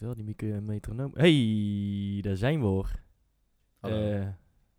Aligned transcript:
moet 0.00 0.16
wel 0.16 0.24
die 0.24 0.34
micro 0.36 0.60
metronoom... 0.60 1.10
Hey, 1.14 2.18
daar 2.20 2.36
zijn 2.36 2.60
we 2.60 2.66
hoor. 2.66 2.90
Hallo. 3.78 4.10
Eh, 4.10 4.28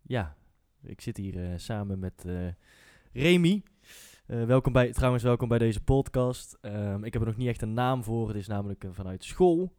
ja, 0.02 0.36
ik 0.82 1.00
zit 1.00 1.16
hier 1.16 1.44
eh, 1.44 1.58
samen 1.58 1.98
met 1.98 2.24
eh 2.24 2.48
Remy. 3.12 3.62
Eh, 4.26 4.44
welkom 4.44 4.72
bij, 4.72 4.92
trouwens, 4.92 5.22
welkom 5.22 5.48
bij 5.48 5.58
deze 5.58 5.82
podcast. 5.82 6.58
Ehm, 6.60 7.04
ik 7.04 7.12
heb 7.12 7.22
er 7.22 7.28
nog 7.28 7.36
niet 7.36 7.48
echt 7.48 7.62
een 7.62 7.72
naam 7.74 8.04
voor. 8.04 8.28
Het 8.28 8.36
is 8.36 8.46
namelijk 8.46 8.84
eh, 8.84 8.90
vanuit 8.92 9.24
school. 9.24 9.76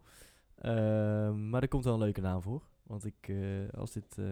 Ehm, 0.56 1.50
maar 1.50 1.62
er 1.62 1.68
komt 1.68 1.84
wel 1.84 1.94
een 1.94 2.00
leuke 2.00 2.22
naam 2.22 2.42
voor. 2.42 2.64
Want 2.84 3.06
ik, 3.06 3.28
eh, 3.28 3.70
als 3.78 3.92
dit... 3.92 4.18
eh, 4.18 4.26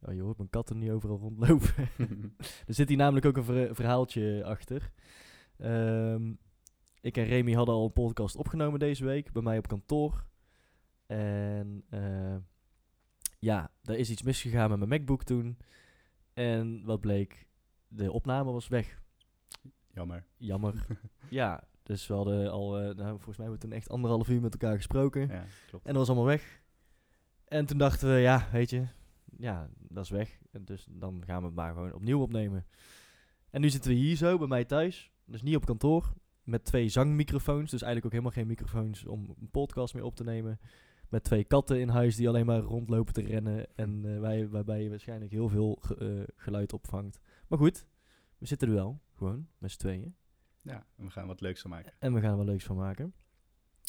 oh, 0.00 0.14
je 0.14 0.22
hoort 0.22 0.36
mijn 0.38 0.50
katten 0.50 0.78
niet 0.78 0.90
overal 0.90 1.18
rondlopen. 1.18 1.74
er 2.66 2.74
zit 2.74 2.88
hier 2.88 2.98
namelijk 2.98 3.26
ook 3.26 3.36
een 3.36 3.44
ver- 3.44 3.74
verhaaltje 3.74 4.44
achter. 4.44 4.90
Ehm, 5.58 6.32
ik 7.00 7.16
en 7.16 7.24
Remy 7.24 7.52
hadden 7.52 7.74
al 7.74 7.84
een 7.84 7.92
podcast 7.92 8.36
opgenomen 8.36 8.78
deze 8.78 9.04
week 9.04 9.32
bij 9.32 9.42
mij 9.42 9.58
op 9.58 9.68
kantoor. 9.68 10.30
En 11.12 11.84
eh, 11.88 12.36
ja, 13.38 13.70
er 13.84 13.98
is 13.98 14.10
iets 14.10 14.22
misgegaan 14.22 14.68
met 14.68 14.78
mijn 14.78 14.90
MacBook 14.90 15.24
toen. 15.24 15.58
En 16.32 16.84
wat 16.84 17.00
bleek, 17.00 17.46
de 17.88 18.12
opname 18.12 18.52
was 18.52 18.68
weg. 18.68 19.02
Jammer. 19.90 20.26
Jammer. 20.36 20.86
ja, 21.28 21.64
dus 21.82 22.06
we 22.06 22.14
hadden 22.14 22.50
al, 22.50 22.78
eh, 22.78 22.84
nou, 22.84 23.08
volgens 23.08 23.36
mij 23.36 23.46
hebben 23.46 23.54
we 23.54 23.58
toen 23.58 23.72
echt 23.72 23.88
anderhalf 23.88 24.28
uur 24.28 24.40
met 24.40 24.52
elkaar 24.52 24.76
gesproken. 24.76 25.28
Ja, 25.28 25.44
klopt. 25.68 25.86
En 25.86 25.94
dat 25.94 26.00
was 26.00 26.08
allemaal 26.08 26.26
weg. 26.26 26.60
En 27.44 27.66
toen 27.66 27.78
dachten 27.78 28.08
we, 28.14 28.20
ja, 28.20 28.48
weet 28.52 28.70
je, 28.70 28.86
ja, 29.38 29.68
dat 29.78 30.04
is 30.04 30.10
weg. 30.10 30.38
En 30.50 30.64
dus 30.64 30.86
dan 30.90 31.22
gaan 31.26 31.40
we 31.40 31.46
het 31.46 31.54
maar 31.54 31.72
gewoon 31.72 31.92
opnieuw 31.92 32.20
opnemen. 32.20 32.66
En 33.50 33.60
nu 33.60 33.70
zitten 33.70 33.90
we 33.90 33.96
hier 33.96 34.16
zo 34.16 34.38
bij 34.38 34.48
mij 34.48 34.64
thuis, 34.64 35.12
dus 35.24 35.42
niet 35.42 35.56
op 35.56 35.64
kantoor, 35.64 36.12
met 36.42 36.64
twee 36.64 36.88
zangmicrofoons. 36.88 37.70
Dus 37.70 37.82
eigenlijk 37.82 38.04
ook 38.04 38.12
helemaal 38.20 38.32
geen 38.32 38.46
microfoons 38.46 39.04
om 39.06 39.34
een 39.40 39.50
podcast 39.50 39.94
mee 39.94 40.04
op 40.04 40.16
te 40.16 40.24
nemen. 40.24 40.60
Met 41.12 41.24
twee 41.24 41.44
katten 41.44 41.80
in 41.80 41.88
huis 41.88 42.16
die 42.16 42.28
alleen 42.28 42.46
maar 42.46 42.60
rondlopen 42.60 43.12
te 43.12 43.22
rennen. 43.22 43.76
En 43.76 44.04
eh, 44.14 44.20
wij, 44.20 44.48
waarbij 44.48 44.82
je 44.82 44.88
waarschijnlijk 44.90 45.30
heel 45.32 45.48
veel 45.48 45.78
ge- 45.80 45.96
eh, 45.96 46.34
geluid 46.36 46.72
opvangt. 46.72 47.20
Maar 47.48 47.58
goed, 47.58 47.86
we 48.38 48.46
zitten 48.46 48.68
er 48.68 48.74
wel, 48.74 49.00
gewoon, 49.14 49.48
met 49.58 49.70
z'n 49.70 49.78
tweeën. 49.78 50.14
Ja, 50.62 50.86
en 50.96 51.04
we 51.04 51.10
gaan 51.10 51.26
wat 51.26 51.40
leuks 51.40 51.60
van 51.60 51.70
maken. 51.70 51.92
En 51.98 52.12
we 52.14 52.20
gaan 52.20 52.30
er 52.30 52.36
wel 52.36 52.44
leuks 52.44 52.64
van 52.64 52.76
maken. 52.76 53.12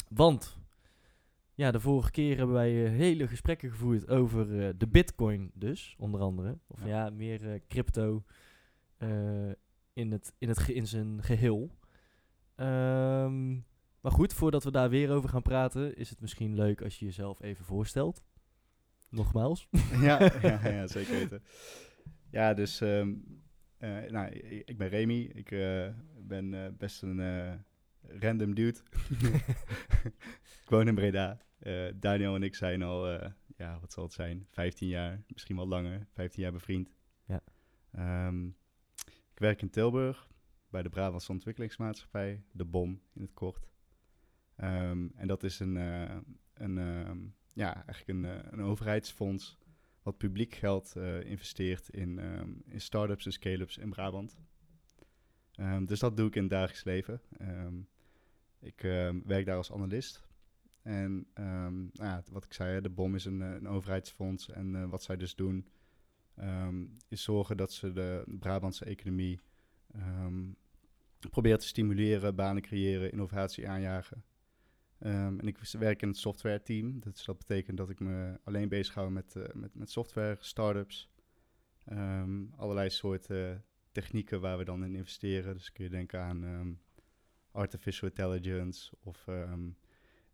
Want, 0.08 0.58
ja, 1.54 1.70
de 1.70 1.80
vorige 1.80 2.10
keer 2.10 2.36
hebben 2.36 2.54
wij 2.54 2.84
eh, 2.84 2.90
hele 2.90 3.28
gesprekken 3.28 3.70
gevoerd 3.70 4.08
over 4.08 4.48
de 4.78 4.86
bitcoin 4.88 5.50
dus, 5.54 5.94
onder 5.98 6.20
andere. 6.20 6.58
Of 6.66 6.80
ja, 6.80 6.86
Ja. 7.04 7.10
meer 7.10 7.60
crypto 7.68 8.24
in, 9.92 10.12
het, 10.12 10.32
in, 10.38 10.48
het 10.48 10.58
ge- 10.58 10.74
in 10.74 10.86
zijn 10.86 11.22
geheel. 11.22 11.70
Ehm, 12.54 13.56
maar 14.04 14.12
goed, 14.12 14.32
voordat 14.32 14.64
we 14.64 14.70
daar 14.70 14.90
weer 14.90 15.10
over 15.10 15.28
gaan 15.28 15.42
praten, 15.42 15.96
is 15.96 16.10
het 16.10 16.20
misschien 16.20 16.54
leuk 16.54 16.82
als 16.82 16.98
je 16.98 17.04
jezelf 17.04 17.42
even 17.42 17.64
voorstelt. 17.64 18.22
Nogmaals. 19.08 19.68
ja, 20.00 20.30
ja, 20.42 20.68
ja, 20.68 20.86
zeker 20.86 21.12
weten. 21.12 21.42
Ja, 22.30 22.54
dus 22.54 22.80
ehm, 22.80 23.14
eh, 23.76 24.10
nou, 24.10 24.28
ik, 24.28 24.68
ik 24.68 24.78
ben 24.78 24.88
Remy. 24.88 25.20
Ik 25.20 25.50
eh, 25.50 25.88
ben 26.18 26.64
eh, 26.64 26.72
best 26.78 27.02
een 27.02 27.64
random 28.00 28.54
dude. 28.54 28.78
ik 30.62 30.68
woon 30.68 30.88
in 30.88 30.94
Breda. 30.94 31.38
Daniel 31.94 32.34
en 32.34 32.42
ik 32.42 32.54
zijn 32.54 32.82
al, 32.82 33.08
ja, 33.56 33.80
wat 33.80 33.92
zal 33.92 34.04
het 34.04 34.12
zijn, 34.12 34.46
15 34.50 34.88
jaar, 34.88 35.22
misschien 35.26 35.56
wel 35.56 35.68
langer, 35.68 36.06
15 36.12 36.42
jaar 36.42 36.52
bevriend. 36.52 36.90
Ja. 37.26 37.40
Ehm, 37.92 38.46
ik 39.06 39.38
werk 39.38 39.62
in 39.62 39.70
Tilburg 39.70 40.28
bij 40.70 40.82
de 40.82 40.88
Brabantse 40.88 41.32
Ontwikkelingsmaatschappij, 41.32 42.44
de 42.52 42.64
BOM 42.64 43.00
in 43.12 43.22
het 43.22 43.34
kort. 43.34 43.72
Ehm, 44.56 45.06
en 45.14 45.26
dat 45.26 45.42
is 45.42 45.58
een, 45.60 45.76
eh, 45.76 46.16
een, 46.54 46.78
ehm, 46.78 47.18
ja, 47.52 47.74
eigenlijk 47.74 48.08
een, 48.08 48.24
eh, 48.24 48.50
een 48.50 48.60
overheidsfonds 48.60 49.58
wat 50.02 50.16
publiek 50.16 50.54
geld 50.54 50.96
eh, 50.96 51.24
investeert 51.24 51.88
in, 51.88 52.18
ehm, 52.18 52.50
in 52.66 52.80
start-ups 52.80 53.26
en 53.26 53.32
scale-ups 53.32 53.78
in 53.78 53.90
Brabant. 53.90 54.36
Dus 55.84 55.98
dat 55.98 56.16
doe 56.16 56.26
ik 56.26 56.34
in 56.34 56.42
het 56.42 56.50
dagelijks 56.50 56.84
leven. 56.84 57.20
Ik 58.60 58.80
werk 59.24 59.46
daar 59.46 59.56
als 59.56 59.72
analist. 59.72 60.22
En 60.82 61.26
nou 61.34 61.90
ja, 61.92 62.22
wat 62.30 62.44
ik 62.44 62.52
zei, 62.52 62.80
de 62.80 62.90
BOM 62.90 63.14
is 63.14 63.24
een, 63.24 63.40
een 63.40 63.68
overheidsfonds. 63.68 64.50
En 64.50 64.88
wat 64.88 65.02
zij 65.02 65.16
dus 65.16 65.34
doen, 65.34 65.68
is 67.08 67.22
zorgen 67.22 67.56
dat 67.56 67.72
ze 67.72 67.92
de 67.92 68.24
Brabantse 68.26 68.84
economie 68.84 69.40
ehm 69.92 70.50
proberen 71.30 71.58
te 71.58 71.66
stimuleren, 71.66 72.34
banen 72.34 72.62
creëren, 72.62 73.10
innovatie 73.10 73.68
aanjagen. 73.68 74.24
Ehm, 75.04 75.38
en 75.38 75.46
ik 75.46 75.58
werk 75.58 76.02
in 76.02 76.08
het 76.08 76.16
software 76.16 76.62
team. 76.62 77.00
Dus 77.00 77.24
dat 77.24 77.38
betekent 77.38 77.76
dat 77.76 77.90
ik 77.90 78.00
me 78.00 78.40
alleen 78.44 78.68
bezighoud 78.68 79.10
met, 79.10 79.36
eh, 79.36 79.54
met, 79.54 79.74
met 79.74 79.90
software, 79.90 80.36
startups. 80.40 81.10
Ehm, 81.84 82.44
allerlei 82.56 82.90
soorten 82.90 83.64
technieken 83.92 84.40
waar 84.40 84.58
we 84.58 84.64
dan 84.64 84.84
in 84.84 84.94
investeren. 84.94 85.54
Dus 85.54 85.72
kun 85.72 85.84
je 85.84 85.90
denken 85.90 86.20
aan 86.20 86.44
ehm, 86.44 86.72
artificial 87.50 88.08
intelligence 88.08 88.92
of 89.00 89.28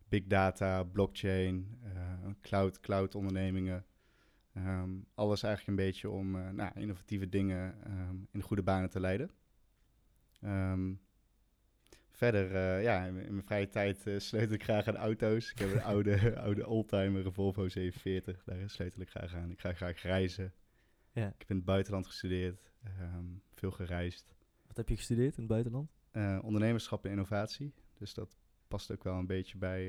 big 0.07 0.23
data, 0.27 0.83
blockchain, 0.83 1.79
eh, 1.83 2.31
cloud, 2.41 2.79
cloud 2.79 3.15
ondernemingen. 3.15 3.85
Alles 5.13 5.43
eigenlijk 5.43 5.67
een 5.67 5.85
beetje 5.85 6.09
om 6.09 6.35
eh, 6.35 6.49
nou, 6.49 6.71
innovatieve 6.79 7.29
dingen 7.29 7.75
in 8.31 8.41
goede 8.41 8.63
banen 8.63 8.89
te 8.89 8.99
leiden. 8.99 9.31
Verder, 12.21 12.55
eh, 12.55 12.83
ja, 12.83 13.05
in, 13.05 13.13
mijn 13.13 13.43
vrije 13.43 13.69
tijd 13.69 14.07
eh, 14.07 14.19
sleutel 14.19 14.53
ik 14.53 14.63
graag 14.63 14.87
aan 14.87 14.95
auto's. 14.95 15.51
Ik 15.51 15.59
heb 15.59 15.71
een 15.71 15.81
oude, 15.81 16.35
oude 16.45 16.67
oldtimer, 16.67 17.25
een 17.25 17.33
Volvo 17.33 17.67
740. 17.67 18.43
Daar 18.43 18.69
sleutel 18.69 19.01
ik 19.01 19.09
graag 19.09 19.35
aan. 19.35 19.51
Ik 19.51 19.59
ga 19.59 19.73
graag 19.73 20.01
reizen. 20.01 20.53
Ja. 21.11 21.27
Ik 21.27 21.35
heb 21.37 21.49
in 21.49 21.55
het 21.55 21.65
buitenland 21.65 22.07
gestudeerd, 22.07 22.71
ehm, 22.83 23.25
veel 23.53 23.71
gereisd. 23.71 24.35
Wat 24.67 24.77
heb 24.77 24.89
je 24.89 24.95
gestudeerd 24.95 25.33
in 25.33 25.39
het 25.39 25.51
buitenland? 25.51 25.91
Eh, 26.11 26.39
ondernemerschap 26.43 27.05
en 27.05 27.11
innovatie. 27.11 27.73
Dus 27.97 28.13
dat 28.13 28.37
past 28.67 28.91
ook 28.91 29.03
wel 29.03 29.17
een 29.17 29.27
beetje 29.27 29.57
bij 29.57 29.85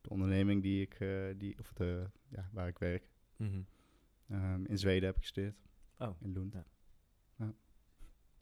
de 0.00 0.08
onderneming 0.08 0.62
die 0.62 0.80
ik, 0.80 0.96
die, 1.38 1.58
of 1.58 1.72
de, 1.72 2.10
ja, 2.28 2.48
waar 2.52 2.68
ik 2.68 2.78
werk. 2.78 3.10
Ehm, 4.28 4.64
in 4.64 4.78
Zweden 4.78 5.06
heb 5.06 5.16
ik 5.16 5.22
gestudeerd, 5.22 5.56
Oh, 5.98 6.22
in 6.22 6.32
Lund. 6.32 6.52
Ja. 6.52 6.64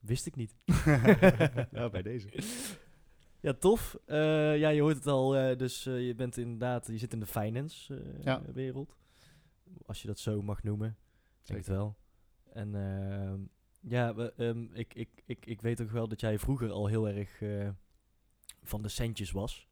Wist 0.08 0.26
ik 0.26 0.36
niet. 0.36 0.54
ja, 1.70 1.88
bij 1.96 2.02
deze. 2.02 2.28
Ja, 3.40 3.52
tof. 3.52 3.98
Eh, 4.04 4.58
ja, 4.58 4.68
je 4.68 4.80
hoort 4.80 4.96
het 4.96 5.06
al. 5.06 5.36
eh, 5.36 5.56
dus 5.58 5.86
eh, 5.86 6.06
je 6.06 6.14
bent 6.14 6.36
inderdaad, 6.36 6.86
je 6.86 6.98
zit 6.98 7.12
in 7.12 7.20
de 7.20 7.26
finance 7.26 8.02
Ja. 8.20 8.42
wereld. 8.52 8.96
Als 9.86 10.00
je 10.02 10.06
dat 10.08 10.18
zo 10.18 10.42
mag 10.42 10.62
noemen. 10.62 10.96
Denk 11.42 11.58
het 11.58 11.66
Zeker. 11.66 11.72
wel. 11.80 11.96
En 12.52 12.74
ehm, 12.74 13.40
ja, 13.80 14.14
we, 14.14 14.32
ehm, 14.36 14.64
ik, 14.72 14.94
ik, 14.94 15.08
ik, 15.26 15.46
ik 15.46 15.60
weet 15.60 15.82
ook 15.82 15.90
wel 15.90 16.08
dat 16.08 16.20
jij 16.20 16.38
vroeger 16.38 16.70
al 16.70 16.86
heel 16.86 17.08
erg 17.08 17.42
van 18.62 18.82
de 18.82 18.88
centjes 18.88 19.30
was. 19.30 19.68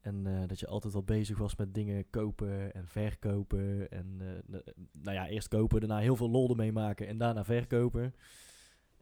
En 0.00 0.46
dat 0.46 0.60
je 0.60 0.66
altijd 0.66 0.94
al 0.94 1.02
bezig 1.02 1.38
was 1.38 1.56
met 1.56 1.74
dingen 1.74 2.10
kopen 2.10 2.74
en 2.74 2.86
verkopen. 2.88 3.90
En 3.90 4.16
nou 4.92 5.16
ja, 5.16 5.28
eerst 5.28 5.48
kopen, 5.48 5.80
daarna 5.80 5.98
heel 5.98 6.16
veel 6.16 6.30
lol 6.30 6.50
ermee 6.50 6.72
maken 6.72 7.06
en 7.06 7.18
daarna 7.18 7.44
verkopen. 7.44 8.14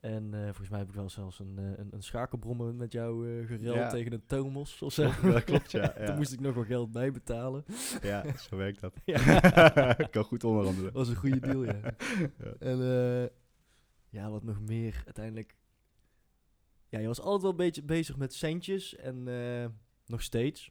En 0.01 0.35
eh, 0.35 0.45
volgens 0.45 0.69
mij 0.69 0.79
heb 0.79 0.89
ik 0.89 0.95
wel 0.95 1.11
zelfs 1.11 1.39
een, 1.39 1.59
eh, 1.59 1.65
een, 1.79 1.89
een 1.91 2.03
schakelbrommer 2.03 2.75
met 2.75 2.93
jou 2.93 3.41
eh 3.41 3.47
gereld 3.47 3.77
Ja. 3.77 3.89
tegen 3.89 4.13
een 4.13 4.27
Tomos 4.27 4.83
of 4.83 4.93
zo. 4.93 5.11
Dat 5.23 5.45
klopt, 5.45 5.71
ja, 5.71 5.89
Toen 5.93 6.05
ja. 6.05 6.15
moest 6.17 6.33
ik 6.33 6.41
nog 6.41 6.55
wel 6.55 6.65
geld 6.65 6.93
bijbetalen. 6.93 7.65
Ja, 8.03 8.37
zo 8.37 8.57
werkt 8.57 8.81
dat. 8.81 8.95
Ja. 9.05 9.19
ik 9.99 10.11
kan 10.11 10.25
goed 10.25 10.45
onderhandelen. 10.45 10.93
Dat 10.93 11.07
was 11.07 11.09
een 11.09 11.17
goede 11.21 11.41
deal, 11.41 11.65
ja. 11.65 11.81
Ja. 12.39 12.55
En 12.59 12.81
eh, 12.83 13.29
ja, 14.09 14.31
wat 14.31 14.43
nog 14.43 14.61
meer 14.61 15.03
uiteindelijk. 15.05 15.57
Ja, 16.89 16.99
je 16.99 17.07
was 17.07 17.21
altijd 17.21 17.43
wel 17.43 17.51
een 17.51 17.57
beetje 17.57 17.83
bezig 17.83 18.17
met 18.17 18.35
centjes 18.35 18.97
en 18.97 19.29
eh, 19.29 19.67
nog 20.07 20.23
steeds. 20.23 20.71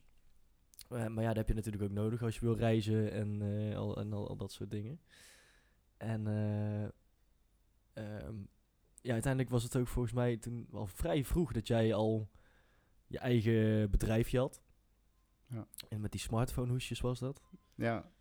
Maar 0.89 1.21
ja, 1.21 1.27
dat 1.27 1.35
heb 1.35 1.47
je 1.47 1.53
natuurlijk 1.53 1.83
ook 1.83 1.91
nodig 1.91 2.23
als 2.23 2.35
je 2.35 2.41
wil 2.45 2.55
reizen 2.55 3.11
en, 3.11 3.41
al, 3.75 3.97
en 3.97 4.13
al, 4.13 4.29
al 4.29 4.35
dat 4.35 4.51
soort 4.51 4.71
dingen. 4.71 4.99
En 5.97 6.27
eh, 6.27 6.83
ehm, 7.93 8.35
ja, 9.09 9.15
uiteindelijk 9.15 9.53
was 9.53 9.63
het 9.63 9.75
ook 9.75 9.87
volgens 9.87 10.13
mij 10.13 10.37
toen 10.37 10.67
al 10.71 10.87
vrij 10.87 11.23
vroeg 11.23 11.51
dat 11.51 11.67
jij 11.67 11.93
al 11.93 12.29
je 13.07 13.17
eigen 13.17 13.89
bedrijfje 13.89 14.39
had. 14.39 14.61
Ja. 15.47 15.67
En 15.89 16.01
met 16.01 16.11
die 16.11 16.19
smartphone 16.19 16.71
hoesjes 16.71 17.01
was 17.01 17.19
dat. 17.19 17.41
Ja, 17.75 18.11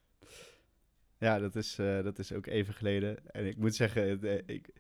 ja 1.18 1.38
dat, 1.38 1.56
is, 1.56 1.78
eh, 1.78 2.02
dat 2.02 2.18
is 2.18 2.32
ook 2.32 2.46
even 2.46 2.74
geleden. 2.74 3.30
En 3.32 3.46
ik 3.46 3.56
moet 3.56 3.74
zeggen, 3.74 4.08
het, 4.08 4.24
eh, 4.24 4.42
ik, 4.46 4.70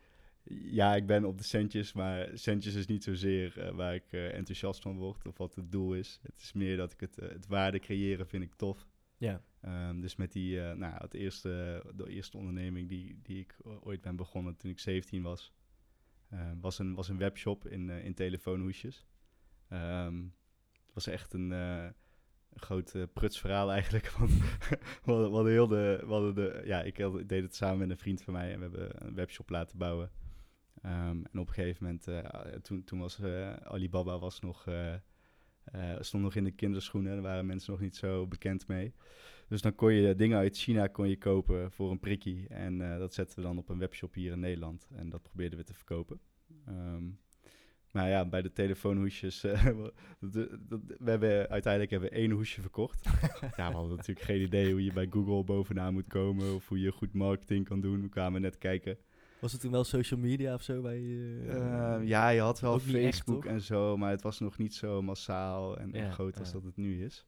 ja, 0.52 0.94
ik 0.94 1.06
ben 1.06 1.24
op 1.24 1.38
de 1.38 1.44
centjes, 1.44 1.92
maar 1.92 2.30
centjes 2.34 2.74
is 2.74 2.86
niet 2.86 3.04
zozeer 3.04 3.58
eh, 3.58 3.74
waar 3.74 3.94
ik 3.94 4.12
enthousiast 4.12 4.82
van 4.82 4.96
word 4.96 5.26
of 5.26 5.38
wat 5.38 5.54
het 5.54 5.72
doel 5.72 5.94
is. 5.94 6.20
Het 6.22 6.40
is 6.40 6.52
meer 6.52 6.76
dat 6.76 6.92
ik 6.92 7.00
het, 7.00 7.16
het 7.16 7.46
waarde 7.46 7.78
creëren 7.78 8.26
vind 8.26 8.42
ik 8.42 8.54
tof. 8.54 8.86
Ja. 9.16 9.42
Ehm, 9.60 10.00
dus 10.00 10.16
met 10.16 10.32
die, 10.32 10.60
nou, 10.60 10.94
het 10.94 11.14
eerste, 11.14 11.82
de 11.94 12.08
eerste 12.08 12.36
onderneming 12.36 12.88
die, 12.88 13.20
die 13.22 13.38
ik 13.38 13.56
ooit 13.80 14.00
ben 14.00 14.16
begonnen 14.16 14.56
toen 14.56 14.70
ik 14.70 14.78
17 14.78 15.22
was, 15.22 15.52
was, 16.60 16.78
een, 16.78 16.94
was 16.94 17.08
een 17.08 17.18
webshop 17.18 17.66
in, 17.66 17.90
eh, 17.90 18.04
in 18.04 18.14
telefoonhoesjes. 18.14 19.06
Ehm, 19.68 20.22
het 20.84 20.94
was 20.94 21.06
echt 21.06 21.32
een, 21.32 21.52
eh, 21.52 21.86
groot 22.54 22.94
eh, 22.94 23.02
prutsverhaal 23.12 23.72
eigenlijk. 23.72 24.10
Want 24.18 24.30
we 25.04 25.12
hadden, 25.12 25.44
we 25.44 25.50
heel 25.50 25.68
de, 25.68 26.02
we 26.06 26.12
hadden 26.12 26.34
de, 26.34 26.62
ja, 26.64 26.82
ik 26.82 26.96
deed 27.28 27.42
het 27.42 27.54
samen 27.54 27.78
met 27.78 27.90
een 27.90 27.98
vriend 27.98 28.22
van 28.22 28.32
mij 28.32 28.52
en 28.52 28.56
we 28.56 28.62
hebben 28.62 29.06
een 29.06 29.14
webshop 29.14 29.50
laten 29.50 29.78
bouwen. 29.78 30.10
Ehm, 30.82 31.24
en 31.32 31.38
op 31.38 31.48
een 31.48 31.54
gegeven 31.54 31.84
moment, 31.84 32.06
eh, 32.06 32.24
toen, 32.62 32.84
toen 32.84 32.98
was 32.98 33.18
eh, 33.18 33.52
Alibaba 33.52 34.18
was 34.18 34.40
nog, 34.40 34.66
eh, 34.66 34.94
eh, 35.64 35.96
stond 36.00 36.22
nog 36.22 36.34
in 36.34 36.44
de 36.44 36.50
kinderschoenen. 36.50 37.12
Daar 37.12 37.22
waren 37.22 37.46
mensen 37.46 37.72
nog 37.72 37.80
niet 37.80 37.96
zo 37.96 38.26
bekend 38.26 38.66
mee. 38.66 38.94
Dus 39.48 39.62
dan 39.62 39.74
kon 39.74 39.92
je 39.92 40.14
dingen 40.14 40.38
uit 40.38 40.56
China 40.56 40.86
kon 40.86 41.08
je 41.08 41.18
kopen 41.18 41.72
voor 41.72 41.90
een 41.90 41.98
prikkie. 41.98 42.46
En 42.48 42.92
eh, 42.92 42.98
dat 42.98 43.14
zetten 43.14 43.36
we 43.36 43.42
dan 43.42 43.58
op 43.58 43.68
een 43.68 43.78
webshop 43.78 44.14
hier 44.14 44.32
in 44.32 44.40
Nederland. 44.40 44.88
En 44.94 45.08
dat 45.08 45.22
probeerden 45.22 45.58
we 45.58 45.64
te 45.64 45.74
verkopen. 45.74 46.20
Ehm, 46.66 47.04
maar 47.92 48.08
ja, 48.08 48.24
bij 48.26 48.42
de 48.42 48.52
telefoonhoesjes, 48.52 49.44
eh, 49.44 49.64
we- 50.18 50.96
hebben 51.04 51.48
uiteindelijk 51.48 51.90
hebben 51.90 52.10
we 52.10 52.14
één 52.16 52.30
hoesje 52.30 52.60
verkocht. 52.60 53.04
ja, 53.56 53.68
we 53.68 53.74
hadden 53.74 53.96
natuurlijk 53.96 54.26
geen 54.26 54.40
idee 54.40 54.70
hoe 54.70 54.84
je 54.84 54.92
bij 54.92 55.06
Google 55.10 55.44
bovenaan 55.44 55.92
moet 55.92 56.06
komen 56.08 56.54
of 56.54 56.68
hoe 56.68 56.80
je 56.80 56.92
goed 56.92 57.12
marketing 57.12 57.64
kan 57.64 57.80
doen. 57.80 58.02
We 58.02 58.08
kwamen 58.08 58.40
net 58.40 58.58
kijken. 58.58 58.98
Was 59.40 59.52
het 59.52 59.60
toen 59.60 59.70
wel 59.70 59.84
social 59.84 60.20
media 60.20 60.54
of 60.54 60.62
zo 60.62 60.80
bij... 60.82 60.98
eh, 60.98 61.96
Eh, 61.96 62.06
ja, 62.06 62.28
je 62.28 62.40
had 62.40 62.60
wel 62.60 62.74
echt, 62.74 62.84
Facebook 62.84 63.44
en 63.44 63.60
zo, 63.60 63.96
maar 63.96 64.10
het 64.10 64.22
was 64.22 64.38
nog 64.40 64.58
niet 64.58 64.74
zo 64.74 65.02
massaal 65.02 65.78
en, 65.78 65.90
Ja, 65.92 66.10
groot 66.10 66.38
als 66.38 66.52
dat 66.52 66.64
het 66.64 66.76
nu 66.76 67.04
is. 67.04 67.26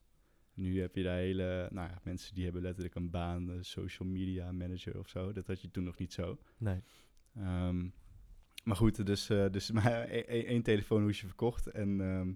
Nu 0.55 0.81
heb 0.81 0.94
je 0.94 1.02
daar 1.02 1.17
hele, 1.17 1.69
nou 1.70 1.88
ja, 1.88 2.00
mensen 2.02 2.35
die 2.35 2.44
hebben 2.44 2.62
letterlijk 2.62 2.94
een 2.94 3.11
baan, 3.11 3.50
eh, 3.50 3.56
social 3.61 4.08
media 4.08 4.52
manager 4.52 4.99
of 4.99 5.08
zo. 5.08 5.32
Dat 5.32 5.47
had 5.47 5.61
je 5.61 5.70
toen 5.70 5.85
nog 5.85 5.99
niet 5.99 6.12
zo. 6.12 6.38
Nee. 6.58 6.82
Ehm, 7.37 7.88
maar 8.64 8.76
goed, 8.76 9.06
dus, 9.06 9.31
eh, 9.31 9.47
dus 9.50 9.70
maar 9.76 10.08
e- 10.11 10.25
e- 10.26 10.44
één 10.44 10.62
telefoonhoesje 10.62 11.26
verkocht. 11.26 11.67
En 11.67 12.00
ehm, 12.00 12.32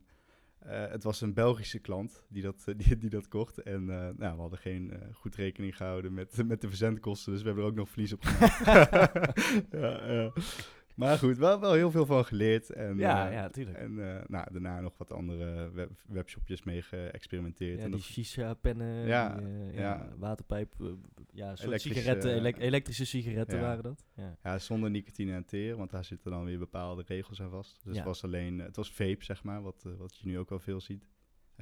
eh, 0.58 0.90
het 0.90 1.02
was 1.02 1.20
een 1.20 1.34
Belgische 1.34 1.78
klant 1.78 2.24
die 2.28 2.42
dat, 2.42 2.64
die, 2.76 2.96
die 2.96 3.10
dat 3.10 3.28
kocht. 3.28 3.62
En 3.62 3.84
nou, 3.84 4.16
we 4.16 4.40
hadden 4.40 4.58
geen 4.58 4.92
goed 5.12 5.34
rekening 5.34 5.76
gehouden 5.76 6.14
met, 6.14 6.42
met 6.46 6.60
de 6.60 6.68
verzendkosten. 6.68 7.32
Dus 7.32 7.40
we 7.40 7.46
hebben 7.46 7.64
er 7.64 7.70
ook 7.70 7.76
nog 7.76 7.88
verlies 7.90 8.12
op 8.12 8.22
gemaakt. 8.24 8.64
ja, 9.70 10.12
ja. 10.12 10.32
Maar 10.94 11.18
goed, 11.18 11.38
wel, 11.38 11.60
wel 11.60 11.72
heel 11.72 11.90
veel 11.90 12.06
van 12.06 12.24
geleerd. 12.24 12.70
En, 12.70 12.98
Ja, 12.98 13.26
eh, 13.26 13.32
ja, 13.32 13.48
tuurlijk. 13.48 13.76
En 13.78 14.16
eh, 14.16 14.24
nou, 14.28 14.52
daarna 14.52 14.80
nog 14.80 14.96
wat 14.96 15.12
andere 15.12 15.70
web, 15.70 15.90
webshopjes 16.06 16.62
mee 16.62 16.82
geëxperimenteerd. 16.82 17.78
Ja, 17.78 17.84
en 17.84 17.90
die 17.90 18.00
dat, 18.00 18.08
shisha-pennen, 18.08 19.06
Ja, 19.06 19.38
eh, 19.40 19.74
ja, 19.74 19.80
ja. 19.80 20.08
waterpijp, 20.16 20.74
ja, 21.32 21.56
soort 21.56 21.80
sigaretten, 21.80 22.34
elek- 22.34 22.58
elektrische 22.58 23.04
sigaretten 23.06 23.60
waren 23.60 23.82
dat. 23.82 24.04
Ja. 24.14 24.36
Ja, 24.42 24.58
zonder 24.58 24.90
nicotine 24.90 25.32
en 25.32 25.44
teer, 25.44 25.76
want 25.76 25.90
daar 25.90 26.04
zitten 26.04 26.30
dan 26.30 26.44
weer 26.44 26.58
bepaalde 26.58 27.02
regels 27.06 27.42
aan 27.42 27.50
vast. 27.50 27.80
Dus 27.84 27.92
Ja. 27.92 27.98
het 27.98 28.08
was 28.08 28.24
alleen, 28.24 28.58
het 28.58 28.76
was 28.76 28.92
vape, 28.92 29.24
zeg 29.24 29.42
maar, 29.42 29.62
wat, 29.62 29.86
wat 29.98 30.16
je 30.18 30.26
nu 30.26 30.38
ook 30.38 30.48
wel 30.48 30.60
veel 30.60 30.80
ziet. 30.80 31.08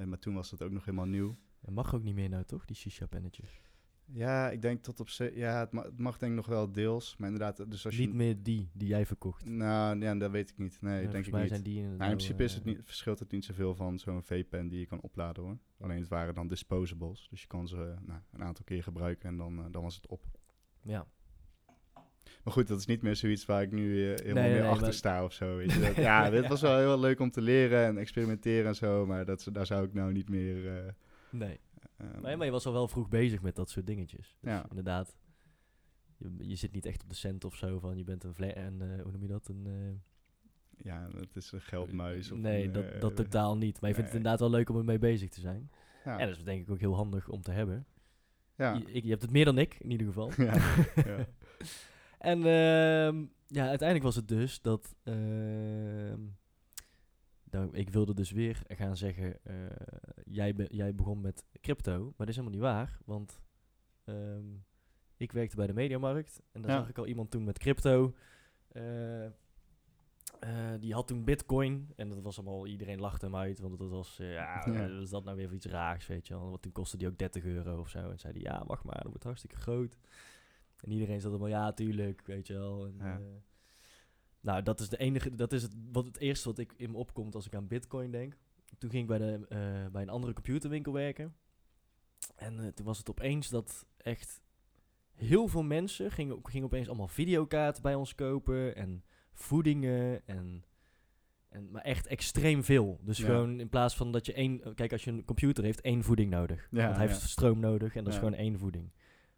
Maar 0.05 0.19
toen 0.19 0.35
was 0.35 0.51
het 0.51 0.63
ook 0.63 0.71
nog 0.71 0.85
helemaal 0.85 1.07
nieuw. 1.07 1.37
Dat 1.61 1.75
mag 1.75 1.95
ook 1.95 2.03
niet 2.03 2.15
meer 2.15 2.29
nou, 2.29 2.45
toch, 2.45 2.65
die 2.65 2.77
shisha-pennetjes? 2.77 3.61
Ja, 4.15 4.51
ik 4.51 4.63
denk 4.63 4.83
tot 4.83 5.01
op 5.01 5.09
ze, 5.09 5.33
ja, 5.35 5.59
het, 5.61 5.73
ma- 5.73 5.83
het 5.83 5.99
mag 5.99 6.19
denk 6.19 6.31
ik 6.33 6.37
nog 6.37 6.47
wel 6.47 6.73
deels, 6.73 7.17
maar 7.19 7.29
inderdaad, 7.31 7.71
dus 7.71 7.85
als 7.85 7.97
je... 7.97 8.01
Niet 8.01 8.15
meer 8.15 8.43
die, 8.43 8.71
die 8.73 8.89
jij 8.89 9.07
verkocht. 9.07 9.45
Nou, 9.45 10.01
ja, 10.01 10.15
dat 10.15 10.31
weet 10.31 10.51
ik 10.51 10.59
niet. 10.59 10.79
Nee, 10.81 11.09
denk 11.09 11.27
ik 11.27 11.33
mij 11.33 11.41
niet. 11.41 11.51
zijn 11.51 11.63
die 11.63 11.83
Nou, 11.83 11.91
in 11.93 11.99
principe 12.17 12.43
is 12.45 12.55
het 12.55 12.63
eh, 12.67 12.69
niet, 12.69 12.81
verschilt 12.85 13.19
het 13.19 13.31
niet 13.31 13.45
zoveel 13.45 13.75
van 13.75 13.99
zo'n 13.99 14.23
vape-pen 14.23 14.69
die 14.69 14.79
je 14.79 14.87
kan 14.87 15.01
opladen 15.01 15.43
hoor. 15.43 15.59
Alleen 15.81 15.99
het 16.01 16.09
waren 16.09 16.35
dan 16.35 16.49
disposables, 16.49 17.27
dus 17.31 17.41
je 17.41 17.47
kan 17.47 17.69
ze 17.69 17.77
eh, 17.77 18.07
nou, 18.07 18.21
een 18.33 18.43
aantal 18.43 18.65
keer 18.65 18.83
gebruiken 18.83 19.29
en 19.29 19.37
dan, 19.37 19.59
eh, 19.59 19.65
dan 19.71 19.83
was 19.83 19.95
het 19.95 20.07
op. 20.07 20.25
Ja. 20.83 21.07
Maar 22.45 22.53
goed, 22.53 22.69
dat 22.69 22.79
is 22.79 22.87
niet 22.87 23.03
meer 23.03 23.17
zoiets 23.17 23.45
waar 23.45 23.63
ik 23.63 23.73
nu 23.73 23.93
eh, 24.13 24.19
helemaal 24.21 24.43
nee, 24.43 24.53
meer 24.53 24.61
nee, 24.61 24.69
achter 24.71 24.83
maar- 24.87 24.93
sta 24.95 25.25
of 25.25 25.33
zo. 25.33 25.57
Weet 25.57 25.73
je. 25.75 25.81
Dat- 25.81 25.95
ja, 25.97 26.31
dit 26.31 26.47
was 26.49 26.61
wel 26.61 26.79
heel 26.79 26.99
leuk 27.01 27.21
om 27.21 27.31
te 27.31 27.41
leren 27.41 27.85
en 27.87 27.99
experimenteren 27.99 28.67
en 28.67 28.75
zo, 28.75 29.07
maar 29.07 29.25
dat, 29.25 29.49
daar 29.53 29.67
zou 29.67 29.85
ik 29.87 29.95
nou 29.95 30.13
niet 30.13 30.29
meer... 30.29 30.77
eh, 30.77 30.93
Nee. 31.31 31.61
Ehm, 32.03 32.23
nee, 32.23 32.37
maar 32.37 32.47
je 32.47 32.53
was 32.53 32.67
al 32.67 32.73
wel 32.73 32.89
vroeg 32.89 33.09
bezig 33.09 33.43
met 33.43 33.57
dat 33.57 33.71
soort 33.71 33.87
dingetjes. 33.87 34.37
Dus 34.41 34.51
Ja. 34.53 34.67
inderdaad, 34.69 35.17
je, 36.17 36.35
je 36.39 36.57
zit 36.57 36.73
niet 36.73 36.87
echt 36.87 37.03
op 37.03 37.09
de 37.09 37.15
cent 37.15 37.45
of 37.45 37.57
zo 37.57 37.79
van 37.79 37.97
je 37.97 38.05
bent 38.05 38.25
een, 38.25 38.35
vle- 38.35 38.47
en, 38.53 38.83
eh, 38.97 39.03
hoe 39.03 39.13
noem 39.13 39.23
je 39.23 39.29
dat, 39.29 39.49
een... 39.49 39.67
eh, 39.67 40.85
Ja, 40.85 41.09
het 41.17 41.37
is 41.37 41.53
een 41.53 41.61
geldmuis. 41.61 42.31
Of 42.31 42.39
nee, 42.39 42.65
een, 42.67 42.73
dat, 42.73 42.85
eh, 42.85 43.01
dat 43.01 43.17
totaal 43.17 43.57
niet. 43.57 43.81
Maar 43.81 43.89
je 43.91 43.95
vindt 43.97 44.11
het 44.11 44.19
inderdaad 44.19 44.41
wel 44.41 44.51
leuk 44.59 44.69
om 44.69 44.77
ermee 44.77 44.99
bezig 44.99 45.29
te 45.29 45.41
zijn. 45.41 45.71
Ja, 46.05 46.19
En 46.19 46.29
dat 46.29 46.37
is 46.37 46.45
denk 46.45 46.63
ik 46.63 46.71
ook 46.71 46.81
heel 46.81 46.95
handig 46.95 47.29
om 47.29 47.43
te 47.43 47.51
hebben. 47.51 47.87
ja. 48.57 48.75
Je, 48.75 48.93
ik, 48.93 49.03
je 49.05 49.11
hebt 49.11 49.23
het 49.23 49.31
meer 49.31 49.45
dan 49.45 49.59
ik, 49.59 49.75
in 49.79 49.91
ieder 49.91 50.07
geval. 50.07 50.31
ja, 50.47 50.55
ja. 51.05 51.27
En 52.19 52.39
ehm, 52.39 53.25
ja, 53.47 53.67
uiteindelijk 53.69 54.03
was 54.03 54.17
het 54.17 54.29
dus 54.29 54.61
dat... 54.61 54.95
ehm, 55.03 56.21
ik 57.73 57.91
wilde 57.91 58.15
dus 58.15 58.31
weer 58.31 58.63
gaan 58.69 58.97
zeggen... 58.97 59.45
eh, 59.45 59.55
jij, 60.25 60.55
be- 60.55 60.69
jij 60.71 60.95
begon 60.95 61.21
met 61.21 61.45
crypto, 61.61 61.99
maar 62.03 62.13
dat 62.17 62.29
is 62.29 62.37
helemaal 62.37 62.55
niet 62.59 62.67
waar. 62.69 62.99
Want 63.05 63.41
ehm, 64.05 64.45
ik 65.17 65.33
werkte 65.33 65.57
bij 65.57 65.67
de 65.67 65.73
Mediamarkt. 65.73 66.43
En 66.53 66.63
daar 66.63 66.71
Ja. 66.71 66.79
zag 66.79 66.89
ik 66.89 66.99
al 66.99 67.07
iemand 67.07 67.31
toen 67.31 67.45
met 67.45 67.59
crypto. 67.59 68.15
eh, 68.69 69.25
eh, 69.27 69.33
die 70.81 70.95
had 70.95 71.07
toen 71.07 71.25
bitcoin. 71.25 71.93
En 71.97 72.09
dat 72.09 72.21
was 72.23 72.39
allemaal... 72.39 72.67
Iedereen 72.67 73.01
lachte 73.01 73.25
hem 73.25 73.37
uit. 73.37 73.59
Want 73.61 73.79
dat 73.79 73.89
was... 73.91 74.17
ja, 74.17 74.65
is 75.01 75.11
dat 75.11 75.25
nou 75.25 75.37
weer 75.37 75.47
voor 75.47 75.57
iets 75.57 75.67
raars, 75.67 76.07
weet 76.07 76.27
je 76.29 76.35
wel. 76.35 76.49
Want 76.51 76.63
toen 76.63 76.73
kostte 76.73 76.97
die 76.97 77.09
ook 77.09 77.19
30 77.19 77.45
euro 77.45 77.81
of 77.81 77.89
zo. 77.89 78.11
En 78.11 78.19
zei 78.19 78.33
die, 78.33 78.43
ja, 78.43 78.65
wacht 78.67 78.85
maar, 78.85 78.95
dat 78.95 79.07
wordt 79.09 79.25
hartstikke 79.25 79.57
groot. 79.57 79.99
En 80.81 80.91
iedereen 80.91 81.21
zat 81.21 81.31
allemaal, 81.31 81.49
ja, 81.49 81.73
tuurlijk, 81.73 82.23
weet 82.27 82.47
je 82.47 82.53
wel. 82.55 82.87
En, 82.87 82.95
Ja. 82.99 83.21
Nou, 84.43 84.63
dat 84.63 84.81
is, 84.81 84.89
de 84.89 84.97
enige, 84.97 85.35
dat 85.35 85.53
is 85.53 85.63
het, 85.63 85.75
wat 85.93 86.07
het 86.07 86.19
eerste 86.19 86.49
wat 86.49 86.59
ik 86.59 86.73
in 86.77 86.91
me 86.91 86.97
opkomt 86.97 87.35
als 87.35 87.47
ik 87.47 87.55
aan 87.55 87.67
bitcoin 87.67 88.11
denk. 88.11 88.37
Toen 88.79 88.91
ging 88.91 89.03
ik 89.03 89.09
bij, 89.09 89.19
de, 89.19 89.47
eh, 89.49 89.93
bij 89.93 90.03
een 90.03 90.09
andere 90.09 90.33
computerwinkel 90.33 90.93
werken. 90.93 91.35
En 92.37 92.61
eh, 92.61 92.67
toen 92.67 92.87
was 92.87 92.99
het 92.99 93.11
opeens 93.11 93.49
dat 93.49 93.87
echt 93.97 94.41
heel 95.15 95.49
veel 95.49 95.63
mensen 95.63 96.11
gingen, 96.11 96.39
gingen 96.43 96.67
opeens 96.67 96.89
allemaal 96.89 97.09
videokaarten 97.09 97.83
bij 97.83 97.95
ons 97.95 98.15
kopen. 98.15 98.77
En 98.77 99.05
voedingen 99.33 100.27
en... 100.27 100.65
En, 101.49 101.71
maar 101.71 101.83
echt 101.83 102.07
extreem 102.07 102.65
veel. 102.65 103.01
Dus 103.03 103.19
Ja. 103.19 103.25
gewoon 103.27 103.61
in 103.61 103.69
plaats 103.69 103.97
van 103.97 104.13
dat 104.13 104.27
je 104.27 104.33
één... 104.33 104.75
Kijk, 104.75 104.93
als 104.93 105.05
je 105.05 105.11
een 105.11 105.25
computer 105.25 105.65
heeft, 105.65 105.81
één 105.81 106.05
voeding 106.05 106.31
nodig. 106.31 106.69
Ja, 106.71 106.85
Want 106.85 106.97
hij 106.97 107.07
ja. 107.07 107.13
heeft 107.13 107.29
stroom 107.29 107.61
nodig 107.61 107.97
en 107.97 108.05
dat 108.05 108.13
is 108.13 108.19
gewoon 108.19 108.35
één 108.35 108.59
voeding. 108.59 108.91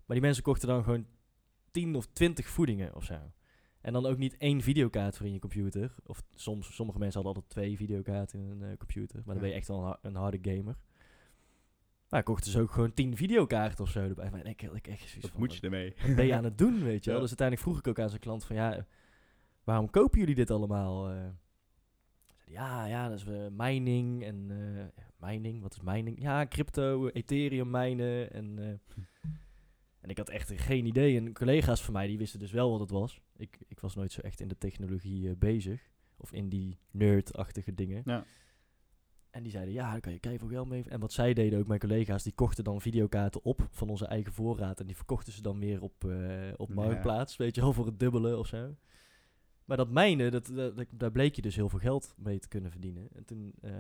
Maar 0.07 0.17
die 0.17 0.21
mensen 0.21 0.43
kochten 0.43 0.69
dan 0.69 0.85
gewoon 0.85 1.07
10 1.71 1.95
of 1.95 2.07
20 2.07 2.49
voedingen 2.49 2.95
of 2.95 3.05
zo. 3.05 3.33
En 3.85 3.93
dan 3.93 4.07
ook 4.07 4.19
niet 4.19 4.37
één 4.37 4.61
videokaart 4.61 5.17
voor 5.17 5.27
in 5.27 5.33
je 5.33 5.39
computer. 5.39 5.95
Of 6.07 6.23
soms, 6.35 6.75
sommige 6.75 6.99
mensen 6.99 7.23
hadden 7.23 7.43
altijd 7.43 7.53
twee 7.65 7.77
videokaarten 7.77 8.39
in 8.39 8.51
een 8.51 8.63
eh, 8.71 8.77
computer. 8.77 9.17
Maar 9.17 9.25
dan 9.25 9.35
Ja. 9.35 9.41
ben 9.41 9.49
je 9.51 9.55
echt 9.55 9.69
wel 9.69 9.79
een, 9.79 9.85
ha- 9.85 9.99
een 10.03 10.15
harde 10.15 10.39
gamer. 10.43 10.77
Maar 12.09 12.23
kochten 12.23 12.51
ze 12.51 12.61
ook 12.61 12.71
gewoon 12.71 12.95
10 12.95 13.17
videokaarten 13.17 13.85
of 13.85 13.91
zo 13.91 14.01
erbij. 14.01 14.31
Maar 14.31 14.47
ik, 14.47 14.63
ik 14.63 14.87
echt 14.89 14.99
zoiets 14.99 15.15
Wat 15.21 15.31
van, 15.31 15.41
moet 15.41 15.55
je 15.55 15.61
ermee? 15.61 15.95
wat 16.07 16.17
ben 16.17 16.27
je 16.27 16.35
aan 16.35 16.45
het 16.51 16.59
doen, 16.59 16.83
weet 16.83 17.05
je 17.05 17.11
wel? 17.11 17.15
Ja. 17.21 17.27
Dus 17.27 17.39
uiteindelijk 17.39 17.61
vroeg 17.69 17.79
ik 17.79 17.87
ook 17.87 17.99
aan 17.99 18.09
zijn 18.09 18.21
klant 18.21 18.45
van, 18.45 18.57
ja, 18.57 18.87
waarom 19.65 19.91
kopen 19.91 20.19
jullie 20.19 20.35
dit 20.35 20.51
allemaal? 20.51 21.11
eh? 21.11 21.17
Ja, 22.47 22.85
ja, 22.87 23.09
dat 23.09 23.19
is 23.19 23.25
eh, 23.27 23.47
mining 23.51 24.25
en 24.25 24.47
ja, 24.77 24.91
mining, 25.29 25.63
wat 25.63 25.73
is 25.73 25.81
mining? 25.81 26.23
Ja, 26.23 26.47
crypto, 26.47 27.09
Ethereum 27.09 27.71
mijnen 27.71 28.33
en... 28.33 28.81
en 30.05 30.11
ik 30.11 30.19
had 30.19 30.29
echt 30.29 30.53
geen 30.61 30.87
idee. 30.87 31.17
En 31.17 31.33
collega's 31.33 31.83
van 31.83 31.93
mij, 31.93 32.07
die 32.07 32.19
wisten 32.19 32.39
dus 32.39 32.51
wel 32.53 32.71
wat 32.71 32.81
het 32.81 32.91
was. 32.91 33.21
Ik, 33.37 33.59
ik 33.69 33.81
was 33.81 33.95
nooit 33.95 34.13
zo 34.13 34.21
echt 34.21 34.41
in 34.41 34.49
de 34.49 34.59
technologie 34.59 35.29
eh, 35.29 35.37
bezig. 35.37 35.93
Of 36.17 36.33
in 36.33 36.49
die 36.49 36.79
nerd-achtige 36.91 37.75
dingen. 37.75 38.03
Ja. 38.05 38.25
En 39.31 39.43
die 39.43 39.53
zeiden, 39.53 39.75
ja, 39.75 39.91
daar 39.91 40.01
kan 40.01 40.13
je 40.13 40.19
keihard 40.19 40.51
geld 40.51 40.69
mee. 40.69 40.85
En 40.89 41.01
wat 41.01 41.13
zij 41.13 41.35
deden, 41.35 41.59
ook 41.59 41.67
mijn 41.67 41.81
collega's, 41.81 42.23
die 42.23 42.33
kochten 42.33 42.65
dan 42.65 42.81
videokaarten 42.81 43.45
op 43.45 43.69
van 43.71 43.89
onze 43.89 44.07
eigen 44.07 44.33
voorraad. 44.33 44.81
En 44.81 44.87
die 44.87 44.97
verkochten 44.97 45.33
ze 45.33 45.43
dan 45.43 45.59
weer 45.59 45.83
op, 45.83 46.05
eh, 46.05 46.53
op 46.57 46.69
Ja. 46.69 46.75
Marktplaats, 46.75 47.37
weet 47.37 47.55
je 47.55 47.61
wel, 47.61 47.73
voor 47.73 47.87
het 47.87 47.99
dubbele 47.99 48.37
of 48.39 48.47
zo. 48.47 48.75
Maar 49.65 49.77
dat 49.77 49.91
mijnen, 49.91 50.31
dat, 50.31 50.47
dat, 50.47 50.77
dat- 50.77 50.87
daar 50.91 51.11
bleek 51.13 51.35
je 51.37 51.43
dus 51.43 51.57
heel 51.57 51.69
veel 51.69 51.79
geld 51.79 52.15
mee 52.19 52.39
te 52.39 52.49
kunnen 52.49 52.71
verdienen. 52.71 53.09
En 53.15 53.25
toen 53.25 53.53
eh, 53.61 53.73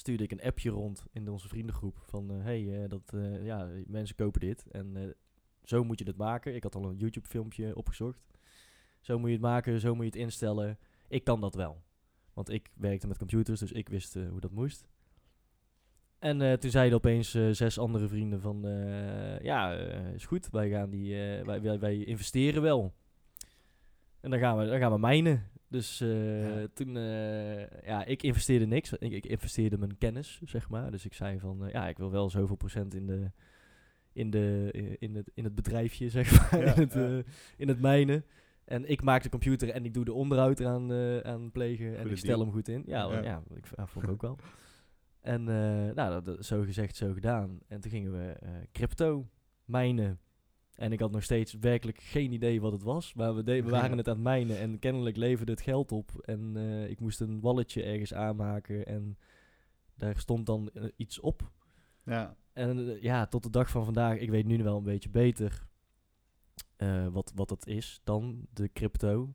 stuurde 0.00 0.24
ik 0.24 0.32
een 0.32 0.42
appje 0.42 0.70
rond 0.70 1.04
in 1.12 1.28
onze 1.28 1.48
vriendengroep 1.48 1.98
van... 2.06 2.30
eh, 2.30 2.42
hey, 2.42 2.82
eh, 2.82 2.88
dat, 2.88 3.12
eh, 3.14 3.44
ja, 3.44 3.68
mensen 3.86 4.16
kopen 4.16 4.40
dit 4.40 4.66
en 4.70 5.14
zo 5.62 5.84
moet 5.84 5.98
je 5.98 6.04
het 6.04 6.16
maken. 6.16 6.54
Ik 6.54 6.62
had 6.62 6.74
al 6.74 6.84
een 6.84 6.96
YouTube 6.96 7.28
filmpje 7.28 7.76
opgezocht. 7.76 8.26
Zo 9.00 9.18
moet 9.18 9.28
je 9.28 9.34
het 9.34 9.44
maken, 9.44 9.80
zo 9.80 9.94
moet 9.94 10.04
je 10.04 10.10
het 10.10 10.20
instellen. 10.20 10.78
Ik 11.08 11.24
kan 11.24 11.40
dat 11.40 11.54
wel. 11.54 11.82
Want 12.32 12.50
ik 12.50 12.70
werkte 12.74 13.06
met 13.06 13.18
computers, 13.18 13.60
dus 13.60 13.72
ik 13.72 13.88
wist 13.88 14.14
hoe 14.14 14.40
dat 14.40 14.50
moest. 14.50 14.88
En 16.18 16.60
toen 16.60 16.70
zeiden 16.70 16.98
opeens 16.98 17.30
zes 17.50 17.78
andere 17.78 18.08
vrienden 18.08 18.40
van... 18.40 18.60
ja, 19.42 19.72
is 20.14 20.26
goed, 20.26 20.50
wij, 20.50 20.70
gaan 20.70 20.90
die, 20.90 21.14
wij, 21.44 21.62
wij, 21.62 21.78
wij 21.78 22.04
investeren 22.04 22.62
wel. 22.62 22.94
En 24.20 24.30
dan 24.30 24.38
gaan 24.38 24.58
we, 24.58 24.66
dan 24.66 24.78
gaan 24.78 24.92
we 24.92 24.98
mijnen. 24.98 25.50
Dus 25.70 26.00
eh, 26.00 26.60
Ja. 26.60 26.66
toen, 26.74 26.96
eh, 26.96 27.84
ja, 27.86 28.04
ik 28.04 28.22
investeerde 28.22 28.66
niks. 28.66 28.92
Ik, 28.92 29.12
ik 29.12 29.26
investeerde 29.26 29.78
mijn 29.78 29.98
kennis, 29.98 30.40
zeg 30.44 30.68
maar. 30.68 30.90
Dus 30.90 31.04
ik 31.04 31.14
zei 31.14 31.38
van, 31.38 31.64
eh, 31.66 31.72
ja, 31.72 31.88
ik 31.88 31.98
wil 31.98 32.10
wel 32.10 32.30
zoveel 32.30 32.56
procent 32.56 32.94
in 32.94 33.06
de... 33.06 33.30
In, 34.12 34.30
de, 34.30 34.68
in, 34.98 35.14
het, 35.14 35.30
in 35.34 35.44
het 35.44 35.54
bedrijfje, 35.54 36.08
zeg 36.18 36.50
maar, 36.50 36.60
Ja, 36.60 36.74
in, 36.74 36.80
het, 36.82 36.92
ja. 36.92 37.22
in 37.56 37.68
het 37.68 37.80
mijnen. 37.80 38.24
En 38.64 38.90
ik 38.90 39.02
maak 39.02 39.22
de 39.22 39.28
computer 39.28 39.68
en 39.70 39.84
ik 39.84 39.94
doe 39.94 40.04
de 40.04 40.12
onderhoud 40.12 40.60
eraan 40.60 40.92
aan 41.24 41.50
plegen. 41.50 41.98
en 41.98 42.10
ik 42.10 42.16
stel 42.16 42.28
deal. 42.28 42.40
hem 42.40 42.50
goed 42.52 42.68
in. 42.68 42.82
Ja, 42.86 43.12
Ja. 43.12 43.22
ja. 43.22 43.42
ik 43.54 43.66
vond 43.66 44.04
ik 44.04 44.10
ook 44.10 44.22
wel. 44.22 44.38
En 45.20 45.44
nou, 45.94 46.22
dat, 46.22 46.44
zo 46.44 46.62
gezegd, 46.62 46.96
zo 46.96 47.12
gedaan. 47.12 47.58
En 47.68 47.80
toen 47.80 47.90
gingen 47.90 48.12
we 48.12 48.36
crypto 48.72 49.28
mijnen. 49.64 50.18
En 50.80 50.92
ik 50.92 51.00
had 51.00 51.10
nog 51.10 51.22
steeds 51.22 51.52
werkelijk 51.60 51.98
geen 52.00 52.32
idee 52.32 52.60
wat 52.60 52.72
het 52.72 52.82
was. 52.82 53.14
Maar 53.14 53.34
we, 53.34 53.42
de- 53.42 53.62
we 53.62 53.70
waren 53.70 53.98
het 53.98 54.08
aan 54.08 54.14
het 54.14 54.22
mijnen 54.22 54.58
en 54.58 54.78
kennelijk 54.78 55.16
leverde 55.16 55.52
het 55.52 55.60
geld 55.60 55.92
op. 55.92 56.10
En 56.24 56.52
eh, 56.56 56.90
ik 56.90 57.00
moest 57.00 57.20
een 57.20 57.40
walletje 57.40 57.82
ergens 57.82 58.14
aanmaken 58.14 58.86
en 58.86 59.18
daar 59.94 60.16
stond 60.18 60.46
dan 60.46 60.70
eh, 60.74 60.84
iets 60.96 61.20
op. 61.20 61.50
Ja, 62.04 62.36
En 62.52 62.88
eh, 62.88 63.02
ja, 63.02 63.26
tot 63.26 63.42
de 63.42 63.50
dag 63.50 63.70
van 63.70 63.84
vandaag, 63.84 64.18
ik 64.18 64.30
weet 64.30 64.46
nu 64.46 64.62
wel 64.62 64.76
een 64.76 64.82
beetje 64.82 65.10
beter 65.10 65.68
wat, 67.12 67.32
wat 67.34 67.50
het 67.50 67.66
is 67.66 68.00
dan 68.04 68.46
de 68.52 68.70
crypto. 68.72 69.34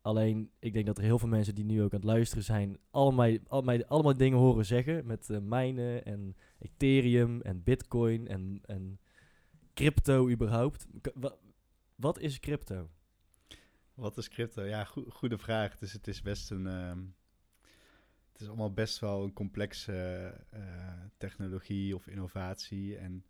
Alleen, 0.00 0.50
ik 0.58 0.72
denk 0.72 0.86
dat 0.86 0.98
er 0.98 1.04
heel 1.04 1.18
veel 1.18 1.28
mensen 1.28 1.54
die 1.54 1.64
nu 1.64 1.82
ook 1.82 1.92
aan 1.92 1.98
het 2.00 2.08
luisteren 2.08 2.44
zijn, 2.44 2.78
allemaal, 2.90 3.36
allemaal, 3.46 3.84
allemaal 3.84 4.16
dingen 4.16 4.38
horen 4.38 4.66
zeggen 4.66 5.06
met 5.06 5.28
mijnen 5.42 6.04
en 6.04 6.36
Ethereum 6.58 7.40
en 7.40 7.62
Bitcoin 7.62 8.28
en, 8.28 8.60
en 8.66 8.98
crypto 9.74 10.28
überhaupt. 10.28 10.86
Wat 11.94 12.18
is 12.18 12.40
crypto? 12.40 12.90
Wat 13.94 14.16
is 14.18 14.28
crypto? 14.28 14.62
Ja, 14.62 14.84
goe- 14.84 15.10
goede 15.10 15.38
vraag. 15.38 15.78
Dus 15.78 15.92
het 15.92 16.06
is 16.08 16.22
best 16.22 16.50
een. 16.50 16.66
ehm, 16.66 16.98
het 18.32 18.40
is 18.42 18.48
allemaal 18.48 18.72
best 18.72 18.98
wel 18.98 19.24
een 19.24 19.32
complexe 19.32 19.92
eh, 20.50 20.92
technologie 21.16 21.94
of 21.94 22.06
innovatie. 22.06 22.96
En 22.96 23.24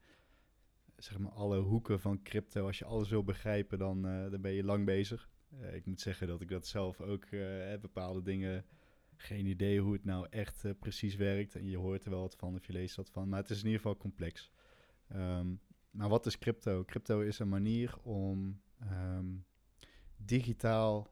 zeg 0.96 1.18
maar 1.18 1.32
alle 1.32 1.58
hoeken 1.58 2.00
van 2.00 2.22
crypto. 2.22 2.66
Als 2.66 2.78
je 2.78 2.84
alles 2.84 3.08
wil 3.10 3.24
begrijpen, 3.24 3.78
dan, 3.78 4.06
eh, 4.06 4.30
dan 4.30 4.40
ben 4.40 4.52
je 4.52 4.64
lang 4.64 4.84
bezig. 4.84 5.28
Eh, 5.60 5.74
ik 5.74 5.86
moet 5.86 6.00
zeggen 6.00 6.26
dat 6.26 6.40
ik 6.40 6.48
dat 6.48 6.66
zelf 6.66 7.00
ook 7.00 7.26
heb. 7.30 7.80
Bepaalde 7.80 8.22
dingen. 8.22 8.64
Geen 9.16 9.46
idee 9.46 9.80
hoe 9.80 9.92
het 9.92 10.04
nou 10.04 10.26
echt 10.30 10.78
precies 10.78 11.14
werkt. 11.16 11.54
En 11.54 11.68
je 11.68 11.76
hoort 11.76 12.04
er 12.04 12.10
wel 12.10 12.20
wat 12.20 12.36
van 12.36 12.54
of 12.54 12.66
je 12.66 12.72
leest 12.72 12.96
wat 12.96 13.10
van. 13.10 13.28
Maar 13.28 13.40
het 13.40 13.50
is 13.50 13.58
in 13.58 13.64
ieder 13.64 13.80
geval 13.80 13.96
complex. 13.96 14.50
Ehm, 15.08 15.54
maar 15.94 16.08
wat 16.08 16.26
is 16.26 16.38
crypto? 16.38 16.84
Crypto 16.84 17.20
is 17.20 17.38
een 17.38 17.48
manier 17.48 17.98
om 18.02 18.60
ehm, 18.78 19.26
digitaal 20.16 21.10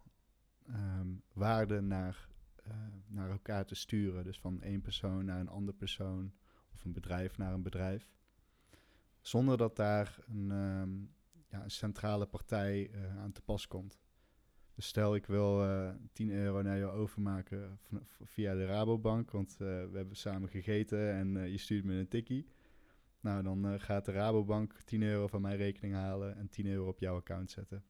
ehm, 0.66 1.08
waarde 1.32 1.80
naar, 1.80 2.28
eh, 2.62 2.72
naar 3.06 3.30
elkaar 3.30 3.64
te 3.64 3.74
sturen. 3.74 4.24
Dus 4.24 4.40
van 4.40 4.62
één 4.62 4.80
persoon 4.80 5.24
naar 5.24 5.40
een 5.40 5.48
andere 5.48 5.76
persoon 5.76 6.32
of 6.74 6.84
een 6.84 6.92
bedrijf 6.92 7.38
naar 7.38 7.52
een 7.52 7.62
bedrijf. 7.62 8.10
Zonder 9.20 9.56
dat 9.56 9.76
daar 9.76 10.18
een, 10.26 10.50
ehm, 10.50 11.00
ja, 11.48 11.64
een 11.64 11.70
centrale 11.70 12.26
partij 12.26 12.90
eh, 12.90 13.18
aan 13.18 13.32
te 13.32 13.42
pas 13.42 13.66
komt. 13.66 14.00
Dus 14.74 14.86
stel 14.86 15.14
ik 15.14 15.26
wil 15.26 15.64
eh 15.64 15.90
10 16.12 16.30
euro 16.30 16.62
naar 16.62 16.78
jou 16.78 16.92
overmaken 16.92 17.78
via 18.24 18.54
de 18.54 18.64
Rabobank, 18.64 19.30
want 19.30 19.56
we 19.56 19.90
hebben 19.92 20.16
samen 20.16 20.48
gegeten 20.48 21.12
en 21.12 21.50
je 21.50 21.58
stuurt 21.58 21.84
me 21.84 21.94
een 21.94 22.08
tikkie. 22.08 22.46
Nou, 23.22 23.42
dan 23.42 23.66
eh, 23.66 23.80
gaat 23.80 24.04
de 24.04 24.12
Rabobank 24.12 24.80
10 24.84 25.02
euro 25.02 25.26
van 25.26 25.40
mijn 25.40 25.56
rekening 25.56 25.94
halen 25.94 26.36
en 26.36 26.48
10 26.48 26.66
euro 26.66 26.88
op 26.88 26.98
jouw 26.98 27.16
account 27.16 27.50
zetten. 27.50 27.84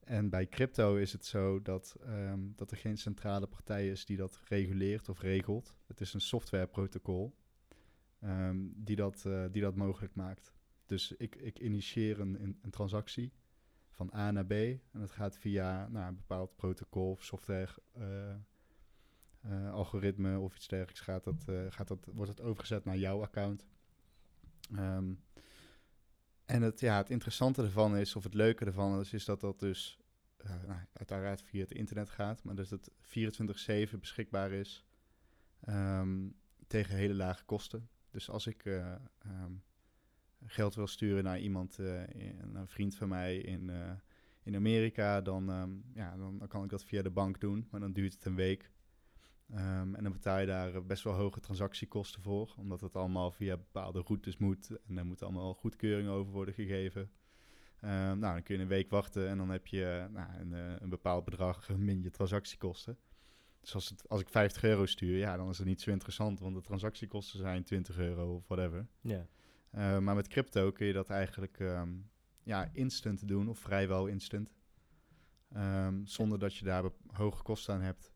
En 0.00 0.28
bij 0.28 0.48
crypto 0.48 0.96
is 0.96 1.12
het 1.12 1.24
zo 1.24 1.62
dat, 1.62 1.96
ehm, 2.00 2.40
dat 2.56 2.70
er 2.70 2.76
geen 2.76 2.98
centrale 2.98 3.46
partij 3.46 3.88
is 3.88 4.04
die 4.04 4.16
dat 4.16 4.40
reguleert 4.44 5.08
of 5.08 5.20
regelt. 5.20 5.76
Het 5.86 6.00
is 6.00 6.14
een 6.14 6.20
softwareprotocol 6.20 7.34
ehm, 8.20 8.58
die, 8.74 8.96
dat, 8.96 9.24
eh, 9.24 9.44
die 9.50 9.62
dat 9.62 9.76
mogelijk 9.76 10.14
maakt. 10.14 10.54
Dus 10.86 11.12
ik, 11.12 11.36
ik 11.36 11.58
initieer 11.58 12.20
een, 12.20 12.58
een, 12.62 12.70
transactie 12.70 13.32
van 13.90 14.10
A 14.14 14.30
naar 14.30 14.46
B 14.46 14.52
en 14.52 14.80
dat 14.92 15.10
gaat 15.10 15.38
via 15.38 15.88
nou, 15.88 16.08
een 16.08 16.16
bepaald 16.16 16.56
protocol 16.56 17.10
of 17.10 17.24
software 17.24 17.82
eh, 19.40 19.72
algoritme 19.72 20.38
of 20.38 20.56
iets 20.56 20.68
dergelijks. 20.68 21.00
Gaat 21.00 21.24
dat, 21.24 21.44
gaat 21.68 21.88
dat, 21.88 22.08
wordt 22.12 22.30
het 22.30 22.40
overgezet 22.40 22.84
naar 22.84 22.96
jouw 22.96 23.22
account. 23.22 23.66
Ehm, 24.76 25.12
en 26.44 26.62
het, 26.62 26.80
ja, 26.80 26.96
het 26.96 27.10
interessante 27.10 27.62
ervan 27.62 27.96
is, 27.96 28.16
of 28.16 28.24
het 28.24 28.34
leuke 28.34 28.64
ervan 28.64 29.00
is, 29.00 29.12
is 29.12 29.24
dat 29.24 29.40
dat 29.40 29.60
dus 29.60 29.98
eh, 30.36 30.50
nou, 30.66 30.80
uiteraard 30.92 31.42
via 31.42 31.60
het 31.60 31.72
internet 31.72 32.10
gaat, 32.10 32.42
maar 32.42 32.54
dat 32.54 32.70
het 32.70 32.90
24-7 33.96 33.98
beschikbaar 34.00 34.52
is 34.52 34.84
ehm, 35.60 36.28
tegen 36.66 36.96
hele 36.96 37.14
lage 37.14 37.44
kosten. 37.44 37.88
Dus 38.10 38.30
als 38.30 38.46
ik 38.46 38.64
eh, 38.64 38.94
ehm, 39.18 39.52
geld 40.44 40.74
wil 40.74 40.86
sturen 40.86 41.24
naar 41.24 41.40
iemand, 41.40 41.78
eh, 41.78 42.02
een 42.54 42.68
vriend 42.68 42.94
van 42.94 43.08
mij 43.08 43.36
in, 43.36 43.70
in 44.42 44.54
Amerika, 44.54 45.20
dan, 45.20 45.44
ja, 45.94 46.16
dan 46.16 46.44
kan 46.48 46.64
ik 46.64 46.70
dat 46.70 46.84
via 46.84 47.02
de 47.02 47.10
bank 47.10 47.40
doen, 47.40 47.66
maar 47.70 47.80
dan 47.80 47.92
duurt 47.92 48.12
het 48.12 48.24
een 48.24 48.34
week. 48.34 48.70
Ehm, 49.52 49.94
en 49.94 50.02
dan 50.02 50.12
betaal 50.12 50.38
je 50.38 50.46
daar 50.46 50.74
eh, 50.74 50.82
best 50.82 51.04
wel 51.04 51.12
hoge 51.12 51.40
transactiekosten 51.40 52.22
voor, 52.22 52.54
omdat 52.56 52.80
het 52.80 52.96
allemaal 52.96 53.30
via 53.30 53.56
bepaalde 53.56 54.00
routes 54.00 54.36
moet. 54.36 54.70
En 54.86 54.98
er 54.98 55.06
moet 55.06 55.22
allemaal 55.22 55.54
goedkeuring 55.54 56.08
over 56.08 56.32
worden 56.32 56.54
gegeven. 56.54 57.10
Ehm, 57.80 58.18
nou, 58.18 58.32
dan 58.32 58.42
kun 58.42 58.56
je 58.56 58.62
een 58.62 58.68
week 58.68 58.90
wachten 58.90 59.28
en 59.28 59.38
dan 59.38 59.50
heb 59.50 59.66
je 59.66 59.84
eh, 59.84 60.14
nou, 60.14 60.28
een, 60.38 60.54
eh, 60.54 60.80
een 60.80 60.88
bepaald 60.88 61.24
bedrag 61.24 61.68
min 61.68 62.02
je 62.02 62.10
transactiekosten. 62.10 62.98
Dus 63.60 63.74
als, 63.74 63.88
het, 63.88 64.08
als 64.08 64.20
ik 64.20 64.28
50 64.28 64.62
euro 64.62 64.86
stuur, 64.86 65.16
ja, 65.16 65.36
dan 65.36 65.48
is 65.48 65.58
het 65.58 65.66
niet 65.66 65.80
zo 65.80 65.90
interessant, 65.90 66.40
want 66.40 66.54
de 66.54 66.60
transactiekosten 66.60 67.38
zijn 67.38 67.64
20 67.64 67.98
euro 67.98 68.34
of 68.34 68.46
whatever. 68.48 68.86
Ja. 69.00 69.26
Uh, 69.74 69.98
maar 69.98 70.14
met 70.14 70.28
crypto 70.28 70.72
kun 70.72 70.86
je 70.86 70.92
dat 70.92 71.10
eigenlijk 71.10 71.58
um, 71.58 72.10
ja, 72.42 72.68
instant 72.72 73.28
doen, 73.28 73.48
of 73.48 73.58
vrijwel 73.58 74.06
instant. 74.06 74.50
Zonder 76.04 76.38
dat 76.38 76.56
je 76.56 76.64
daar 76.64 76.84
hoge 77.06 77.42
kosten 77.42 77.74
aan 77.74 77.80
hebt. 77.80 78.11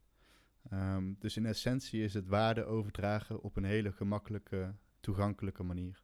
Um, 0.72 1.16
dus 1.18 1.36
in 1.36 1.46
essentie 1.46 2.02
is 2.02 2.14
het 2.14 2.26
waarde 2.26 2.64
overdragen 2.64 3.42
op 3.42 3.56
een 3.56 3.64
hele 3.64 3.92
gemakkelijke, 3.92 4.74
toegankelijke 5.00 5.62
manier. 5.62 6.02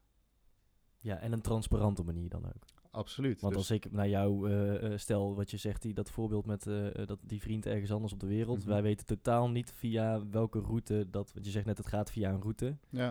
Ja, 0.98 1.18
en 1.18 1.32
een 1.32 1.40
transparante 1.40 2.02
manier 2.02 2.28
dan 2.28 2.46
ook. 2.46 2.64
Absoluut. 2.90 3.40
Want 3.40 3.54
dus 3.54 3.62
als 3.62 3.70
ik 3.70 3.92
naar 3.92 4.08
jou 4.08 4.50
uh, 4.50 4.98
stel 4.98 5.34
wat 5.34 5.50
je 5.50 5.56
zegt, 5.56 5.82
die, 5.82 5.94
dat 5.94 6.10
voorbeeld 6.10 6.46
met 6.46 6.66
uh, 6.66 7.06
dat 7.06 7.18
die 7.22 7.40
vriend 7.40 7.66
ergens 7.66 7.92
anders 7.92 8.12
op 8.12 8.20
de 8.20 8.26
wereld. 8.26 8.56
Mm 8.56 8.62
-hmm. 8.62 8.72
Wij 8.72 8.82
weten 8.82 9.06
totaal 9.06 9.50
niet 9.50 9.72
via 9.72 10.26
welke 10.26 10.60
route 10.60 11.06
dat. 11.10 11.32
Want 11.32 11.46
je 11.46 11.52
zegt 11.52 11.66
net, 11.66 11.78
het 11.78 11.86
gaat 11.86 12.10
via 12.10 12.30
een 12.30 12.40
route. 12.40 12.76
Ja. 12.88 13.06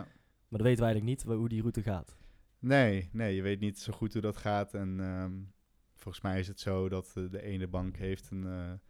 Maar 0.48 0.60
dan 0.60 0.62
weten 0.62 0.84
we 0.84 0.90
eigenlijk 0.90 1.04
niet 1.04 1.22
hoe 1.22 1.48
die 1.48 1.60
route 1.60 1.82
gaat. 1.82 2.16
Nee, 2.58 3.08
nee, 3.12 3.34
je 3.34 3.42
weet 3.42 3.60
niet 3.60 3.78
zo 3.78 3.92
goed 3.92 4.12
hoe 4.12 4.22
dat 4.22 4.36
gaat. 4.36 4.74
En 4.74 5.00
um, 5.00 5.52
volgens 5.94 6.22
mij 6.22 6.38
is 6.38 6.48
het 6.48 6.60
zo 6.60 6.88
dat 6.88 7.14
uh, 7.18 7.30
de 7.30 7.42
ene 7.42 7.68
bank 7.68 7.96
heeft 7.96 8.30
een, 8.30 8.80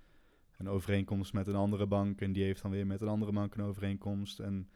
een 0.59 0.69
overeenkomst 0.69 1.33
met 1.33 1.47
een 1.47 1.55
andere 1.55 1.87
bank. 1.87 2.21
En 2.21 2.33
die 2.33 2.45
heeft 2.45 2.63
dan 2.63 2.71
weer 2.71 2.87
met 2.87 3.01
een 3.01 3.09
andere 3.09 3.33
bank 3.33 3.55
een 3.55 3.65
overeenkomst. 3.65 4.41
En 4.41 4.69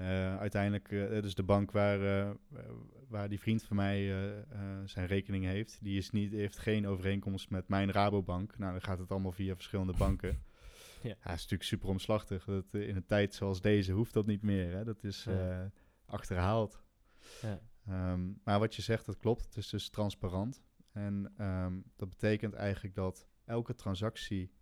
uh, 0.00 0.38
uiteindelijk, 0.38 0.88
dus 1.22 1.34
de 1.34 1.42
bank 1.42 1.70
waar, 1.70 2.36
waar 3.08 3.28
die 3.28 3.40
vriend 3.40 3.62
van 3.62 3.76
mij 3.76 4.14
zijn 4.84 5.06
rekening 5.06 5.44
heeft, 5.44 5.78
die 5.82 5.98
is 5.98 6.10
niet, 6.10 6.32
heeft 6.32 6.58
geen 6.58 6.86
overeenkomst 6.86 7.50
met 7.50 7.68
mijn 7.68 7.92
Rabobank. 7.92 8.58
Nou, 8.58 8.72
dan 8.72 8.82
gaat 8.82 8.98
het 8.98 9.10
allemaal 9.10 9.32
via 9.32 9.54
verschillende 9.54 9.94
banken. 9.98 10.38
Ja. 11.02 11.08
ja, 11.08 11.32
is 11.32 11.40
natuurlijk 11.40 11.62
super 11.62 11.88
omslachtig. 11.88 12.44
Dat, 12.44 12.64
in 12.70 12.96
een 12.96 13.06
tijd 13.06 13.34
zoals 13.34 13.60
deze 13.60 13.92
hoeft 13.92 14.12
dat 14.12 14.26
niet 14.26 14.42
meer. 14.42 14.72
Hè? 14.72 14.84
Dat 14.84 15.04
is 15.04 15.24
ja. 15.24 15.70
achterhaald. 16.04 16.82
Ja. 17.42 17.60
Um, 18.12 18.40
maar 18.44 18.58
wat 18.58 18.74
je 18.74 18.82
zegt, 18.82 19.06
dat 19.06 19.16
klopt. 19.16 19.44
Het 19.44 19.56
is 19.56 19.68
dus 19.68 19.88
transparant. 19.88 20.62
En 20.92 21.32
um, 21.38 21.84
dat 21.96 22.08
betekent 22.08 22.54
eigenlijk 22.54 22.94
dat 22.94 23.28
elke 23.44 23.74
transactie 23.74 24.52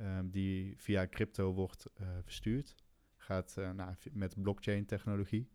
um, 0.00 0.30
die 0.30 0.74
via 0.76 1.06
crypto 1.06 1.52
wordt 1.52 1.86
uh, 2.00 2.08
verstuurd, 2.22 2.74
gaat 3.16 3.56
uh, 3.58 3.70
nou, 3.70 3.94
met 4.12 4.42
blockchain-technologie. 4.42 5.48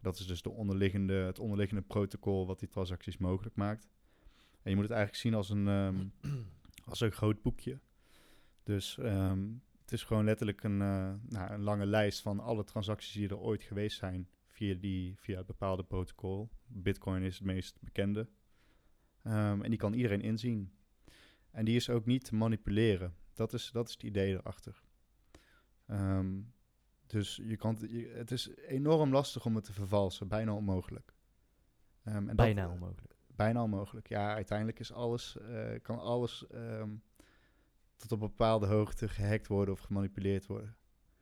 Dat 0.00 0.18
is 0.18 0.26
dus 0.26 0.42
de 0.42 0.50
onderliggende, 0.50 1.14
het 1.14 1.38
onderliggende 1.38 1.82
protocol 1.82 2.46
wat 2.46 2.58
die 2.58 2.68
transacties 2.68 3.16
mogelijk 3.16 3.56
maakt. 3.56 3.88
En 4.62 4.70
je 4.70 4.76
moet 4.76 4.84
het 4.84 4.94
eigenlijk 4.94 5.22
zien 5.22 5.34
als 5.34 5.50
een, 5.50 6.12
als 6.90 7.00
een 7.00 7.12
groot 7.12 7.42
boekje. 7.42 7.80
Dus 8.62 8.98
het 9.84 9.92
is 9.92 10.02
gewoon 10.02 10.24
letterlijk 10.24 10.62
een, 10.62 10.80
uh, 10.80 11.12
nou, 11.28 11.52
een 11.52 11.62
lange 11.62 11.86
lijst 11.86 12.22
van 12.22 12.40
alle 12.40 12.64
transacties 12.64 13.12
die 13.12 13.28
er 13.28 13.38
ooit 13.38 13.62
geweest 13.62 13.98
zijn 13.98 14.28
via, 14.46 14.74
die, 14.74 15.14
via 15.18 15.36
het 15.36 15.46
bepaalde 15.46 15.84
protocol. 15.84 16.50
Bitcoin 16.66 17.22
is 17.22 17.34
het 17.34 17.44
meest 17.44 17.78
bekende. 17.80 18.28
Um, 19.26 19.62
en 19.62 19.70
die 19.70 19.78
kan 19.78 19.92
iedereen 19.92 20.20
inzien. 20.20 20.72
En 21.50 21.64
die 21.64 21.76
is 21.76 21.90
ook 21.90 22.06
niet 22.06 22.24
te 22.24 22.34
manipuleren. 22.34 23.14
Dat 23.34 23.52
is, 23.52 23.70
dat 23.72 23.86
is 23.86 23.92
het 23.92 24.02
idee 24.02 24.32
erachter. 24.32 24.82
Um, 25.86 26.52
dus 27.06 27.36
je 27.36 27.56
kan, 27.56 27.76
je, 27.88 28.12
het 28.14 28.30
is 28.30 28.56
enorm 28.56 29.12
lastig 29.12 29.44
om 29.44 29.54
het 29.54 29.64
te 29.64 29.72
vervalsen. 29.72 30.28
Bijna 30.28 30.54
onmogelijk. 30.54 31.14
Um, 32.04 32.28
en 32.28 32.36
bijna 32.36 32.62
dat, 32.62 32.72
onmogelijk. 32.72 33.14
Bijna 33.26 33.62
onmogelijk. 33.62 34.08
Ja, 34.08 34.34
uiteindelijk 34.34 34.78
is 34.78 34.92
alles, 34.92 35.36
uh, 35.40 35.80
kan 35.82 35.98
alles 35.98 36.46
tot 37.96 38.12
op 38.12 38.20
een 38.20 38.28
bepaalde 38.28 38.66
hoogte 38.66 39.08
gehackt 39.08 39.46
worden 39.46 39.74
of 39.74 39.80
gemanipuleerd 39.80 40.46
worden. 40.46 40.76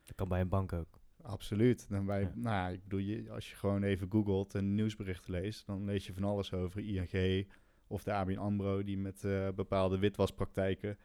Dat 0.04 0.14
kan 0.14 0.28
bij 0.28 0.40
een 0.40 0.48
bank 0.48 0.72
ook. 0.72 1.00
Absoluut. 1.22 1.88
Dan 1.88 2.06
bij, 2.06 2.20
ja. 2.20 2.32
nou, 2.34 2.72
ik 2.72 2.82
bedoel, 2.82 2.98
je, 2.98 3.30
als 3.30 3.50
je 3.50 3.56
gewoon 3.56 3.82
even 3.82 4.10
googelt 4.10 4.54
en 4.54 4.74
nieuwsberichten 4.74 5.30
leest, 5.32 5.66
dan 5.66 5.84
lees 5.84 6.06
je 6.06 6.14
van 6.14 6.24
alles 6.24 6.52
over 6.52 6.80
ING 6.80 7.48
of 7.86 8.02
de 8.02 8.12
ABN 8.12 8.36
AMRO 8.36 8.82
die 8.82 8.98
met 8.98 9.24
uh, 9.24 9.48
bepaalde 9.54 9.98
witwaspraktijken 9.98 10.98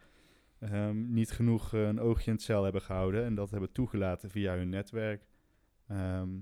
um, 0.60 1.14
niet 1.14 1.32
genoeg 1.32 1.74
uh, 1.74 1.88
een 1.88 2.00
oogje 2.00 2.26
in 2.26 2.34
het 2.34 2.42
cel 2.42 2.64
hebben 2.64 2.82
gehouden 2.82 3.24
en 3.24 3.36
dat 3.36 3.52
hebben 3.52 3.72
toegelaten 3.72 4.30
via 4.30 4.56
hun 4.56 4.70
netwerk. 4.70 5.28
Ehm, 5.88 6.40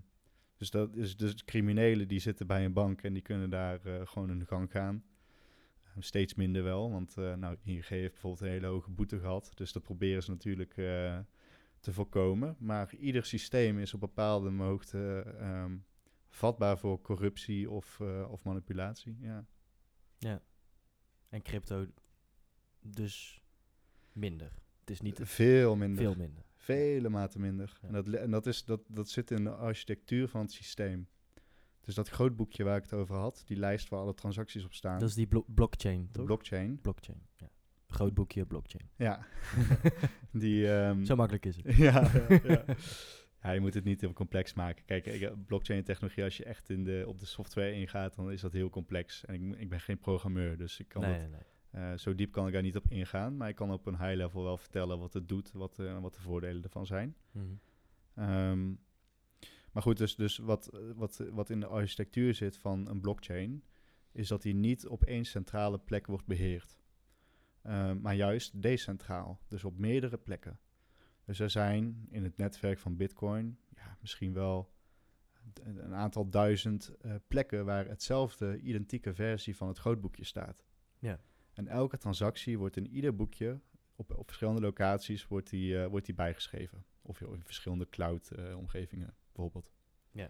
dus, 0.58 0.70
dat 0.70 0.96
is, 0.96 1.18
dus 1.18 1.46
criminelen 1.46 2.08
die 2.08 2.20
zitten 2.20 2.48
bij 2.48 2.66
een 2.66 2.74
bank 2.74 3.02
en 3.02 3.14
die 3.14 3.22
kunnen 3.22 3.50
daar 3.50 3.86
eh, 3.86 4.02
gewoon 4.08 4.40
de 4.40 4.46
gang 4.46 4.72
gaan. 4.72 5.04
Ehm, 5.84 6.02
steeds 6.02 6.34
minder 6.34 6.64
wel, 6.64 6.92
want 6.92 7.16
uh, 7.18 7.34
nou, 7.34 7.58
ING 7.64 7.88
heeft 7.88 8.12
bijvoorbeeld 8.12 8.42
een 8.42 8.50
hele 8.50 8.68
hoge 8.68 8.92
boete 8.92 9.20
gehad. 9.20 9.52
Dus 9.54 9.72
dat 9.72 9.84
proberen 9.84 10.24
ze 10.24 10.32
natuurlijk 10.32 10.74
te 11.80 11.94
voorkomen. 11.94 12.56
Maar 12.60 12.96
ieder 12.96 13.26
systeem 13.26 13.80
is 13.80 13.94
op 13.94 14.00
bepaalde 14.00 14.52
hoogte 14.52 15.26
um, 15.42 15.86
vatbaar 16.30 16.78
voor 16.78 17.02
corruptie 17.02 17.70
of, 17.70 18.02
of 18.30 18.44
manipulatie. 18.44 19.18
Ja. 19.20 19.46
ja. 20.18 20.42
En 21.30 21.42
crypto 21.42 21.86
dus 22.82 23.45
minder. 24.16 24.52
Het 24.80 24.90
is 24.90 25.02
niet 25.02 25.20
veel 25.24 25.76
minder. 25.76 26.04
Veel 26.04 26.16
minder. 26.16 26.44
Vele 26.56 27.10
maten 27.10 27.42
minder. 27.42 27.80
En, 27.82 27.94
dat, 27.94 28.08
en 28.08 28.32
dat, 28.32 28.46
is, 28.46 28.66
dat, 28.66 28.82
dat 28.88 29.10
zit 29.10 29.32
in 29.32 29.44
de 29.44 29.50
architectuur 29.50 30.28
van 30.28 30.42
het 30.42 30.52
systeem. 30.52 31.08
Dus 31.82 31.96
dat 31.96 32.10
grootboekje 32.10 32.64
waar 32.64 32.78
ik 32.78 32.84
het 32.84 32.94
over 32.94 33.16
had, 33.16 33.44
die 33.46 33.58
lijst 33.58 33.90
waar 33.90 34.00
alle 34.00 34.14
transacties 34.14 34.64
op 34.66 34.74
staan. 34.74 35.00
Dat 35.00 35.10
is 35.10 35.16
die 35.16 35.28
blo 35.28 35.46
blockchain, 35.48 36.10
de 36.12 36.24
blockchain. 36.24 36.80
Blockchain, 36.82 37.22
ja. 37.36 37.50
Grootboekje, 37.88 38.46
blockchain. 38.46 38.90
Ja. 38.96 39.26
die, 40.32 40.68
um, 40.68 41.06
Zo 41.06 41.16
makkelijk 41.16 41.46
is 41.46 41.56
het. 41.56 41.76
ja, 41.88 42.12
ja, 42.28 42.40
ja. 42.44 42.66
ja, 43.42 43.52
je 43.52 43.60
moet 43.60 43.74
het 43.74 43.84
niet 43.84 44.02
heel 44.02 44.14
complex 44.14 44.54
maken. 44.54 44.86
Kijk, 44.86 45.46
blockchain-technologie, 45.46 46.24
als 46.24 46.38
je 46.38 46.44
echt 46.44 46.70
in 46.70 46.84
de, 46.84 47.04
op 47.08 47.20
de 47.20 47.26
software 47.26 47.74
ingaat, 47.74 48.16
dan 48.16 48.32
is 48.32 48.42
dat 48.42 48.54
heel 48.54 48.70
complex. 48.70 49.26
En 49.26 49.34
ik, 49.34 49.60
ik 49.60 49.70
ben 49.70 49.80
geen 49.80 50.00
programmeur, 50.00 50.58
dus 50.58 50.80
ik 50.80 50.88
kan 50.88 51.02
nee, 51.02 51.12
dat... 51.12 51.20
Nee, 51.20 51.30
nee. 51.30 51.55
Uh, 51.76 51.98
zo 51.98 52.16
diep 52.16 52.32
kan 52.32 52.48
ik 52.48 52.54
daar 52.54 52.62
niet 52.62 52.76
op 52.76 52.90
ingaan, 52.90 53.38
maar 53.38 53.50
ik 53.50 53.56
kan 53.56 53.72
op 53.72 53.86
een 53.86 53.98
high 53.98 54.16
level 54.16 54.44
wel 54.44 54.58
vertellen 54.58 55.00
wat 55.00 55.14
het 55.14 55.28
doet, 55.28 55.52
wat, 55.52 55.80
uh, 55.80 56.00
wat 56.00 56.14
de 56.14 56.22
voordelen 56.22 56.64
ervan 56.64 56.86
zijn. 56.86 57.16
Mm 57.32 57.60
-hmm. 58.14 58.30
um, 58.30 58.80
maar 59.72 59.84
goed, 59.84 59.98
dus, 59.98 60.16
dus 60.16 60.38
wat, 60.38 60.80
wat, 60.96 61.24
wat 61.32 61.50
in 61.50 61.60
de 61.60 61.66
architectuur 61.66 62.34
zit 62.34 62.58
van 62.58 62.88
een 62.88 63.02
blockchain, 63.02 63.64
is 64.12 64.28
dat 64.28 64.42
die 64.42 64.54
niet 64.54 64.88
op 64.88 65.04
één 65.04 65.26
centrale 65.26 65.80
plek 65.80 66.08
wordt 66.08 66.26
beheerd, 66.26 66.80
um, 67.64 68.02
maar 68.02 68.16
juist 68.16 68.62
decentraal, 68.62 69.40
dus 69.48 69.64
op 69.64 69.78
meerdere 69.78 70.18
plekken. 70.18 70.60
Dus 71.24 71.40
er 71.40 71.50
zijn 71.50 72.08
in 72.10 72.24
het 72.24 72.38
netwerk 72.38 72.80
van 72.80 72.96
Bitcoin 72.96 73.58
ja, 73.76 73.98
misschien 74.02 74.34
wel 74.34 74.74
een 75.54 75.94
aantal 75.94 76.30
duizend 76.30 76.96
plekken 77.28 77.66
waar 77.66 77.88
hetzelfde 77.88 78.60
identieke 78.60 79.14
versie 79.14 79.56
van 79.56 79.68
het 79.68 79.78
grootboekje 79.78 80.24
staat. 80.24 80.66
Ja. 81.00 81.20
En 81.56 81.68
elke 81.68 81.98
transactie 81.98 82.58
wordt 82.58 82.78
in 82.78 82.88
ieder 82.88 83.16
boekje, 83.16 83.60
op, 83.96 84.18
op 84.18 84.26
verschillende 84.26 84.62
locaties, 84.62 85.28
wordt 85.28 85.50
die, 85.50 85.74
uh, 85.74 85.86
wordt 85.86 86.06
die 86.06 86.16
bijgeschreven. 86.16 86.86
Of 87.02 87.22
in 87.22 87.44
verschillende 87.44 87.90
cloud-omgevingen 87.90 89.08
uh, 89.08 89.14
bijvoorbeeld. 89.32 89.72
Ja. 90.12 90.30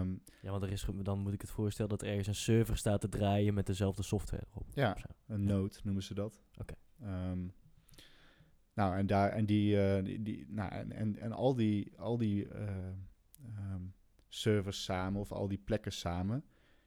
Um, 0.00 0.22
ja, 0.40 0.50
want 0.50 0.62
er 0.62 0.72
is, 0.72 0.86
dan 1.02 1.18
moet 1.18 1.32
ik 1.32 1.40
het 1.40 1.50
voorstellen 1.50 1.90
dat 1.90 2.02
ergens 2.02 2.26
een 2.26 2.34
server 2.34 2.76
staat 2.76 3.00
te 3.00 3.08
draaien 3.08 3.54
met 3.54 3.66
dezelfde 3.66 4.02
software 4.02 4.46
op. 4.54 4.66
Ja, 4.74 4.96
een 5.26 5.44
node 5.44 5.76
noemen 5.82 6.02
ze 6.02 6.14
dat. 6.14 6.42
Oké. 6.56 6.74
Okay. 7.00 7.30
Um, 7.30 7.52
nou, 8.74 8.96
en 8.96 9.06
daar 9.06 9.30
en 9.30 9.46
die, 9.46 9.76
uh, 9.76 10.04
die, 10.04 10.22
die, 10.22 10.46
nou, 10.48 10.70
en, 10.72 10.92
en, 10.92 11.18
en 11.18 11.32
al 11.32 11.54
die, 11.54 11.98
al 11.98 12.18
die 12.18 12.48
um, 12.54 13.94
servers 14.28 14.84
samen, 14.84 15.20
of 15.20 15.32
al 15.32 15.48
die 15.48 15.58
plekken 15.58 15.92
samen, 15.92 16.44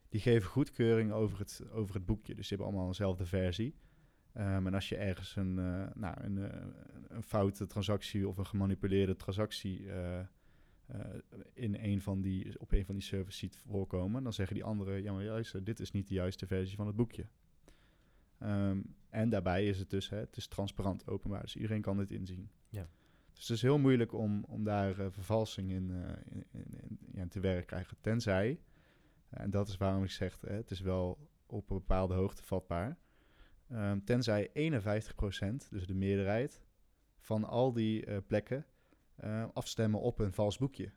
die 0.10 0.22
geven 0.22 0.50
goedkeuring 0.50 1.12
over 1.12 1.40
het, 1.40 1.62
over 1.72 1.96
het 1.96 2.06
boekje. 2.06 2.36
Dus 2.36 2.48
die 2.48 2.58
hebben 2.58 2.68
allemaal 2.68 2.92
dezelfde 2.92 3.26
versie. 3.26 3.76
Um, 4.38 4.68
en 4.68 4.74
als 4.74 4.90
je 4.90 4.96
ergens 4.96 5.36
een, 5.36 5.58
uh, 5.58 5.86
nou, 5.94 6.24
een, 6.24 6.38
uh, 6.38 6.50
een 7.08 7.24
foute 7.24 7.66
transactie 7.66 8.28
of 8.28 8.38
een 8.38 8.46
gemanipuleerde 8.46 9.16
transactie 9.16 9.82
uh, 9.82 10.20
in 11.54 11.76
een 11.76 12.02
van 12.02 12.22
die, 12.22 12.60
op 12.60 12.72
een 12.72 12.86
van 12.86 12.96
die 12.96 13.04
servers 13.04 13.38
ziet 13.38 13.58
voorkomen, 13.58 14.24
dan 14.24 14.34
zeggen 14.34 14.56
die 14.56 14.64
anderen, 14.64 15.04
ja 15.04 15.14
maar 15.14 15.24
juist, 15.24 15.66
dit 15.66 15.80
is 15.80 15.92
niet 15.92 16.08
de 16.08 16.14
juiste 16.14 16.48
versie 16.48 16.76
van 16.76 16.88
het 16.88 16.96
boekje. 16.96 17.26
Um, 18.40 18.96
en 19.10 19.30
daarbij 19.30 19.68
is 19.68 19.80
het 19.80 19.90
dus, 19.90 20.10
hè, 20.10 20.18
het 20.18 20.38
is 20.38 20.48
transparant, 20.48 21.08
openbaar, 21.08 21.42
dus 21.42 21.56
iedereen 21.56 21.82
kan 21.82 21.98
dit 21.98 22.12
inzien. 22.12 22.50
Ja. 22.70 22.88
Dus 23.34 23.48
het 23.48 23.58
is 23.58 23.62
heel 23.62 23.80
moeilijk 23.80 24.14
om, 24.14 24.44
om 24.44 24.64
daar 24.64 24.96
vervalsing 25.12 25.72
in, 25.72 25.90
in, 26.30 26.46
in, 26.52 26.66
in 26.82 27.00
ja, 27.12 27.28
te 27.28 27.40
werk 27.40 27.60
te 27.60 27.66
krijgen, 27.66 27.98
tenzij... 28.02 28.60
En 29.36 29.50
dat 29.50 29.68
is 29.68 29.78
waarom 29.78 30.04
ik 30.04 30.12
zeg, 30.12 30.38
hè, 30.42 30.54
het 30.54 30.72
is 30.72 30.80
wel 30.80 31.30
op 31.46 31.70
een 31.70 31.78
bepaalde 31.78 32.14
hoogte 32.14 32.44
vatbaar. 32.44 32.98
Um, 33.72 34.04
tenzij 34.04 34.50
51%, 34.50 34.52
dus 35.70 35.86
de 35.86 35.94
meerderheid, 35.94 36.62
van 37.20 37.44
al 37.44 37.74
die 37.74 38.06
uh, 38.06 38.18
plekken 38.28 38.66
uh, 39.24 39.46
afstemmen 39.54 40.00
op 40.00 40.20
een 40.20 40.34
vals 40.34 40.58
boekje. 40.58 40.92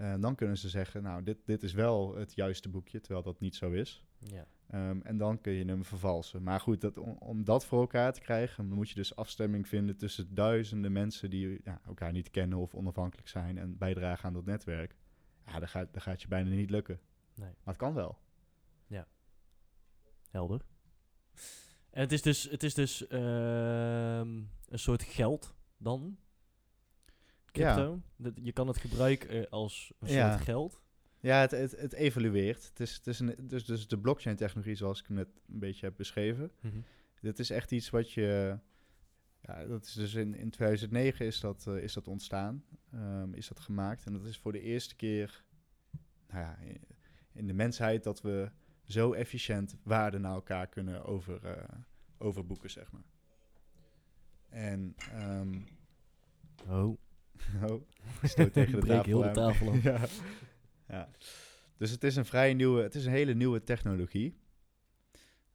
Uh, 0.00 0.14
dan 0.20 0.34
kunnen 0.34 0.58
ze 0.58 0.68
zeggen, 0.68 1.02
nou, 1.02 1.22
dit, 1.22 1.38
dit 1.44 1.62
is 1.62 1.72
wel 1.72 2.14
het 2.16 2.34
juiste 2.34 2.68
boekje, 2.68 3.00
terwijl 3.00 3.24
dat 3.24 3.40
niet 3.40 3.54
zo 3.54 3.70
is. 3.70 4.04
Ja. 4.18 4.46
Um, 4.74 5.02
en 5.02 5.16
dan 5.16 5.40
kun 5.40 5.52
je 5.52 5.64
hem 5.64 5.84
vervalsen. 5.84 6.42
Maar 6.42 6.60
goed, 6.60 6.80
dat, 6.80 6.98
om, 6.98 7.16
om, 7.18 7.44
dat 7.44 7.66
voor 7.66 7.80
elkaar 7.80 8.12
te 8.12 8.20
krijgen, 8.20 8.66
moet 8.68 8.88
je 8.88 8.94
dus 8.94 9.16
afstemming 9.16 9.68
vinden 9.68 9.96
tussen 9.96 10.34
duizenden 10.34 10.92
mensen 10.92 11.30
die 11.30 11.60
ja, 11.64 11.80
elkaar 11.86 12.12
niet 12.12 12.30
kennen 12.30 12.58
of 12.58 12.74
onafhankelijk 12.74 13.28
zijn 13.28 13.58
en 13.58 13.78
bijdragen 13.78 14.24
aan 14.24 14.32
dat 14.32 14.44
netwerk. 14.44 14.94
Ja, 15.46 15.58
dat 15.58 15.68
gaat, 15.68 15.92
dat 15.92 16.02
gaat 16.02 16.22
je 16.22 16.28
bijna 16.28 16.50
niet 16.50 16.70
lukken. 16.70 17.00
Nee. 17.40 17.48
Maar 17.48 17.74
het 17.74 17.76
kan 17.76 17.94
wel. 17.94 18.18
Ja. 18.86 19.06
Helder. 20.30 20.64
En 21.90 22.00
het 22.00 22.12
is 22.12 22.22
dus, 22.22 22.42
het 22.42 22.62
is 22.62 22.74
dus 22.74 23.02
uh, 23.02 24.18
een 24.68 24.78
soort 24.78 25.02
geld 25.02 25.54
dan? 25.76 26.18
Crypto? 27.52 27.94
Ja. 27.94 28.00
Dat, 28.16 28.32
je 28.42 28.52
kan 28.52 28.68
het 28.68 28.76
gebruiken 28.76 29.48
als 29.48 29.92
een 30.00 30.12
ja. 30.12 30.32
soort 30.32 30.44
geld? 30.44 30.82
Ja, 31.20 31.40
het, 31.40 31.50
het, 31.50 31.70
het 31.70 31.92
evolueert. 31.92 32.68
Het 32.68 32.80
is, 32.80 32.94
het 32.94 33.06
is 33.06 33.20
een, 33.20 33.34
dus, 33.40 33.64
dus 33.64 33.88
de 33.88 33.98
blockchain-technologie, 33.98 34.74
zoals 34.74 35.00
ik 35.00 35.06
hem 35.06 35.16
net 35.16 35.28
een 35.48 35.58
beetje 35.58 35.86
heb 35.86 35.96
beschreven. 35.96 36.50
Mm 36.60 36.70
-hmm. 36.70 36.84
Dit 37.20 37.38
is 37.38 37.50
echt 37.50 37.72
iets 37.72 37.90
wat 37.90 38.12
je... 38.12 38.58
Ja, 39.40 39.66
dat 39.66 39.84
is 39.84 39.92
dus 39.92 40.14
in, 40.14 40.34
in 40.34 40.50
2009 40.50 41.26
is 41.26 41.40
dat, 41.40 41.64
uh, 41.68 41.82
is 41.82 41.92
dat 41.92 42.08
ontstaan. 42.08 42.64
Um, 42.94 43.34
is 43.34 43.48
dat 43.48 43.60
gemaakt. 43.60 44.06
En 44.06 44.12
dat 44.12 44.24
is 44.24 44.38
voor 44.38 44.52
de 44.52 44.60
eerste 44.60 44.96
keer... 44.96 45.44
Nou 46.28 46.40
ja, 46.40 46.58
in 47.40 47.46
de 47.46 47.52
mensheid 47.52 48.02
dat 48.02 48.20
we 48.20 48.50
zo 48.84 49.12
efficiënt 49.12 49.76
waarde 49.82 50.18
naar 50.18 50.34
elkaar 50.34 50.66
kunnen 50.66 51.04
over, 51.04 51.40
uh, 51.44 51.52
overboeken, 52.18 52.70
zeg 52.70 52.92
maar. 52.92 53.04
En... 54.48 54.94
Um, 55.14 55.64
oh. 56.66 56.98
oh, 57.70 57.82
stoot 58.22 58.52
tegen 58.52 58.80
de 58.80 58.86
tafel 58.86 59.04
heel 59.04 59.22
de 59.22 59.30
tafel 59.30 59.70
aan. 59.72 59.80
ja. 59.92 60.00
ja. 60.88 61.08
Dus 61.76 61.90
het 61.90 62.04
is 62.04 62.16
een 62.16 62.24
vrij 62.24 62.54
nieuwe... 62.54 62.82
Het 62.82 62.94
is 62.94 63.04
een 63.04 63.12
hele 63.12 63.34
nieuwe 63.34 63.62
technologie. 63.62 64.38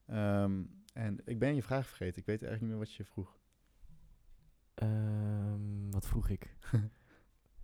Um, 0.08 0.84
en 0.94 1.22
ik 1.26 1.40
ben 1.40 1.56
je 1.56 1.64
vraag 1.64 1.88
vergeten. 1.88 2.20
Ik 2.20 2.26
weet 2.26 2.44
eigenlijk 2.44 2.62
niet 2.62 2.72
meer 2.72 2.80
wat 2.80 2.94
je 2.94 3.04
vroeg. 3.04 3.38
Um, 4.84 5.92
wat 5.92 6.08
vroeg 6.08 6.30
ik? 6.30 6.56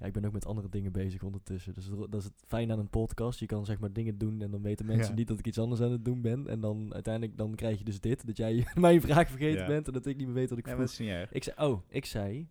Ja, 0.02 0.08
ik 0.08 0.14
ben 0.14 0.26
ook 0.26 0.32
met 0.34 0.46
andere 0.46 0.70
dingen 0.70 0.92
bezig 0.92 1.24
ondertussen. 1.24 1.74
Dus 1.74 1.90
dat 1.90 2.16
is 2.16 2.24
het 2.24 2.44
fijn 2.48 2.72
aan 2.72 2.80
een 2.80 2.90
podcast. 2.90 3.40
Je 3.40 3.46
kan 3.46 3.66
zeg 3.66 3.80
maar 3.80 3.94
dingen 3.94 4.18
doen 4.18 4.42
en 4.42 4.52
dan 4.52 4.62
weten 4.62 4.86
mensen 4.86 5.10
Ja. 5.10 5.16
niet 5.16 5.28
dat 5.28 5.40
ik 5.40 5.48
iets 5.48 5.60
anders 5.60 5.82
aan 5.82 5.92
het 5.92 6.06
doen 6.06 6.22
ben. 6.22 6.48
En 6.48 6.60
dan 6.60 6.94
uiteindelijk 6.94 7.38
dan 7.38 7.56
krijg 7.56 7.78
je 7.78 7.84
dus 7.84 8.00
dit. 8.00 8.26
Dat 8.28 8.38
jij 8.38 8.68
mijn 8.76 9.02
vraag 9.02 9.30
vergeten 9.30 9.62
Ja. 9.62 9.68
bent 9.68 9.88
en 9.88 9.94
dat 9.94 10.06
ik 10.06 10.18
niet 10.18 10.26
meer 10.26 10.36
weet 10.36 10.50
wat 10.50 10.58
ik 10.60 10.66
Ja, 10.66 10.72
vroeg. 10.76 10.96
dat. 10.98 11.28
Ik 11.32 11.44
zei, 11.44 11.56
oh, 11.70 11.82
ik 11.88 12.06
zei, 12.06 12.50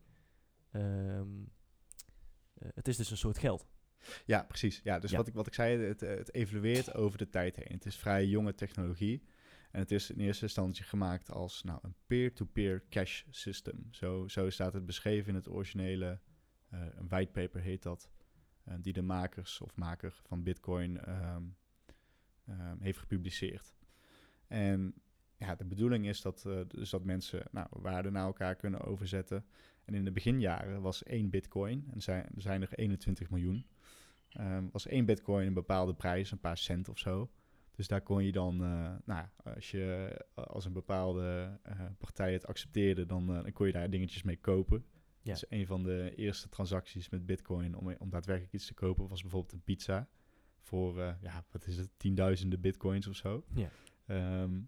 ehm, 0.70 1.28
eh, 2.54 2.68
het 2.74 2.88
is 2.88 2.96
dus 2.96 3.10
een 3.10 3.16
soort 3.16 3.38
geld. 3.38 3.66
Ja, 4.26 4.42
precies. 4.42 4.80
Ja, 4.84 4.98
dus. 4.98 5.12
Wat, 5.12 5.26
ik, 5.28 5.34
wat 5.34 5.46
ik 5.46 5.54
zei, 5.54 5.78
het, 5.78 6.00
het 6.00 6.34
evolueert 6.34 6.94
over 6.94 7.18
de 7.18 7.28
tijd 7.28 7.56
heen. 7.56 7.72
Het 7.76 7.86
is 7.86 7.96
vrij 7.96 8.26
jonge 8.26 8.54
technologie. 8.54 9.22
En 9.70 9.80
het 9.80 9.90
is 9.90 10.10
in 10.10 10.20
eerste 10.20 10.42
instantie 10.44 10.84
gemaakt 10.84 11.30
als 11.30 11.62
nou, 11.62 11.78
een 11.82 11.94
peer-to-peer 12.06 12.84
cash 12.88 13.22
system. 13.30 13.88
Zo, 13.90 14.28
zo 14.28 14.50
staat 14.50 14.72
het 14.72 14.86
beschreven 14.86 15.28
in 15.28 15.34
het 15.34 15.48
originele, 15.48 16.20
een 16.70 17.08
whitepaper 17.08 17.60
heet 17.60 17.82
dat, 17.82 18.10
eh, 18.64 18.74
die 18.80 18.92
de 18.92 19.02
makers 19.02 19.60
of 19.60 19.76
maker 19.76 20.20
van 20.22 20.42
Bitcoin 20.42 21.00
ehm, 21.00 21.42
ehm, 22.46 22.80
heeft 22.80 22.98
gepubliceerd. 22.98 23.74
En 24.46 24.94
ja, 25.36 25.54
de 25.54 25.64
bedoeling 25.64 26.06
is 26.06 26.22
dat, 26.22 26.44
eh, 26.46 26.60
dus 26.68 26.90
dat 26.90 27.04
mensen 27.04 27.42
nou, 27.50 27.66
waarde 27.70 28.10
naar 28.10 28.26
elkaar 28.26 28.54
kunnen 28.54 28.80
overzetten. 28.80 29.44
En 29.84 29.94
in 29.94 30.04
de 30.04 30.12
beginjaren 30.12 30.82
was 30.82 31.02
één 31.02 31.30
bitcoin, 31.30 31.88
en 31.92 32.02
zijn, 32.02 32.26
er 32.34 32.42
zijn 32.42 32.62
er 32.62 32.72
21 32.74 33.30
miljoen, 33.30 33.66
ehm, 34.28 34.64
was 34.72 34.86
één 34.86 35.04
bitcoin 35.04 35.46
een 35.46 35.54
bepaalde 35.54 35.94
prijs, 35.94 36.30
een 36.30 36.40
paar 36.40 36.58
cent 36.58 36.88
of 36.88 36.98
zo. 36.98 37.30
Dus 37.80 37.88
daar 37.88 38.00
kon 38.00 38.24
je 38.24 38.32
dan, 38.32 38.64
eh, 38.64 38.92
nou, 39.04 39.26
als 39.44 39.70
je 39.70 40.16
eh, 40.34 40.44
als 40.44 40.64
een 40.64 40.72
bepaalde 40.72 41.58
eh, 41.62 41.80
partij 41.98 42.32
het 42.32 42.46
accepteerde, 42.46 43.02
eh, 43.02 43.08
dan 43.08 43.52
kon 43.52 43.66
je 43.66 43.72
daar 43.72 43.90
dingetjes 43.90 44.22
mee 44.22 44.36
kopen. 44.36 44.84
Ja. 45.22 45.32
Dus 45.32 45.44
een 45.48 45.66
van 45.66 45.82
de 45.82 46.12
eerste 46.16 46.48
transacties 46.48 47.08
met 47.08 47.26
bitcoin 47.26 47.76
om, 47.76 47.94
om 47.98 48.10
daadwerkelijk 48.10 48.54
iets 48.54 48.66
te 48.66 48.74
kopen 48.74 49.08
was 49.08 49.20
bijvoorbeeld 49.20 49.52
een 49.52 49.62
pizza. 49.62 50.08
Voor, 50.60 51.00
eh, 51.00 51.14
ja, 51.20 51.44
wat 51.50 51.66
is 51.66 51.76
het, 51.76 51.90
tienduizenden 51.96 52.60
bitcoins 52.60 53.06
of 53.06 53.16
zo. 53.16 53.44
Ja. 53.54 53.70
Ehm, 54.06 54.60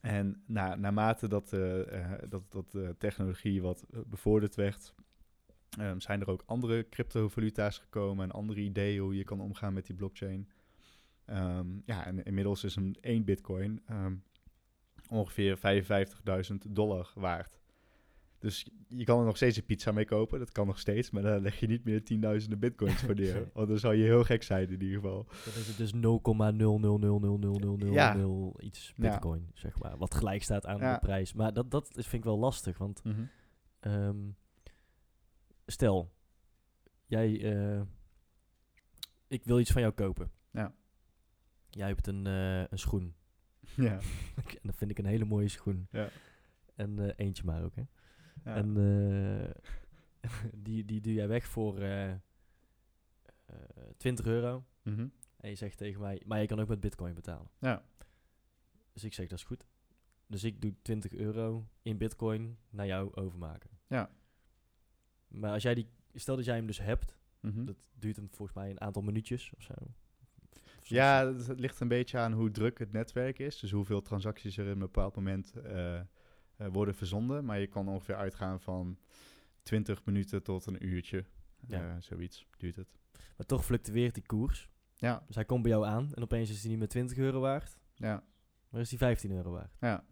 en 0.00 0.42
na, 0.46 0.74
naarmate 0.74 1.28
dat, 1.28 1.52
eh, 1.52 2.12
eh, 2.12 2.22
dat, 2.28 2.52
dat 2.52 2.98
technologie 2.98 3.62
wat 3.62 3.86
bevorderd 4.06 4.54
werd, 4.54 4.94
ehm, 5.78 5.98
zijn 5.98 6.20
er 6.20 6.30
ook 6.30 6.42
andere 6.46 6.88
cryptovaluta's 6.88 7.78
gekomen 7.78 8.24
en 8.24 8.30
andere 8.30 8.60
ideeën 8.60 9.00
hoe 9.02 9.16
je 9.16 9.24
kan 9.24 9.40
omgaan 9.40 9.72
met 9.72 9.86
die 9.86 9.96
blockchain. 9.96 10.48
Ehm, 11.24 11.68
ja, 11.84 12.06
en 12.06 12.22
inmiddels 12.24 12.64
is 12.64 12.76
een 12.76 12.96
één 13.00 13.24
bitcoin 13.24 13.82
ehm, 13.86 14.14
ongeveer 15.08 15.56
55.000 15.56 16.66
dollar 16.68 17.12
waard. 17.14 17.59
Dus 18.40 18.66
je 18.88 19.04
kan 19.04 19.18
er 19.18 19.24
nog 19.24 19.36
steeds 19.36 19.56
een 19.56 19.64
pizza 19.64 19.92
mee 19.92 20.04
kopen, 20.04 20.38
dat 20.38 20.52
kan 20.52 20.66
nog 20.66 20.78
steeds, 20.78 21.10
maar 21.10 21.22
dan 21.22 21.40
leg 21.40 21.60
je 21.60 21.66
niet 21.66 21.84
meer 21.84 22.04
tienduizenden 22.04 22.58
bitcoins 22.58 22.94
voor 23.02 23.14
neer. 23.14 23.34
Nee. 23.34 23.44
Want 23.52 23.68
dan 23.68 23.78
zou 23.78 23.94
je 23.94 24.02
heel 24.04 24.24
gek 24.24 24.42
zijn 24.42 24.64
in 24.70 24.82
ieder 24.82 24.94
geval. 25.00 25.24
Dan 25.24 25.54
is 25.54 25.66
het 25.68 25.76
dus 25.76 25.92
0,0000000 25.92 27.92
Ja. 27.92 28.16
iets 28.58 28.92
Ja. 28.96 29.10
bitcoin, 29.10 29.50
zeg 29.54 29.78
maar. 29.78 29.96
Wat 29.98 30.14
gelijk 30.14 30.42
staat 30.42 30.66
aan 30.66 30.78
Ja. 30.78 30.94
de 30.94 31.00
prijs. 31.00 31.32
Maar 31.32 31.52
dat, 31.52 31.70
dat 31.70 31.88
is, 31.96 32.06
vind 32.06 32.22
ik 32.22 32.28
wel 32.28 32.38
lastig, 32.38 32.78
want 32.78 33.04
Mhm. 33.04 33.22
ehm, 33.80 34.18
stel, 35.66 36.12
jij, 37.06 37.54
eh, 37.76 37.82
ik 39.28 39.44
wil 39.44 39.60
iets 39.60 39.70
van 39.70 39.80
jou 39.82 39.94
kopen. 39.94 40.30
Ja. 40.50 40.74
Jij 41.70 41.88
hebt 41.88 42.06
een, 42.06 42.26
eh, 42.26 42.60
een 42.60 42.78
schoen. 42.78 43.14
Ja. 43.76 43.92
en 44.36 44.60
dat 44.62 44.76
vind 44.76 44.90
ik 44.90 44.98
een 44.98 45.04
hele 45.04 45.24
mooie 45.24 45.48
schoen. 45.48 45.86
Ja. 45.90 46.08
En 46.74 46.98
eh, 46.98 47.12
eentje 47.26 47.44
maar 47.44 47.64
ook, 47.64 47.74
hè. 47.76 47.82
Ja. 48.44 48.54
En 48.54 48.76
eh, 50.22 50.30
die, 50.64 50.84
die 50.84 51.00
doe 51.00 51.12
jij 51.12 51.28
weg 51.28 51.46
voor 51.46 51.78
eh, 51.78 52.10
eh, 52.10 52.18
20 53.96 54.26
euro. 54.26 54.64
Mhm. 54.82 55.08
En 55.36 55.48
je 55.48 55.54
zegt 55.54 55.76
tegen 55.76 56.00
mij, 56.00 56.22
maar 56.26 56.40
je 56.40 56.46
kan 56.46 56.60
ook 56.60 56.68
met 56.68 56.80
bitcoin 56.80 57.14
betalen. 57.14 57.50
Ja. 57.58 57.84
Dus 58.92 59.04
ik 59.04 59.14
zeg, 59.14 59.28
dat 59.28 59.38
is 59.38 59.44
goed. 59.44 59.66
Dus 60.26 60.44
ik 60.44 60.60
doe 60.60 60.74
20 60.82 61.12
euro 61.12 61.66
in 61.82 61.98
bitcoin 61.98 62.58
naar 62.70 62.86
jou 62.86 63.14
overmaken. 63.14 63.70
Ja. 63.86 64.10
Maar 65.28 65.52
als 65.52 65.62
jij 65.62 65.74
die, 65.74 65.86
stel 66.14 66.36
dat 66.36 66.44
jij 66.44 66.56
hem 66.56 66.66
dus 66.66 66.78
hebt, 66.78 67.18
Mhm. 67.40 67.64
dat 67.64 67.76
duurt 67.94 68.16
hem 68.16 68.28
volgens 68.30 68.56
mij 68.56 68.70
een 68.70 68.80
aantal 68.80 69.02
minuutjes 69.02 69.52
of 69.56 69.62
zo. 69.62 69.74
Ja, 70.82 71.26
het 71.34 71.58
ligt 71.60 71.80
een 71.80 71.88
beetje 71.88 72.18
aan 72.18 72.32
hoe 72.32 72.50
druk 72.50 72.78
het 72.78 72.92
netwerk 72.92 73.38
is. 73.38 73.58
Dus 73.58 73.70
hoeveel 73.70 74.02
transacties 74.02 74.56
er 74.56 74.64
in 74.64 74.70
een 74.70 74.78
bepaald 74.78 75.16
moment 75.16 75.52
eh, 75.52 76.00
eh, 76.60 76.66
worden 76.72 76.94
verzonden. 76.94 77.44
Maar 77.44 77.60
je 77.60 77.66
kan 77.66 77.88
ongeveer 77.88 78.14
uitgaan 78.16 78.60
van 78.60 78.98
20 79.62 80.04
minuten 80.04 80.42
tot 80.42 80.66
een 80.66 80.86
uurtje. 80.86 81.24
Ja. 81.66 81.80
Eh, 81.88 81.94
zoiets 81.98 82.46
duurt 82.56 82.76
het. 82.76 82.88
Maar 83.36 83.46
toch 83.46 83.64
fluctueert 83.64 84.14
die 84.14 84.26
koers. 84.26 84.68
Ja, 84.94 85.22
Dus 85.26 85.34
hij 85.34 85.44
komt 85.44 85.62
bij 85.62 85.70
jou 85.70 85.86
aan 85.86 86.10
en 86.14 86.22
opeens 86.22 86.50
is 86.50 86.60
hij 86.60 86.70
niet 86.70 86.78
meer 86.78 86.88
20 86.88 87.18
euro 87.18 87.40
waard, 87.40 87.78
ja, 87.94 88.24
maar 88.68 88.80
is 88.80 88.90
hij 88.90 88.98
15 88.98 89.30
euro 89.30 89.50
waard. 89.50 89.76
ja. 89.80 90.04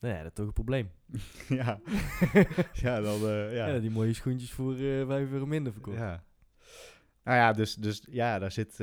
Nou 0.00 0.14
ja, 0.14 0.18
dat 0.22 0.28
is 0.30 0.34
toch 0.36 0.46
een 0.46 0.52
probleem. 0.52 0.90
ja. 1.48 1.80
ja, 2.84 3.00
dan... 3.00 3.20
eh, 3.20 3.54
ja. 3.54 3.66
Ja, 3.66 3.78
die 3.78 3.90
mooie 3.90 4.12
schoentjes 4.12 4.52
voor 4.52 4.72
eh 4.72 5.06
5 5.06 5.30
euro 5.30 5.46
minder 5.46 5.72
verkocht. 5.72 5.96
Ja. 5.96 6.24
Nou 7.24 7.36
ja, 7.36 7.52
dus, 7.52 7.74
dus 7.74 8.02
ja, 8.10 8.38
daar 8.38 8.52
zit... 8.52 8.76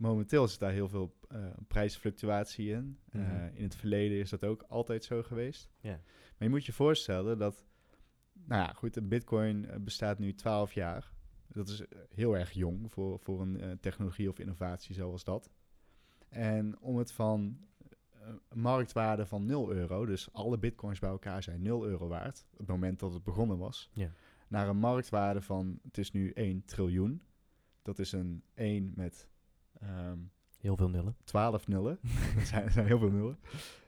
momenteel 0.00 0.48
zit 0.48 0.58
daar 0.58 0.72
heel 0.72 0.88
veel 0.88 1.16
eh, 1.28 1.46
prijsfluctuatie 1.68 2.70
in. 2.70 2.98
Eh, 3.10 3.20
Mhm. 3.20 3.50
in 3.56 3.62
het 3.62 3.74
verleden 3.76 4.18
is 4.18 4.30
dat 4.30 4.44
ook 4.44 4.62
altijd 4.62 5.04
zo 5.04 5.22
geweest. 5.22 5.70
Maar 5.82 6.48
je 6.48 6.48
moet 6.48 6.66
je 6.66 6.72
voorstellen 6.72 7.38
dat... 7.38 7.64
Nou 8.32 8.62
ja, 8.62 8.72
goed, 8.72 8.96
een 8.96 9.08
bitcoin 9.08 9.68
eh, 9.68 9.76
bestaat 9.80 10.18
nu 10.18 10.34
12 10.34 10.72
jaar. 10.74 11.12
Dat 11.48 11.68
is 11.68 11.80
eh, 11.86 11.98
heel 12.14 12.36
erg 12.36 12.52
jong 12.52 12.92
voor, 12.92 13.18
voor 13.18 13.40
een 13.40 13.60
eh, 13.60 13.70
technologie 13.80 14.28
of 14.28 14.38
innovatie 14.38 14.94
zoals 14.94 15.24
dat. 15.24 15.50
En 16.28 16.78
om 16.80 16.96
het 16.96 17.12
van 17.12 17.58
eh, 18.10 18.28
een 18.48 18.60
marktwaarde 18.60 19.26
van 19.26 19.46
0 19.46 19.72
euro, 19.72 20.06
dus 20.06 20.32
alle 20.32 20.58
bitcoins 20.58 20.98
bij 20.98 21.10
elkaar 21.10 21.42
zijn 21.42 21.62
0 21.62 21.86
euro 21.86 22.08
waard, 22.08 22.46
op 22.52 22.58
het 22.58 22.68
moment 22.68 22.98
dat 23.00 23.12
het 23.12 23.24
begonnen 23.24 23.58
was, 23.58 23.90
Ja. 23.92 24.12
naar 24.48 24.68
een 24.68 24.76
marktwaarde 24.78 25.40
van, 25.40 25.78
het 25.82 25.98
is 25.98 26.10
nu 26.10 26.30
1 26.30 26.64
triljoen. 26.64 27.22
Dat 27.82 27.98
is 27.98 28.12
een 28.12 28.42
1 28.54 28.92
met 28.94 29.28
ehm, 29.80 30.18
Heel 30.58 30.76
veel 30.76 30.88
nullen. 30.88 31.16
12 31.24 31.66
nullen. 31.68 31.98
dat, 32.34 32.46
zijn, 32.52 32.70
zijn 32.70 32.86
heel 32.86 32.98
veel 32.98 33.10
nullen. 33.10 33.38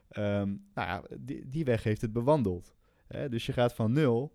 Ehm, 0.09 0.49
nou 0.75 0.89
ja, 0.89 1.03
die, 1.19 1.49
die 1.49 1.65
weg 1.65 1.83
heeft 1.83 2.01
het 2.01 2.13
bewandeld. 2.13 2.75
Hè? 3.07 3.29
Dus 3.29 3.47
je 3.47 3.53
gaat 3.53 3.75
van 3.75 3.93
0 3.93 4.35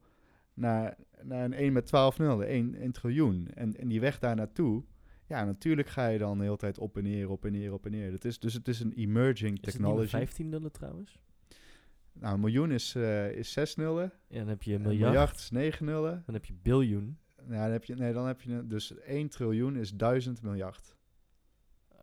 naar, 0.53 0.97
naar 1.21 1.43
een 1.43 1.53
1 1.53 1.73
met 1.73 1.85
12 1.85 2.17
nullen, 2.17 2.47
1, 2.47 2.75
1 2.75 2.91
triljoen. 2.91 3.47
En, 3.53 3.75
en 3.77 3.87
die 3.87 3.99
weg 3.99 4.19
daar 4.19 4.35
naartoe, 4.35 4.83
ja, 5.25 5.45
natuurlijk 5.45 5.87
ga 5.87 6.07
je 6.07 6.17
dan 6.17 6.37
de 6.37 6.43
hele 6.43 6.57
tijd 6.57 6.77
op 6.77 6.97
en 6.97 7.03
neer, 7.03 7.29
op 7.29 7.45
en 7.45 7.51
neer, 7.51 7.73
op 7.73 7.85
en 7.85 7.91
neer. 7.91 8.11
Dat 8.11 8.25
is, 8.25 8.39
dus 8.39 8.53
het 8.53 8.67
is 8.67 8.79
een 8.79 8.93
emerging 8.93 9.37
Is 9.37 9.45
het 9.45 9.51
niet 9.51 9.63
meer 9.63 9.71
technology. 9.73 10.09
15 10.09 10.49
nullen 10.49 10.71
trouwens? 10.71 11.19
Nou, 12.13 12.33
een 12.33 12.39
miljoen 12.39 12.71
is, 12.71 12.95
eh, 12.95 13.31
is 13.31 13.51
6 13.51 13.75
nullen. 13.75 14.11
Ja, 14.27 14.39
dan 14.39 14.47
heb 14.47 14.63
je 14.63 14.73
Een 14.73 14.79
een 14.81 14.87
miljard. 14.87 15.11
miljard. 15.11 15.35
is 15.35 15.49
9 15.49 15.85
nullen. 15.85 16.23
Dan 16.25 16.33
heb 16.33 16.45
je 16.45 16.53
biljoen. 16.61 17.17
Nou, 17.43 17.61
dan 17.61 17.71
heb 17.71 17.83
je, 17.83 17.95
nee, 17.95 18.13
dan 18.13 18.27
heb 18.27 18.41
je 18.41 18.67
dus 18.67 18.93
1 18.99 19.29
triljoen 19.29 19.75
is 19.75 19.93
1000 19.93 20.41
miljard. 20.41 20.96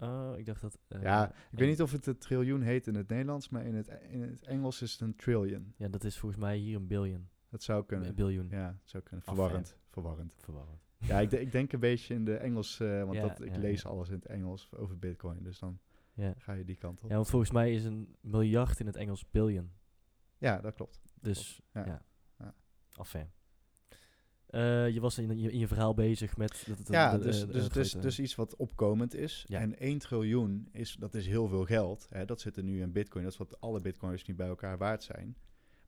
Oh, 0.01 0.33
ik 0.39 0.47
dacht 0.47 0.61
dat... 0.61 0.79
eh, 0.89 1.03
ja, 1.03 1.29
ik 1.29 1.35
een- 1.53 1.59
weet 1.59 1.69
niet 1.69 1.83
of 1.83 1.93
het 1.93 2.07
een 2.07 2.19
triljoen 2.19 2.63
heet 2.63 2.87
in 2.87 2.95
het 2.95 3.09
Nederlands, 3.09 3.49
maar 3.49 3.65
in 3.65 3.75
het, 3.75 3.89
in 4.11 4.23
het 4.23 4.43
Engels 4.47 4.83
is 4.83 4.93
het 4.93 5.01
een 5.01 5.17
trillion. 5.17 5.75
Ja, 5.77 5.89
dat 5.89 6.05
is 6.05 6.19
volgens 6.19 6.41
mij 6.41 6.57
hier 6.57 6.77
een 6.77 6.87
biljoen. 6.87 7.29
Dat 7.49 7.63
zou 7.63 7.81
Een 7.81 7.87
kunnen. 7.87 8.15
biljoen. 8.15 8.49
Ja, 8.51 8.67
dat 8.67 8.91
zou 8.91 9.03
kunnen. 9.03 9.25
Af, 9.27 9.35
Verwarrend. 9.35 9.77
Verwarrend. 9.91 10.35
Verwarrend. 10.39 10.83
Ja, 10.99 11.21
ik, 11.21 11.33
ik 11.33 11.53
denk 11.53 11.73
een 11.73 11.81
beetje 11.81 12.15
in 12.15 12.25
de 12.25 12.37
Engels, 12.37 12.81
eh, 12.81 13.03
want 13.03 13.15
Ja, 13.15 13.23
dat, 13.29 13.41
ik 13.41 13.55
ja, 13.55 13.59
lees 13.61 13.83
ja. 13.83 13.89
alles 13.89 14.09
in 14.09 14.15
het 14.15 14.27
Engels 14.27 14.69
over 14.77 14.99
Bitcoin, 14.99 15.43
dus 15.43 15.59
dan 15.59 15.79
Ja. 16.13 16.35
ga 16.39 16.53
je 16.53 16.65
die 16.65 16.77
kant 16.77 17.03
op. 17.03 17.09
ja, 17.09 17.15
want 17.15 17.29
volgens 17.31 17.51
mij 17.51 17.73
is 17.75 17.85
een 17.85 18.17
miljard 18.21 18.81
in 18.81 18.87
het 18.87 18.97
Engels 18.97 19.31
billion. 19.31 19.71
Ja, 20.39 20.61
dat 20.61 20.75
klopt. 20.75 21.01
Dus, 21.21 21.61
Ja. 21.73 21.87
ja. 21.87 22.03
Ja. 22.39 22.55
Enfin. 22.99 23.31
Eh, 24.55 24.89
je 24.89 25.01
was 25.01 25.19
in 25.19 25.39
je, 25.39 25.53
in 25.53 25.59
je 25.59 25.67
verhaal 25.67 25.95
bezig 25.95 26.37
met... 26.37 26.65
Dat 26.67 26.89
Ja, 26.89 27.19
de- 27.19 27.25
dus, 27.25 27.43
eh, 27.47 27.53
dus, 27.53 27.69
dus, 27.69 27.93
dus 27.93 28.19
iets 28.19 28.35
wat 28.35 28.57
opkomend 28.57 29.15
is. 29.15 29.45
Ja. 29.49 29.61
En 29.61 29.79
1 29.79 29.99
triljoen, 29.99 30.69
is, 30.73 30.97
dat 30.99 31.15
is 31.15 31.27
heel 31.27 31.49
veel 31.49 31.65
geld. 31.65 32.07
Hè? 32.11 32.25
Dat 32.25 32.41
zit 32.41 32.57
er 32.57 32.63
nu 32.63 32.81
in 32.81 32.93
bitcoin. 32.93 33.25
Dat 33.25 33.33
is 33.33 33.39
wat 33.39 33.61
alle 33.61 33.81
bitcoins 33.81 34.25
nu 34.25 34.35
bij 34.35 34.47
elkaar 34.47 34.79
waard 34.79 35.03
zijn. 35.03 35.37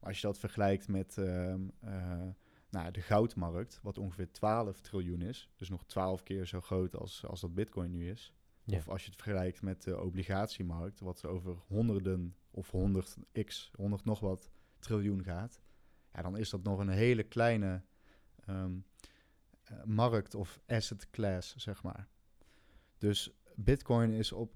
Maar 0.00 0.08
als 0.08 0.20
je 0.20 0.26
dat 0.26 0.38
vergelijkt 0.38 0.88
met 0.88 1.18
ehm, 1.18 1.60
eh, 1.80 2.22
nou, 2.70 2.90
de 2.90 3.00
goudmarkt, 3.00 3.80
wat 3.82 3.98
ongeveer 3.98 4.30
12 4.30 4.80
triljoen 4.80 5.22
is. 5.22 5.50
Dus 5.56 5.68
nog 5.68 5.84
12 5.84 6.22
keer 6.22 6.46
zo 6.46 6.60
groot 6.60 6.96
als, 6.96 7.26
als 7.26 7.40
dat 7.40 7.54
bitcoin 7.54 7.90
nu 7.90 8.10
is. 8.10 8.32
Ja. 8.64 8.76
Of 8.76 8.88
als 8.88 9.02
je 9.02 9.10
het 9.10 9.22
vergelijkt 9.22 9.62
met 9.62 9.82
de 9.82 10.00
obligatiemarkt, 10.00 11.00
wat 11.00 11.26
over 11.26 11.56
honderden 11.66 12.34
of 12.50 12.70
100 12.70 13.16
x, 13.44 13.70
100 13.76 14.04
nog 14.04 14.20
wat 14.20 14.50
triljoen 14.78 15.24
gaat. 15.24 15.60
Ja, 16.12 16.22
dan 16.22 16.36
is 16.36 16.50
dat 16.50 16.62
nog 16.62 16.78
een 16.78 16.88
hele 16.88 17.22
kleine 17.22 17.82
ehm, 18.46 18.72
eh, 19.62 19.84
markt 19.84 20.34
of 20.34 20.60
asset 20.66 21.10
class, 21.10 21.56
zeg 21.56 21.82
maar. 21.82 22.08
Dus 22.98 23.30
Bitcoin 23.54 24.10
is 24.10 24.32
op, 24.32 24.54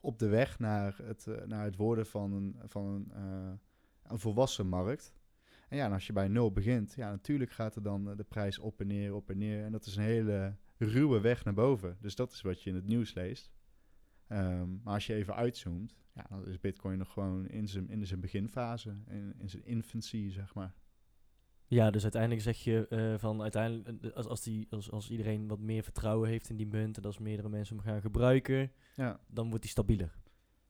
op 0.00 0.18
de 0.18 0.28
weg 0.28 0.58
naar 0.58 0.98
het, 1.02 1.26
eh, 1.26 1.44
naar 1.46 1.64
het 1.64 1.76
worden 1.76 2.06
van 2.06 2.32
een, 2.32 2.56
van 2.66 2.86
een, 2.86 3.12
eh, 3.12 3.52
een 4.02 4.18
volwassen 4.18 4.66
markt. 4.66 5.12
En 5.68 5.76
ja, 5.76 5.84
en 5.84 5.92
als 5.92 6.06
je 6.06 6.12
bij 6.12 6.28
nul 6.28 6.52
begint, 6.52 6.94
ja, 6.94 7.10
natuurlijk 7.10 7.50
gaat 7.50 7.76
er 7.76 7.82
dan 7.82 8.16
de 8.16 8.24
prijs 8.24 8.58
op 8.58 8.80
en 8.80 8.86
neer, 8.86 9.14
op 9.14 9.30
en 9.30 9.38
neer. 9.38 9.64
En 9.64 9.72
dat 9.72 9.86
is 9.86 9.96
een 9.96 10.02
hele 10.02 10.56
ruwe 10.76 11.20
weg 11.20 11.44
naar 11.44 11.54
boven. 11.54 11.96
Dus 12.00 12.14
dat 12.14 12.32
is 12.32 12.40
wat 12.40 12.62
je 12.62 12.70
in 12.70 12.76
het 12.76 12.86
nieuws 12.86 13.14
leest. 13.14 13.52
Ehm, 14.26 14.68
maar 14.82 14.94
als 14.94 15.06
je 15.06 15.14
even 15.14 15.34
uitzoomt, 15.34 15.94
ja, 16.12 16.26
dan 16.28 16.46
is 16.46 16.60
Bitcoin 16.60 16.98
nog 16.98 17.12
gewoon 17.12 17.48
in 17.48 17.68
zijn, 17.68 17.88
in 17.88 18.06
zijn 18.06 18.20
beginfase, 18.20 18.96
in, 19.06 19.34
in 19.38 19.48
zijn 19.48 19.64
infancy, 19.64 20.30
zeg 20.30 20.54
maar. 20.54 20.74
Ja, 21.66 21.90
dus 21.90 22.02
uiteindelijk 22.02 22.42
zeg 22.42 22.58
je 22.58 22.86
eh, 22.88 23.18
van 23.18 23.42
uiteindelijk, 23.42 24.02
eh, 24.04 24.12
als, 24.12 24.26
als, 24.26 24.42
die, 24.42 24.66
als, 24.70 24.90
als 24.90 25.10
iedereen 25.10 25.48
wat 25.48 25.58
meer 25.58 25.82
vertrouwen 25.82 26.28
heeft 26.28 26.48
in 26.50 26.56
die 26.56 26.66
munt 26.66 26.96
en 26.96 27.02
als 27.04 27.18
meerdere 27.18 27.48
mensen 27.48 27.76
hem 27.76 27.84
gaan 27.84 28.00
gebruiken, 28.00 28.72
Ja, 28.96 29.20
dan 29.26 29.46
wordt 29.48 29.62
die 29.62 29.70
stabieler. 29.70 30.18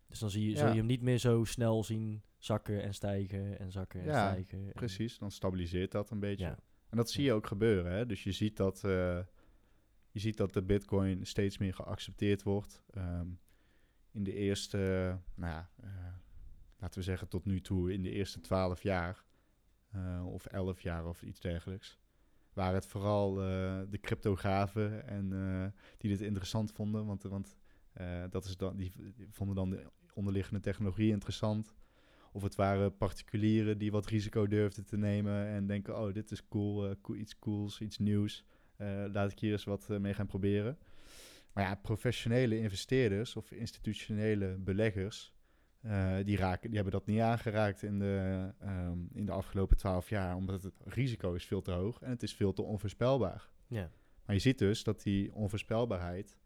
Dus 0.08 0.18
dan 0.18 0.30
zie 0.30 0.44
je, 0.44 0.50
Ja. 0.50 0.56
zul 0.56 0.68
je 0.68 0.74
hem 0.76 0.86
niet 0.86 1.02
meer 1.02 1.18
zo 1.18 1.44
snel 1.44 1.84
zien 1.84 2.22
zakken 2.38 2.82
en 2.82 2.94
stijgen 2.94 3.58
en 3.58 3.72
zakken 3.72 4.00
en 4.00 4.06
Ja, 4.06 4.28
stijgen. 4.30 4.58
en- 4.66 4.72
precies. 4.72 5.18
Dan 5.18 5.30
stabiliseert 5.30 5.92
dat 5.92 6.10
een 6.10 6.20
beetje. 6.20 6.44
Ja. 6.44 6.58
En 6.90 6.96
dat 6.96 7.10
zie 7.10 7.24
je 7.24 7.32
ook 7.32 7.46
gebeuren. 7.46 7.92
Hè? 7.92 8.06
Dus 8.06 8.22
je 8.22 8.32
ziet 8.32 8.56
dat, 8.56 8.84
eh, 8.84 9.18
je 10.10 10.20
ziet 10.20 10.36
dat 10.36 10.52
de 10.52 10.62
bitcoin 10.62 11.26
steeds 11.26 11.58
meer 11.58 11.74
geaccepteerd 11.74 12.42
wordt. 12.42 12.82
Ehm, 12.90 13.26
in 14.12 14.24
de 14.24 14.34
eerste, 14.34 14.78
nou 15.34 15.52
ja, 15.52 15.70
laten 16.78 16.98
we 16.98 17.04
zeggen 17.04 17.28
tot 17.28 17.44
nu 17.44 17.60
toe, 17.60 17.92
in 17.92 18.02
de 18.02 18.10
eerste 18.10 18.40
twaalf 18.40 18.82
jaar 18.82 19.24
eh, 19.94 20.26
of 20.26 20.46
elf 20.46 20.80
jaar 20.80 21.06
of 21.06 21.22
iets 21.22 21.40
dergelijks. 21.40 21.98
Waren 22.52 22.74
het 22.74 22.86
vooral 22.86 23.40
eh, 23.40 23.80
de 23.90 23.98
cryptografen 24.00 25.06
en 25.08 25.32
eh, 25.32 25.80
die 25.98 26.10
dit 26.10 26.20
interessant 26.20 26.72
vonden. 26.72 27.06
Want, 27.06 27.22
want 27.22 27.56
dat 28.30 28.44
is 28.44 28.56
dan, 28.56 28.76
die, 28.76 28.92
vonden 29.30 29.56
dan 29.56 29.70
de 29.70 29.90
onderliggende 30.14 30.60
technologie 30.60 31.10
interessant. 31.10 31.74
Of 32.32 32.42
het 32.42 32.54
waren 32.54 32.96
particulieren 32.96 33.78
die 33.78 33.90
wat 33.90 34.06
risico 34.06 34.46
durfden 34.46 34.84
te 34.84 34.96
nemen 34.96 35.46
en 35.46 35.66
denken, 35.66 35.98
oh, 35.98 36.12
dit 36.12 36.30
is 36.30 36.48
cool, 36.48 36.96
iets 37.14 37.38
cools, 37.38 37.80
iets 37.80 37.98
nieuws. 37.98 38.44
Laat 39.12 39.30
ik 39.30 39.38
hier 39.38 39.52
eens 39.52 39.64
wat 39.64 39.88
mee 39.88 40.14
gaan 40.14 40.26
proberen. 40.26 40.78
Maar 41.52 41.64
ja, 41.64 41.74
professionele 41.74 42.58
investeerders 42.58 43.36
of 43.36 43.50
institutionele 43.50 44.56
beleggers, 44.58 45.33
eh, 45.84 46.16
die, 46.24 46.36
raken, 46.36 46.66
die 46.68 46.74
hebben 46.74 46.98
dat 46.98 47.06
niet 47.06 47.20
aangeraakt 47.20 47.82
in 47.82 47.98
de, 47.98 48.50
ehm, 48.58 48.98
in 49.12 49.26
de 49.26 49.32
afgelopen 49.32 49.76
twaalf 49.76 50.08
jaar, 50.08 50.36
omdat 50.36 50.62
het 50.62 50.80
risico 50.84 51.34
is 51.34 51.44
veel 51.44 51.62
te 51.62 51.70
hoog 51.70 52.02
en 52.02 52.10
het 52.10 52.22
is 52.22 52.34
veel 52.34 52.52
te 52.52 52.62
onvoorspelbaar. 52.62 53.48
Ja. 53.66 53.90
Maar 54.24 54.34
je 54.34 54.40
ziet 54.40 54.58
dus 54.58 54.84
dat 54.84 55.02
die 55.02 55.34
onvoorspelbaarheid 55.34 56.36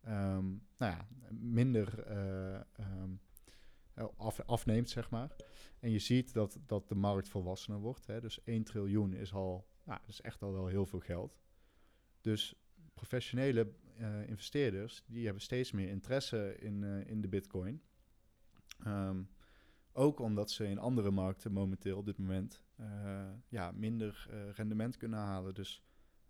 ehm, 0.00 0.46
nou 0.78 0.92
ja, 0.92 1.06
minder 1.30 2.02
eh, 2.02 2.54
ehm, 2.54 3.10
af, 4.16 4.40
afneemt, 4.40 4.88
zeg 4.88 5.10
maar. 5.10 5.30
En 5.78 5.90
je 5.90 5.98
ziet 5.98 6.32
dat, 6.32 6.58
dat 6.66 6.88
de 6.88 6.94
markt 6.94 7.28
volwassener 7.28 7.80
wordt. 7.80 8.06
Hè? 8.06 8.20
Dus 8.20 8.44
1 8.44 8.64
triljoen 8.64 9.12
is 9.12 9.32
al, 9.32 9.66
nou, 9.84 9.98
dat 10.00 10.08
is 10.08 10.20
echt 10.20 10.42
al 10.42 10.52
wel 10.52 10.66
heel 10.66 10.86
veel 10.86 11.00
geld. 11.00 11.38
Dus 12.20 12.54
professionele 12.94 13.72
eh, 13.96 14.28
investeerders, 14.28 15.04
die 15.06 15.24
hebben 15.24 15.42
steeds 15.42 15.72
meer 15.72 15.88
interesse 15.88 16.56
in, 16.58 16.84
eh, 16.84 17.10
in 17.10 17.20
de 17.20 17.28
bitcoin. 17.28 17.82
Ehm, 18.84 19.22
ook 19.92 20.20
omdat 20.20 20.50
ze 20.50 20.66
in 20.66 20.78
andere 20.78 21.10
markten 21.10 21.52
momenteel 21.52 21.96
op 21.96 22.06
dit 22.06 22.18
moment 22.18 22.64
eh, 22.76 23.30
ja, 23.48 23.72
minder 23.72 24.28
rendement 24.54 24.96
kunnen 24.96 25.18
halen. 25.18 25.54
Dus 25.54 25.82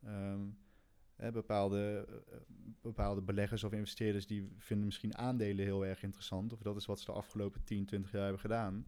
ehm, 0.02 0.48
bepaalde, 1.16 2.06
bepaalde 2.80 3.22
beleggers 3.22 3.64
of 3.64 3.72
investeerders 3.72 4.26
die 4.26 4.52
vinden 4.56 4.86
misschien 4.86 5.16
aandelen 5.16 5.64
heel 5.64 5.86
erg 5.86 6.02
interessant. 6.02 6.52
Of 6.52 6.62
dat 6.62 6.76
is 6.76 6.86
wat 6.86 7.00
ze 7.00 7.04
de 7.04 7.12
afgelopen 7.12 7.64
10, 7.64 7.84
20 7.86 8.12
jaar 8.12 8.22
hebben 8.22 8.40
gedaan. 8.40 8.86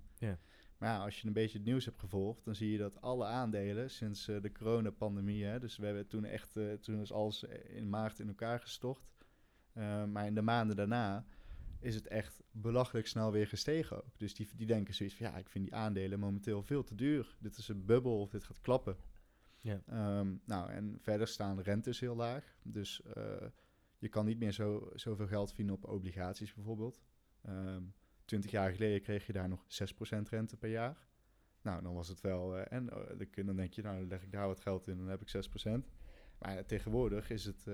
Maar 0.79 0.90
ja, 0.90 1.05
als 1.05 1.20
je 1.20 1.27
een 1.27 1.33
beetje 1.33 1.59
het 1.59 1.66
nieuws 1.66 1.85
hebt 1.85 1.98
gevolgd, 1.98 2.44
dan 2.44 2.55
zie 2.55 2.70
je 2.70 2.79
dat 2.79 3.01
alle 3.01 3.25
aandelen 3.25 3.90
sinds 3.90 4.25
de 4.25 4.53
coronapandemie, 4.53 5.44
hè, 5.44 5.59
dus 5.61 5.77
we 5.77 5.85
hebben 5.85 6.07
toen 6.07 6.25
echt, 6.25 6.59
toen 6.81 7.01
is 7.01 7.12
alles 7.12 7.42
in 7.68 7.88
maart 7.88 8.18
in 8.18 8.29
elkaar 8.29 8.61
gestort. 8.61 9.12
Uh, 9.75 10.05
maar 10.05 10.27
in 10.27 10.35
de 10.35 10.42
maanden 10.42 10.77
daarna 10.77 11.25
is 11.83 11.95
het 11.95 12.07
echt 12.07 12.42
belachelijk 12.51 13.07
snel 13.07 13.33
weer 13.33 13.47
gestegen 13.47 13.97
ook. 13.97 14.18
Dus 14.18 14.35
die, 14.35 14.49
die 14.57 14.66
denken 14.66 14.95
zoiets 14.95 15.14
van, 15.16 15.27
ja, 15.27 15.37
ik 15.37 15.49
vind 15.49 15.64
die 15.64 15.75
aandelen 15.75 16.18
momenteel 16.18 16.62
veel 16.62 16.85
te 16.85 16.95
duur. 16.95 17.37
Dit 17.38 17.57
is 17.57 17.68
een 17.68 17.85
bubbel 17.85 18.21
of 18.21 18.31
dit 18.31 18.45
gaat 18.45 18.61
klappen. 18.61 18.97
Ja. 19.59 19.83
Um, 20.18 20.40
nou, 20.45 20.71
en 20.71 20.99
verder 21.01 21.29
staan 21.29 21.57
de 21.57 21.62
rentes 21.62 22.01
heel 22.01 22.16
laag. 22.16 22.57
Dus 22.62 23.03
je 23.99 24.09
kan 24.09 24.25
niet 24.25 24.38
meer 24.38 24.53
zo, 24.53 24.90
zoveel 24.95 25.27
geld 25.27 25.53
vinden 25.53 25.75
op 25.75 25.88
obligaties 25.88 26.55
bijvoorbeeld. 26.55 27.01
Um, 27.49 27.95
20 28.25 28.51
jaar 28.51 28.73
geleden 28.73 29.03
kreeg 29.03 29.27
je 29.27 29.33
daar 29.33 29.49
nog 29.49 29.64
6% 29.64 30.29
rente 30.31 30.57
per 30.57 30.71
jaar. 30.71 30.97
Nou, 31.62 31.83
dan 31.83 31.95
was 31.95 32.09
het 32.09 32.21
wel. 32.21 32.59
Uh, 32.59 32.62
en 32.68 32.88
uh, 33.18 33.47
dan 33.47 33.57
denk 33.57 33.73
je, 33.73 33.83
nou, 33.83 33.99
dan 33.99 34.09
leg 34.09 34.23
ik 34.23 34.33
daar 34.33 34.47
wat 34.47 34.61
geld 34.61 34.87
in, 34.87 34.97
dan 34.97 35.09
heb 35.09 35.23
ik 35.23 35.47
6%. 35.68 35.71
Maar 36.38 36.66
tegenwoordig 36.66 37.31
is 37.31 37.45
het 37.45 37.66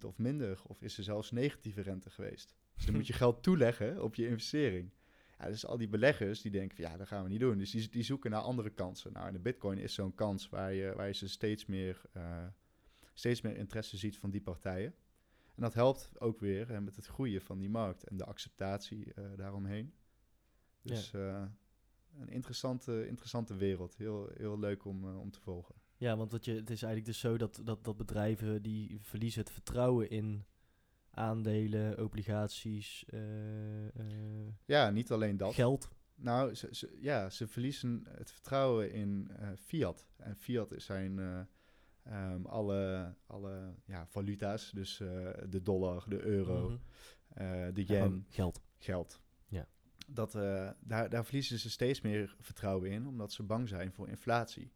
1% 0.00 0.06
of 0.06 0.18
minder, 0.18 0.62
of 0.66 0.82
is 0.82 0.98
er 0.98 1.04
zelfs 1.04 1.30
negatieve 1.30 1.80
rente 1.80 2.10
geweest. 2.10 2.54
Dus 2.82 2.90
dan 2.90 3.00
moet 3.00 3.10
je 3.10 3.12
geld 3.12 3.42
toeleggen 3.42 4.02
op 4.02 4.14
je 4.14 4.26
investering. 4.26 4.90
Ja, 5.38 5.46
dus 5.46 5.66
al 5.66 5.76
die 5.76 5.88
beleggers 5.88 6.42
die 6.42 6.50
denken, 6.50 6.76
van, 6.76 6.84
ja, 6.84 6.96
dat 6.96 7.06
gaan 7.06 7.22
we 7.22 7.28
niet 7.28 7.40
doen. 7.40 7.58
Dus 7.58 7.70
die, 7.70 7.88
die 7.88 8.02
zoeken 8.02 8.30
naar 8.30 8.40
andere 8.40 8.70
kansen. 8.70 9.12
Nou, 9.12 9.26
en 9.26 9.32
de 9.32 9.38
Bitcoin 9.38 9.78
is 9.78 9.94
zo'n 9.94 10.14
kans 10.14 10.48
waar 10.48 10.72
je, 10.72 10.92
waar 10.96 11.06
je 11.06 11.14
ze 11.14 11.28
steeds 11.28 11.66
meer, 11.66 12.00
steeds 13.14 13.40
meer 13.40 13.56
interesse 13.56 13.96
ziet 13.96 14.18
van 14.18 14.30
die 14.30 14.40
partijen. 14.40 14.94
En 15.54 15.62
dat 15.62 15.74
helpt 15.74 16.20
ook 16.20 16.40
weer 16.40 16.68
hè, 16.68 16.80
met 16.80 16.96
het 16.96 17.06
groeien 17.06 17.40
van 17.40 17.58
die 17.58 17.68
markt 17.70 18.04
en 18.04 18.16
de 18.16 18.24
acceptatie 18.24 19.06
uh, 19.06 19.24
daaromheen. 19.36 19.92
Dus 20.82 21.10
ja. 21.10 21.42
uh, 21.42 21.48
een 22.20 22.28
interessante, 22.28 23.06
interessante 23.06 23.56
wereld. 23.56 23.96
Heel, 23.96 24.30
heel 24.36 24.58
leuk 24.58 24.84
om, 24.84 25.16
om 25.16 25.30
te 25.30 25.40
volgen. 25.40 25.74
Ja, 25.96 26.16
want 26.16 26.32
wat 26.32 26.44
je, 26.44 26.52
het 26.52 26.70
is 26.70 26.82
eigenlijk 26.82 27.04
dus 27.04 27.18
zo 27.18 27.36
dat, 27.36 27.60
dat, 27.64 27.84
dat 27.84 27.96
bedrijven 27.96 28.62
die 28.62 28.98
verliezen 29.00 29.40
het 29.40 29.50
vertrouwen 29.50 30.10
in 30.10 30.44
aandelen, 31.14 32.04
obligaties. 32.04 33.04
ja, 34.64 34.90
niet 34.90 35.10
alleen 35.10 35.36
dat. 35.36 35.54
Geld. 35.54 35.90
Nou, 36.14 36.54
ze, 36.54 36.68
ze, 36.70 36.96
ja, 37.00 37.30
ze 37.30 37.48
verliezen 37.48 38.06
het 38.10 38.30
vertrouwen 38.30 38.92
in 38.92 39.30
fiat. 39.56 40.06
En 40.16 40.36
fiat 40.36 40.72
zijn 40.76 41.46
Um, 42.10 42.46
alle 42.46 43.14
alle 43.26 43.74
ja, 43.84 44.06
valuta's, 44.06 44.70
dus 44.70 44.96
de 45.48 45.60
dollar, 45.62 46.04
de 46.08 46.22
euro, 46.22 46.68
mm 46.68 46.80
-hmm. 47.34 47.46
uh, 47.46 47.74
de 47.74 47.84
yen. 47.86 48.26
Geld. 48.28 48.62
Geld. 48.78 49.20
Ja. 49.46 49.68
Dat, 50.06 50.32
daar, 50.80 51.08
daar 51.08 51.24
verliezen 51.24 51.58
ze 51.58 51.70
steeds 51.70 52.00
meer 52.00 52.36
vertrouwen 52.40 52.90
in, 52.90 53.06
omdat 53.06 53.32
ze 53.32 53.42
bang 53.42 53.68
zijn 53.68 53.92
voor 53.92 54.08
inflatie. 54.08 54.72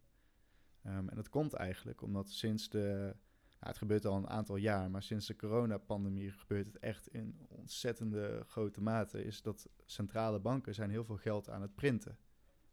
Um, 0.87 1.09
en 1.09 1.16
dat 1.16 1.29
komt 1.29 1.53
eigenlijk 1.53 2.03
omdat 2.03 2.31
sinds 2.31 2.68
de... 2.68 3.16
Nou, 3.59 3.69
het 3.69 3.79
gebeurt 3.79 4.05
al 4.05 4.16
een 4.16 4.29
aantal 4.29 4.57
jaar, 4.57 4.90
maar 4.90 5.03
sinds 5.03 5.27
de 5.27 5.37
coronapandemie 5.37 6.31
gebeurt 6.31 6.66
het 6.66 6.79
echt 6.79 7.09
in 7.09 7.47
ontzettende 7.49 8.42
grote 8.47 8.81
mate. 8.81 9.25
Is 9.25 9.42
dat 9.42 9.69
centrale 9.85 10.40
banken 10.40 10.75
zijn 10.75 10.90
heel 10.90 11.05
veel 11.05 11.16
geld 11.16 11.49
aan 11.49 11.62
het 11.62 11.75
printen. 11.75 12.19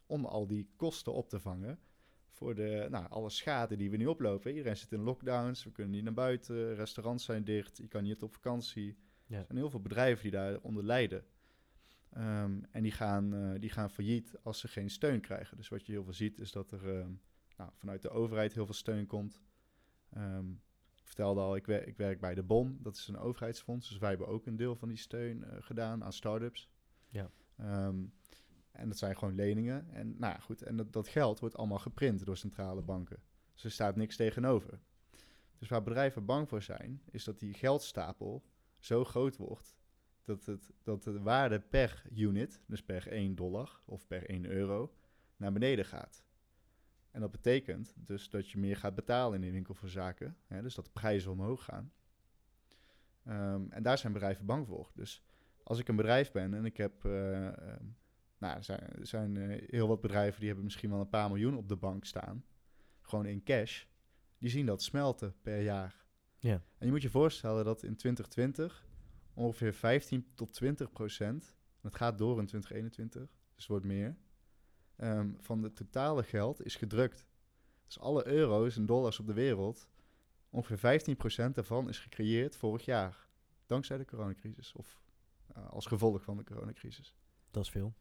Om 0.06 0.26
al 0.26 0.48
die 0.48 0.70
kosten 0.76 1.14
op 1.14 1.30
te 1.30 1.40
vangen 1.40 1.80
voor 2.30 2.56
de, 2.56 2.88
nou, 2.90 3.10
alle 3.10 3.30
schade 3.30 3.76
die 3.76 3.90
we 3.90 3.98
nu 3.98 4.06
oplopen. 4.06 4.52
Iedereen 4.52 4.78
zit 4.78 4.92
in 4.92 5.02
lockdowns, 5.02 5.64
we 5.64 5.72
kunnen 5.72 5.94
niet 5.94 6.04
naar 6.04 6.14
buiten, 6.14 6.76
restaurants 6.76 7.26
zijn 7.26 7.44
dicht, 7.44 7.78
je 7.78 7.88
kan 7.88 8.04
niet 8.04 8.22
op 8.22 8.34
vakantie. 8.34 8.98
Ja. 9.26 9.38
Er 9.38 9.46
zijn 9.46 9.58
heel 9.58 9.70
veel 9.70 9.82
bedrijven 9.82 10.22
die 10.22 10.32
daaronder 10.32 10.84
lijden. 10.84 11.26
Um, 12.18 12.66
en 12.72 12.84
die 12.84 12.92
gaan, 12.92 13.34
uh, 13.34 13.60
die 13.60 13.70
gaan 13.70 13.90
failliet 13.90 14.36
als 14.42 14.60
ze 14.60 14.68
geen 14.68 14.90
steun 14.90 15.22
krijgen. 15.22 15.58
Dus 15.58 15.70
wat 15.70 15.86
je 15.86 15.92
heel 15.92 16.04
veel 16.04 16.14
ziet 16.14 16.40
is 16.40 16.52
dat 16.52 16.72
er 16.72 16.88
um, 16.88 17.22
nou, 17.58 17.72
vanuit 17.74 18.02
de 18.02 18.10
overheid 18.10 18.54
heel 18.54 18.66
veel 18.66 18.74
steun 18.74 19.08
komt. 19.08 19.42
Um, 20.18 20.62
vertelde 21.04 21.42
al, 21.42 21.56
ik, 21.56 21.66
wer 21.66 21.88
ik, 21.88 21.98
werk 21.98 22.20
bij 22.20 22.34
de 22.34 22.44
BOM, 22.44 22.78
dat 22.82 22.96
is 22.96 23.08
een 23.08 23.18
overheidsfonds. 23.18 23.90
Dus 23.90 23.98
wij 23.98 24.10
hebben 24.10 24.28
ook 24.28 24.46
een 24.46 24.56
deel 24.56 24.76
van 24.76 24.88
die 24.88 24.98
steun 24.98 25.38
uh, 25.38 25.52
gedaan 25.60 26.04
aan 26.04 26.14
start-ups. 26.14 26.70
Ja. 27.10 27.30
En 28.72 28.88
dat 28.88 28.98
zijn 28.98 29.18
gewoon 29.18 29.36
leningen. 29.36 29.90
En 29.92 30.16
nou 30.18 30.34
ja, 30.34 30.40
goed, 30.40 30.62
en 30.62 30.76
dat, 30.76 30.94
dat 30.94 31.08
geld 31.08 31.40
wordt 31.40 31.56
allemaal 31.58 31.80
geprint 31.80 32.26
door 32.26 32.38
centrale 32.38 32.82
banken. 32.82 33.20
Dus 33.54 33.64
er 33.64 33.72
staat 33.72 33.96
niks 33.96 34.16
tegenover. 34.16 34.80
Dus 35.58 35.68
waar 35.68 35.84
bedrijven 35.84 36.26
bang 36.26 36.50
voor 36.50 36.62
zijn, 36.62 37.02
is 37.12 37.24
dat 37.24 37.40
die 37.40 37.54
geldstapel 37.54 38.44
zo 38.80 39.04
groot 39.04 39.38
wordt 39.38 39.76
dat, 40.24 40.46
het, 40.46 40.72
dat 40.84 41.04
de 41.04 41.22
waarde 41.22 41.60
per 41.60 42.04
unit, 42.16 42.62
dus 42.66 42.84
per 42.84 43.08
1 43.08 43.36
dollar 43.36 43.80
of 43.86 44.08
per 44.08 44.30
1 44.30 44.46
euro, 44.46 44.94
naar 45.38 45.52
beneden 45.52 45.86
gaat. 45.86 46.24
En 47.14 47.22
dat 47.22 47.32
betekent 47.32 47.94
dus 47.96 48.30
dat 48.30 48.50
je 48.50 48.58
meer 48.58 48.78
gaat 48.78 48.96
betalen 48.96 49.36
in 49.36 49.42
de 49.42 49.52
winkel 49.52 49.74
voor 49.74 49.90
zaken. 49.90 50.38
Hè, 50.48 50.62
dus 50.62 50.76
dat 50.76 50.86
de 50.86 50.92
prijzen 50.92 51.32
omhoog 51.32 51.64
gaan. 51.64 51.92
Um, 53.28 53.72
en 53.72 53.84
daar 53.84 53.98
zijn 53.98 54.14
bedrijven 54.14 54.46
bang 54.46 54.68
voor. 54.68 54.92
Dus 54.94 55.24
als 55.64 55.80
ik 55.80 55.88
een 55.88 55.96
bedrijf 55.96 56.32
ben 56.32 56.54
en 56.54 56.66
ik 56.66 56.78
heb 56.78 57.04
uh, 57.06 57.12
nou, 58.38 58.56
er 58.56 58.64
zijn, 58.64 58.80
er 58.80 59.08
zijn 59.08 59.36
uh, 59.36 59.62
heel 59.70 59.88
wat 59.88 60.02
bedrijven 60.02 60.38
die 60.38 60.48
hebben 60.48 60.66
misschien 60.66 60.90
wel 60.90 61.00
een 61.00 61.10
paar 61.10 61.30
miljoen 61.30 61.58
op 61.58 61.68
de 61.68 61.76
bank 61.76 62.06
staan. 62.06 62.46
Gewoon 63.02 63.26
in 63.26 63.44
cash. 63.44 63.86
Die 64.38 64.50
zien 64.50 64.66
dat 64.66 64.84
smelten 64.84 65.36
per 65.42 65.62
jaar. 65.62 66.06
Ja. 66.38 66.54
En 66.78 66.86
je 66.86 66.92
moet 66.92 67.02
je 67.02 67.10
voorstellen 67.10 67.66
dat 67.66 67.84
in 67.84 67.96
2020 67.96 68.86
ongeveer 69.34 69.74
15 69.74 70.28
tot 70.36 70.54
20 70.54 70.92
procent, 70.92 71.56
het 71.82 71.96
gaat 71.96 72.18
door 72.18 72.40
in 72.40 72.46
2021, 72.46 73.22
dus 73.22 73.30
het 73.56 73.68
wordt 73.68 73.86
meer, 73.86 74.18
um, 74.98 75.38
van 75.40 75.64
het 75.64 75.76
totale 75.76 76.24
geld 76.24 76.66
is 76.66 76.76
gedrukt. 76.76 77.26
Dus 77.86 78.00
alle 78.00 78.28
euro's 78.28 78.78
en 78.78 78.86
dollars 78.86 79.20
op 79.20 79.28
de 79.28 79.34
wereld, 79.34 79.90
ongeveer 80.50 80.78
15 80.78 81.16
procent 81.16 81.56
daarvan 81.56 81.90
is 81.90 82.00
gecreëerd 82.00 82.56
vorig 82.56 82.86
jaar. 82.86 83.28
Dankzij 83.66 83.98
de 83.98 84.06
coronacrisis 84.06 84.74
of 84.74 85.02
uh, 85.58 85.70
als 85.70 85.86
gevolg 85.86 86.24
van 86.24 86.38
de 86.38 86.44
coronacrisis. 86.44 87.16
Dat 87.52 87.64
is 87.64 87.70
veel. 87.70 87.94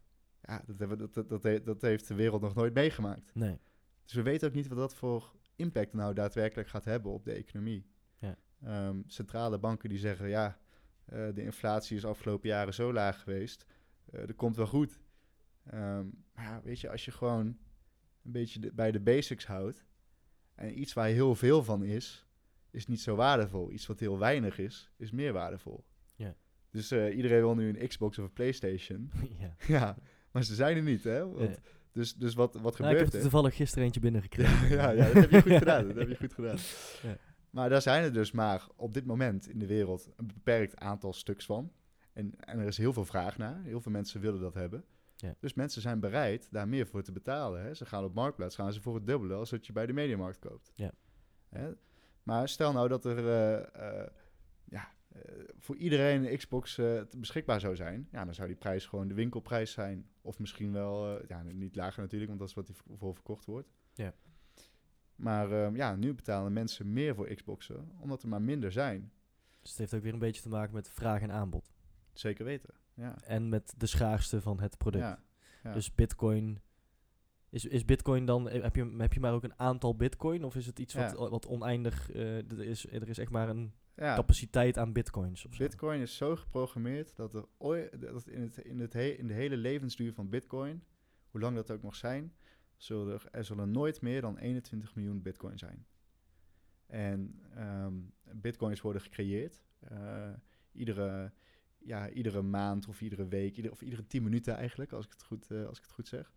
Ja, 0.43 0.63
dat, 0.67 0.79
hebben, 0.79 0.99
dat, 0.99 1.15
dat, 1.15 1.29
dat, 1.29 1.65
dat 1.65 1.81
heeft 1.81 2.09
de 2.09 2.15
wereld 2.15 2.43
nog 2.43 2.55
nooit 2.55 2.75
meegemaakt. 2.75 3.35
Nee. 3.35 3.59
Dus 4.05 4.13
we 4.13 4.23
weten 4.23 4.49
ook 4.49 4.55
niet 4.55 4.69
wat 4.69 4.79
dat 4.79 4.95
voor 4.95 5.33
impact 5.57 5.93
nou 5.93 6.15
daadwerkelijk 6.15 6.69
gaat 6.69 6.85
hebben 6.85 7.13
op 7.13 7.25
de 7.25 7.33
economie. 7.33 7.87
Ja. 8.19 8.37
Um, 8.89 9.05
centrale 9.07 9.59
banken 9.59 9.89
die 9.89 9.99
zeggen, 9.99 10.29
ja, 10.29 10.59
uh, 11.13 11.35
de 11.35 11.43
inflatie 11.43 11.97
is 11.97 12.05
afgelopen 12.05 12.49
jaren 12.49 12.75
zo 12.75 12.93
laag 12.93 13.23
geweest, 13.23 13.67
uh, 14.11 14.27
dat 14.27 14.37
komt 14.37 14.57
wel 14.57 14.67
goed. 14.67 15.01
Um, 15.75 16.25
maar 16.35 16.45
ja, 16.45 16.61
weet 16.63 16.81
je, 16.81 16.91
als 16.91 17.05
je 17.05 17.11
gewoon 17.11 17.47
een 18.23 18.33
beetje 18.33 18.61
de, 18.61 18.73
bij 18.73 18.93
de 18.93 19.01
basics 19.01 19.47
houdt 19.47 19.85
en 20.55 20.81
iets 20.81 20.93
waar 20.93 21.09
heel 21.09 21.35
veel 21.35 21.65
van 21.65 21.85
is, 21.85 22.27
is 22.71 22.87
niet 22.87 23.01
zo 23.01 23.15
waardevol. 23.15 23.71
Iets 23.71 23.87
wat 23.87 24.01
heel 24.01 24.19
weinig 24.19 24.59
is, 24.59 24.91
is 24.97 25.11
meer 25.11 25.33
waardevol. 25.33 25.85
Ja. 26.17 26.37
Dus 26.71 26.93
uh, 26.93 27.17
iedereen 27.17 27.41
wil 27.41 27.55
nu 27.55 27.69
een 27.69 27.89
Xbox 27.89 28.19
of 28.19 28.25
een 28.25 28.33
PlayStation. 28.33 29.11
ja. 29.41 29.55
ja. 29.67 29.97
Maar 30.31 30.45
ze 30.45 30.55
zijn 30.55 30.77
er 30.77 30.83
niet, 30.83 31.05
hè? 31.05 31.29
Want. 31.29 31.61
Dus, 31.93 32.15
dus 32.15 32.35
wat, 32.35 32.53
wat 32.55 32.63
nou, 32.63 32.75
gebeurt 32.75 32.99
ik 32.99 33.05
heb 33.05 33.15
er 33.15 33.21
toevallig 33.21 33.57
gisteren 33.57 33.85
eentje 33.85 34.01
binnengekregen. 34.01 34.69
ja, 34.77 34.91
ja, 34.91 35.05
dat 35.05 35.13
heb 35.13 35.31
je 35.31 35.43
goed 35.43 35.53
gedaan. 35.53 35.87
Dat 35.87 35.97
heb 35.97 36.09
je 36.09 36.17
goed 36.17 36.33
gedaan. 36.33 36.57
Ja. 37.03 37.17
Maar 37.51 37.69
daar 37.69 37.83
zijn 37.83 38.05
er 38.05 38.13
dus 38.13 38.31
maar 38.31 38.67
op 38.77 38.95
dit 38.95 39.07
moment 39.07 39.49
in 39.49 39.59
de 39.59 39.67
wereld 39.67 40.09
een 40.17 40.27
beperkt 40.27 40.77
aantal 40.77 41.13
stuks 41.13 41.45
van. 41.45 41.73
En, 42.13 42.35
en 42.41 42.59
er 42.59 42.67
is 42.67 42.77
heel 42.77 42.93
veel 42.93 43.05
vraag 43.05 43.39
naar. 43.39 43.63
Heel 43.63 43.81
veel 43.81 43.93
mensen 43.93 44.21
willen 44.21 44.41
dat 44.41 44.55
hebben. 44.55 44.85
Ja. 45.23 45.35
Dus 45.41 45.55
mensen 45.55 45.83
zijn 45.83 46.01
bereid 46.01 46.49
daar 46.51 46.69
meer 46.69 46.87
voor 46.87 47.03
te 47.03 47.13
betalen. 47.13 47.63
Hè? 47.63 47.75
Ze 47.75 47.87
gaan 47.87 48.05
op 48.05 48.15
Marktplaats, 48.15 48.55
gaan 48.55 48.73
ze 48.73 48.81
voor 48.81 48.95
het 48.95 49.07
dubbele 49.07 49.35
als 49.35 49.51
dat 49.51 49.67
je 49.67 49.73
bij 49.73 49.87
de 49.87 49.93
mediamarkt 49.93 50.39
koopt. 50.39 50.73
Ja. 50.75 50.93
Hè? 51.49 51.73
Maar 52.23 52.49
stel 52.49 52.73
nou 52.73 52.89
dat 52.89 53.05
er 53.05 53.19
uh, 53.19 53.67
uh, 53.77 54.07
ja, 54.65 54.93
eh, 55.09 55.45
voor 55.59 55.77
iedereen 55.77 56.33
een 56.33 56.37
Xbox 56.37 56.79
eh, 56.79 57.03
beschikbaar 57.17 57.61
zou 57.61 57.77
zijn, 57.77 58.09
ja, 58.11 58.25
dan 58.25 58.35
zou 58.35 58.49
die 58.49 58.57
prijs 58.57 58.87
gewoon 58.87 59.09
de 59.09 59.15
winkelprijs 59.15 59.73
zijn. 59.73 60.07
Of 60.21 60.39
misschien 60.39 60.73
wel, 60.73 61.19
eh, 61.19 61.29
ja, 61.29 61.43
niet 61.43 61.77
lager 61.77 62.03
natuurlijk, 62.03 62.29
want 62.29 62.41
dat 62.41 62.49
is 62.49 62.55
wat 62.55 62.67
die 62.67 62.77
voor 62.97 63.15
verkocht 63.15 63.45
wordt. 63.45 63.69
Ja. 63.93 64.15
Maar 65.15 65.53
ehm, 65.53 65.77
ja, 65.77 65.97
nu 65.97 66.15
betalen 66.15 66.53
mensen 66.53 66.93
meer 66.93 67.15
voor 67.15 67.35
Xboxen, 67.35 67.93
omdat 67.99 68.23
er 68.23 68.29
maar 68.29 68.43
minder 68.43 68.73
zijn. 68.73 69.13
Dus 69.61 69.71
het 69.71 69.79
heeft 69.79 69.95
ook 69.95 70.03
weer 70.03 70.13
een 70.13 70.19
beetje 70.19 70.43
te 70.43 70.49
maken 70.49 70.75
met 70.75 70.91
vraag 70.91 71.21
en 71.21 71.31
aanbod. 71.31 71.73
Zeker 72.13 72.45
weten. 72.45 72.75
Ja. 73.03 73.17
En 73.25 73.49
met 73.49 73.75
de 73.77 73.87
schaarste 73.87 74.41
van 74.41 74.61
het 74.61 74.79
product. 74.79 75.05
Ja. 75.05 75.23
Ja. 75.63 75.73
Dus 75.73 75.95
bitcoin... 75.95 76.61
Is, 77.51 77.65
is 77.65 77.85
bitcoin 77.85 78.25
dan... 78.25 78.49
eh, 78.49 78.63
Heb 78.63 78.77
je, 78.77 78.95
heb 78.99 79.13
je 79.13 79.21
maar 79.21 79.33
ook 79.33 79.45
een 79.45 79.59
aantal 79.59 79.97
bitcoin? 79.97 80.45
Of 80.45 80.57
is 80.57 80.67
het 80.67 80.79
iets 80.79 80.95
wat, 80.95 81.31
wat 81.31 81.47
oneindig... 81.47 82.11
eh, 82.11 82.37
er, 82.51 82.61
is, 82.61 82.87
er 82.93 83.09
is 83.09 83.19
echt 83.19 83.31
maar 83.31 83.49
een 83.49 83.73
capaciteit 84.15 84.79
aan 84.79 84.93
bitcoins 84.93 85.47
of? 85.47 85.57
Bitcoin 85.59 86.01
is 86.01 86.17
zo 86.17 86.37
geprogrammeerd 86.37 87.17
dat, 87.17 87.35
er 87.35 87.45
ooit, 87.59 88.01
dat 88.01 88.27
in, 88.29 88.41
het, 88.41 88.57
in, 88.59 88.81
het 88.81 88.93
he- 88.93 89.17
in 89.19 89.27
de 89.27 89.35
hele 89.35 89.57
levensduur 89.57 90.13
van 90.13 90.29
Bitcoin, 90.29 90.85
hoe 91.31 91.41
lang 91.41 91.57
dat 91.57 91.71
ook 91.71 91.83
nog 91.83 91.95
zijn, 91.97 92.33
zullen 92.77 93.13
er, 93.15 93.25
er 93.31 93.45
zullen 93.45 93.71
nooit 93.71 94.01
meer 94.01 94.21
dan 94.21 94.37
21 94.39 94.95
miljoen 94.95 95.23
Bitcoin 95.23 95.59
zijn. 95.59 95.87
En 96.87 97.41
ehm, 97.55 97.95
Bitcoins 98.35 98.81
worden 98.81 99.03
gecreëerd. 99.03 99.63
eh, 99.81 100.31
iedere, 100.73 101.33
ja, 101.85 102.11
iedere 102.11 102.43
maand 102.43 102.89
of 102.89 103.01
iedere 103.01 103.29
week, 103.29 103.57
ieder, 103.57 103.71
of 103.71 103.83
iedere 103.83 104.07
10 104.07 104.23
minuten 104.23 104.57
eigenlijk, 104.57 104.93
als 104.93 105.05
ik 105.05 105.13
het 105.13 105.23
goed, 105.23 105.51
eh, 105.51 105.67
als 105.67 105.79
ik 105.79 105.85
het 105.85 105.93
goed 105.93 106.09
zeg. 106.09 106.33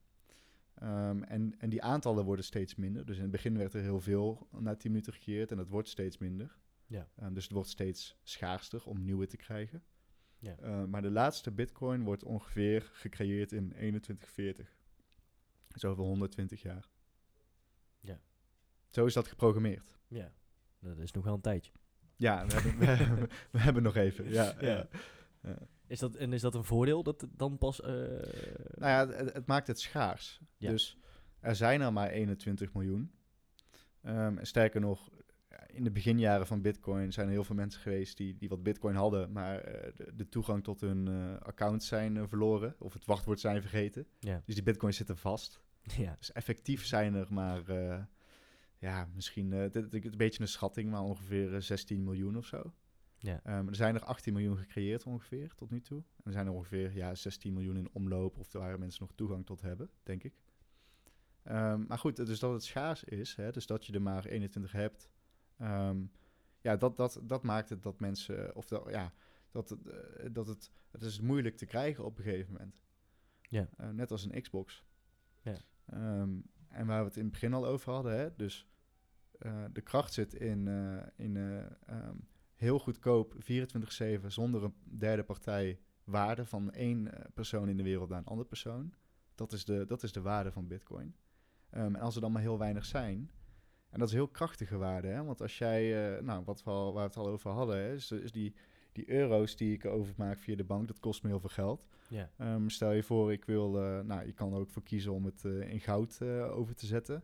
Ehm, 0.75 1.23
en, 1.23 1.59
en 1.59 1.69
die 1.69 1.81
aantallen 1.81 2.25
worden 2.25 2.45
steeds 2.45 2.75
minder. 2.75 3.05
Dus 3.05 3.15
in 3.15 3.21
het 3.21 3.31
begin 3.31 3.57
werd 3.57 3.73
er 3.73 3.81
heel 3.81 4.01
veel 4.01 4.47
na 4.51 4.75
10 4.75 4.91
minuten 4.91 5.13
gecreëerd 5.13 5.51
en 5.51 5.57
dat 5.57 5.69
wordt 5.69 5.89
steeds 5.89 6.17
minder. 6.17 6.57
Ja. 6.87 7.09
Ehm, 7.15 7.33
dus 7.33 7.43
het 7.43 7.53
wordt 7.53 7.69
steeds 7.69 8.17
schaarster 8.23 8.85
om 8.85 9.03
nieuwe 9.03 9.27
te 9.27 9.37
krijgen. 9.37 9.83
Ja. 10.39 10.57
Eh, 10.57 10.83
maar 10.83 11.01
de 11.01 11.11
laatste 11.11 11.51
bitcoin 11.51 12.03
wordt 12.03 12.23
ongeveer 12.23 12.89
gecreëerd 12.93 13.51
in 13.51 13.69
2140. 13.69 14.77
Dus 15.67 15.85
over 15.85 16.03
120 16.03 16.61
jaar. 16.61 16.89
Ja. 17.99 18.19
Zo 18.89 19.05
is 19.05 19.13
dat 19.13 19.27
geprogrammeerd. 19.27 19.97
Ja. 20.07 20.33
Dat 20.79 20.97
is 20.97 21.11
nog 21.11 21.23
wel 21.23 21.33
een 21.33 21.41
tijdje. 21.41 21.71
Ja, 22.15 22.45
we 22.45 22.53
hebben, 22.53 22.77
we, 22.79 22.85
hebben, 23.03 23.29
we 23.51 23.59
hebben 23.59 23.83
nog 23.83 23.95
even. 23.95 24.29
Ja, 24.29 24.55
Ja. 24.59 24.67
ja. 24.67 24.87
Ja. 25.45 25.57
Is 25.87 25.99
dat, 25.99 26.15
en 26.15 26.33
is 26.33 26.41
dat 26.41 26.55
een 26.55 26.63
voordeel 26.63 27.03
dat 27.03 27.21
het 27.21 27.29
dan 27.37 27.57
pas... 27.57 27.81
eh, 27.81 27.89
Nou 28.75 28.91
ja, 28.91 29.07
het, 29.07 29.33
het 29.33 29.45
maakt 29.47 29.67
het 29.67 29.79
schaars. 29.79 30.39
Ja. 30.57 30.69
Dus 30.71 30.97
er 31.39 31.55
zijn 31.55 31.81
er 31.81 31.93
maar 31.93 32.09
21 32.09 32.73
miljoen. 32.73 33.11
Ehm, 34.01 34.37
en 34.37 34.45
sterker 34.47 34.81
nog, 34.81 35.09
in 35.67 35.83
de 35.83 35.91
beginjaren 35.91 36.47
van 36.47 36.61
Bitcoin 36.61 37.13
zijn 37.13 37.25
er 37.27 37.31
heel 37.33 37.43
veel 37.43 37.55
mensen 37.55 37.81
geweest 37.81 38.17
die, 38.17 38.35
die 38.37 38.49
wat 38.49 38.63
Bitcoin 38.63 38.95
hadden, 38.95 39.31
maar 39.31 39.59
eh, 39.59 39.91
de, 39.95 40.15
de 40.15 40.29
toegang 40.29 40.63
tot 40.63 40.81
hun 40.81 41.07
eh 41.07 41.37
accounts 41.47 41.87
zijn 41.87 42.17
eh, 42.17 42.23
verloren 42.27 42.75
of 42.79 42.93
het 42.93 43.05
wachtwoord 43.05 43.39
zijn 43.39 43.61
vergeten. 43.61 44.07
ja. 44.19 44.41
Dus 44.45 44.55
die 44.55 44.63
Bitcoins 44.63 44.97
zitten 44.97 45.17
vast. 45.17 45.61
ja. 45.97 46.15
Dus 46.17 46.31
effectief 46.31 46.85
zijn 46.85 47.13
er 47.13 47.27
maar, 47.33 47.69
eh, 47.69 48.03
ja, 48.77 49.07
misschien 49.15 49.53
eh, 49.53 49.59
dit, 49.71 49.91
dit 49.91 50.05
is 50.05 50.11
een 50.11 50.17
beetje 50.17 50.41
een 50.41 50.47
schatting, 50.47 50.89
maar 50.89 51.01
ongeveer 51.01 51.53
eh, 51.55 51.61
16 51.61 52.03
miljoen 52.03 52.37
of 52.37 52.45
zo. 52.45 52.73
Ja. 53.17 53.39
Ehm, 53.43 53.67
er 53.67 53.75
zijn 53.75 53.95
er 53.95 54.03
18 54.03 54.33
miljoen 54.33 54.57
gecreëerd 54.57 55.03
ongeveer 55.03 55.55
tot 55.55 55.69
nu 55.69 55.81
toe. 55.81 55.97
En 55.97 56.23
er 56.23 56.31
zijn 56.31 56.45
er 56.45 56.53
ongeveer 56.53 56.95
ja, 56.95 57.15
16 57.15 57.53
miljoen 57.53 57.77
in 57.77 57.89
omloop 57.91 58.37
of 58.37 58.51
waar 58.51 58.79
mensen 58.79 59.01
nog 59.01 59.15
toegang 59.15 59.45
tot 59.45 59.61
hebben, 59.61 59.89
denk 60.03 60.23
ik. 60.23 60.33
Ehm, 61.43 61.85
maar 61.87 61.97
goed, 61.97 62.15
dus 62.15 62.39
dat 62.39 62.53
het 62.53 62.63
schaars 62.63 63.03
is, 63.03 63.35
hè, 63.35 63.51
dus 63.51 63.65
dat 63.65 63.85
je 63.85 63.93
er 63.93 64.01
maar 64.01 64.25
21 64.25 64.71
hebt. 64.71 65.09
ehm, 65.57 66.03
ja, 66.61 66.75
dat, 66.75 66.97
dat, 66.97 67.19
dat 67.23 67.43
maakt 67.43 67.69
het 67.69 67.83
dat 67.83 67.99
mensen, 67.99 68.55
of 68.55 68.67
dat, 68.67 68.89
ja, 68.89 69.13
dat, 69.51 69.69
het, 69.69 69.87
eh, 69.87 70.29
dat 70.31 70.47
het, 70.47 70.71
het 70.91 71.01
is 71.01 71.19
moeilijk 71.19 71.57
te 71.57 71.65
krijgen 71.65 72.05
op 72.05 72.17
een 72.17 72.23
gegeven 72.23 72.51
moment. 72.51 72.81
Ja. 73.41 73.69
Eh, 73.77 73.89
net 73.89 74.11
als 74.11 74.25
een 74.25 74.41
Xbox. 74.41 74.85
Ja. 75.41 75.57
En 76.69 76.85
waar 76.85 76.99
we 76.99 77.07
het 77.07 77.17
in 77.17 77.23
het 77.23 77.31
begin 77.31 77.53
al 77.53 77.65
over 77.65 77.93
hadden, 77.93 78.17
hè, 78.17 78.35
dus 78.35 78.67
eh, 79.39 79.65
de 79.71 79.81
kracht 79.81 80.13
zit 80.13 80.33
in, 80.33 80.67
in 81.15 81.37
heel 82.65 82.79
goedkoop 82.79 83.33
24-7 83.33 84.25
zonder 84.27 84.63
een 84.63 84.73
derde 84.83 85.23
partij 85.23 85.79
waarde 86.03 86.45
van 86.45 86.71
één 86.71 87.13
eh, 87.13 87.25
persoon 87.33 87.69
in 87.69 87.77
de 87.77 87.83
wereld 87.83 88.09
naar 88.09 88.17
een 88.17 88.25
andere 88.25 88.47
persoon. 88.47 88.93
Dat 89.35 89.51
is 89.51 89.65
de, 89.65 89.85
dat 89.85 90.03
is 90.03 90.11
de 90.11 90.21
waarde 90.21 90.51
van 90.51 90.67
Bitcoin. 90.67 91.15
Ehm, 91.69 91.95
en 91.95 92.01
als 92.01 92.15
er 92.15 92.21
dan 92.21 92.31
maar 92.31 92.41
heel 92.41 92.57
weinig 92.57 92.85
zijn, 92.85 93.31
en 93.89 93.99
dat 93.99 94.07
is 94.07 94.13
heel 94.13 94.27
krachtige 94.27 94.77
waarde, 94.77 95.07
hè? 95.07 95.23
want 95.23 95.41
als 95.41 95.57
jij, 95.57 96.15
eh, 96.15 96.23
nou, 96.23 96.43
wat 96.43 96.63
we 96.63 96.69
al, 96.69 96.93
waar 96.93 97.03
we 97.03 97.09
het 97.09 97.17
al 97.17 97.27
over 97.27 97.51
hadden, 97.51 97.77
hè, 97.77 97.93
is, 97.93 98.11
is 98.11 98.31
die, 98.31 98.55
die 98.91 99.09
euro's 99.09 99.55
die 99.55 99.73
ik 99.73 99.85
overmaak 99.85 100.39
via 100.39 100.55
de 100.55 100.63
bank, 100.63 100.87
dat 100.87 100.99
kost 100.99 101.23
me 101.23 101.29
heel 101.29 101.39
veel 101.39 101.49
geld. 101.49 101.87
Ja. 102.07 102.29
Ehm, 102.37 102.67
stel 102.67 102.91
je 102.91 103.03
voor, 103.03 103.31
ik 103.31 103.45
wil, 103.45 103.81
eh, 103.81 103.99
nou, 103.99 104.25
je 104.25 104.33
kan 104.33 104.53
er 104.53 104.59
ook 104.59 104.69
voor 104.69 104.83
kiezen 104.83 105.13
om 105.13 105.25
het 105.25 105.43
in 105.43 105.79
goud 105.79 106.21
over 106.51 106.75
te 106.75 106.85
zetten. 106.85 107.23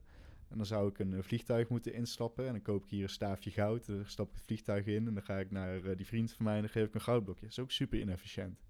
En 0.52 0.58
dan 0.58 0.66
zou 0.66 0.90
ik 0.90 1.00
een 1.00 1.14
eh, 1.14 1.22
vliegtuig 1.22 1.70
moeten 1.70 1.94
instappen. 1.94 2.46
En 2.46 2.52
dan 2.52 2.62
koop 2.62 2.84
ik 2.84 2.90
hier 2.90 3.04
een 3.04 3.10
staafje 3.10 3.52
goud. 3.52 3.86
Dan 3.86 4.06
stap 4.06 4.30
ik 4.30 4.36
het 4.36 4.44
vliegtuig 4.44 4.86
in. 4.86 5.08
En 5.08 5.14
dan 5.14 5.24
ga 5.24 5.40
ik 5.40 5.52
naar 5.52 5.84
eh, 5.84 5.98
die 5.98 6.06
vriend 6.06 6.32
van 6.32 6.46
mij 6.46 6.56
en 6.56 6.62
dan 6.62 6.70
geef 6.70 6.88
ik 6.88 6.94
een 6.94 7.02
goudblokje. 7.02 7.42
Dat 7.42 7.52
is 7.52 7.60
ook 7.60 7.72
super 7.72 8.00
inefficiënt. 8.00 8.64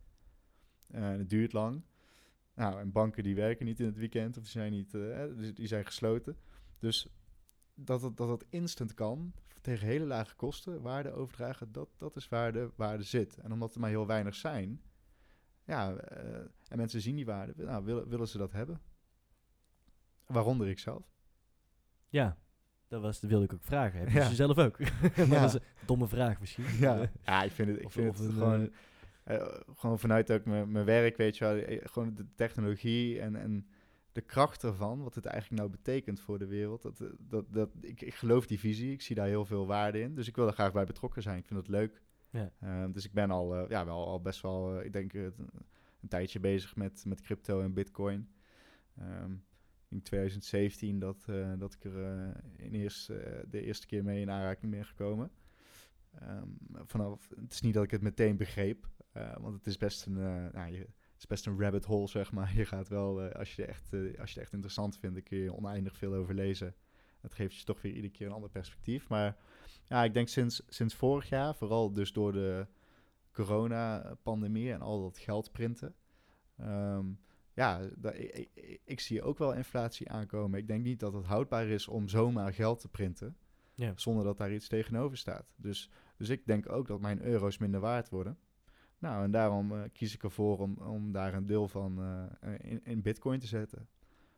Eh, 0.87 1.09
het 1.09 1.29
duurt 1.29 1.53
lang. 1.53 1.83
Nou, 2.55 2.79
en 2.79 2.91
banken 2.91 3.23
die 3.23 3.35
werken 3.35 3.65
niet 3.65 3.79
in 3.79 3.85
het 3.85 3.97
weekend. 3.97 4.37
Of 4.37 4.43
die 4.43 4.51
zijn, 4.51 4.71
niet, 4.71 4.91
die 5.55 5.67
zijn 5.67 5.85
gesloten. 5.85 6.37
Dus 6.79 7.07
dat 7.73 8.01
het, 8.01 8.17
dat 8.17 8.45
instant 8.49 8.93
kan, 8.93 9.33
tegen 9.61 9.87
hele 9.87 10.05
lage 10.05 10.35
kosten, 10.35 10.81
waarde 10.81 11.11
overdragen, 11.11 11.71
dat, 11.71 11.89
dat 11.97 12.15
is 12.15 12.29
waar 12.29 12.53
de 12.53 12.69
waarde 12.75 13.03
zit. 13.03 13.37
En 13.37 13.51
omdat 13.51 13.73
er 13.73 13.79
maar 13.79 13.89
heel 13.89 14.07
weinig 14.07 14.35
zijn, 14.35 14.81
ja, 15.65 15.95
en 16.67 16.77
mensen 16.77 17.01
zien 17.01 17.15
die 17.15 17.25
waarde, 17.25 17.63
nou, 17.63 17.83
willen, 17.83 18.09
willen 18.09 18.27
ze 18.27 18.37
dat 18.37 18.51
hebben. 18.51 18.81
Waaronder 20.25 20.67
ik 20.67 20.79
zelf. 20.79 21.10
Ja, 22.11 22.37
dat, 22.87 23.01
was, 23.01 23.19
dat 23.19 23.29
wilde 23.29 23.45
ik 23.45 23.53
ook 23.53 23.63
vragen. 23.63 23.99
Heb 23.99 24.09
je 24.09 24.13
Ja. 24.17 24.27
ze 24.29 24.35
zelf 24.35 24.57
ook? 24.57 24.79
maar 25.17 25.27
Ja. 25.27 25.27
dat 25.41 25.43
is 25.49 25.53
een 25.53 25.61
domme 25.85 26.07
vraag 26.07 26.39
misschien. 26.39 26.65
Ja, 26.79 26.99
Eh, 27.01 27.07
ja 27.25 27.43
ik 27.43 27.51
vind 27.51 27.69
het, 27.69 27.79
ik 27.79 27.85
of- 27.85 27.93
vind 27.93 28.09
of 28.09 28.17
het 28.17 28.27
een, 28.27 28.33
gewoon, 28.33 28.71
eh, 29.23 29.47
gewoon 29.75 29.99
vanuit 29.99 30.31
ook 30.31 30.45
mijn 30.45 30.71
mijn 30.71 30.85
werk, 30.85 31.17
weet 31.17 31.37
je 31.37 31.43
wel, 31.45 31.55
eh, 31.55 31.79
gewoon 31.83 32.13
de 32.15 32.25
technologie 32.35 33.19
en, 33.19 33.35
en 33.35 33.67
de 34.11 34.21
kracht 34.21 34.63
ervan, 34.63 35.03
wat 35.03 35.15
het 35.15 35.25
eigenlijk 35.25 35.61
nou 35.61 35.71
betekent 35.75 36.19
voor 36.19 36.39
de 36.39 36.45
wereld. 36.47 36.81
Dat, 36.81 36.99
eh, 37.01 37.07
dat, 37.19 37.45
dat, 37.53 37.69
ik, 37.81 38.01
ik 38.01 38.13
geloof 38.13 38.47
die 38.47 38.59
visie, 38.59 38.91
ik 38.91 39.01
zie 39.01 39.15
daar 39.15 39.27
heel 39.27 39.45
veel 39.45 39.65
waarde 39.67 39.99
in, 39.99 40.15
dus 40.15 40.27
ik 40.27 40.35
wil 40.35 40.47
er 40.47 40.53
graag 40.53 40.71
bij 40.73 40.85
betrokken 40.85 41.21
zijn. 41.21 41.37
Ik 41.37 41.45
vind 41.45 41.59
het 41.59 41.67
leuk. 41.67 42.01
Ja. 42.29 42.51
Eh, 42.59 42.83
dus 42.91 43.05
ik 43.05 43.13
ben 43.13 43.31
al, 43.31 43.55
eh, 43.55 43.69
ja, 43.69 43.85
wel 43.85 44.07
al 44.07 44.21
best 44.21 44.41
wel, 44.41 44.79
eh, 44.79 44.85
ik 44.85 44.93
denk, 44.93 45.13
eh, 45.13 45.23
een 46.01 46.07
tijdje 46.09 46.39
bezig 46.39 46.75
met, 46.75 47.03
met 47.07 47.21
crypto 47.21 47.61
en 47.61 47.73
bitcoin. 47.73 48.29
Ehm, 48.97 49.31
in 49.91 50.01
2017 50.01 50.99
dat, 50.99 51.25
eh, 51.27 51.51
dat 51.57 51.73
ik 51.73 51.83
er 51.83 52.03
eh, 52.03 52.65
in 52.65 52.73
eerst, 52.73 53.09
eh, 53.09 53.39
de 53.49 53.61
eerste 53.61 53.87
keer 53.87 54.03
mee 54.03 54.21
in 54.21 54.29
aanraking 54.29 54.71
ben 54.71 54.85
gekomen. 54.85 55.31
Ehm, 56.19 56.47
vanaf, 56.85 57.29
het 57.35 57.53
is 57.53 57.61
niet 57.61 57.73
dat 57.73 57.83
ik 57.83 57.91
het 57.91 58.01
meteen 58.01 58.37
begreep, 58.37 58.89
want 59.39 59.55
het 59.55 59.67
is 59.67 59.77
best 59.77 60.05
een, 60.05 60.13
nou, 60.51 60.71
je, 60.71 60.77
het 60.77 61.17
is 61.17 61.27
best 61.27 61.45
een 61.45 61.59
rabbit 61.59 61.85
hole, 61.85 62.07
zeg 62.07 62.31
maar. 62.31 62.55
Je 62.57 62.65
gaat 62.65 62.87
wel, 62.87 63.21
als, 63.21 63.55
je 63.55 63.65
echt, 63.65 63.93
als 63.93 64.33
je 64.33 64.33
het 64.33 64.37
echt 64.37 64.53
interessant 64.53 64.97
vindt, 64.97 65.15
dan 65.15 65.23
kun 65.23 65.37
je 65.37 65.53
oneindig 65.53 65.97
veel 65.97 66.13
over 66.13 66.35
lezen. 66.35 66.75
Het 67.21 67.33
geeft 67.33 67.55
je 67.55 67.63
toch 67.63 67.81
weer 67.81 67.93
iedere 67.93 68.13
keer 68.13 68.27
een 68.27 68.33
ander 68.33 68.49
perspectief. 68.49 69.07
Maar 69.07 69.37
ja, 69.85 70.03
ik 70.03 70.13
denk 70.13 70.27
sinds, 70.27 70.63
sinds 70.67 70.95
vorig 70.95 71.29
jaar, 71.29 71.55
vooral 71.55 71.91
dus 71.91 72.13
door 72.13 72.31
de 72.31 72.67
corona-pandemie 73.31 74.71
en 74.71 74.81
al 74.81 75.01
dat 75.01 75.17
geld 75.17 75.51
printen. 75.51 75.95
ehm, 76.57 77.05
ja, 77.53 77.79
ik, 78.13 78.49
ik, 78.53 78.79
ik 78.85 78.99
zie 78.99 79.21
ook 79.23 79.37
wel 79.37 79.53
inflatie 79.53 80.09
aankomen. 80.09 80.59
Ik 80.59 80.67
denk 80.67 80.83
niet 80.83 80.99
dat 80.99 81.13
het 81.13 81.25
houdbaar 81.25 81.67
is 81.67 81.87
om 81.87 82.07
zomaar 82.07 82.53
geld 82.53 82.79
te 82.79 82.87
printen 82.87 83.35
Ja. 83.75 83.91
zonder 83.95 84.23
dat 84.23 84.37
daar 84.37 84.53
iets 84.53 84.67
tegenover 84.67 85.17
staat. 85.17 85.45
Dus, 85.55 85.89
dus 86.17 86.29
ik 86.29 86.45
denk 86.45 86.71
ook 86.71 86.87
dat 86.87 87.01
mijn 87.01 87.21
euro's 87.23 87.57
minder 87.57 87.79
waard 87.79 88.09
worden. 88.09 88.37
Nou, 88.99 89.23
en 89.23 89.31
daarom 89.31 89.71
eh, 89.71 89.81
kies 89.93 90.13
ik 90.13 90.23
ervoor 90.23 90.59
om, 90.59 90.77
om 90.77 91.11
daar 91.11 91.33
een 91.33 91.45
deel 91.45 91.67
van 91.67 92.01
eh, 92.41 92.53
in, 92.71 92.85
in 92.85 93.01
bitcoin 93.01 93.39
te 93.39 93.47
zetten. 93.47 93.87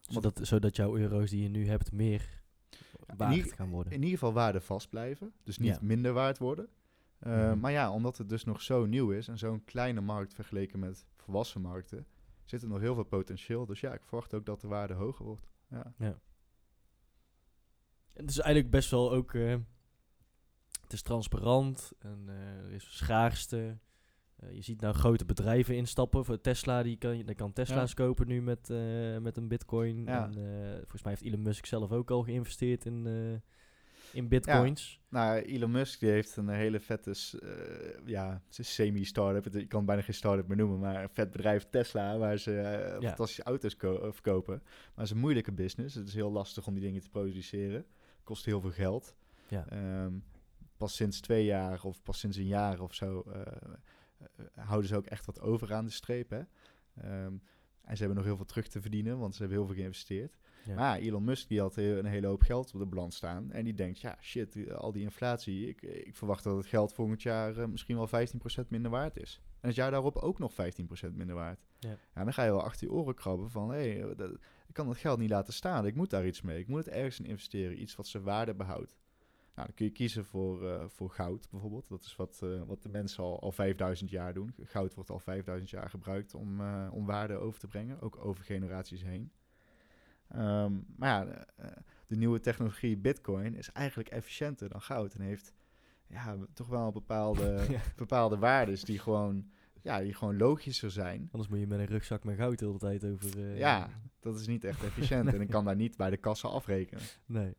zodat, 0.02 0.40
zodat 0.44 0.76
jouw 0.76 0.98
euro's 0.98 1.30
die 1.30 1.42
je 1.44 1.50
nu 1.50 1.68
hebt 1.68 1.92
meer 1.92 2.42
waard 3.18 3.36
ieder- 3.36 3.54
gaan 3.56 3.70
worden. 3.70 3.94
In 3.94 4.02
ieder 4.02 4.18
geval 4.18 4.34
waarde 4.34 4.62
vast 4.62 4.90
blijven, 4.90 5.34
dus 5.44 5.58
niet 5.58 5.70
Ja. 5.74 5.80
minder 5.82 6.14
waard 6.14 6.38
worden. 6.38 6.68
Eh, 7.20 7.32
Mhm. 7.50 7.60
Maar 7.60 7.72
ja, 7.72 7.92
omdat 7.92 8.18
het 8.18 8.30
dus 8.30 8.44
nog 8.44 8.62
zo 8.62 8.86
nieuw 8.86 9.12
is 9.12 9.28
en 9.28 9.38
zo'n 9.38 9.64
kleine 9.64 10.02
markt 10.02 10.34
vergeleken 10.34 10.80
met 10.80 11.06
volwassen 11.16 11.62
markten, 11.62 12.06
zit 12.46 12.62
er 12.62 12.68
nog 12.68 12.80
heel 12.80 12.94
veel 12.94 13.04
potentieel. 13.04 13.66
Dus 13.66 13.80
ja, 13.80 13.94
ik 13.94 14.04
verwacht 14.04 14.34
ook 14.34 14.46
dat 14.46 14.62
de 14.62 14.68
waarde 14.68 14.94
hoger 14.94 15.26
wordt. 15.26 15.48
Ja, 15.70 15.94
Het 18.14 18.30
is 18.30 18.40
eigenlijk 18.40 18.72
best 18.72 18.92
wel 18.92 19.12
ook... 19.12 19.34
eh, 19.34 19.56
het 20.82 20.94
is 20.94 21.02
transparant 21.02 21.92
en 22.00 22.24
eh, 22.28 22.66
er 22.66 22.72
is 22.72 22.98
schaarste. 22.98 23.78
Eh, 24.36 24.52
je 24.52 24.62
ziet 24.62 24.82
nou 24.82 24.94
grote 24.94 25.26
bedrijven 25.26 25.76
instappen. 25.76 26.26
Voor 26.26 26.42
Tesla, 26.42 26.84
die 26.84 26.98
kan, 26.98 27.18
je 27.18 27.36
kan 27.36 27.54
Tesla's 27.54 27.94
kopen 27.94 28.28
nu 28.28 28.42
met, 28.42 28.70
met 29.22 29.38
een 29.38 29.48
bitcoin. 29.48 30.04
Ja. 30.06 30.26
En, 30.26 30.34
volgens 30.78 31.04
mij 31.04 31.12
heeft 31.12 31.24
Elon 31.24 31.42
Musk 31.42 31.66
zelf 31.66 31.92
ook 31.92 32.12
al 32.12 32.24
geïnvesteerd 32.24 32.86
in, 32.86 33.42
in 34.14 34.28
bitcoins. 34.28 35.00
Nou, 35.10 35.40
Elon 35.42 35.72
Musk 35.72 36.00
die 36.00 36.10
heeft 36.10 36.36
een 36.36 36.50
hele 36.50 36.80
vette, 36.80 37.12
eh, 37.42 38.08
ja, 38.08 38.42
semi-startup. 38.50 39.56
Ik 39.56 39.70
kan 39.70 39.78
het 39.78 39.88
bijna 39.88 40.02
geen 40.02 40.14
startup 40.16 40.48
meer 40.48 40.58
noemen, 40.58 40.80
maar 40.80 41.04
een 41.04 41.10
vet 41.10 41.32
bedrijf 41.32 41.68
Tesla, 41.70 42.18
waar 42.18 42.38
ze 42.38 42.52
Ja. 42.52 43.08
fantastische 43.08 43.44
auto's 43.44 43.76
eh, 43.78 44.12
verkopen. 44.12 44.62
Maar 44.64 44.92
het 44.96 45.06
is 45.06 45.12
een 45.12 45.18
moeilijke 45.18 45.52
business. 45.52 45.96
Het 45.96 46.08
is 46.08 46.14
heel 46.14 46.32
lastig 46.32 46.68
om 46.68 46.74
die 46.74 46.84
dingen 46.84 47.02
te 47.02 47.10
produceren. 47.10 47.86
Kost 48.24 48.46
heel 48.46 48.62
veel 48.62 48.72
geld. 48.72 49.16
Ja. 49.48 49.66
Ehm, 49.70 50.14
pas 50.78 50.96
sinds 50.96 51.20
twee 51.20 51.46
jaar 51.46 51.84
of 51.84 52.04
pas 52.04 52.20
sinds 52.20 52.38
een 52.38 52.48
jaar 52.48 52.80
of 52.80 52.94
zo 52.94 53.24
houden 54.56 54.88
ze 54.90 54.96
ook 54.96 55.06
echt 55.06 55.26
wat 55.26 55.42
over 55.42 55.74
aan 55.74 55.86
de 55.86 55.92
streep. 55.92 56.30
Hè? 56.30 56.42
Ehm, 56.96 57.34
en 57.82 57.98
ze 57.98 58.04
hebben 58.04 58.16
nog 58.16 58.26
heel 58.26 58.36
veel 58.36 58.46
terug 58.46 58.68
te 58.68 58.82
verdienen, 58.82 59.18
want 59.18 59.34
ze 59.36 59.40
hebben 59.40 59.58
heel 59.58 59.68
veel 59.68 59.76
geïnvesteerd. 59.76 60.38
Ja. 60.66 60.76
Maar 60.76 60.98
Elon 60.98 61.24
Musk 61.24 61.48
die 61.48 61.60
had 61.60 61.76
een 61.76 62.06
hele 62.06 62.28
hoop 62.28 62.42
geld 62.42 62.74
op 62.74 62.80
de 62.80 62.86
balans 62.86 63.16
staan. 63.16 63.52
En 63.52 63.64
die 63.64 63.74
denkt, 63.74 64.00
ja 64.00 64.18
shit, 64.22 64.72
al 64.74 64.92
die 64.92 65.02
inflatie. 65.04 65.68
Ik, 65.68 65.82
ik 65.82 66.16
verwacht 66.16 66.44
dat 66.44 66.58
het 66.58 66.66
geld 66.66 66.94
volgend 66.94 67.22
jaar 67.22 67.58
eh, 67.58 67.66
misschien 67.68 67.96
wel 67.98 68.10
15% 68.66 68.68
minder 68.68 68.92
waard 68.92 69.18
is. 69.18 69.42
En 69.60 69.68
het 69.68 69.78
jaar 69.78 69.92
daarop 69.92 70.16
ook 70.16 70.40
nog 70.40 70.52
15% 70.52 70.56
minder 71.14 71.36
waard. 71.36 71.66
Ja. 71.80 71.98
dan 72.14 72.34
ga 72.34 72.44
je 72.44 72.52
wel 72.52 72.64
achter 72.64 72.88
je 72.88 72.94
oren 72.94 73.16
krabben 73.16 73.50
van... 73.50 73.70
hé, 73.72 73.92
hey, 74.00 74.16
dat- 74.16 74.38
ik 74.68 74.74
kan 74.80 74.88
dat 74.88 74.98
geld 74.98 75.20
niet 75.20 75.30
laten 75.30 75.54
staan. 75.54 75.86
Ik 75.86 75.96
moet 75.96 76.10
daar 76.10 76.26
iets 76.26 76.42
mee. 76.42 76.60
Ik 76.60 76.68
moet 76.68 76.86
het 76.86 76.94
ergens 76.94 77.20
in 77.20 77.26
investeren. 77.26 77.82
Iets 77.82 77.96
wat 77.96 78.08
zijn 78.08 78.24
waarde 78.24 78.54
behoudt. 78.56 78.98
Nou, 79.56 79.68
dan 79.68 79.76
kun 79.76 79.86
je 79.86 79.92
kiezen 79.92 80.26
voor, 80.26 80.70
eh, 80.70 80.84
voor 80.88 81.10
goud 81.10 81.48
bijvoorbeeld. 81.52 81.90
Dat 81.90 82.04
is 82.04 82.16
wat, 82.16 82.40
eh, 82.44 82.62
wat 82.66 82.84
de 82.84 82.90
mensen 82.90 83.24
al, 83.24 83.40
al 83.42 83.52
5000 83.52 84.10
jaar 84.10 84.34
doen. 84.34 84.54
Goud 84.64 84.94
wordt 84.96 85.10
al 85.10 85.20
5000 85.20 85.70
jaar 85.70 85.90
gebruikt 85.90 86.34
om, 86.34 86.62
eh, 86.62 86.90
om 86.92 87.06
waarde 87.06 87.36
over 87.38 87.60
te 87.60 87.68
brengen. 87.68 88.02
Ook 88.02 88.26
over 88.26 88.44
generaties 88.44 89.04
heen. 89.04 89.32
Ehm, 90.34 90.74
maar 90.98 91.10
ja, 91.28 91.46
eh, 91.58 91.68
de 92.08 92.16
nieuwe 92.16 92.40
technologie 92.40 92.98
Bitcoin 92.98 93.56
is 93.56 93.72
eigenlijk 93.72 94.10
efficiënter 94.10 94.70
dan 94.70 94.82
goud. 94.82 95.14
En 95.14 95.22
heeft 95.22 95.54
ja, 96.08 96.38
toch 96.54 96.68
wel 96.68 96.92
bepaalde, 96.92 97.64
Ja. 97.70 97.80
bepaalde 97.96 98.38
waardes 98.38 98.84
die 98.84 99.00
gewoon, 99.00 99.50
ja, 99.82 100.00
die 100.00 100.14
gewoon 100.14 100.38
logischer 100.38 100.92
zijn. 100.92 101.30
Anders 101.32 101.50
moet 101.52 101.60
je 101.60 101.68
met 101.68 101.80
een 101.80 101.86
rugzak 101.86 102.24
met 102.24 102.36
goud 102.38 102.60
de 102.60 102.66
hele 102.66 102.78
tijd 102.78 103.06
over... 103.06 103.40
eh, 103.52 103.58
Ja, 103.58 103.90
dat 104.20 104.40
is 104.40 104.48
niet 104.48 104.64
echt 104.64 104.84
efficiënt. 104.84 105.34
En 105.34 105.42
ik 105.42 105.50
kan 105.50 105.66
daar 105.66 105.76
niet 105.76 105.98
bij 105.98 106.10
de 106.10 106.18
kassa 106.18 106.48
afrekenen. 106.48 107.04
Nee. 107.26 107.56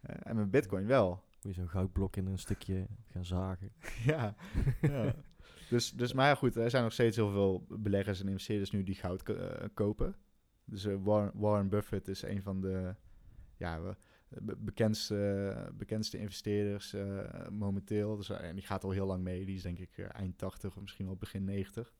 Eh, 0.00 0.16
en 0.22 0.36
met 0.36 0.50
Bitcoin 0.50 0.86
wel. 0.86 1.10
Moet 1.42 1.54
je 1.54 1.60
zo'n 1.60 1.68
goudblok 1.70 2.16
in 2.16 2.26
een 2.26 2.38
stukje 2.38 2.86
gaan 3.12 3.24
zagen. 3.24 3.72
ja. 4.04 4.34
ja. 4.80 5.14
Dus, 5.68 5.90
dus, 5.92 6.12
maar 6.12 6.36
goed, 6.36 6.56
er 6.56 6.70
zijn 6.70 6.82
nog 6.82 6.92
steeds 6.92 7.16
heel 7.16 7.30
veel 7.30 7.66
beleggers 7.68 8.20
en 8.20 8.26
investeerders 8.28 8.70
nu 8.70 8.82
die 8.82 8.94
goud 8.94 9.22
ko- 9.22 9.68
kopen. 9.74 10.14
Dus 10.66 10.84
eh, 10.84 10.96
Warren, 11.02 11.32
Warren 11.34 11.68
Buffett 11.68 12.08
is 12.08 12.22
een 12.22 12.42
van 12.42 12.60
de 12.60 12.94
ja, 13.56 13.96
bekendste, 14.58 15.54
bekendste 15.74 16.18
investeerders 16.18 16.92
eh, 16.92 17.48
momenteel. 17.48 18.16
Dus, 18.16 18.30
eh, 18.30 18.48
en 18.48 18.54
die 18.54 18.64
gaat 18.64 18.84
al 18.84 18.90
heel 18.90 19.06
lang 19.06 19.22
mee. 19.22 19.44
Die 19.44 19.56
is 19.56 19.62
denk 19.62 19.78
ik 19.78 19.98
eind 19.98 20.38
80 20.38 20.76
of 20.76 20.80
misschien 20.82 21.06
wel 21.06 21.16
begin 21.16 21.44
90. 21.44 21.94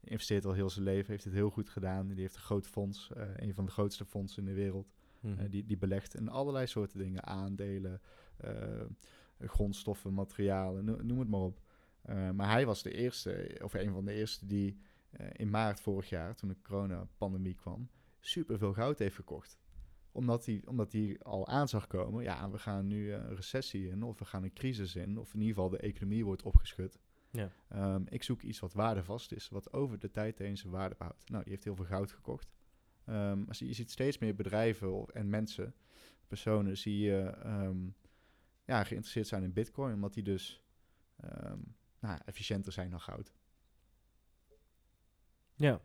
Die 0.00 0.10
investeert 0.10 0.44
al 0.44 0.52
heel 0.52 0.70
zijn 0.70 0.84
leven, 0.84 1.10
heeft 1.10 1.24
het 1.24 1.32
heel 1.32 1.50
goed 1.50 1.70
gedaan. 1.70 2.08
Die 2.08 2.20
heeft 2.20 2.34
een 2.34 2.40
groot 2.40 2.66
fonds, 2.66 3.10
eh, 3.12 3.28
een 3.36 3.54
van 3.54 3.64
de 3.64 3.70
grootste 3.70 4.04
fondsen 4.04 4.42
in 4.42 4.48
de 4.48 4.54
wereld. 4.54 4.92
Mhm. 5.20 5.50
Die, 5.50 5.64
die 5.64 5.78
belegt 5.78 6.14
in 6.14 6.28
allerlei 6.28 6.66
soorten 6.66 6.98
dingen. 6.98 7.24
Aandelen, 7.24 8.00
grondstoffen, 9.40 10.14
materialen, 10.14 10.84
no- 10.84 11.02
noem 11.02 11.18
het 11.18 11.28
maar 11.28 11.40
op. 11.40 11.60
Maar 12.34 12.50
hij 12.50 12.66
was 12.66 12.82
de 12.82 12.92
eerste, 12.92 13.60
of 13.62 13.74
een 13.74 13.92
van 13.92 14.04
de 14.04 14.12
eerste 14.12 14.46
die 14.46 14.78
in 15.32 15.50
maart 15.50 15.80
vorig 15.80 16.08
jaar, 16.08 16.34
toen 16.34 16.48
de 16.48 16.56
coronapandemie 16.62 17.54
kwam, 17.54 17.88
superveel 18.26 18.72
goud 18.72 18.98
heeft 18.98 19.14
gekocht. 19.14 19.58
Omdat 20.12 20.46
hij, 20.46 20.62
omdat 20.66 20.92
hij 20.92 21.20
al 21.22 21.46
aan 21.46 21.68
zag 21.68 21.86
komen, 21.86 22.22
ja, 22.22 22.50
we 22.50 22.58
gaan 22.58 22.86
nu 22.86 23.12
eh, 23.12 23.18
een 23.18 23.34
recessie 23.34 23.88
in, 23.88 24.02
of 24.02 24.18
we 24.18 24.24
gaan 24.24 24.42
een 24.42 24.52
crisis 24.52 24.96
in, 24.96 25.18
of 25.18 25.34
in 25.34 25.40
ieder 25.40 25.54
geval 25.54 25.70
de 25.70 25.78
economie 25.78 26.24
wordt 26.24 26.42
opgeschud. 26.42 26.98
Ja. 27.30 27.50
Ehm, 27.68 28.02
ik 28.08 28.22
zoek 28.22 28.42
iets 28.42 28.58
wat 28.58 28.72
waardevast 28.72 29.32
is, 29.32 29.48
wat 29.48 29.72
over 29.72 29.98
de 29.98 30.10
tijd 30.10 30.38
heen 30.38 30.56
zijn 30.56 30.72
waarde 30.72 30.94
behoudt. 30.98 31.28
Nou, 31.30 31.42
die 31.42 31.52
heeft 31.52 31.64
heel 31.64 31.76
veel 31.76 31.84
goud 31.84 32.12
gekocht. 32.12 32.52
Ehm, 33.04 33.44
maar 33.44 33.56
je 33.58 33.72
ziet 33.72 33.90
steeds 33.90 34.18
meer 34.18 34.34
bedrijven 34.34 35.06
en 35.12 35.28
mensen, 35.28 35.74
personen, 36.26 36.78
zie 36.78 36.98
je 36.98 37.20
ehm, 37.20 37.78
ja, 38.64 38.84
geïnteresseerd 38.84 39.26
zijn 39.26 39.42
in 39.42 39.52
bitcoin, 39.52 39.94
omdat 39.94 40.14
die 40.14 40.22
dus 40.22 40.62
nou, 42.00 42.18
efficiënter 42.24 42.72
zijn 42.72 42.90
dan 42.90 43.00
goud. 43.00 43.32
Ja. 45.54 45.80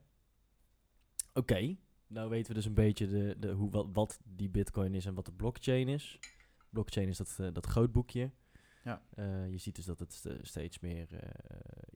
Oké. 1.33 1.77
Nou 2.09 2.29
weten 2.29 2.47
we 2.47 2.53
dus 2.53 2.65
een 2.65 2.73
beetje 2.73 3.07
de, 3.07 3.35
de, 3.39 3.51
hoe, 3.51 3.69
wat, 3.71 3.87
wat 3.93 4.19
die 4.23 4.49
bitcoin 4.49 4.93
is 4.93 5.05
en 5.05 5.13
wat 5.13 5.25
de 5.25 5.31
blockchain 5.31 5.87
is. 5.87 6.19
Blockchain 6.69 7.07
is 7.07 7.17
dat, 7.17 7.37
eh, 7.39 7.47
dat 7.53 7.65
grootboekje. 7.65 8.31
Ja. 8.83 9.01
Eh, 9.15 9.49
je 9.49 9.57
ziet 9.57 9.75
dus 9.75 9.85
dat 9.85 9.99
het 9.99 10.23
eh, 10.25 10.33
steeds 10.41 10.79
meer 10.79 11.07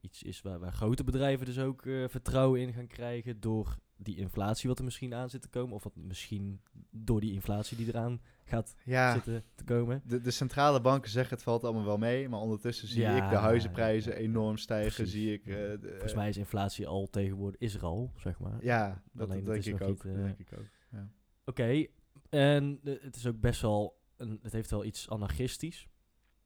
iets 0.00 0.22
is 0.22 0.42
waar, 0.42 0.58
waar 0.58 0.72
grote 0.72 1.04
bedrijven 1.04 1.46
dus 1.46 1.58
ook 1.58 1.82
vertrouwen 2.06 2.60
in 2.60 2.72
gaan 2.72 2.86
krijgen 2.86 3.40
door 3.40 3.78
die 3.96 4.16
inflatie 4.16 4.68
wat 4.68 4.78
er 4.78 4.84
misschien 4.84 5.14
aan 5.14 5.30
zit 5.30 5.42
te 5.42 5.48
komen. 5.48 5.74
Of 5.74 5.84
wat 5.84 5.96
misschien 5.96 6.60
door 6.90 7.20
die 7.20 7.32
inflatie 7.32 7.76
die 7.76 7.86
eraan 7.88 8.20
gaat 8.44 8.74
Ja, 8.84 9.12
zitten 9.12 9.44
te 9.54 9.64
komen. 9.64 10.02
de, 10.06 10.20
de 10.20 10.30
centrale 10.30 10.80
banken 10.80 11.10
zeggen 11.10 11.34
het 11.34 11.42
valt 11.44 11.64
allemaal 11.64 11.84
wel 11.84 11.98
mee, 11.98 12.28
maar 12.28 12.40
ondertussen 12.40 12.88
zie 12.88 13.00
Ja, 13.02 13.24
ik 13.24 13.30
de 13.30 13.36
huizenprijzen 13.36 14.12
ja, 14.12 14.18
enorm 14.18 14.56
stijgen. 14.56 14.94
precies. 14.94 15.12
Zie 15.12 15.32
ik, 15.32 15.46
eh, 15.46 15.54
de- 15.54 15.78
Volgens 15.90 16.14
mij 16.14 16.28
is 16.28 16.36
inflatie 16.36 16.86
al 16.86 17.06
tegenwoordig, 17.10 17.60
is 17.60 17.74
er 17.74 17.82
al, 17.84 18.12
zeg 18.16 18.38
maar. 18.38 18.64
Ja, 18.64 19.02
dat, 19.12 19.28
Alleen 19.30 19.44
dat 19.44 19.54
het 19.54 19.64
denk 19.64 19.76
ik 19.80 19.82
ook. 19.82 20.04
niet, 20.04 20.14
eh, 20.14 20.22
denk 20.22 20.38
ik 20.38 20.48
ook. 20.58 20.66
Ja. 20.92 21.08
Oké, 21.44 21.86
en 22.30 22.80
eh, 22.84 22.94
het 23.02 23.16
is 23.16 23.26
ook 23.26 23.40
best 23.40 23.60
wel, 23.60 24.00
een, 24.16 24.38
het 24.42 24.52
heeft 24.52 24.70
wel 24.70 24.84
iets 24.84 25.08
anarchistisch. 25.08 25.88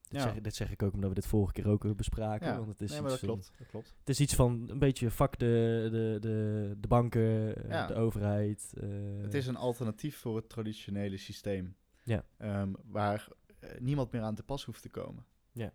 Dit, 0.09 0.21
Ja. 0.21 0.27
zeg, 0.31 0.41
dit 0.41 0.55
zeg 0.55 0.71
ik 0.71 0.83
ook 0.83 0.93
omdat 0.93 1.09
we 1.09 1.15
dit 1.15 1.25
vorige 1.27 1.53
keer 1.53 1.67
ook 1.67 1.95
bespraken. 1.95 2.47
Ja, 2.47 2.57
Want 2.57 2.69
het 2.69 2.81
is, 2.81 2.91
nee, 2.91 3.01
maar 3.01 3.11
iets, 3.11 3.21
dat 3.21 3.29
van- 3.29 3.39
klopt. 3.39 3.57
Dat 3.57 3.67
klopt. 3.67 3.95
het 3.99 4.09
is 4.09 4.19
iets 4.19 4.35
van 4.35 4.65
een 4.69 4.79
beetje 4.79 5.11
fuck 5.11 5.39
de, 5.39 5.87
de, 5.91 6.17
de, 6.19 6.75
de 6.79 6.87
banken, 6.87 7.55
eh, 7.63 7.69
Ja. 7.69 7.87
de 7.87 7.93
overheid. 7.93 8.73
eh, 8.81 8.89
Het 9.21 9.33
is 9.33 9.47
een 9.47 9.55
alternatief 9.55 10.17
voor 10.17 10.35
het 10.35 10.49
traditionele 10.49 11.17
systeem. 11.17 11.75
Ja. 12.03 12.25
Ehm, 12.37 12.73
waar 12.85 13.27
eh, 13.59 13.69
niemand 13.79 14.11
meer 14.11 14.21
aan 14.21 14.35
te 14.35 14.43
pas 14.43 14.65
hoeft 14.65 14.81
te 14.81 14.89
komen. 14.89 15.25
Ja. 15.51 15.73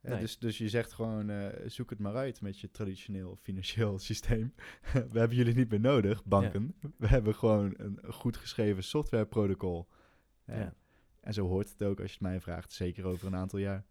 Nee. 0.00 0.20
dus, 0.20 0.38
dus 0.38 0.58
je 0.58 0.68
zegt 0.68 0.92
gewoon, 0.92 1.52
zoek 1.66 1.90
het 1.90 1.98
maar 1.98 2.14
uit 2.16 2.40
met 2.40 2.58
je 2.60 2.70
traditioneel 2.70 3.36
financieel 3.42 3.98
systeem. 4.10 4.54
We 5.12 5.18
hebben 5.18 5.36
jullie 5.36 5.54
niet 5.54 5.70
meer 5.70 5.80
nodig, 5.80 6.24
banken. 6.24 6.74
We 6.96 7.06
hebben 7.08 7.34
gewoon 7.34 7.74
een 7.76 7.98
goed 8.08 8.36
geschreven 8.36 8.84
softwareprotocol. 8.84 9.88
Ja. 10.46 10.74
En 11.24 11.32
zo 11.34 11.46
hoort 11.46 11.70
het 11.70 11.82
ook 11.82 12.00
als 12.00 12.08
je 12.10 12.18
het 12.18 12.26
mij 12.26 12.40
vraagt, 12.40 12.72
zeker 12.72 13.04
over 13.04 13.26
een 13.26 13.36
aantal 13.36 13.58
jaar. 13.58 13.84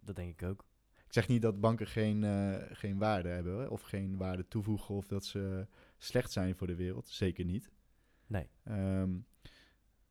Dat 0.00 0.16
denk 0.16 0.40
ik 0.40 0.48
ook. 0.48 0.64
Ik 1.06 1.12
zeg 1.12 1.28
niet 1.28 1.42
dat 1.42 1.60
banken 1.60 1.86
geen, 1.86 2.24
eh, 2.24 2.54
geen 2.70 2.98
waarde 2.98 3.28
hebben 3.28 3.70
of 3.70 3.80
geen 3.80 4.16
waarde 4.16 4.48
toevoegen 4.48 4.94
of 4.94 5.06
dat 5.06 5.24
ze 5.24 5.66
slecht 5.96 6.32
zijn 6.32 6.56
voor 6.56 6.66
de 6.66 6.74
wereld. 6.74 7.08
Zeker 7.08 7.44
niet. 7.44 7.70
Nee. 8.26 8.48
Ehm, 8.64 9.10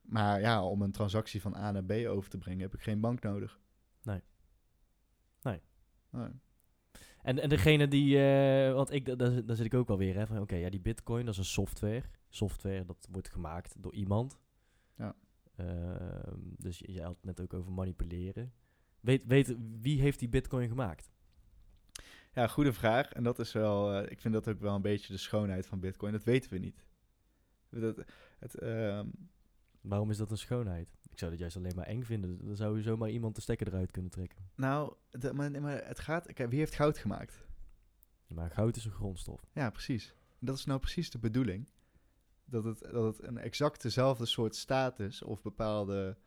maar 0.02 0.40
ja, 0.40 0.66
om 0.66 0.82
een 0.82 0.92
transactie 0.92 1.42
van 1.42 1.56
A 1.56 1.72
naar 1.72 1.84
B 1.84 1.92
over 1.92 2.30
te 2.30 2.38
brengen 2.38 2.62
heb 2.62 2.74
ik 2.74 2.82
geen 2.82 3.00
bank 3.00 3.22
nodig. 3.22 3.60
Nee. 4.04 4.22
Nee. 5.42 5.62
Nee. 6.10 6.30
En, 7.22 7.40
en 7.40 7.50
degene 7.50 7.88
die, 7.88 8.18
eh, 8.20 8.74
want 8.74 8.92
ik, 8.92 9.06
da- 9.06 9.16
daar, 9.16 9.46
daar 9.46 9.56
zit 9.56 9.66
ik 9.66 9.74
ook 9.74 9.88
wel 9.88 9.98
weer, 9.98 10.16
hè, 10.16 10.28
van 10.28 10.40
oké, 10.40 10.56
ja, 10.56 10.70
die 10.70 10.80
bitcoin, 10.82 11.26
dat 11.26 11.34
is 11.34 11.40
een 11.40 11.46
software. 11.46 12.04
Software, 12.30 12.86
dat 12.86 13.08
wordt 13.12 13.30
gemaakt 13.30 13.76
door 13.78 13.94
iemand. 13.94 14.40
Ja. 14.98 15.16
Ehm, 15.56 16.40
dus 16.58 16.80
je, 16.86 17.02
had 17.02 17.16
het 17.16 17.24
net 17.26 17.42
ook 17.42 17.54
over 17.54 17.72
manipuleren. 17.72 18.54
Weet, 19.00 19.26
weet, 19.26 19.56
wie 19.82 20.02
heeft 20.02 20.20
die 20.20 20.30
bitcoin 20.30 20.68
gemaakt? 20.68 21.12
Ja, 22.34 22.48
goede 22.48 22.74
vraag. 22.74 23.12
En 23.12 23.24
dat 23.24 23.40
is 23.40 23.52
wel, 23.52 23.94
eh, 23.94 24.12
ik 24.12 24.22
vind 24.22 24.34
dat 24.34 24.48
ook 24.48 24.60
wel 24.60 24.76
een 24.76 24.82
beetje 24.82 25.14
de 25.14 25.20
schoonheid 25.20 25.66
van 25.68 25.80
Bitcoin. 25.80 26.12
Dat 26.12 26.24
weten 26.24 26.52
we 26.52 26.58
niet. 26.58 26.86
Dat, 27.70 28.06
het, 28.40 28.56
ehm, 28.60 29.08
Waarom 29.82 30.10
is 30.10 30.18
dat 30.18 30.32
een 30.32 30.38
schoonheid? 30.38 30.94
Ik 31.12 31.20
zou 31.20 31.32
dat 31.32 31.40
juist 31.40 31.58
alleen 31.58 31.76
maar 31.76 31.86
eng 31.86 32.04
vinden. 32.04 32.46
Dan 32.46 32.56
zou 32.56 32.78
je 32.78 32.84
zomaar 32.84 33.10
iemand 33.10 33.36
de 33.36 33.42
stekker 33.42 33.68
eruit 33.68 33.92
kunnen 33.92 34.12
trekken. 34.12 34.50
nou, 34.56 34.94
de- 35.12 35.34
maar, 35.34 35.62
maar 35.62 35.86
het 35.88 36.00
gaat. 36.00 36.34
Kijk, 36.34 36.50
wie 36.50 36.60
heeft 36.60 36.76
goud 36.76 36.98
gemaakt? 36.98 37.46
Maar 38.28 38.52
goud 38.52 38.76
is 38.76 38.86
een 38.86 38.92
grondstof. 38.92 39.46
Ja, 39.54 39.70
precies. 39.70 40.14
En 40.40 40.46
dat 40.46 40.58
is 40.58 40.66
nou 40.66 40.80
precies 40.80 41.10
de 41.10 41.20
bedoeling. 41.20 41.70
Dat 42.46 42.64
het, 42.64 42.80
dat 42.80 43.18
het 43.18 43.28
een 43.28 43.38
exact 43.38 43.82
dezelfde 43.82 44.26
soort 44.26 44.56
status 44.56 45.24
of 45.24 45.42
bepaalde 45.42 46.18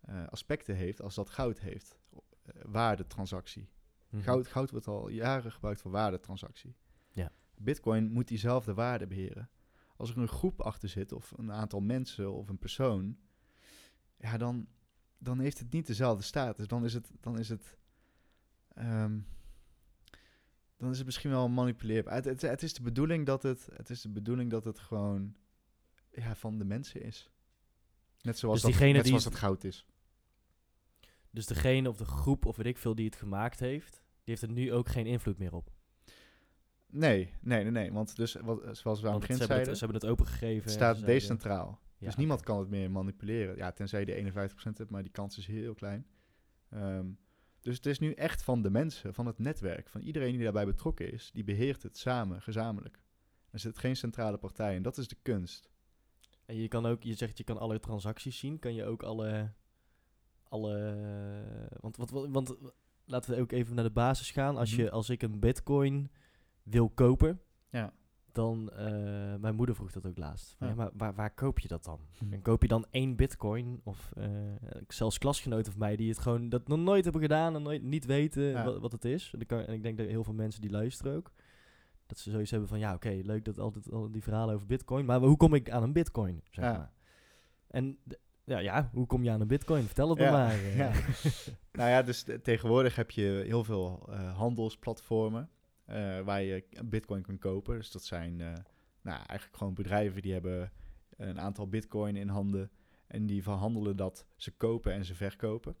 eh, 0.00 0.26
aspecten 0.26 0.74
heeft 0.74 1.02
als 1.02 1.14
dat 1.14 1.30
goud 1.30 1.58
heeft. 1.58 1.98
Eh, 2.42 2.62
waardetransactie. 2.66 3.68
Mhm. 4.08 4.22
Goud, 4.22 4.48
goud 4.48 4.70
wordt 4.70 4.86
al 4.86 5.08
jaren 5.08 5.52
gebruikt 5.52 5.80
voor 5.80 5.90
waardetransactie. 5.90 6.76
Ja. 7.10 7.32
Bitcoin 7.56 8.10
moet 8.10 8.28
diezelfde 8.28 8.74
waarde 8.74 9.06
beheren. 9.06 9.50
Als 9.96 10.10
er 10.10 10.18
een 10.18 10.28
groep 10.28 10.60
achter 10.60 10.88
zit, 10.88 11.12
of 11.12 11.32
een 11.36 11.52
aantal 11.52 11.80
mensen 11.80 12.32
of 12.32 12.48
een 12.48 12.58
persoon, 12.58 13.18
ja, 14.16 14.36
dan, 14.36 14.68
dan 15.18 15.38
heeft 15.38 15.58
het 15.58 15.72
niet 15.72 15.86
dezelfde 15.86 16.22
status. 16.22 16.66
Dan 16.66 16.84
is 16.84 16.94
het, 16.94 17.10
dan 17.20 17.38
is 17.38 17.48
het, 17.48 17.78
ehm, 18.74 19.20
dan 20.76 20.90
is 20.90 20.96
het 20.96 21.06
misschien 21.06 21.30
wel 21.30 21.48
manipuleerbaar. 21.48 22.14
Het, 22.14 22.24
het, 22.24 22.42
het 22.42 22.62
is 22.62 22.74
de 22.74 22.82
bedoeling 22.82 23.26
dat 23.26 23.42
het, 23.42 23.68
het 23.72 23.90
is 23.90 24.00
de 24.00 24.08
bedoeling 24.08 24.50
dat 24.50 24.64
het 24.64 24.78
gewoon 24.78 25.36
ja, 26.10 26.34
van 26.36 26.58
de 26.58 26.64
mensen 26.64 27.02
is. 27.02 27.30
Net 28.22 28.38
zoals, 28.38 28.54
Dus 28.54 28.62
dat, 28.62 28.70
diegene 28.70 28.92
net 28.92 29.02
die- 29.02 29.10
zoals 29.10 29.24
het 29.24 29.34
goud 29.34 29.64
is. 29.64 29.86
Dus 31.30 31.46
degene 31.46 31.88
of 31.88 31.96
de 31.96 32.04
groep 32.04 32.44
of 32.46 32.56
weet 32.56 32.66
ik 32.66 32.78
veel 32.78 32.94
die 32.94 33.04
het 33.04 33.16
gemaakt 33.16 33.60
heeft, 33.60 33.92
die 33.92 34.02
heeft 34.24 34.42
er 34.42 34.50
nu 34.50 34.72
ook 34.72 34.88
geen 34.88 35.06
invloed 35.06 35.38
meer 35.38 35.54
op. 35.54 35.70
Nee, 36.86 37.32
nee, 37.40 37.62
nee, 37.62 37.70
nee. 37.70 37.92
Want 37.92 38.16
dus, 38.16 38.34
wat, 38.34 38.76
zoals 38.76 39.00
we 39.00 39.06
aan 39.06 39.12
het 39.12 39.20
begin 39.20 39.38
het, 39.38 39.46
zeiden, 39.46 39.76
ze 39.76 39.84
hebben 39.84 40.00
het 40.00 40.10
opengegeven. 40.10 40.62
het 40.62 40.72
staat 40.72 41.06
decentraal. 41.06 41.80
Ja, 41.98 42.06
dus 42.06 42.16
niemand 42.16 42.42
kan 42.42 42.58
het 42.58 42.68
meer 42.68 42.90
manipuleren. 42.90 43.56
Ja, 43.56 43.72
tenzij 43.72 44.00
je 44.00 44.06
de 44.06 44.14
51% 44.14 44.78
hebt, 44.78 44.90
maar 44.90 45.02
die 45.02 45.12
kans 45.12 45.38
is 45.38 45.46
heel 45.46 45.74
klein. 45.74 46.06
Ehm, 46.70 47.06
dus 47.60 47.76
het 47.76 47.86
is 47.86 47.98
nu 47.98 48.12
echt 48.12 48.42
van 48.42 48.62
de 48.62 48.70
mensen, 48.70 49.14
van 49.14 49.26
het 49.26 49.38
netwerk, 49.38 49.88
van 49.88 50.00
iedereen 50.00 50.32
die 50.32 50.42
daarbij 50.42 50.66
betrokken 50.66 51.12
is, 51.12 51.30
die 51.32 51.44
beheert 51.44 51.82
het 51.82 51.98
samen, 51.98 52.42
gezamenlijk. 52.42 53.00
Er 53.50 53.58
zit 53.58 53.78
geen 53.78 53.96
centrale 53.96 54.38
partij 54.38 54.76
en 54.76 54.82
dat 54.82 54.98
is 54.98 55.08
de 55.08 55.16
kunst. 55.22 55.70
En 56.50 56.56
je 56.56 56.68
kan 56.68 56.86
ook, 56.86 57.02
je 57.02 57.14
zegt 57.14 57.38
je 57.38 57.44
kan 57.44 57.58
alle 57.58 57.80
transacties 57.80 58.38
zien. 58.38 58.58
Kan 58.58 58.74
je 58.74 58.84
ook 58.84 59.02
alle. 59.02 59.52
alle 60.48 60.94
want, 61.80 61.96
want, 61.96 62.10
want, 62.10 62.28
want 62.32 62.54
laten 63.04 63.34
we 63.34 63.40
ook 63.40 63.52
even 63.52 63.74
naar 63.74 63.84
de 63.84 63.90
basis 63.90 64.30
gaan. 64.30 64.56
Als, 64.56 64.74
je, 64.74 64.82
Mhm. 64.84 64.92
als 64.92 65.10
ik 65.10 65.22
een 65.22 65.38
bitcoin 65.40 66.10
wil 66.62 66.88
kopen, 66.90 67.40
Ja. 67.70 67.92
dan. 68.32 68.70
eh, 68.70 69.34
mijn 69.36 69.54
moeder 69.54 69.74
vroeg 69.74 69.92
dat 69.92 70.06
ook 70.06 70.16
laatst. 70.18 70.56
Ja. 70.58 70.66
Ja, 70.66 70.74
maar 70.74 70.90
waar, 70.94 71.14
waar 71.14 71.34
koop 71.34 71.58
je 71.58 71.68
dat 71.68 71.84
dan? 71.84 72.00
Mhm. 72.22 72.32
En 72.32 72.42
koop 72.42 72.62
je 72.62 72.68
dan 72.68 72.86
één 72.90 73.16
bitcoin? 73.16 73.80
Of 73.84 74.12
eh, 74.16 74.28
zelfs 74.88 75.18
klasgenoten 75.18 75.72
van 75.72 75.80
mij 75.80 75.96
die 75.96 76.08
het 76.08 76.18
gewoon 76.18 76.48
dat 76.48 76.68
nog 76.68 76.78
nooit 76.78 77.04
hebben 77.04 77.22
gedaan 77.22 77.54
en 77.54 77.62
nooit 77.62 77.82
niet 77.82 78.04
weten 78.04 78.42
Ja. 78.42 78.64
wat, 78.64 78.78
wat 78.78 78.92
het 78.92 79.04
is. 79.04 79.32
En, 79.38 79.46
kan, 79.46 79.58
en 79.60 79.74
ik 79.74 79.82
denk 79.82 79.98
dat 79.98 80.06
heel 80.06 80.24
veel 80.24 80.34
mensen 80.34 80.60
die 80.60 80.70
luisteren 80.70 81.16
ook. 81.16 81.32
Dat 82.10 82.18
ze 82.18 82.30
zoiets 82.30 82.50
hebben 82.50 82.68
van 82.68 82.78
ja, 82.78 82.94
oké, 82.94 83.20
leuk 83.22 83.44
dat 83.44 83.58
altijd 83.58 83.90
al 83.92 84.10
die 84.10 84.22
verhalen 84.22 84.54
over 84.54 84.66
bitcoin. 84.66 85.04
Maar 85.04 85.20
hoe 85.20 85.36
kom 85.36 85.54
ik 85.54 85.70
aan 85.70 85.82
een 85.82 85.92
bitcoin? 85.92 86.42
Zeg 86.50 86.64
Ja. 86.64 86.72
maar. 86.72 86.92
En 87.66 87.98
ja, 88.44 88.58
ja, 88.58 88.90
hoe 88.92 89.06
kom 89.06 89.22
je 89.22 89.30
aan 89.30 89.40
een 89.40 89.46
bitcoin? 89.46 89.84
Vertel 89.84 90.08
het 90.08 90.18
me 90.18 90.24
Ja, 90.24 90.30
maar. 90.30 90.52
eh. 90.64 90.76
ja. 90.76 90.92
nou 91.72 91.90
ja, 91.90 92.02
dus 92.02 92.22
te- 92.22 92.40
tegenwoordig 92.40 92.96
heb 92.96 93.10
je 93.10 93.42
heel 93.46 93.64
veel 93.64 94.06
eh, 94.10 94.36
handelsplatformen 94.36 95.50
eh, 95.84 96.20
waar 96.20 96.42
je 96.42 96.64
bitcoin 96.84 97.22
kan 97.22 97.38
kopen. 97.38 97.76
Dus 97.76 97.90
dat 97.90 98.04
zijn 98.04 98.36
nou, 99.02 99.16
eigenlijk 99.26 99.56
gewoon 99.56 99.74
bedrijven 99.74 100.22
die 100.22 100.32
hebben 100.32 100.72
een 101.16 101.40
aantal 101.40 101.68
bitcoin 101.68 102.16
in 102.16 102.28
handen 102.28 102.70
en 103.06 103.26
die 103.26 103.42
verhandelen 103.42 103.96
dat 103.96 104.26
ze 104.36 104.50
kopen 104.56 104.92
en 104.92 105.04
ze 105.04 105.14
verkopen. 105.14 105.76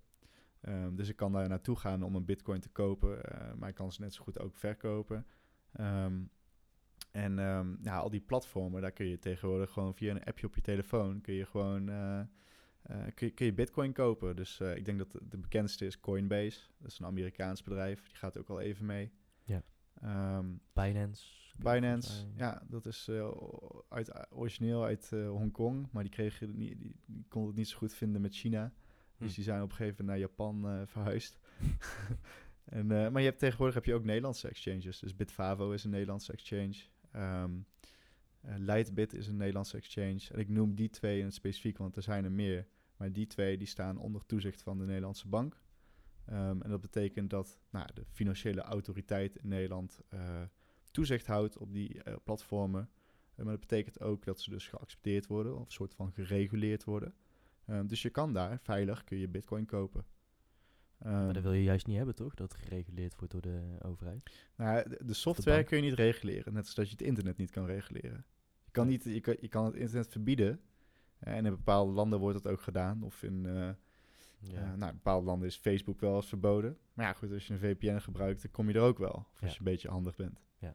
Ehm, 0.60 0.94
dus 0.94 1.08
ik 1.08 1.16
kan 1.16 1.32
daar 1.32 1.48
naartoe 1.48 1.76
gaan 1.76 2.02
om 2.02 2.14
een 2.14 2.24
bitcoin 2.24 2.60
te 2.60 2.68
kopen, 2.68 3.20
maar 3.58 3.68
ik 3.68 3.74
kan 3.74 3.92
ze 3.92 4.00
net 4.00 4.14
zo 4.14 4.22
goed 4.22 4.38
ook 4.40 4.56
verkopen. 4.56 5.26
Ehm, 5.72 6.22
en 7.10 7.38
ehm, 7.38 7.74
ja, 7.82 7.98
al 7.98 8.10
die 8.10 8.20
platformen, 8.20 8.82
daar 8.82 8.92
kun 8.92 9.06
je 9.06 9.18
tegenwoordig 9.18 9.70
gewoon 9.70 9.94
via 9.94 10.10
een 10.10 10.24
appje 10.24 10.46
op 10.46 10.54
je 10.54 10.60
telefoon, 10.60 11.20
kun 11.20 11.34
je 11.34 11.46
gewoon 11.46 11.88
eh, 11.88 12.20
eh, 12.20 12.26
kun, 13.14 13.26
je, 13.26 13.32
kun 13.32 13.46
je 13.46 13.54
bitcoin 13.54 13.92
kopen. 13.92 14.36
Dus 14.36 14.60
eh, 14.60 14.76
ik 14.76 14.84
denk 14.84 14.98
dat 14.98 15.12
de, 15.12 15.20
de 15.28 15.38
bekendste 15.38 15.86
is 15.86 16.00
Coinbase. 16.00 16.60
Dat 16.78 16.90
is 16.90 16.98
een 16.98 17.06
Amerikaans 17.06 17.62
bedrijf. 17.62 18.06
Die 18.06 18.16
gaat 18.16 18.38
ook 18.38 18.48
al 18.48 18.60
even 18.60 18.86
mee. 18.86 19.12
Ja. 19.44 19.62
Ehm, 20.00 20.46
Binance. 20.72 21.38
Binance, 21.56 22.26
ja, 22.36 22.62
dat 22.68 22.86
is 22.86 23.10
uit, 23.88 24.32
origineel 24.32 24.84
uit 24.84 25.10
Hongkong. 25.10 25.88
Maar 25.92 26.02
die, 26.02 26.12
kregen 26.12 26.56
niet, 26.56 26.80
die, 26.80 26.96
die 27.06 27.24
konden 27.28 27.50
het 27.50 27.58
niet 27.58 27.68
zo 27.68 27.78
goed 27.78 27.94
vinden 27.94 28.20
met 28.20 28.34
China. 28.34 28.72
Dus 29.20 29.28
Hm. 29.28 29.34
die 29.34 29.44
zijn 29.44 29.62
op 29.62 29.70
een 29.70 29.76
gegeven 29.76 30.04
moment 30.04 30.20
naar 30.20 30.28
Japan 30.28 30.68
eh, 30.68 30.86
verhuisd. 30.86 31.38
en, 32.64 32.90
eh, 32.90 33.10
maar 33.10 33.20
je 33.20 33.28
hebt, 33.28 33.38
tegenwoordig 33.38 33.74
heb 33.74 33.84
je 33.84 33.94
ook 33.94 34.04
Nederlandse 34.04 34.48
exchanges. 34.48 34.98
Dus 34.98 35.16
Bitfavo 35.16 35.70
is 35.70 35.84
een 35.84 35.90
Nederlandse 35.90 36.32
exchange. 36.32 36.74
Eh, 37.10 38.54
Lightbit 38.56 39.14
is 39.14 39.26
een 39.26 39.36
Nederlandse 39.36 39.76
exchange. 39.76 40.20
En 40.32 40.38
ik 40.38 40.48
noem 40.48 40.74
die 40.74 40.90
twee 40.90 41.18
in 41.18 41.24
het 41.24 41.34
specifiek, 41.34 41.78
want 41.78 41.96
er 41.96 42.02
zijn 42.02 42.24
er 42.24 42.32
meer. 42.32 42.66
Maar 42.96 43.12
die 43.12 43.26
twee 43.26 43.58
die 43.58 43.66
staan 43.66 43.98
onder 43.98 44.26
toezicht 44.26 44.62
van 44.62 44.78
de 44.78 44.84
Nederlandse 44.84 45.28
bank. 45.28 45.62
Ehm, 46.24 46.60
en 46.60 46.70
dat 46.70 46.80
betekent 46.80 47.30
dat 47.30 47.60
nou, 47.70 47.86
de 47.94 48.04
financiële 48.10 48.60
autoriteit 48.60 49.36
in 49.36 49.48
Nederland 49.48 50.00
eh, 50.08 50.42
toezicht 50.90 51.26
houdt 51.26 51.58
op 51.58 51.72
die 51.72 52.02
platformen. 52.24 52.90
Maar 53.34 53.44
dat 53.46 53.60
betekent 53.60 54.00
ook 54.00 54.24
dat 54.24 54.40
ze 54.40 54.50
dus 54.50 54.66
geaccepteerd 54.66 55.26
worden 55.26 55.54
of 55.54 55.64
een 55.64 55.72
soort 55.72 55.94
van 55.94 56.12
gereguleerd 56.12 56.84
worden. 56.84 57.14
Ehm, 57.66 57.86
dus 57.86 58.02
je 58.02 58.10
kan 58.10 58.32
daar 58.32 58.58
veilig 58.62 59.04
kun 59.04 59.18
je 59.18 59.28
bitcoin 59.28 59.66
kopen. 59.66 60.04
Maar 61.02 61.24
Ehm, 61.24 61.32
dat 61.32 61.42
wil 61.42 61.52
je 61.52 61.62
juist 61.62 61.86
niet 61.86 61.96
hebben, 61.96 62.14
toch? 62.14 62.34
Dat 62.34 62.54
gereguleerd 62.54 63.16
wordt 63.16 63.32
door 63.32 63.42
de 63.42 63.76
overheid. 63.82 64.30
nou, 64.56 64.88
de, 64.88 64.98
de 65.04 65.14
software 65.14 65.64
kun 65.64 65.76
je 65.76 65.82
niet 65.82 65.94
reguleren, 65.98 66.52
net 66.52 66.64
als 66.64 66.74
dat 66.74 66.86
je 66.86 66.92
het 66.92 67.02
internet 67.02 67.36
niet 67.36 67.50
kan 67.50 67.66
reguleren. 67.66 68.24
Je 68.64 68.70
kan, 68.70 68.86
niet, 68.86 69.04
je 69.04 69.20
kan, 69.20 69.36
je 69.40 69.48
kan 69.48 69.64
het 69.64 69.74
internet 69.74 70.08
verbieden. 70.08 70.60
en 71.18 71.44
in 71.46 71.50
bepaalde 71.52 71.92
landen 71.92 72.18
wordt 72.18 72.42
dat 72.42 72.52
ook 72.52 72.60
gedaan. 72.60 73.02
Of 73.02 73.22
in, 73.22 73.46
eh, 73.46 73.52
Ja. 74.38 74.60
eh, 74.60 74.74
nou, 74.74 74.90
in 74.90 74.96
bepaalde 74.96 75.26
landen 75.26 75.48
is 75.48 75.56
Facebook 75.56 76.00
wel 76.00 76.16
eens 76.16 76.28
verboden. 76.28 76.78
Maar 76.92 77.06
ja, 77.06 77.12
goed, 77.12 77.32
als 77.32 77.46
je 77.46 77.52
een 77.52 77.58
VPN 77.58 77.98
gebruikt, 77.98 78.42
dan 78.42 78.50
kom 78.50 78.68
je 78.68 78.74
er 78.74 78.80
ook 78.80 78.98
wel. 78.98 79.26
Of 79.32 79.42
als 79.42 79.52
je 79.52 79.58
een 79.58 79.64
beetje 79.64 79.88
handig 79.88 80.16
bent. 80.16 80.40
Ja. 80.58 80.74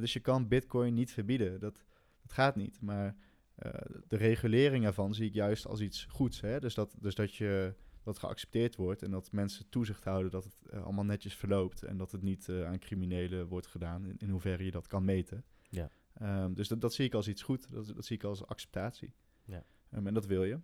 Dus 0.00 0.12
je 0.12 0.20
kan 0.20 0.48
bitcoin 0.48 0.94
niet 0.94 1.12
verbieden. 1.12 1.60
Dat, 1.60 1.84
dat 2.22 2.32
gaat 2.32 2.56
niet. 2.56 2.80
Maar 2.80 3.16
eh, 3.54 3.70
de 4.08 4.16
regulering 4.16 4.84
ervan 4.84 5.14
zie 5.14 5.26
ik 5.26 5.34
juist 5.34 5.66
als 5.66 5.80
iets 5.80 6.04
goeds. 6.04 6.40
Hè? 6.40 6.60
Dus, 6.60 6.74
dat, 6.74 6.96
dus 7.00 7.14
dat 7.14 7.34
je 7.34 7.74
dat 8.06 8.18
geaccepteerd 8.18 8.76
wordt 8.76 9.02
en 9.02 9.10
dat 9.10 9.32
mensen 9.32 9.68
toezicht 9.68 10.04
houden 10.04 10.30
dat 10.30 10.44
het 10.44 10.56
eh, 10.70 10.82
allemaal 10.82 11.04
netjes 11.04 11.34
verloopt 11.34 11.82
en 11.82 11.96
dat 11.96 12.12
het 12.12 12.22
niet 12.22 12.48
eh, 12.48 12.66
aan 12.66 12.78
criminelen 12.78 13.48
wordt 13.48 13.66
gedaan, 13.66 14.06
in, 14.06 14.16
in 14.18 14.30
hoeverre 14.30 14.64
je 14.64 14.70
dat 14.70 14.86
kan 14.86 15.04
meten. 15.04 15.44
Ja. 15.68 15.90
Ehm, 16.14 16.52
dus 16.52 16.68
dat, 16.68 16.80
dat 16.80 16.94
zie 16.94 17.04
ik 17.04 17.14
als 17.14 17.28
iets 17.28 17.42
goed, 17.42 17.70
dat, 17.70 17.86
dat 17.94 18.04
zie 18.04 18.16
ik 18.16 18.24
als 18.24 18.46
acceptatie. 18.46 19.14
Ja. 19.44 19.64
Ehm, 19.90 20.06
en 20.06 20.14
dat 20.14 20.26
wil 20.26 20.44
je. 20.44 20.60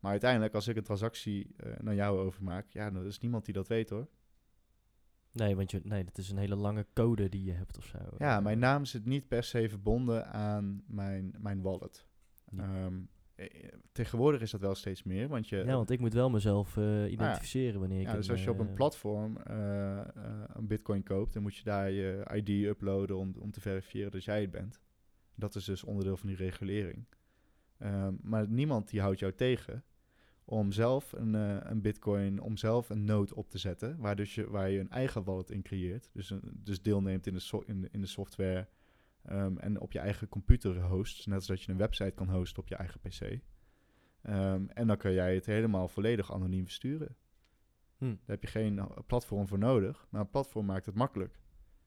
Maar 0.00 0.10
uiteindelijk, 0.10 0.54
als 0.54 0.68
ik 0.68 0.76
een 0.76 0.82
transactie 0.82 1.54
eh, 1.56 1.72
naar 1.80 1.94
jou 1.94 2.18
overmaak, 2.18 2.66
ja, 2.70 2.90
dan 2.90 3.04
is 3.04 3.18
niemand 3.18 3.44
die 3.44 3.54
dat 3.54 3.68
weet 3.68 3.90
hoor. 3.90 4.08
Nee, 5.32 5.56
want 5.56 5.70
je, 5.70 5.80
nee, 5.84 6.04
dat 6.04 6.18
is 6.18 6.30
een 6.30 6.38
hele 6.38 6.56
lange 6.56 6.86
code 6.92 7.28
die 7.28 7.44
je 7.44 7.52
hebt 7.52 7.78
of 7.78 7.84
zo. 7.84 7.98
Ja, 8.18 8.40
mijn 8.40 8.58
naam 8.58 8.84
zit 8.84 9.04
niet 9.04 9.28
per 9.28 9.44
se 9.44 9.68
verbonden 9.68 10.26
aan 10.32 10.82
mijn, 10.86 11.34
mijn 11.38 11.62
wallet. 11.62 12.06
Ehm, 12.56 12.62
eh, 12.62 12.88
tegenwoordig 13.92 14.40
is 14.40 14.50
dat 14.50 14.60
wel 14.60 14.74
steeds 14.74 15.02
meer, 15.02 15.28
want 15.28 15.48
je... 15.48 15.56
Ja, 15.56 15.74
want 15.74 15.90
ik 15.90 16.00
moet 16.00 16.12
wel 16.12 16.30
mezelf 16.30 16.76
eh, 16.76 17.10
identificeren 17.10 17.80
wanneer 17.80 18.00
ik 18.00 18.06
Ja, 18.06 18.14
dus 18.14 18.26
een, 18.26 18.32
als 18.32 18.44
je 18.44 18.50
op 18.50 18.58
een 18.58 18.68
eh, 18.68 18.74
platform 18.74 19.36
eh, 19.36 19.98
eh, 19.98 20.06
een 20.46 20.66
bitcoin 20.66 21.02
koopt, 21.02 21.32
dan 21.32 21.42
moet 21.42 21.56
je 21.56 21.64
daar 21.64 21.90
je 21.90 22.26
ID 22.34 22.48
uploaden 22.48 23.16
om, 23.16 23.34
om 23.38 23.50
te 23.50 23.60
verifiëren 23.60 24.10
dat 24.10 24.24
jij 24.24 24.40
het 24.40 24.50
bent. 24.50 24.80
Dat 25.34 25.54
is 25.54 25.64
dus 25.64 25.84
onderdeel 25.84 26.16
van 26.16 26.28
die 26.28 26.36
regulering. 26.36 27.04
Ehm, 27.78 28.14
maar 28.22 28.48
niemand 28.48 28.88
die 28.90 29.00
houdt 29.00 29.18
jou 29.18 29.32
tegen 29.34 29.84
om 30.46 30.72
zelf 30.72 31.12
een, 31.12 31.34
eh, 31.34 31.56
een 31.60 31.80
bitcoin, 31.80 32.40
om 32.40 32.56
zelf 32.56 32.90
een 32.90 33.04
node 33.04 33.34
op 33.34 33.50
te 33.50 33.58
zetten, 33.58 33.96
waar, 33.98 34.16
dus 34.16 34.34
je, 34.34 34.50
waar 34.50 34.70
je 34.70 34.78
een 34.80 34.90
eigen 34.90 35.24
wallet 35.24 35.50
in 35.50 35.62
creëert. 35.62 36.10
Dus, 36.12 36.30
een- 36.30 36.42
dus 36.54 36.82
deelneemt 36.82 37.26
in 37.26 37.32
de, 37.34 37.40
so- 37.40 37.62
in 37.66 37.80
de, 37.80 37.88
in 37.92 38.00
de 38.00 38.06
software 38.06 38.68
ehm, 39.24 39.56
en 39.56 39.80
op 39.80 39.92
je 39.92 39.98
eigen 39.98 40.28
computer 40.28 40.80
host. 40.82 41.26
Net 41.26 41.36
als 41.36 41.46
dat 41.46 41.62
je 41.62 41.72
een 41.72 41.78
website 41.78 42.10
kan 42.14 42.28
hosten 42.30 42.62
op 42.62 42.68
je 42.68 42.74
eigen 42.76 43.00
PC. 43.00 43.40
Ehm, 44.22 44.66
en 44.68 44.86
dan 44.86 44.96
kan 44.96 45.12
jij 45.12 45.34
het 45.34 45.46
helemaal 45.46 45.88
volledig 45.88 46.32
anoniem 46.32 46.64
versturen. 46.64 47.16
hm, 47.98 48.04
Daar 48.04 48.16
heb 48.26 48.42
je 48.42 48.48
geen 48.48 48.78
eh, 48.78 48.86
platform 49.06 49.48
voor 49.48 49.58
nodig, 49.58 50.06
maar 50.10 50.20
een 50.20 50.30
platform 50.30 50.66
maakt 50.66 50.86
het 50.86 50.94
makkelijk. 50.94 51.38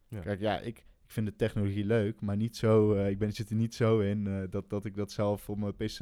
Ja. 0.08 0.20
Kijk, 0.20 0.40
ja, 0.40 0.60
ik, 0.60 0.78
ik 0.78 1.12
vind 1.14 1.28
de 1.28 1.36
technologie 1.36 1.86
leuk, 1.86 2.22
maar 2.22 2.36
niet 2.38 2.58
zo, 2.58 2.94
eh, 2.94 3.10
ik 3.10 3.18
ben, 3.20 3.32
zit 3.34 3.50
er 3.50 3.56
niet 3.56 3.76
zo 3.76 4.00
in 4.00 4.28
eh, 4.28 4.44
dat, 4.50 4.70
dat 4.70 4.86
ik 4.86 4.96
dat 4.96 5.12
zelf 5.12 5.50
op 5.50 5.58
mijn 5.58 5.76
PC 5.76 5.98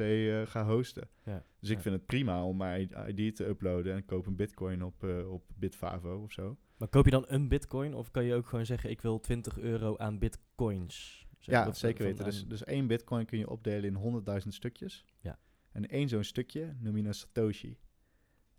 ga 0.48 0.64
hosten. 0.66 1.08
Ja, 1.24 1.44
Dus 1.60 1.70
ik 1.70 1.76
ja. 1.76 1.82
vind 1.82 1.94
het 1.94 2.06
prima 2.06 2.44
om 2.44 2.56
mijn 2.56 2.90
ID 3.06 3.36
te 3.36 3.46
uploaden 3.46 3.94
en 3.94 4.04
koop 4.04 4.26
een 4.26 4.36
bitcoin 4.36 4.84
op, 4.84 5.02
op 5.28 5.44
Bitfavo 5.54 6.22
of 6.22 6.32
zo. 6.32 6.56
Maar 6.76 6.88
koop 6.88 7.04
je 7.04 7.10
dan 7.10 7.24
een 7.28 7.48
bitcoin 7.48 7.94
of 7.94 8.10
kan 8.10 8.24
je 8.24 8.34
ook 8.34 8.46
gewoon 8.46 8.66
zeggen 8.66 8.90
ik 8.90 9.00
wil 9.00 9.20
20 9.20 9.58
euro 9.58 9.96
aan 9.96 10.18
bitcoins? 10.18 11.25
Ja, 11.46 11.66
eh, 11.66 11.72
zeker 11.72 12.04
weten. 12.04 12.24
Dus, 12.24 12.46
dus 12.46 12.64
één 12.64 12.86
bitcoin 12.86 13.26
kun 13.26 13.38
je 13.38 13.48
opdelen 13.48 13.84
in 13.84 13.94
100.000 14.42 14.48
stukjes. 14.48 15.04
Ja. 15.20 15.38
En 15.72 15.88
één 15.88 16.08
zo'n 16.08 16.24
stukje 16.24 16.76
noem 16.78 16.96
je 16.96 17.04
een 17.04 17.14
Satoshi. 17.14 17.78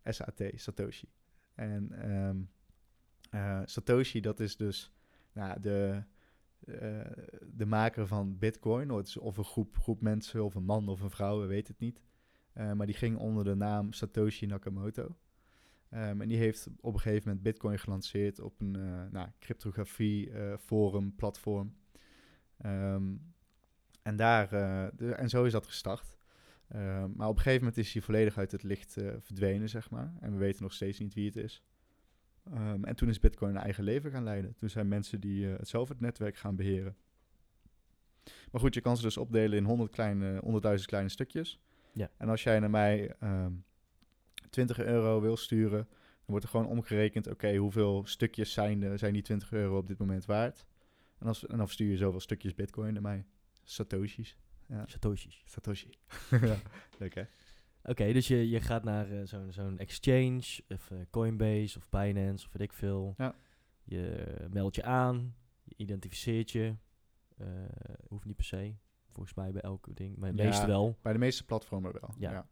SAT, 0.04 0.42
Satoshi. 0.56 1.10
En 1.56 1.92
ehm, 1.92 2.38
eh, 3.30 3.62
Satoshi, 3.66 4.20
dat 4.20 4.40
is 4.40 4.58
dus 4.58 4.92
nou, 5.32 5.60
de, 5.60 6.04
eh, 6.66 7.00
de 7.54 7.66
maker 7.66 8.08
van 8.08 8.38
Bitcoin. 8.38 8.92
Of, 8.92 8.98
het 8.98 9.08
is 9.08 9.18
of 9.18 9.38
een 9.38 9.44
groep, 9.44 9.78
groep 9.78 10.02
mensen, 10.02 10.44
of 10.44 10.56
een 10.56 10.66
man 10.66 10.88
of 10.88 11.02
een 11.02 11.10
vrouw, 11.10 11.42
we 11.42 11.46
weten 11.46 11.74
het 11.74 11.82
niet. 11.82 12.02
Eh, 12.54 12.74
maar 12.74 12.86
die 12.86 12.96
ging 12.96 13.18
onder 13.18 13.44
de 13.44 13.56
naam 13.56 13.94
Satoshi 13.94 14.46
Nakamoto. 14.46 15.16
Ehm, 15.90 16.22
en 16.22 16.28
die 16.28 16.38
heeft 16.38 16.68
op 16.80 16.94
een 16.94 17.00
gegeven 17.00 17.28
moment 17.28 17.44
Bitcoin 17.44 17.80
gelanceerd 17.80 18.40
op 18.40 18.62
een 18.62 18.72
nou, 19.12 19.30
cryptografie 19.40 20.32
forum, 20.60 21.16
platform. 21.16 21.76
Ehm, 22.62 23.16
en, 24.02 24.16
daar, 24.16 24.52
eh, 24.54 24.88
de- 24.98 25.14
en 25.14 25.30
zo 25.30 25.44
is 25.44 25.52
dat 25.52 25.66
gestart. 25.66 26.18
Ehm, 26.68 27.10
maar 27.16 27.28
op 27.28 27.36
een 27.36 27.42
gegeven 27.42 27.60
moment 27.60 27.78
is 27.78 27.94
hij 27.94 28.02
volledig 28.02 28.38
uit 28.38 28.52
het 28.52 28.64
licht 28.64 28.98
eh, 28.98 29.14
verdwenen, 29.20 29.70
zeg 29.70 29.90
maar. 29.90 30.14
En 30.20 30.32
we 30.32 30.38
weten 30.38 30.64
nog 30.64 30.74
steeds 30.74 31.00
niet 31.00 31.14
wie 31.14 31.26
het 31.26 31.36
is. 31.36 31.64
Ehm, 32.44 32.84
en 32.84 32.96
toen 32.96 33.10
is 33.10 33.20
Bitcoin 33.20 33.56
een 33.56 33.62
eigen 33.62 33.84
leven 33.84 34.12
gaan 34.12 34.24
leiden. 34.24 34.56
Toen 34.56 34.70
zijn 34.70 34.88
mensen 34.88 35.20
die 35.20 35.46
het 35.46 35.68
zelf 35.68 35.90
het 35.90 36.00
netwerk 36.00 36.38
gaan 36.38 36.56
beheren. 36.56 36.96
Maar 38.52 38.62
goed, 38.62 38.74
je 38.74 38.82
kan 38.82 38.96
ze 38.98 39.02
dus 39.02 39.18
opdelen 39.18 39.58
in 39.58 39.64
100 39.64 39.92
kleine, 39.92 40.40
100.000 40.44 40.86
kleine 40.88 41.10
stukjes. 41.10 41.60
Ja. 41.94 42.10
En 42.18 42.30
als 42.30 42.44
jij 42.44 42.60
naar 42.60 42.70
mij 42.70 43.16
ehm 43.20 43.52
20 44.50 44.80
euro 44.80 45.22
wil 45.22 45.38
sturen, 45.38 45.88
wordt 46.26 46.44
er 46.44 46.50
gewoon 46.50 46.68
omgerekend, 46.68 47.28
oké, 47.28 47.56
hoeveel 47.56 48.02
stukjes 48.06 48.54
zijn, 48.54 48.84
eh, 48.84 48.92
zijn 48.96 49.14
die 49.14 49.22
20 49.22 49.52
euro 49.52 49.78
op 49.78 49.88
dit 49.88 49.98
moment 49.98 50.26
waard? 50.26 50.66
En, 51.20 51.28
als, 51.28 51.46
en 51.48 51.58
dan 51.58 51.68
stuur 51.68 51.90
je 51.90 51.98
zoveel 51.98 52.20
stukjes 52.20 52.54
bitcoin 52.56 52.94
naar 52.94 53.02
mij. 53.02 53.26
Satoshis. 53.64 54.38
Ja, 54.68 54.84
Satoshis. 54.88 55.44
Satoshi. 55.46 55.90
ja, 56.42 56.58
leuk 56.98 57.16
hè? 57.16 57.24
Oké, 57.84 58.14
dus 58.14 58.28
je, 58.28 58.50
je 58.50 58.62
gaat 58.62 58.84
naar 58.84 59.12
eh, 59.12 59.22
zo'n 59.26 59.52
zo'n 59.52 59.78
exchange, 59.78 60.60
of 60.70 60.92
eh, 60.92 60.98
Coinbase 61.10 61.78
of 61.78 61.90
Binance 61.90 62.46
of 62.46 62.52
weet 62.54 62.62
ik 62.62 62.74
veel. 62.74 63.14
Ja. 63.18 63.36
Je 63.84 64.26
meldt 64.52 64.76
je 64.76 64.84
aan, 64.84 65.36
je 65.64 65.74
identificeert 65.78 66.52
je. 66.52 66.76
Eh, 67.38 67.48
hoeft 68.08 68.26
niet 68.26 68.36
per 68.36 68.46
se, 68.46 68.76
volgens 69.12 69.36
mij 69.36 69.52
bij 69.52 69.62
elke 69.62 69.94
ding, 69.94 70.18
maar 70.18 70.36
Ja. 70.36 70.44
meeste 70.44 70.66
wel. 70.68 70.98
Bij 71.02 71.14
de 71.14 71.20
meeste 71.20 71.46
platformen 71.46 71.92
wel. 71.94 72.14
Ja. 72.18 72.32
ja. 72.32 72.50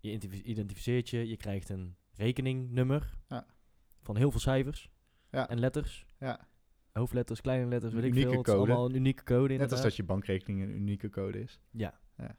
Je 0.00 0.10
identif- 0.10 0.42
identificeert 0.42 1.08
je, 1.10 1.28
je 1.28 1.36
krijgt 1.36 1.68
een 1.68 1.96
rekeningnummer 2.12 3.14
Ja. 3.28 3.46
van 4.02 4.16
heel 4.16 4.30
veel 4.30 4.40
cijfers 4.40 4.90
Ja. 5.30 5.48
en 5.48 5.58
letters. 5.60 6.06
Ja. 6.18 6.48
Hoofdletters, 6.98 7.40
kleine 7.40 7.66
letters, 7.66 7.92
weet 7.92 8.04
ik 8.04 8.10
unieke 8.10 8.28
veel. 8.28 8.38
Het 8.38 8.46
is 8.48 8.54
code. 8.54 8.66
allemaal 8.72 8.88
een 8.88 8.94
unieke 8.96 9.24
code 9.24 9.40
Net 9.42 9.50
inderdaad. 9.50 9.72
als 9.72 9.82
dat 9.82 9.96
je 9.96 10.02
bankrekening 10.04 10.62
een 10.62 10.70
unieke 10.70 11.08
code 11.10 11.40
is. 11.40 11.60
Ja. 11.70 11.98
Ja. 12.16 12.36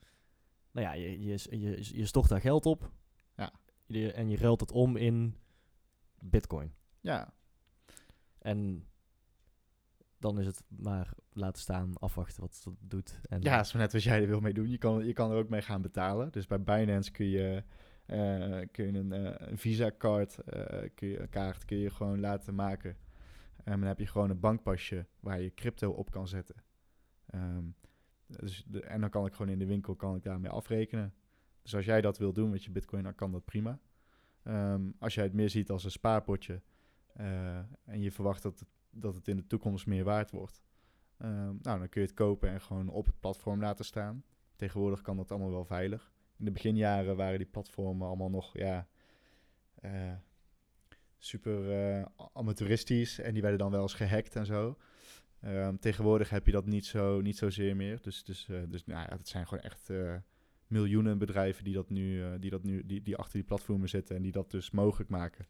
Nou 0.71 0.87
ja, 0.87 0.93
je, 0.93 1.23
je, 1.23 1.59
je, 1.59 1.97
je 1.97 2.05
stort 2.05 2.29
daar 2.29 2.41
geld 2.41 2.65
op. 2.65 2.91
Ja. 3.35 3.51
Je- 3.85 4.11
en 4.13 4.29
je 4.29 4.37
ruilt 4.37 4.59
het 4.59 4.71
om 4.71 4.95
in 4.95 5.35
bitcoin. 6.19 6.73
Ja, 7.01 7.33
En 8.39 8.87
dan 10.17 10.39
is 10.39 10.45
het 10.45 10.63
maar 10.67 11.13
laten 11.33 11.61
staan, 11.61 11.97
afwachten 11.97 12.41
wat 12.41 12.61
het 12.63 12.73
doet. 12.79 13.19
En 13.29 13.41
ja, 13.41 13.55
maar 13.55 13.71
net 13.81 13.93
wat 13.93 14.03
jij 14.03 14.21
er 14.21 14.27
wil 14.27 14.39
mee 14.39 14.53
doen. 14.53 14.69
Je 14.69 14.77
kan, 14.77 15.05
je 15.05 15.13
kan 15.13 15.31
er 15.31 15.37
ook 15.37 15.49
mee 15.49 15.61
gaan 15.61 15.81
betalen. 15.81 16.31
Dus 16.31 16.47
bij 16.47 16.63
Binance 16.63 17.11
kun 17.11 17.25
je, 17.25 17.63
eh, 18.05 18.59
kun 18.71 18.85
je 18.93 18.99
een, 18.99 19.11
eh, 19.13 19.47
een 19.47 19.57
Visa-kaart, 19.57 20.37
eh, 20.39 20.89
kun 20.95 21.07
je, 21.07 21.19
een 21.19 21.29
kaart 21.29 21.65
kun 21.65 21.77
je 21.77 21.89
gewoon 21.89 22.19
laten 22.19 22.55
maken. 22.55 22.97
En 23.63 23.79
dan 23.79 23.87
heb 23.87 23.99
je 23.99 24.07
gewoon 24.07 24.29
een 24.29 24.39
bankpasje 24.39 25.05
waar 25.19 25.41
je 25.41 25.53
crypto 25.53 25.91
op 25.91 26.11
kan 26.11 26.27
zetten. 26.27 26.63
Ehm, 27.25 27.63
dus 28.27 28.65
en 28.81 29.01
dan 29.01 29.09
kan 29.09 29.25
ik 29.25 29.33
gewoon 29.33 29.51
in 29.51 29.59
de 29.59 29.65
winkel 29.65 29.95
kan 29.95 30.15
ik 30.15 30.23
daarmee 30.23 30.51
afrekenen. 30.51 31.13
Dus 31.61 31.75
als 31.75 31.85
jij 31.85 32.01
dat 32.01 32.17
wil 32.17 32.33
doen 32.33 32.49
met 32.49 32.63
je 32.63 32.71
bitcoin, 32.71 33.03
dan 33.03 33.15
kan 33.15 33.31
dat 33.31 33.45
prima. 33.45 33.79
Ehm, 34.43 34.91
als 34.99 35.15
jij 35.15 35.23
het 35.23 35.33
meer 35.33 35.49
ziet 35.49 35.69
als 35.69 35.83
een 35.83 35.91
spaarpotje 35.91 36.61
eh, 37.13 37.57
en 37.85 38.01
je 38.01 38.11
verwacht 38.11 38.43
dat 38.43 38.65
dat 38.91 39.15
het 39.15 39.27
in 39.27 39.35
de 39.35 39.47
toekomst 39.47 39.87
meer 39.87 40.03
waard 40.03 40.31
wordt, 40.31 40.61
Ehm, 41.19 41.55
nou, 41.61 41.79
dan 41.79 41.89
kun 41.89 42.01
je 42.01 42.07
het 42.07 42.15
kopen 42.15 42.49
en 42.49 42.61
gewoon 42.61 42.89
op 42.89 43.05
het 43.05 43.19
platform 43.19 43.61
laten 43.61 43.85
staan. 43.85 44.23
Tegenwoordig 44.55 45.01
kan 45.01 45.17
dat 45.17 45.31
allemaal 45.31 45.49
wel 45.49 45.65
veilig. 45.65 46.11
In 46.37 46.45
de 46.45 46.51
beginjaren 46.51 47.15
waren 47.15 47.37
die 47.37 47.47
platformen 47.47 48.07
allemaal 48.07 48.29
nog 48.29 48.57
ja, 48.57 48.87
eh, 49.75 50.13
super 51.19 51.71
eh, 51.71 52.05
amateuristisch 52.33 53.19
en 53.19 53.33
die 53.33 53.41
werden 53.41 53.59
dan 53.59 53.71
wel 53.71 53.81
eens 53.81 53.93
gehackt 53.93 54.35
en 54.35 54.45
zo. 54.45 54.77
Ehm, 55.41 55.75
tegenwoordig 55.77 56.29
heb 56.29 56.45
je 56.45 56.51
dat 56.51 56.65
niet, 56.65 56.85
zo, 56.85 57.21
niet 57.21 57.37
zozeer 57.37 57.75
meer. 57.75 58.01
Dus, 58.01 58.23
dus, 58.23 58.49
eh, 58.49 58.61
dus 58.67 58.85
nou 58.85 59.01
ja, 59.01 59.17
het 59.17 59.27
zijn 59.27 59.47
gewoon 59.47 59.63
echt 59.63 59.89
eh, 59.89 60.15
miljoenen 60.67 61.17
bedrijven 61.17 61.63
die, 61.63 61.73
dat 61.73 61.89
nu, 61.89 62.39
die, 62.39 62.49
dat 62.49 62.63
nu, 62.63 62.85
die, 62.85 63.01
die 63.01 63.15
achter 63.15 63.33
die 63.33 63.43
platformen 63.43 63.89
zitten 63.89 64.15
en 64.15 64.21
die 64.21 64.31
dat 64.31 64.51
dus 64.51 64.71
mogelijk 64.71 65.09
maken. 65.09 65.47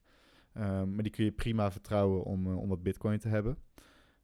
Ehm, 0.54 0.94
maar 0.94 1.04
die 1.04 1.12
kun 1.12 1.24
je 1.24 1.32
prima 1.32 1.72
vertrouwen 1.72 2.24
om, 2.24 2.48
om 2.48 2.70
wat 2.70 2.84
bitcoin 2.84 3.20
te 3.20 3.28
hebben. 3.28 3.58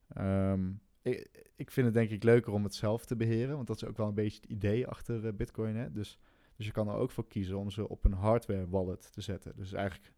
Ehm, 0.07 0.71
ik, 1.01 1.45
ik 1.55 1.71
vind 1.71 1.85
het 1.85 1.95
denk 1.95 2.09
ik 2.09 2.23
leuker 2.23 2.53
om 2.53 2.63
het 2.63 2.75
zelf 2.75 3.05
te 3.05 3.15
beheren, 3.15 3.55
want 3.55 3.67
dat 3.67 3.75
is 3.75 3.85
ook 3.85 3.97
wel 3.97 4.07
een 4.07 4.13
beetje 4.13 4.41
het 4.41 4.49
idee 4.49 4.87
achter 4.87 5.35
Bitcoin. 5.35 5.75
Hè? 5.75 5.91
Dus, 5.91 6.19
dus 6.55 6.65
je 6.65 6.71
kan 6.71 6.87
er 6.87 6.95
ook 6.95 7.11
voor 7.11 7.27
kiezen 7.27 7.57
om 7.57 7.69
ze 7.69 7.89
op 7.89 8.05
een 8.05 8.13
hardware 8.13 8.69
wallet 8.69 9.13
te 9.13 9.21
zetten. 9.21 9.55
Dus 9.55 9.73
eigenlijk, 9.73 10.13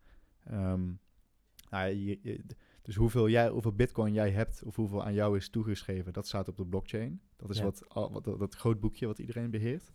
nou, 1.69 1.89
je- 1.93 2.19
je- 2.21 2.43
dus 2.81 2.95
hoeveel, 2.95 3.29
jij, 3.29 3.49
hoeveel 3.49 3.73
Bitcoin 3.75 4.13
jij 4.13 4.31
hebt 4.31 4.63
of 4.63 4.75
hoeveel 4.75 5.03
aan 5.03 5.13
jou 5.13 5.37
is 5.37 5.49
toegeschreven, 5.49 6.13
dat 6.13 6.27
staat 6.27 6.47
op 6.47 6.57
de 6.57 6.65
blockchain. 6.65 7.21
Dat 7.35 7.49
is 7.49 7.57
Ja. 7.57 7.63
wat, 7.63 7.83
dat, 8.23 8.39
dat 8.39 8.55
grootboekje 8.55 9.07
wat 9.07 9.19
iedereen 9.19 9.49
beheert. 9.51 9.91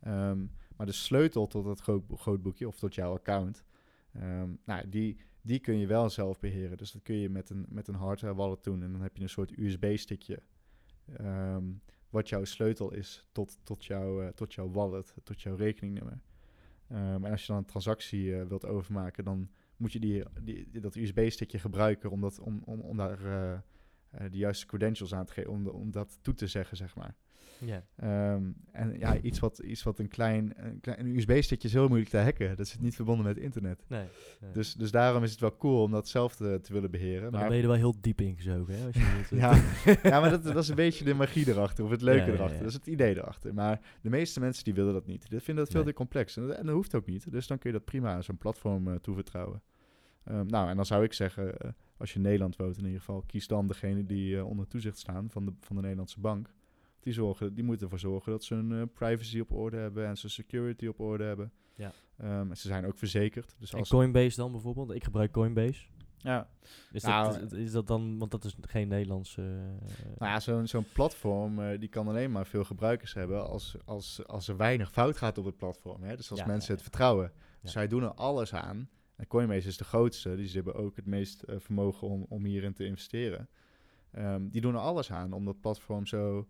Ehm, 0.00 0.46
maar 0.76 0.86
de 0.86 0.92
sleutel 0.92 1.46
tot 1.46 1.64
dat 1.64 1.80
groot, 1.80 2.02
grootboekje 2.14 2.66
of 2.66 2.78
tot 2.78 2.94
jouw 2.94 3.12
account, 3.14 3.64
ehm, 4.12 4.50
nou, 4.64 4.88
die, 4.88 5.16
die 5.40 5.58
kun 5.58 5.78
je 5.78 5.86
wel 5.86 6.10
zelf 6.10 6.38
beheren. 6.38 6.76
Dus 6.76 6.92
dat 6.92 7.02
kun 7.02 7.14
je 7.16 7.28
met 7.28 7.50
een, 7.50 7.66
met 7.68 7.88
een 7.88 7.94
hardware 7.94 8.34
wallet 8.34 8.64
doen. 8.64 8.82
En 8.82 8.92
dan 8.92 9.00
heb 9.00 9.16
je 9.16 9.22
een 9.22 9.28
soort 9.28 9.58
USB-stickje. 9.58 10.42
ehm, 11.16 11.64
wat 12.10 12.28
jouw 12.28 12.44
sleutel 12.44 12.92
is 12.92 13.26
tot, 13.32 13.58
tot, 13.62 13.84
jouw, 13.84 14.20
eh, 14.22 14.28
tot 14.28 14.54
jouw 14.54 14.70
wallet, 14.70 15.14
tot 15.24 15.42
jouw 15.42 15.54
rekeningnummer. 15.56 16.20
En 16.86 17.24
als 17.24 17.40
je 17.40 17.46
dan 17.46 17.56
een 17.56 17.64
transactie 17.64 18.36
eh, 18.36 18.46
wilt 18.46 18.66
overmaken, 18.66 19.24
dan 19.24 19.50
moet 19.78 19.92
je 19.92 20.00
die, 20.00 20.24
die, 20.42 20.80
dat 20.80 20.96
USB-stickje 20.96 21.58
gebruiken 21.58 22.10
om, 22.10 22.20
dat, 22.20 22.40
om, 22.40 22.62
om, 22.64 22.80
om 22.80 22.96
daar 22.96 23.24
eh, 23.24 23.52
eh, 23.52 24.30
de 24.30 24.36
juiste 24.36 24.66
credentials 24.66 25.14
aan 25.14 25.24
te 25.24 25.32
geven, 25.32 25.50
om, 25.50 25.66
om 25.66 25.90
dat 25.90 26.18
toe 26.22 26.34
te 26.34 26.46
zeggen, 26.46 26.76
zeg 26.76 26.96
maar. 26.96 27.14
Ja. 27.64 27.84
Ehm, 27.96 28.42
en 28.72 28.98
ja, 28.98 29.18
iets 29.20 29.38
wat, 29.38 29.58
iets 29.58 29.82
wat 29.82 29.98
een 29.98 30.08
klein, 30.08 30.52
een, 30.56 30.80
klein, 30.80 30.98
een 31.00 31.16
USB-stickje 31.16 31.68
is 31.68 31.74
heel 31.74 31.86
moeilijk 31.88 32.10
te 32.10 32.16
hacken. 32.16 32.56
Dat 32.56 32.68
zit 32.68 32.80
niet 32.80 32.94
verbonden 32.94 33.24
met 33.26 33.38
internet. 33.38 33.84
Nee. 33.88 34.04
nee. 34.40 34.50
Dus, 34.52 34.74
dus 34.74 34.90
daarom 34.90 35.22
is 35.22 35.30
het 35.30 35.40
wel 35.40 35.56
cool 35.56 35.82
om 35.82 35.90
dat 35.90 36.08
zelf 36.08 36.36
te, 36.36 36.58
te 36.62 36.72
willen 36.72 36.90
beheren. 36.90 37.22
maar 37.22 37.30
dan 37.30 37.40
Maar, 37.40 37.48
ben 37.48 37.56
je 37.56 37.62
er 37.62 37.68
wel 37.68 37.76
heel 37.78 37.94
diep 38.00 38.20
ingezogen, 38.20 38.74
hè? 38.78 38.86
Als 38.86 38.94
je 38.96 39.14
dit, 39.18 39.32
eh, 39.32 39.38
ja, 39.38 39.62
ja, 40.10 40.20
maar 40.20 40.30
dat, 40.30 40.44
dat 40.44 40.56
is 40.56 40.68
een 40.68 40.74
beetje 40.86 41.04
de 41.04 41.14
magie 41.14 41.48
erachter, 41.48 41.84
of 41.84 41.90
het 41.90 42.02
leuke 42.02 42.26
Ja, 42.26 42.32
erachter. 42.32 42.56
ja. 42.56 42.58
Dat 42.62 42.68
is 42.68 42.74
het 42.74 42.86
idee 42.86 43.16
erachter. 43.16 43.54
Maar 43.54 43.80
de 44.02 44.10
meeste 44.10 44.40
mensen 44.40 44.64
die 44.64 44.74
willen 44.74 44.92
dat 44.92 45.06
niet. 45.06 45.28
Die 45.30 45.40
vinden 45.40 45.64
dat 45.64 45.72
veel 45.72 45.82
Nee. 45.82 45.90
te 45.92 45.96
complex. 45.96 46.36
En, 46.36 46.46
dat- 46.46 46.56
en 46.56 46.66
dat 46.66 46.74
hoeft 46.74 46.94
ook 46.94 47.06
niet. 47.06 47.30
Dus 47.32 47.46
dan 47.46 47.58
kun 47.58 47.70
je 47.70 47.76
dat 47.76 47.84
prima 47.86 48.14
aan 48.14 48.22
zo'n 48.22 48.38
platform 48.38 48.88
eh, 48.88 48.94
toevertrouwen. 48.94 49.62
Ehm, 50.24 50.46
nou, 50.46 50.68
en 50.68 50.76
dan 50.76 50.86
zou 50.86 51.04
ik 51.04 51.12
zeggen, 51.12 51.58
eh, 51.58 51.70
als 51.96 52.10
je 52.10 52.16
in 52.16 52.22
Nederland 52.22 52.56
woont 52.56 52.76
in 52.78 52.84
ieder 52.84 52.98
geval, 52.98 53.22
kies 53.26 53.46
dan 53.46 53.66
degene 53.66 54.04
die 54.06 54.44
onder 54.44 54.66
toezicht 54.68 54.98
staan 54.98 55.30
van 55.30 55.44
de, 55.44 55.52
van 55.60 55.76
de 55.76 55.82
Nederlandse 55.82 56.20
bank. 56.20 56.54
Die, 57.08 57.16
zorgen, 57.16 57.54
die 57.54 57.64
moeten 57.64 57.84
ervoor 57.84 57.98
zorgen 57.98 58.32
dat 58.32 58.44
ze 58.44 58.54
hun 58.54 58.72
eh, 58.72 58.82
privacy 58.94 59.40
op 59.40 59.52
orde 59.52 59.76
hebben 59.76 60.06
en 60.06 60.16
zijn 60.16 60.32
security 60.32 60.86
op 60.86 61.00
orde 61.00 61.24
hebben. 61.24 61.52
Ja. 61.74 61.92
Ehm, 62.16 62.50
en 62.50 62.56
ze 62.56 62.68
zijn 62.68 62.86
ook 62.86 62.98
verzekerd. 62.98 63.54
Dus 63.58 63.72
En 63.72 63.78
als, 63.78 63.88
Coinbase 63.88 64.36
dan 64.36 64.52
bijvoorbeeld? 64.52 64.90
Ik 64.94 65.04
gebruik 65.04 65.32
Coinbase. 65.32 65.86
ja, 66.16 66.48
Is, 66.92 67.02
Nou, 67.02 67.38
dat, 67.40 67.52
is, 67.52 67.58
is 67.58 67.72
dat 67.72 67.86
dan, 67.86 68.18
want 68.18 68.30
dat 68.30 68.44
is 68.44 68.56
geen 68.60 68.88
Nederlandse... 68.88 69.42
eh, 69.42 70.04
Nou 70.18 70.32
ja, 70.32 70.40
zo'n 70.40 70.66
zo'n 70.66 70.86
platform 70.92 71.60
eh, 71.60 71.78
die 71.80 71.88
kan 71.88 72.08
alleen 72.08 72.32
maar 72.32 72.46
veel 72.46 72.64
gebruikers 72.64 73.14
hebben 73.14 73.48
als, 73.48 73.76
als, 73.84 74.26
als 74.26 74.48
er 74.48 74.56
weinig 74.56 74.92
fout 74.92 75.16
gaat 75.16 75.38
op 75.38 75.44
het 75.44 75.56
platform. 75.56 76.02
Hè? 76.02 76.16
Dus 76.16 76.30
als 76.30 76.40
Ja, 76.40 76.46
mensen 76.46 76.68
ja, 76.68 76.72
het 76.74 76.82
vertrouwen. 76.82 77.32
Dus 77.62 77.72
zij 77.72 77.86
doen 77.88 78.02
er 78.02 78.14
alles 78.14 78.54
aan. 78.54 78.88
En 79.16 79.26
Coinbase 79.26 79.68
is 79.68 79.76
de 79.76 79.84
grootste, 79.84 80.36
dus 80.36 80.46
die 80.52 80.62
hebben 80.62 80.74
ook 80.82 80.96
het 80.96 81.06
meest 81.06 81.42
vermogen 81.46 82.08
om, 82.08 82.26
om 82.28 82.44
hierin 82.44 82.72
te 82.72 82.84
investeren. 82.84 83.48
Ehm, 84.10 84.48
die 84.48 84.60
doen 84.60 84.74
er 84.74 84.80
alles 84.80 85.12
aan 85.12 85.32
om 85.32 85.44
dat 85.44 85.60
platform 85.60 86.06
zo, 86.06 86.48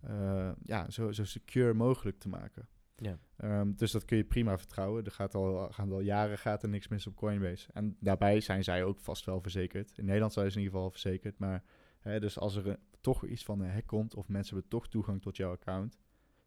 eh, 0.00 0.50
ja, 0.62 0.90
zo, 0.90 1.12
zo 1.12 1.24
secure 1.24 1.74
mogelijk 1.74 2.18
te 2.18 2.28
maken. 2.28 2.68
ja. 2.96 3.18
Ehm, 3.36 3.72
dus 3.74 3.90
dat 3.90 4.04
kun 4.04 4.16
je 4.16 4.24
prima 4.24 4.58
vertrouwen. 4.58 5.04
Er 5.04 5.10
gaat 5.10 5.34
al, 5.34 5.70
gaan 5.72 5.92
al 5.92 6.00
jaren 6.00 6.38
gaat 6.38 6.62
er 6.62 6.68
niks 6.68 6.88
mis 6.88 7.06
op 7.06 7.16
Coinbase. 7.16 7.68
En 7.72 7.96
daarbij 8.00 8.40
zijn 8.40 8.64
zij 8.64 8.84
ook 8.84 9.00
vast 9.00 9.24
wel 9.24 9.40
verzekerd. 9.40 9.98
In 9.98 10.04
Nederland 10.04 10.32
zijn 10.32 10.50
ze 10.50 10.56
in 10.58 10.62
ieder 10.62 10.74
geval 10.76 10.90
verzekerd. 10.90 11.38
Maar 11.38 11.64
hè, 12.00 12.20
dus 12.20 12.38
als 12.38 12.56
er 12.56 12.66
een- 12.68 12.78
toch 13.00 13.26
iets 13.26 13.44
van 13.44 13.60
een 13.60 13.70
hack 13.70 13.86
komt... 13.86 14.14
of 14.14 14.28
mensen 14.28 14.52
hebben 14.54 14.70
toch 14.70 14.88
toegang 14.88 15.22
tot 15.22 15.36
jouw 15.36 15.50
account... 15.52 15.98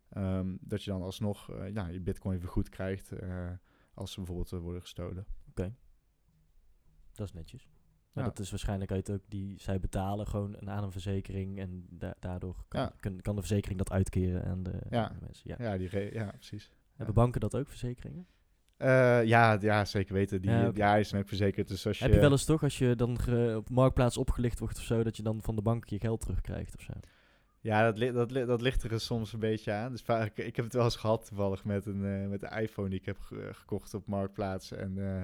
ehm, 0.09 0.55
dat 0.59 0.83
je 0.83 0.91
dan 0.91 1.01
alsnog 1.01 1.51
eh, 1.51 1.73
ja, 1.73 1.87
je 1.87 1.99
bitcoin 2.01 2.39
vergoed 2.39 2.69
krijgt... 2.69 3.11
eh, 3.11 3.51
als 3.93 4.11
ze 4.11 4.17
bijvoorbeeld 4.17 4.49
worden 4.49 4.81
gestolen. 4.81 5.25
Dat 7.13 7.27
is 7.27 7.33
netjes. 7.33 7.69
Maar 8.13 8.23
Ja. 8.23 8.29
dat 8.29 8.39
is 8.39 8.49
waarschijnlijk 8.49 8.91
uit 8.91 9.09
ook 9.11 9.21
die 9.27 9.59
zij 9.59 9.79
betalen 9.79 10.27
gewoon 10.27 10.55
een 10.59 10.69
aan 10.69 10.83
een 10.83 10.91
verzekering 10.91 11.59
en 11.59 11.85
da- 11.89 12.15
daardoor 12.19 12.55
kan, 12.67 12.81
Ja. 12.81 12.93
kan, 12.99 13.21
kan 13.21 13.35
de 13.35 13.41
verzekering 13.41 13.77
dat 13.77 13.91
uitkeren 13.91 14.45
aan 14.45 14.63
de, 14.63 14.73
Ja. 14.89 15.07
aan 15.07 15.13
de 15.13 15.25
mensen. 15.25 15.55
Ja. 15.57 15.71
Ja, 15.71 15.77
die 15.77 16.13
ja 16.13 16.25
precies. 16.25 16.69
Hebben 16.95 17.15
banken 17.15 17.39
dat 17.41 17.55
ook, 17.55 17.69
verzekeringen? 17.69 18.27
Eh, 18.77 19.23
ja, 19.23 19.57
ja, 19.61 19.85
zeker 19.85 20.13
weten. 20.13 20.41
Die, 20.41 20.51
Ja, 20.51 20.95
die 20.95 21.03
zijn 21.03 21.21
ook 21.21 21.27
verzekerd. 21.27 21.67
Dus 21.67 21.87
als 21.87 21.97
je, 21.97 22.03
Heb 22.05 22.13
je 22.13 22.19
wel 22.19 22.31
eens 22.31 22.45
toch, 22.45 22.63
als 22.63 22.77
je 22.77 22.95
dan 22.95 23.17
op 23.55 23.69
marktplaats 23.69 24.17
opgelicht 24.17 24.59
wordt 24.59 24.77
of 24.77 24.83
zo, 24.83 25.03
dat 25.03 25.17
je 25.17 25.23
dan 25.23 25.41
van 25.41 25.55
de 25.55 25.61
bank 25.61 25.85
je 25.85 25.99
geld 25.99 26.21
terugkrijgt 26.21 26.75
of 26.75 26.81
zo? 26.81 26.93
Ja, 27.59 27.83
dat, 27.83 27.97
li- 27.97 28.11
dat, 28.11 28.31
li- 28.31 28.45
dat 28.45 28.61
ligt 28.61 28.83
er 28.83 28.99
soms 28.99 29.33
een 29.33 29.39
beetje 29.39 29.71
aan. 29.71 29.91
Dus 29.91 30.01
vaak, 30.01 30.37
ik 30.37 30.55
heb 30.55 30.65
het 30.65 30.73
wel 30.73 30.83
eens 30.83 30.95
gehad 30.95 31.25
toevallig 31.25 31.63
met 31.65 31.85
een, 31.85 32.05
eh, 32.05 32.27
met 32.29 32.39
de 32.39 32.61
iPhone 32.61 32.89
die 32.89 32.99
ik 32.99 33.05
heb 33.05 33.19
ge- 33.19 33.49
gekocht 33.53 33.93
op 33.93 34.07
Marktplaats. 34.07 34.71
En 34.71 34.97
eh, 34.97 35.23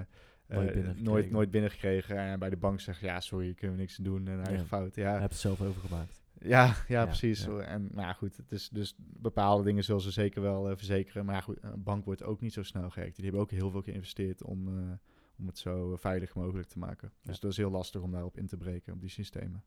Nooit 0.49 0.67
eh, 0.67 0.73
binnengekregen. 0.73 1.11
nooit, 1.13 1.31
nooit 1.31 1.51
binnengekregen. 1.51 2.17
En 2.17 2.39
bij 2.39 2.49
de 2.49 2.57
bank 2.57 2.79
zeggen, 2.79 3.07
ja, 3.07 3.19
sorry, 3.19 3.53
kunnen 3.53 3.75
we 3.75 3.81
niks 3.81 3.95
doen. 3.95 4.27
En 4.27 4.37
eigen 4.37 4.53
Ja. 4.57 4.63
fout. 4.65 4.95
Je 4.95 5.01
Ja, 5.01 5.11
hebt 5.19 5.31
het 5.31 5.41
zelf 5.41 5.61
overgemaakt. 5.61 6.21
ja, 6.39 6.65
ja, 6.65 6.75
Ja, 6.87 7.05
precies. 7.05 7.43
ja. 7.45 7.59
En 7.59 7.81
nou 7.81 8.01
ja, 8.07 8.13
goed, 8.13 8.37
het 8.37 8.51
is 8.51 8.69
dus 8.69 8.95
bepaalde 8.97 9.63
dingen 9.63 9.83
zullen 9.83 10.01
ze 10.01 10.11
zeker 10.11 10.41
wel 10.41 10.69
eh, 10.69 10.75
verzekeren. 10.77 11.25
Maar 11.25 11.35
ja, 11.35 11.41
goed, 11.41 11.57
een 11.63 11.83
bank 11.83 12.05
wordt 12.05 12.23
ook 12.23 12.41
niet 12.41 12.53
zo 12.53 12.63
snel 12.63 12.89
gehackt. 12.89 13.15
Die 13.15 13.23
hebben 13.23 13.41
ook 13.41 13.51
heel 13.51 13.69
veel 13.71 13.81
geïnvesteerd 13.81 14.43
om, 14.43 14.67
eh, 14.67 14.93
om 15.37 15.47
het 15.47 15.57
zo 15.57 15.95
veilig 15.95 16.35
mogelijk 16.35 16.67
te 16.67 16.79
maken. 16.79 17.11
Ja. 17.21 17.29
Dus 17.29 17.39
dat 17.39 17.51
is 17.51 17.57
heel 17.57 17.71
lastig 17.71 18.01
om 18.01 18.11
daarop 18.11 18.37
in 18.37 18.47
te 18.47 18.57
breken, 18.57 18.93
op 18.93 19.01
die 19.01 19.09
systemen. 19.09 19.63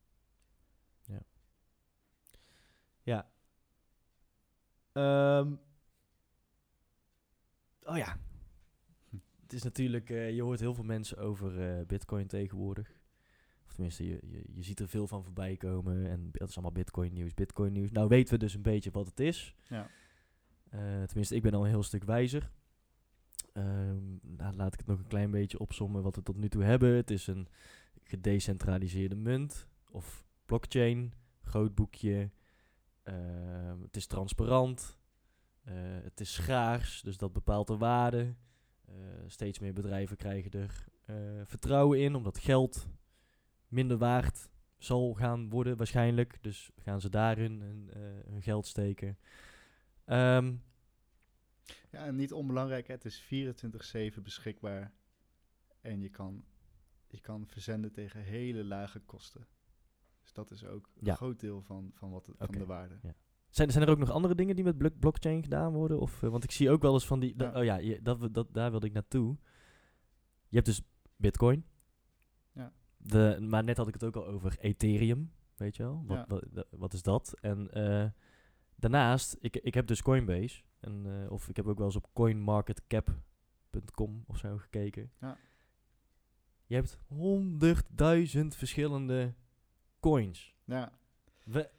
Ja. 3.04 3.30
Ehm. 4.92 5.52
oh 7.84 7.96
ja. 7.96 8.16
Het 9.52 9.60
is 9.60 9.66
natuurlijk, 9.66 10.10
eh, 10.10 10.34
je 10.34 10.42
hoort 10.42 10.60
heel 10.60 10.74
veel 10.74 10.84
mensen 10.84 11.18
over 11.18 11.60
eh, 11.60 11.86
Bitcoin 11.86 12.26
tegenwoordig. 12.26 13.00
Of 13.66 13.72
tenminste, 13.72 14.06
je, 14.06 14.18
je, 14.22 14.44
je 14.52 14.62
ziet 14.62 14.80
er 14.80 14.88
veel 14.88 15.06
van 15.06 15.24
voorbij 15.24 15.56
komen. 15.56 16.06
En 16.06 16.28
dat 16.32 16.48
is 16.48 16.54
allemaal 16.54 16.72
Bitcoin 16.72 17.12
nieuws, 17.12 17.34
Bitcoin 17.34 17.72
nieuws. 17.72 17.90
Nou 17.90 18.08
weten 18.08 18.34
we 18.34 18.38
dus 18.38 18.54
een 18.54 18.62
beetje 18.62 18.90
wat 18.90 19.06
het 19.06 19.20
is. 19.20 19.54
Ja. 19.68 19.88
Eh, 20.68 21.02
tenminste, 21.02 21.34
ik 21.34 21.42
ben 21.42 21.54
al 21.54 21.62
een 21.62 21.68
heel 21.70 21.82
stuk 21.82 22.04
wijzer. 22.04 22.50
Ehm, 23.52 24.04
nou, 24.22 24.56
laat 24.56 24.72
ik 24.72 24.78
het 24.78 24.88
nog 24.88 24.98
een 24.98 25.06
klein 25.06 25.30
beetje 25.30 25.58
opzommen 25.58 26.02
wat 26.02 26.16
we 26.16 26.22
tot 26.22 26.36
nu 26.36 26.48
toe 26.48 26.62
hebben. 26.62 26.94
Het 26.94 27.10
is 27.10 27.26
een 27.26 27.48
gedecentraliseerde 28.02 29.16
munt 29.16 29.68
of 29.90 30.24
blockchain, 30.46 31.12
groot 31.40 31.74
boekje. 31.74 32.30
Ehm, 33.02 33.80
het 33.82 33.96
is 33.96 34.06
transparant. 34.06 35.00
Het 36.02 36.20
is 36.20 36.32
schaars, 36.32 37.02
dus 37.02 37.16
dat 37.16 37.32
bepaalt 37.32 37.66
de 37.66 37.76
waarde. 37.76 38.34
Eh, 38.92 38.98
steeds 39.26 39.58
meer 39.58 39.72
bedrijven 39.72 40.16
krijgen 40.16 40.50
er 40.50 40.84
eh, 41.04 41.16
vertrouwen 41.44 42.00
in, 42.00 42.14
omdat 42.14 42.38
geld 42.38 42.88
minder 43.68 43.98
waard 43.98 44.48
zal 44.78 45.12
gaan 45.14 45.48
worden 45.50 45.76
waarschijnlijk. 45.76 46.38
Dus 46.40 46.70
gaan 46.76 47.00
ze 47.00 47.08
daarin 47.08 47.60
hun, 47.60 47.90
eh, 47.92 48.00
hun 48.30 48.42
geld 48.42 48.66
steken. 48.66 49.18
Ehm, 50.04 50.54
Ja, 51.90 52.04
en 52.04 52.16
niet 52.16 52.32
onbelangrijk, 52.32 52.86
het 52.86 53.04
is 53.04 53.20
24-7 53.20 54.22
beschikbaar. 54.22 54.92
En 55.80 56.00
je 56.00 56.08
kan, 56.08 56.44
je 57.06 57.20
kan 57.20 57.46
verzenden 57.46 57.92
tegen 57.92 58.20
hele 58.22 58.64
lage 58.64 59.00
kosten. 59.00 59.46
Dus 60.20 60.32
dat 60.32 60.50
is 60.50 60.64
ook 60.64 60.90
een 60.94 61.06
Ja. 61.06 61.14
groot 61.14 61.40
deel 61.40 61.62
van, 61.62 61.90
van, 61.94 62.10
wat 62.10 62.26
het, 62.26 62.36
van 62.38 62.58
de 62.58 62.66
waarde. 62.66 62.98
ja. 63.02 63.14
Zijn, 63.52 63.70
zijn 63.70 63.84
er 63.84 63.90
ook 63.90 63.98
nog 63.98 64.10
andere 64.10 64.34
dingen 64.34 64.54
die 64.56 64.64
met 64.64 64.78
blo- 64.78 64.88
blockchain 64.98 65.42
gedaan 65.42 65.72
worden? 65.72 66.00
Of, 66.00 66.22
eh, 66.22 66.30
want 66.30 66.44
ik 66.44 66.50
zie 66.50 66.70
ook 66.70 66.82
wel 66.82 66.92
eens 66.92 67.06
van 67.06 67.20
die... 67.20 67.34
Ja. 67.36 67.58
Oh 67.58 67.64
ja, 67.64 67.76
je- 67.76 68.02
dat, 68.02 68.18
we- 68.18 68.30
dat, 68.30 68.54
daar 68.54 68.70
wilde 68.70 68.86
ik 68.86 68.92
naartoe. 68.92 69.36
Je 70.48 70.54
hebt 70.56 70.66
dus 70.66 70.82
bitcoin. 71.16 71.64
Ja. 72.52 72.72
De, 72.96 73.36
maar 73.40 73.64
net 73.64 73.76
had 73.76 73.88
ik 73.88 73.94
het 73.94 74.04
ook 74.04 74.16
al 74.16 74.26
over 74.26 74.56
Ethereum, 74.60 75.32
weet 75.56 75.76
je 75.76 75.82
wel? 75.82 76.04
Wat, 76.06 76.26
Ja. 76.28 76.40
wat, 76.70 76.92
is 76.92 77.02
dat? 77.02 77.34
En 77.40 77.70
eh, 77.72 78.06
daarnaast, 78.76 79.36
ik, 79.40 79.56
ik 79.56 79.74
heb 79.74 79.86
dus 79.86 80.02
Coinbase. 80.02 80.62
En, 80.80 81.06
eh, 81.22 81.30
of 81.30 81.48
ik 81.48 81.56
heb 81.56 81.66
ook 81.66 81.76
wel 81.78 81.86
eens 81.86 81.96
op 81.96 82.08
coinmarketcap.com 82.12 84.24
of 84.26 84.38
zo 84.38 84.56
gekeken. 84.58 85.10
Ja. 85.20 85.36
Je 86.66 86.74
hebt 86.74 86.98
honderdduizend 87.06 88.56
verschillende 88.56 89.34
coins. 90.00 90.54
Ja, 90.64 90.92
We, 91.44 91.70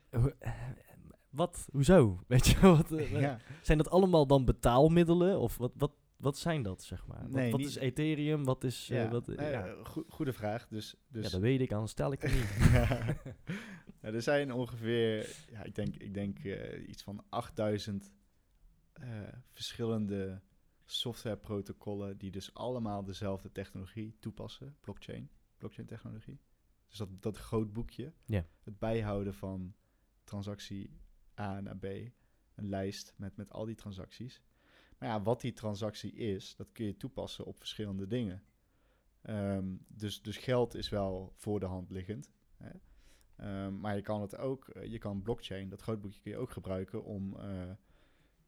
wat? 1.33 1.67
Hoezo? 1.71 2.19
Weet 2.27 2.47
je, 2.47 2.59
wat, 2.59 2.89
ja. 3.09 3.39
zijn 3.61 3.77
dat 3.77 3.89
allemaal 3.89 4.27
dan 4.27 4.45
betaalmiddelen? 4.45 5.39
Of 5.39 5.57
wat, 5.57 5.71
wat, 5.75 5.91
wat 6.17 6.37
zijn 6.37 6.61
dat, 6.61 6.83
zeg 6.83 7.07
maar? 7.07 7.21
Wat, 7.21 7.31
Nee, 7.31 7.51
wat 7.51 7.59
is 7.59 7.75
Ethereum? 7.75 8.43
Wat 8.43 8.63
is... 8.63 8.89
eh, 8.89 9.03
ja. 9.03 9.09
wat, 9.09 9.27
eh, 9.27 9.51
ja, 9.51 9.65
ja. 9.65 9.75
goe- 9.83 10.05
goede 10.07 10.33
vraag. 10.33 10.67
Dus, 10.67 10.95
dus 11.07 11.25
ja, 11.25 11.29
dat 11.31 11.41
weet 11.41 11.61
ik, 11.61 11.71
anders 11.71 11.91
stel 11.91 12.11
ik 12.11 12.21
het 12.21 12.33
niet. 12.33 12.49
er 14.15 14.21
zijn 14.21 14.53
ongeveer, 14.53 15.35
ja, 15.51 15.63
ik 15.63 15.75
denk, 15.75 15.95
ik 15.95 16.13
denk 16.13 16.37
iets 16.87 17.03
van 17.03 17.23
8000 17.29 18.11
eh, 18.93 19.07
verschillende 19.51 20.41
softwareprotocollen 20.85 22.17
die 22.17 22.31
dus 22.31 22.53
allemaal 22.53 23.03
dezelfde 23.03 23.51
technologie 23.51 24.15
toepassen, 24.19 24.75
blockchain, 24.81 25.29
blockchain 25.57 25.87
technologie. 25.87 26.39
Dus 26.87 26.97
dat, 26.97 27.09
dat 27.21 27.37
groot 27.37 27.73
boekje, 27.73 28.13
Ja. 28.25 28.45
het 28.63 28.79
bijhouden 28.79 29.33
van 29.33 29.73
transactie 30.23 30.89
A 31.39 31.59
naar 31.59 31.77
B, 31.77 31.85
een 32.55 32.69
lijst 32.69 33.13
met, 33.17 33.35
met 33.35 33.51
al 33.51 33.65
die 33.65 33.75
transacties. 33.75 34.41
Maar 34.97 35.09
ja, 35.09 35.21
wat 35.21 35.41
die 35.41 35.53
transactie 35.53 36.13
is, 36.13 36.55
dat 36.55 36.71
kun 36.71 36.85
je 36.85 36.97
toepassen 36.97 37.45
op 37.45 37.57
verschillende 37.57 38.07
dingen. 38.07 38.43
Ehm, 39.21 39.75
dus, 39.87 40.21
dus 40.21 40.37
geld 40.37 40.75
is 40.75 40.89
wel 40.89 41.33
voor 41.35 41.59
de 41.59 41.65
hand 41.65 41.89
liggend. 41.89 42.31
Hè? 42.57 42.69
Ehm, 43.35 43.79
maar 43.79 43.95
je 43.95 44.01
kan 44.01 44.21
het 44.21 44.37
ook, 44.37 44.67
eh, 44.67 44.91
je 44.91 44.97
kan 44.97 45.21
blockchain, 45.21 45.69
dat 45.69 45.81
grootboekje 45.81 46.21
kun 46.21 46.31
je 46.31 46.37
ook 46.37 46.51
gebruiken 46.51 47.03
om, 47.03 47.37
eh, 47.37 47.71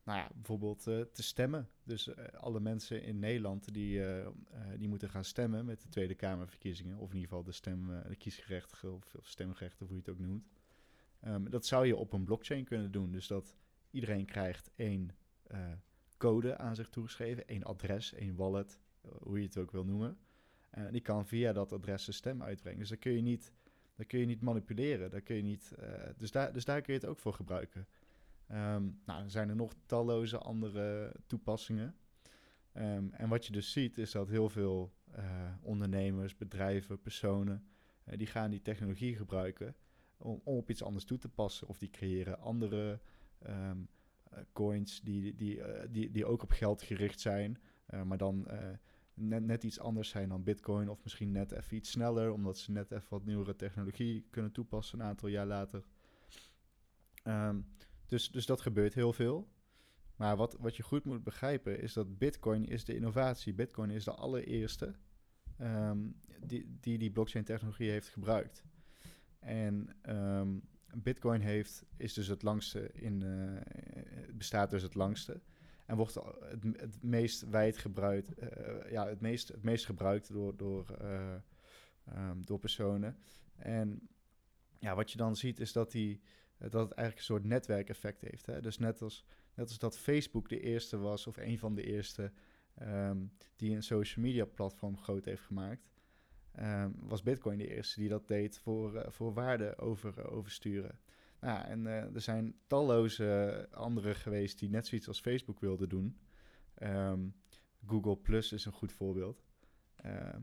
nou 0.03 0.19
ja, 0.19 0.29
bijvoorbeeld 0.33 0.87
eh, 0.87 1.01
te 1.01 1.23
stemmen. 1.23 1.69
Dus 1.83 2.15
alle 2.33 2.59
mensen 2.59 3.03
in 3.03 3.19
Nederland 3.19 3.73
die, 3.73 4.01
die 4.77 4.87
moeten 4.87 5.09
gaan 5.09 5.23
stemmen 5.23 5.65
met 5.65 5.81
de 5.81 5.89
Tweede 5.89 6.15
Kamerverkiezingen. 6.15 6.97
Of 6.97 7.09
in 7.09 7.15
ieder 7.15 7.29
geval 7.29 7.43
de, 7.43 7.51
stem, 7.51 7.87
de 8.07 8.15
kiesgerechtige 8.15 8.91
of, 8.91 9.15
of 9.15 9.35
hoe 9.77 9.87
je 9.89 9.95
het 9.95 10.09
ook 10.09 10.19
noemt. 10.19 10.47
Ehm, 11.19 11.49
dat 11.49 11.65
zou 11.65 11.85
je 11.85 11.95
op 11.95 12.13
een 12.13 12.23
blockchain 12.23 12.63
kunnen 12.63 12.91
doen. 12.91 13.11
Dus 13.11 13.27
dat 13.27 13.57
iedereen 13.91 14.25
krijgt 14.25 14.71
één 14.75 15.09
eh, 15.43 15.71
code 16.17 16.57
aan 16.57 16.75
zich 16.75 16.89
toegeschreven, 16.89 17.47
één 17.47 17.63
adres, 17.63 18.13
één 18.13 18.35
wallet, 18.35 18.81
eh, 19.01 19.11
hoe 19.21 19.39
je 19.39 19.45
het 19.45 19.57
ook 19.57 19.71
wil 19.71 19.85
noemen. 19.85 20.17
En 20.69 20.91
die 20.91 21.01
kan 21.01 21.25
via 21.27 21.53
dat 21.53 21.71
adres 21.71 22.03
zijn 22.03 22.15
stem 22.15 22.43
uitbrengen. 22.43 22.79
Dus 22.79 22.89
dan 22.89 22.99
kun 22.99 23.11
je 23.11 23.21
niet, 23.21 23.51
dan 23.95 24.05
kun 24.05 24.19
je 24.19 24.25
niet 24.25 24.41
manipuleren. 24.41 25.09
Dan 25.09 25.23
kun 25.23 25.35
je 25.35 25.41
niet, 25.41 25.71
eh, 25.79 26.09
dus, 26.17 26.31
daar, 26.31 26.53
dus 26.53 26.65
daar 26.65 26.81
kun 26.81 26.93
je 26.93 26.99
het 26.99 27.09
ook 27.09 27.19
voor 27.19 27.33
gebruiken. 27.33 27.87
Ehm, 28.47 28.83
nou, 29.05 29.19
dan 29.19 29.29
zijn 29.29 29.49
er 29.49 29.55
nog 29.55 29.73
talloze 29.85 30.37
andere 30.37 31.15
toepassingen. 31.27 31.95
Ehm, 32.71 33.07
en 33.11 33.29
wat 33.29 33.45
je 33.45 33.51
dus 33.51 33.71
ziet 33.71 33.97
is 33.97 34.11
dat 34.11 34.27
heel 34.27 34.49
veel 34.49 34.93
eh, 35.11 35.53
ondernemers, 35.61 36.37
bedrijven, 36.37 37.01
personen, 37.01 37.67
eh, 38.03 38.17
die 38.17 38.27
gaan 38.27 38.49
die 38.49 38.61
technologie 38.61 39.15
gebruiken 39.15 39.75
om, 40.17 40.41
op 40.43 40.69
iets 40.69 40.83
anders 40.83 41.05
toe 41.05 41.17
te 41.17 41.29
passen. 41.29 41.67
Of 41.67 41.77
die 41.77 41.89
creëren 41.89 42.39
andere 42.39 42.99
ehm, 43.39 43.77
eh, 44.35 44.41
coins 44.53 45.01
die, 45.01 45.35
die, 45.35 45.61
eh, 45.61 45.87
die, 45.91 46.11
die 46.11 46.25
ook 46.25 46.43
op 46.43 46.51
geld 46.51 46.81
gericht 46.81 47.19
zijn, 47.19 47.59
eh, 47.85 48.03
maar 48.03 48.17
dan 48.17 48.47
net, 49.13 49.45
net 49.45 49.63
iets 49.63 49.79
anders 49.79 50.09
zijn 50.09 50.29
dan 50.29 50.43
Bitcoin. 50.43 50.89
Of 50.89 51.03
misschien 51.03 51.31
net 51.31 51.51
even 51.51 51.77
iets 51.77 51.91
sneller, 51.91 52.31
omdat 52.31 52.57
ze 52.57 52.71
net 52.71 52.91
even 52.91 53.07
wat 53.09 53.25
nieuwere 53.25 53.55
technologie 53.55 54.27
kunnen 54.29 54.51
toepassen 54.51 54.99
een 54.99 55.05
aantal 55.05 55.29
jaar 55.29 55.45
later. 55.45 55.85
Ehm, 57.23 57.61
dus, 58.05 58.31
dus 58.31 58.45
dat 58.45 58.61
gebeurt 58.61 58.93
heel 58.93 59.13
veel. 59.13 59.53
Maar 60.15 60.35
wat, 60.35 60.57
wat 60.59 60.75
je 60.75 60.83
goed 60.83 61.05
moet 61.05 61.23
begrijpen 61.23 61.81
is 61.81 61.93
dat 61.93 62.17
Bitcoin 62.17 62.65
is 62.65 62.85
de 62.85 62.95
innovatie. 62.95 63.53
Bitcoin 63.53 63.89
is 63.89 64.03
de 64.03 64.13
allereerste 64.13 64.95
ehm, 65.57 65.99
die, 66.41 66.77
die 66.79 66.97
die 66.97 67.11
blockchain 67.11 67.45
technologie 67.45 67.89
heeft 67.89 68.09
gebruikt. 68.09 68.63
En 69.45 69.95
ehm, 70.01 70.57
Bitcoin 70.93 71.41
heeft, 71.41 71.85
is 71.97 72.13
dus 72.13 72.27
het 72.27 72.43
langste 72.43 72.91
in, 72.93 73.21
eh, 73.21 74.33
bestaat 74.33 74.69
dus 74.69 74.81
het 74.81 74.95
langste. 74.95 75.41
En 75.85 75.95
wordt 75.95 76.13
het, 76.13 76.63
het 76.79 77.03
meest 77.03 77.49
wijd 77.49 77.77
gebruikt, 77.77 78.33
eh, 78.33 78.91
ja, 78.91 79.07
het 79.07 79.21
meest, 79.21 79.47
het 79.47 79.63
meest 79.63 79.85
gebruikt 79.85 80.33
door, 80.33 80.57
door, 80.57 80.89
eh, 80.89 81.35
ehm, 82.05 82.41
door 82.41 82.59
personen. 82.59 83.17
En 83.55 84.09
ja, 84.79 84.95
wat 84.95 85.11
je 85.11 85.17
dan 85.17 85.35
ziet 85.35 85.59
is 85.59 85.71
dat, 85.71 85.91
die, 85.91 86.21
dat 86.57 86.89
het 86.89 86.91
eigenlijk 86.91 87.17
een 87.17 87.23
soort 87.35 87.43
netwerkeffect 87.43 88.21
heeft. 88.21 88.45
Hè? 88.45 88.61
Dus 88.61 88.77
net 88.77 89.01
als, 89.01 89.25
net 89.53 89.67
als 89.67 89.79
dat 89.79 89.97
Facebook 89.97 90.49
de 90.49 90.59
eerste 90.59 90.97
was, 90.97 91.27
of 91.27 91.37
een 91.37 91.59
van 91.59 91.75
de 91.75 91.83
eerste, 91.83 92.31
ehm, 92.75 93.25
die 93.55 93.75
een 93.75 93.83
social 93.83 94.25
media 94.25 94.45
platform 94.45 94.97
groot 94.97 95.25
heeft 95.25 95.43
gemaakt, 95.43 95.94
ehm, 96.55 96.91
was 96.99 97.23
Bitcoin 97.23 97.57
de 97.57 97.75
eerste 97.75 97.99
die 97.99 98.09
dat 98.09 98.27
deed 98.27 98.59
voor, 98.59 98.95
eh, 98.95 99.11
voor 99.11 99.33
waarde 99.33 99.77
over, 99.77 100.19
eh, 100.19 100.31
oversturen. 100.33 100.99
Nou, 101.39 101.65
en 101.65 101.87
eh, 101.87 102.15
er 102.15 102.21
zijn 102.21 102.55
talloze 102.67 103.67
anderen 103.71 104.15
geweest 104.15 104.59
die 104.59 104.69
net 104.69 104.87
zoiets 104.87 105.07
als 105.07 105.19
Facebook 105.19 105.59
wilden 105.59 105.89
doen. 105.89 106.17
Ehm, 106.73 107.27
Google 107.85 108.17
Plus 108.17 108.51
is 108.51 108.65
een 108.65 108.71
goed 108.71 108.91
voorbeeld. 108.91 109.43
Ehm, 109.95 110.41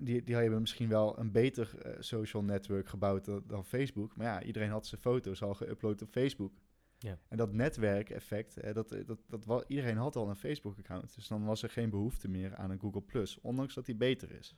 die, 0.00 0.22
die 0.22 0.34
hebben 0.34 0.60
misschien 0.60 0.88
wel 0.88 1.18
een 1.18 1.32
beter 1.32 1.96
social 1.98 2.42
network 2.42 2.88
gebouwd 2.88 3.24
dan, 3.24 3.42
dan 3.46 3.64
Facebook. 3.64 4.16
Maar 4.16 4.26
ja, 4.26 4.42
iedereen 4.42 4.70
had 4.70 4.86
zijn 4.86 5.00
foto's 5.00 5.42
al 5.42 5.56
geüpload 5.56 6.02
op 6.02 6.08
Facebook. 6.10 6.52
Ja. 6.98 7.18
En 7.28 7.36
dat 7.36 7.52
netwerkeffect, 7.52 8.74
dat, 8.74 8.88
dat, 9.06 9.18
dat, 9.26 9.64
iedereen 9.68 9.96
had 9.96 10.16
al 10.16 10.28
een 10.28 10.36
Facebook-account. 10.36 11.14
Dus 11.14 11.28
dan 11.28 11.44
was 11.44 11.62
er 11.62 11.70
geen 11.70 11.90
behoefte 11.90 12.28
meer 12.28 12.56
aan 12.56 12.70
een 12.70 12.80
Google 12.80 13.02
Plus. 13.02 13.40
Ondanks 13.40 13.74
dat 13.74 13.86
die 13.86 13.96
beter 13.96 14.30
is. 14.30 14.56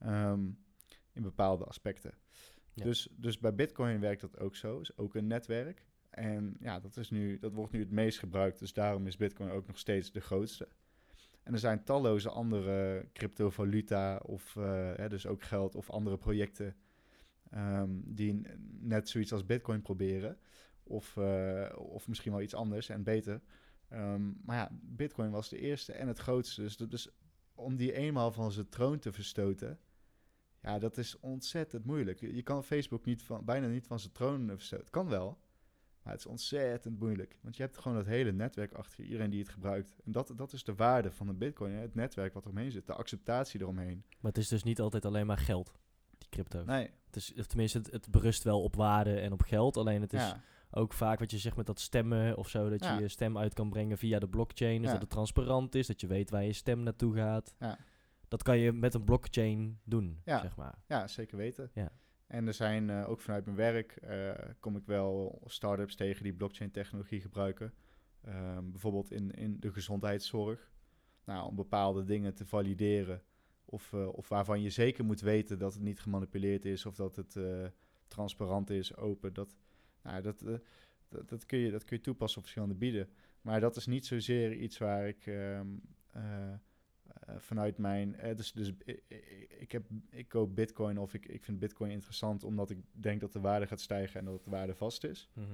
Ehm, 0.00 0.50
in 1.12 1.22
bepaalde 1.22 1.64
aspecten. 1.64 2.14
Ja. 2.72 2.84
Dus, 2.84 3.08
dus 3.16 3.38
bij 3.38 3.54
Bitcoin 3.54 4.00
werkt 4.00 4.20
dat 4.20 4.38
ook 4.38 4.56
zo. 4.56 4.80
Is 4.80 4.96
ook 4.96 5.14
een 5.14 5.26
netwerk. 5.26 5.84
En 6.10 6.56
ja, 6.60 6.80
dat, 6.80 6.96
is 6.96 7.10
nu, 7.10 7.38
dat 7.38 7.54
wordt 7.54 7.72
nu 7.72 7.80
het 7.80 7.90
meest 7.90 8.18
gebruikt. 8.18 8.58
Dus 8.58 8.72
daarom 8.72 9.06
is 9.06 9.16
Bitcoin 9.16 9.50
ook 9.50 9.66
nog 9.66 9.78
steeds 9.78 10.12
de 10.12 10.20
grootste. 10.20 10.68
En 11.42 11.52
er 11.52 11.58
zijn 11.58 11.84
talloze 11.84 12.28
andere 12.28 13.08
cryptovaluta 13.12 14.16
of 14.16 14.56
eh, 14.56 14.92
hè, 14.96 15.08
dus 15.08 15.26
ook 15.26 15.42
geld 15.42 15.74
of 15.74 15.90
andere 15.90 16.16
projecten 16.16 16.76
ehm, 17.50 17.90
die 18.04 18.40
net 18.80 19.08
zoiets 19.08 19.32
als 19.32 19.46
Bitcoin 19.46 19.82
proberen. 19.82 20.38
Of, 20.82 21.16
eh, 21.16 21.72
of 21.76 22.08
misschien 22.08 22.32
wel 22.32 22.40
iets 22.40 22.54
anders 22.54 22.88
en 22.88 23.02
beter. 23.02 23.40
Ehm, 23.88 24.32
maar 24.44 24.56
ja, 24.56 24.68
Bitcoin 24.82 25.30
was 25.30 25.48
de 25.48 25.58
eerste 25.58 25.92
en 25.92 26.08
het 26.08 26.18
grootste. 26.18 26.62
Dus, 26.62 26.76
dus 26.76 27.10
om 27.54 27.76
die 27.76 27.92
eenmaal 27.92 28.32
van 28.32 28.52
zijn 28.52 28.68
troon 28.68 28.98
te 28.98 29.12
verstoten, 29.12 29.78
ja, 30.62 30.78
dat 30.78 30.96
is 30.96 31.20
ontzettend 31.20 31.84
moeilijk. 31.84 32.20
Je 32.20 32.42
kan 32.42 32.64
Facebook 32.64 33.04
niet 33.04 33.22
van, 33.22 33.44
bijna 33.44 33.66
niet 33.66 33.86
van 33.86 34.00
zijn 34.00 34.12
troon 34.12 34.46
verstoten. 34.48 34.90
Kan 34.90 35.08
wel, 35.08 35.38
Maar 36.02 36.12
het 36.12 36.20
is 36.22 36.26
ontzettend 36.30 36.98
moeilijk. 36.98 37.36
Want 37.40 37.56
je 37.56 37.62
hebt 37.62 37.78
gewoon 37.78 37.96
dat 37.96 38.06
hele 38.06 38.32
netwerk 38.32 38.72
achter 38.72 39.00
je, 39.00 39.06
iedereen 39.06 39.30
die 39.30 39.40
het 39.40 39.48
gebruikt. 39.48 39.92
En 40.04 40.12
dat, 40.12 40.32
dat 40.36 40.52
is 40.52 40.64
de 40.64 40.74
waarde 40.74 41.10
van 41.10 41.28
een 41.28 41.38
bitcoin. 41.38 41.72
Hè? 41.72 41.80
Het 41.80 41.94
netwerk 41.94 42.34
wat 42.34 42.44
eromheen 42.44 42.70
zit, 42.70 42.86
de 42.86 42.94
acceptatie 42.94 43.60
eromheen. 43.60 44.04
Maar 44.20 44.32
het 44.32 44.38
is 44.40 44.48
dus 44.48 44.62
niet 44.62 44.80
altijd 44.80 45.04
alleen 45.04 45.26
maar 45.26 45.38
geld, 45.38 45.72
die 46.18 46.28
crypto. 46.28 46.64
Nee, 46.64 46.90
Het 47.06 47.16
is, 47.16 47.34
of 47.38 47.46
tenminste, 47.46 47.78
het, 47.78 47.90
het 47.90 48.10
berust 48.10 48.42
wel 48.42 48.62
op 48.62 48.76
waarde 48.76 49.20
en 49.20 49.32
op 49.32 49.42
geld. 49.42 49.76
Alleen 49.76 50.00
het 50.00 50.12
is 50.12 50.20
ja, 50.20 50.42
ook 50.70 50.92
vaak 50.92 51.18
wat 51.18 51.30
je 51.30 51.38
zegt 51.38 51.56
met 51.56 51.66
dat 51.66 51.80
stemmen 51.80 52.36
of 52.36 52.48
zo. 52.48 52.68
Dat 52.68 52.84
Ja. 52.84 52.94
je 52.94 53.00
je 53.00 53.08
stem 53.08 53.38
uit 53.38 53.54
kan 53.54 53.70
brengen 53.70 53.98
via 53.98 54.18
de 54.18 54.28
blockchain. 54.28 54.76
Dus 54.76 54.86
Ja. 54.86 54.92
dat 54.92 55.00
het 55.00 55.10
transparant 55.10 55.74
is, 55.74 55.86
dat 55.86 56.00
je 56.00 56.06
weet 56.06 56.30
waar 56.30 56.44
je 56.44 56.52
stem 56.52 56.82
naartoe 56.82 57.14
gaat. 57.14 57.54
Ja. 57.58 57.78
Dat 58.30 58.42
kan 58.42 58.58
je 58.58 58.72
met 58.72 58.94
een 58.94 59.04
blockchain 59.04 59.80
doen, 59.84 60.20
Ja. 60.24 60.40
zeg 60.40 60.56
maar. 60.56 60.78
ja, 60.86 61.06
zeker 61.06 61.36
weten. 61.36 61.70
Ja. 61.74 61.92
En 62.26 62.46
er 62.46 62.54
zijn 62.54 62.90
eh, 62.90 63.08
ook 63.08 63.20
vanuit 63.20 63.44
mijn 63.44 63.56
werk, 63.56 63.92
eh, 63.92 64.30
kom 64.60 64.76
ik 64.76 64.86
wel 64.86 65.42
start-ups 65.44 65.94
tegen 65.96 66.22
die 66.22 66.32
blockchain 66.32 66.70
technologie 66.70 67.20
gebruiken. 67.20 67.74
Ehm, 68.20 68.70
bijvoorbeeld 68.70 69.10
in, 69.10 69.30
in 69.30 69.60
de 69.60 69.72
gezondheidszorg. 69.72 70.70
Nou, 71.24 71.48
om 71.48 71.56
bepaalde 71.56 72.04
dingen 72.04 72.34
te 72.34 72.46
valideren. 72.46 73.22
Of, 73.64 73.92
eh, 73.92 74.08
of 74.08 74.28
waarvan 74.28 74.62
je 74.62 74.70
zeker 74.70 75.04
moet 75.04 75.20
weten 75.20 75.58
dat 75.58 75.74
het 75.74 75.82
niet 75.82 76.00
gemanipuleerd 76.00 76.64
is. 76.64 76.86
Of 76.86 76.94
dat 76.94 77.16
het 77.16 77.38
transparant 78.08 78.70
is, 78.70 78.96
open. 78.96 79.32
Dat, 79.32 79.56
nou, 80.02 80.22
dat, 80.22 80.38
dat, 81.08 81.28
dat, 81.28 81.46
kun 81.46 81.58
je, 81.58 81.70
dat 81.70 81.84
kun 81.84 81.96
je 81.96 82.02
toepassen 82.02 82.38
op 82.38 82.44
verschillende 82.44 82.78
bieden. 82.78 83.08
Maar 83.40 83.60
dat 83.60 83.76
is 83.76 83.86
niet 83.86 84.06
zozeer 84.06 84.52
iets 84.52 84.78
waar 84.78 85.08
ik 85.08 85.26
ehm, 85.26 85.66
eh, 87.12 87.34
eh, 87.34 87.40
vanuit 87.40 87.78
mijn. 87.78 88.16
eh, 88.16 88.36
dus 88.36 88.52
dus 88.52 88.68
ik, 88.84 89.02
ik, 89.08 89.48
ik 89.58 89.72
heb, 89.72 89.84
ik 90.10 90.28
koop 90.28 90.54
Bitcoin 90.54 90.98
of 90.98 91.14
ik, 91.14 91.26
ik 91.26 91.44
vind 91.44 91.58
Bitcoin 91.58 91.90
interessant 91.90 92.44
omdat 92.44 92.70
ik 92.70 92.78
denk 92.92 93.20
dat 93.20 93.32
de 93.32 93.40
waarde 93.40 93.66
gaat 93.66 93.80
stijgen 93.80 94.20
en 94.20 94.26
dat 94.26 94.44
de 94.44 94.50
waarde 94.50 94.74
vast 94.74 95.04
is. 95.04 95.30
Mhm. 95.32 95.46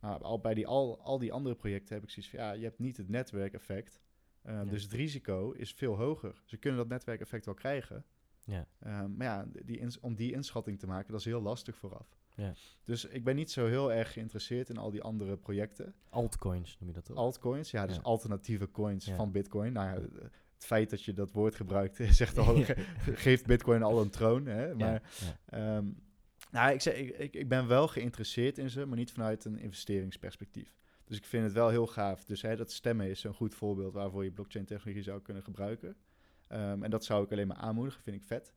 Maar 0.00 0.18
al 0.18 0.38
bij 0.40 0.54
die, 0.54 0.66
al, 0.66 1.00
al 1.00 1.18
die 1.18 1.32
andere 1.32 1.54
projecten 1.54 1.94
heb 1.94 2.02
ik 2.04 2.10
zoiets 2.10 2.30
van 2.32 2.40
ja, 2.40 2.52
je 2.52 2.64
hebt 2.64 2.78
niet 2.78 2.96
het 2.96 3.08
netwerkeffect. 3.08 4.00
Eh, 4.42 4.54
Ja. 4.54 4.64
Dus 4.64 4.82
het 4.82 4.92
risico 4.92 5.50
is 5.50 5.72
veel 5.72 5.96
hoger. 5.96 6.42
Ze 6.44 6.56
kunnen 6.56 6.78
dat 6.80 6.88
netwerkeffect 6.88 7.44
wel 7.44 7.54
krijgen. 7.54 8.04
Ja. 8.44 8.66
Ehm, 8.78 9.16
maar 9.16 9.26
ja, 9.26 9.46
die 9.64 10.02
om 10.02 10.14
die 10.14 10.32
inschatting 10.32 10.78
te 10.78 10.86
maken, 10.86 11.10
dat 11.10 11.20
is 11.20 11.26
heel 11.26 11.42
lastig 11.42 11.76
vooraf. 11.76 12.16
Ja. 12.36 12.52
Dus 12.84 13.04
ik 13.04 13.24
ben 13.24 13.36
niet 13.36 13.50
zo 13.50 13.66
heel 13.66 13.92
erg 13.92 14.12
geïnteresseerd 14.12 14.68
in 14.68 14.76
al 14.76 14.90
die 14.90 15.02
andere 15.02 15.36
projecten. 15.36 15.94
Altcoins 16.08 16.76
noem 16.78 16.88
je 16.88 16.94
dat 16.94 17.04
toch? 17.04 17.16
Altcoins, 17.16 17.70
ja, 17.70 17.86
dus 17.86 18.02
alternatieve 18.02 18.70
coins 18.70 19.10
van 19.10 19.30
Bitcoin. 19.32 19.72
Nou 19.72 20.00
ja, 20.00 20.08
het 20.64 20.72
feit 20.72 20.90
dat 20.90 21.04
je 21.04 21.12
dat 21.12 21.32
woord 21.32 21.54
gebruikt, 21.54 21.98
zegt 22.10 22.38
al, 22.38 22.56
Ja. 22.56 22.74
geeft 23.14 23.46
Bitcoin 23.46 23.82
al 23.82 24.00
een 24.00 24.10
troon. 24.10 24.46
Hè? 24.46 24.74
Maar 24.74 25.02
ja. 25.18 25.38
Ehm, 25.46 25.86
nou, 26.50 26.72
ik, 26.72 26.80
zeg, 26.80 26.94
ik, 26.94 27.34
ik, 27.34 27.48
ben 27.48 27.68
wel 27.68 27.88
geïnteresseerd 27.88 28.58
in 28.58 28.70
ze, 28.70 28.86
maar 28.86 28.96
niet 28.96 29.12
vanuit 29.12 29.44
een 29.44 29.58
investeringsperspectief. 29.58 30.74
Dus 31.04 31.16
ik 31.16 31.24
vind 31.24 31.44
het 31.44 31.52
wel 31.52 31.68
heel 31.68 31.86
gaaf. 31.86 32.24
Dus 32.24 32.42
hè, 32.42 32.56
dat 32.56 32.72
stemmen 32.72 33.10
is 33.10 33.24
een 33.24 33.34
goed 33.34 33.54
voorbeeld 33.54 33.92
waarvoor 33.92 34.24
je 34.24 34.30
blockchain-technologie 34.30 35.02
zou 35.02 35.22
kunnen 35.22 35.42
gebruiken. 35.42 35.96
Ehm, 36.48 36.82
en 36.82 36.90
dat 36.90 37.04
zou 37.04 37.24
ik 37.24 37.32
alleen 37.32 37.46
maar 37.46 37.56
aanmoedigen, 37.56 38.02
vind 38.02 38.16
ik 38.16 38.24
vet. 38.24 38.54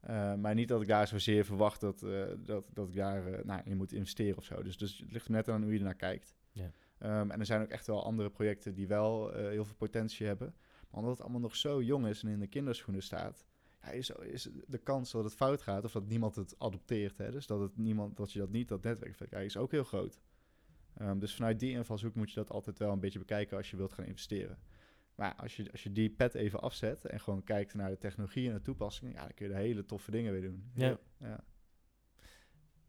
Eh, 0.00 0.34
maar 0.34 0.54
niet 0.54 0.68
dat 0.68 0.80
ik 0.80 0.88
daar 0.88 1.08
zozeer 1.08 1.44
verwacht 1.44 1.80
dat, 1.80 2.02
eh, 2.02 2.24
dat, 2.38 2.64
dat 2.72 2.88
ik 2.88 2.94
daar 2.94 3.46
nou, 3.46 3.60
in 3.64 3.76
moet 3.76 3.92
investeren 3.92 4.36
of 4.36 4.44
zo. 4.44 4.62
Dus, 4.62 4.76
dus 4.76 4.98
het 4.98 5.12
ligt 5.12 5.28
net 5.28 5.48
aan 5.48 5.62
hoe 5.62 5.72
je 5.72 5.78
ernaar 5.78 5.94
kijkt. 5.94 6.34
Ja. 6.52 6.70
Ehm, 6.98 7.30
en 7.30 7.40
er 7.40 7.46
zijn 7.46 7.62
ook 7.62 7.70
echt 7.70 7.86
wel 7.86 8.04
andere 8.04 8.30
projecten 8.30 8.74
die 8.74 8.86
wel 8.86 9.32
eh, 9.32 9.48
heel 9.48 9.64
veel 9.64 9.74
potentie 9.74 10.26
hebben. 10.26 10.54
Maar 10.90 11.00
omdat 11.00 11.12
het 11.12 11.20
allemaal 11.20 11.40
nog 11.40 11.56
zo 11.56 11.82
jong 11.82 12.06
is 12.06 12.22
en 12.22 12.28
in 12.28 12.38
de 12.38 12.46
kinderschoenen 12.46 13.02
staat, 13.02 13.44
ja, 13.82 13.90
is, 13.90 14.10
is 14.10 14.48
de 14.66 14.78
kans 14.78 15.10
dat 15.10 15.24
het 15.24 15.34
fout 15.34 15.62
gaat 15.62 15.84
of 15.84 15.92
dat 15.92 16.08
niemand 16.08 16.36
het 16.36 16.54
adopteert, 16.58 17.18
hè, 17.18 17.30
dus 17.30 17.46
dat, 17.46 17.60
het 17.60 17.76
niemand, 17.76 18.16
dat 18.16 18.32
je 18.32 18.38
dat 18.38 18.50
niet, 18.50 18.68
dat 18.68 18.82
netwerk 18.82 19.32
is 19.32 19.56
ook 19.56 19.70
heel 19.70 19.84
groot. 19.84 20.20
Ehm, 20.94 21.18
dus 21.18 21.34
vanuit 21.34 21.60
die 21.60 21.70
invalshoek 21.70 22.14
moet 22.14 22.28
je 22.28 22.34
dat 22.34 22.50
altijd 22.50 22.78
wel 22.78 22.92
een 22.92 23.00
beetje 23.00 23.18
bekijken 23.18 23.56
als 23.56 23.70
je 23.70 23.76
wilt 23.76 23.92
gaan 23.92 24.04
investeren. 24.04 24.58
Maar 25.14 25.34
als 25.34 25.56
je, 25.56 25.70
als 25.70 25.82
je 25.82 25.92
die 25.92 26.10
pet 26.10 26.34
even 26.34 26.60
afzet 26.60 27.04
en 27.04 27.20
gewoon 27.20 27.44
kijkt 27.44 27.74
naar 27.74 27.90
de 27.90 27.98
technologie 27.98 28.48
en 28.48 28.54
de 28.54 28.62
toepassingen, 28.62 29.12
ja, 29.12 29.22
dan 29.22 29.34
kun 29.34 29.46
je 29.46 29.52
er 29.52 29.58
hele 29.58 29.84
toffe 29.84 30.10
dingen 30.10 30.32
mee 30.32 30.42
doen. 30.42 30.70
Ja. 30.74 30.98
Ja. 31.18 31.44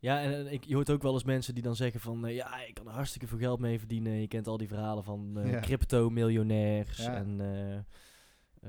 Ja, 0.02 0.22
en, 0.22 0.34
en 0.34 0.52
ik, 0.54 0.64
je 0.64 0.74
hoort 0.76 0.89
ook 0.89 1.02
wel 1.02 1.14
eens 1.14 1.24
mensen 1.24 1.54
die 1.54 1.64
dan 1.64 1.76
zeggen 1.76 1.99
van... 1.99 2.26
eh, 2.26 2.36
ja, 2.36 2.62
ik 2.66 2.74
kan 2.74 2.88
er 2.88 2.93
hartstikke 2.93 3.28
veel 3.28 3.38
geld 3.38 3.60
mee 3.60 3.80
verdienen. 3.80 4.12
Je 4.14 4.28
kent 4.28 4.47
al 4.47 4.58
die 4.58 4.68
verhalen 4.68 5.04
van 5.04 5.38
eh, 5.39 5.52
Ja. 5.52 5.60
crypto-miljonairs. 5.60 6.97
Ja. 6.97 7.16
En 7.16 7.41
eh, 7.41 7.78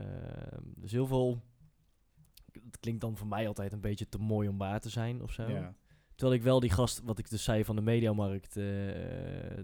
ehm, 0.03 0.63
dus 0.77 0.93
heel 0.93 1.07
veel... 1.07 1.41
Het 2.53 2.81
klinkt 2.81 3.01
dan 3.01 3.17
voor 3.17 3.27
mij 3.27 3.47
altijd 3.49 3.73
een 3.73 3.81
beetje 3.81 4.09
te 4.09 4.19
mooi 4.19 4.49
om 4.49 4.59
waar 4.59 4.81
te 4.81 4.89
zijn 4.89 5.23
of 5.23 5.33
zo. 5.33 5.49
Ja. 5.49 5.75
Terwijl 6.15 6.39
ik 6.39 6.45
wel 6.45 6.61
die 6.61 6.71
gast, 6.71 7.01
wat 7.05 7.19
ik 7.19 7.31
dus 7.31 7.45
zei 7.45 7.65
van 7.65 7.77
de 7.77 7.83
mediamarkt... 7.83 8.57
eh, 8.57 8.65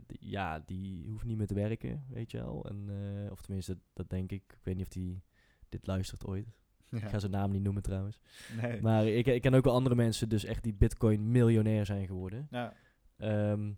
die- 0.07 0.31
ja, 0.31 0.59
die 0.67 1.09
hoeft 1.09 1.25
niet 1.25 1.37
meer 1.37 1.47
te 1.47 1.55
werken, 1.55 2.05
weet 2.09 2.31
je 2.31 2.39
wel. 2.39 2.65
En, 2.69 2.89
of 3.31 3.41
tenminste, 3.41 3.79
dat 3.93 4.11
denk 4.11 4.33
ik. 4.33 4.43
Ik 4.53 4.59
weet 4.65 4.75
niet 4.77 4.87
of 4.87 4.93
die 4.93 5.23
dit 5.69 5.87
luistert 5.87 6.27
ooit. 6.27 6.47
Ik 6.91 7.01
ga 7.03 7.09
Ja. 7.11 7.19
zijn 7.19 7.33
naam 7.33 7.51
niet 7.51 7.63
noemen 7.63 7.83
trouwens. 7.83 8.21
Nee. 8.63 8.81
Maar 8.83 9.07
ik, 9.07 9.27
ik 9.27 9.43
ken 9.43 9.55
ook 9.55 9.65
wel 9.65 9.75
andere 9.75 9.95
mensen 9.95 10.29
dus 10.29 10.45
echt 10.45 10.63
die 10.63 10.75
bitcoin 10.75 11.31
miljonair 11.31 11.87
zijn 11.87 12.07
geworden. 12.07 12.47
Ja. 12.51 12.73
Ehm, 13.17 13.71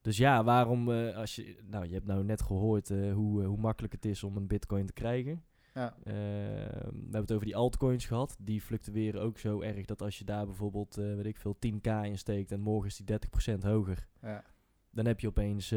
dus 0.00 0.16
ja, 0.16 0.44
waarom 0.44 0.90
eh, 0.92 1.16
als 1.16 1.36
je... 1.36 1.56
Nou, 1.64 1.86
je 1.86 1.92
hebt 1.94 2.06
nou 2.06 2.24
net 2.24 2.42
gehoord 2.42 2.90
eh, 2.90 3.12
hoe, 3.12 3.42
eh, 3.42 3.48
hoe 3.48 3.58
makkelijk 3.58 3.92
het 3.92 4.04
is 4.04 4.22
om 4.24 4.36
een 4.36 4.46
bitcoin 4.46 4.86
te 4.86 4.92
krijgen. 4.92 5.42
Ja. 5.74 5.96
Ehm, 6.04 6.14
we 6.14 6.98
hebben 7.02 7.20
het 7.20 7.32
over 7.32 7.44
die 7.46 7.56
altcoins 7.56 8.06
gehad. 8.06 8.36
Die 8.40 8.60
fluctueren 8.60 9.20
ook 9.20 9.38
zo 9.38 9.60
erg 9.60 9.86
dat 9.86 10.02
als 10.02 10.18
je 10.18 10.24
daar 10.24 10.46
bijvoorbeeld, 10.46 10.94
weet 10.94 11.26
ik 11.26 11.36
veel, 11.36 11.56
10k 11.66 12.04
in 12.04 12.18
steekt 12.18 12.52
en 12.52 12.60
morgen 12.60 12.88
is 12.88 12.96
die 12.96 13.18
30% 13.54 13.58
hoger, 13.62 14.06
ja. 14.22 14.44
dan 14.90 15.06
heb 15.06 15.20
je 15.20 15.26
opeens 15.28 15.68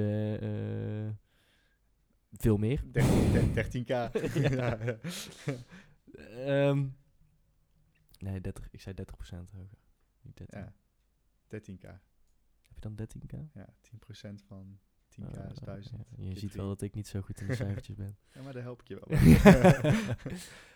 veel 2.32 2.58
meer. 2.58 2.84
13, 2.92 3.86
13k. 3.86 4.12
Ja. 4.52 4.78
Ehm, 6.16 6.88
nee, 8.20 8.42
30, 8.42 8.72
ik 8.72 8.82
zei 8.82 8.96
30% 8.96 9.52
hoger. 9.52 9.78
Niet 10.22 10.38
13. 10.38 10.60
Ja. 10.60 10.74
13k. 11.48 11.82
Heb 12.62 12.74
je 12.74 12.80
dan 12.80 12.96
13k? 12.96 13.54
Ja, 13.54 13.74
10% 13.82 14.44
van 14.44 14.80
10k 15.24 15.52
is 15.52 15.60
1000. 15.60 15.96
ja. 16.18 16.24
Je 16.30 16.40
ziet 16.40 16.56
wel 16.56 16.68
dat 16.68 16.82
ik 16.82 16.94
niet 16.96 17.08
zo 17.08 17.22
goed 17.22 17.42
in 17.42 17.48
de 17.48 17.56
cijfertjes 17.56 17.96
ben. 17.96 18.16
Ja, 18.36 18.42
maar 18.42 18.54
daar 18.54 18.64
help 18.64 18.82
ik 18.82 18.88
je 18.88 19.00
wel. 19.06 19.18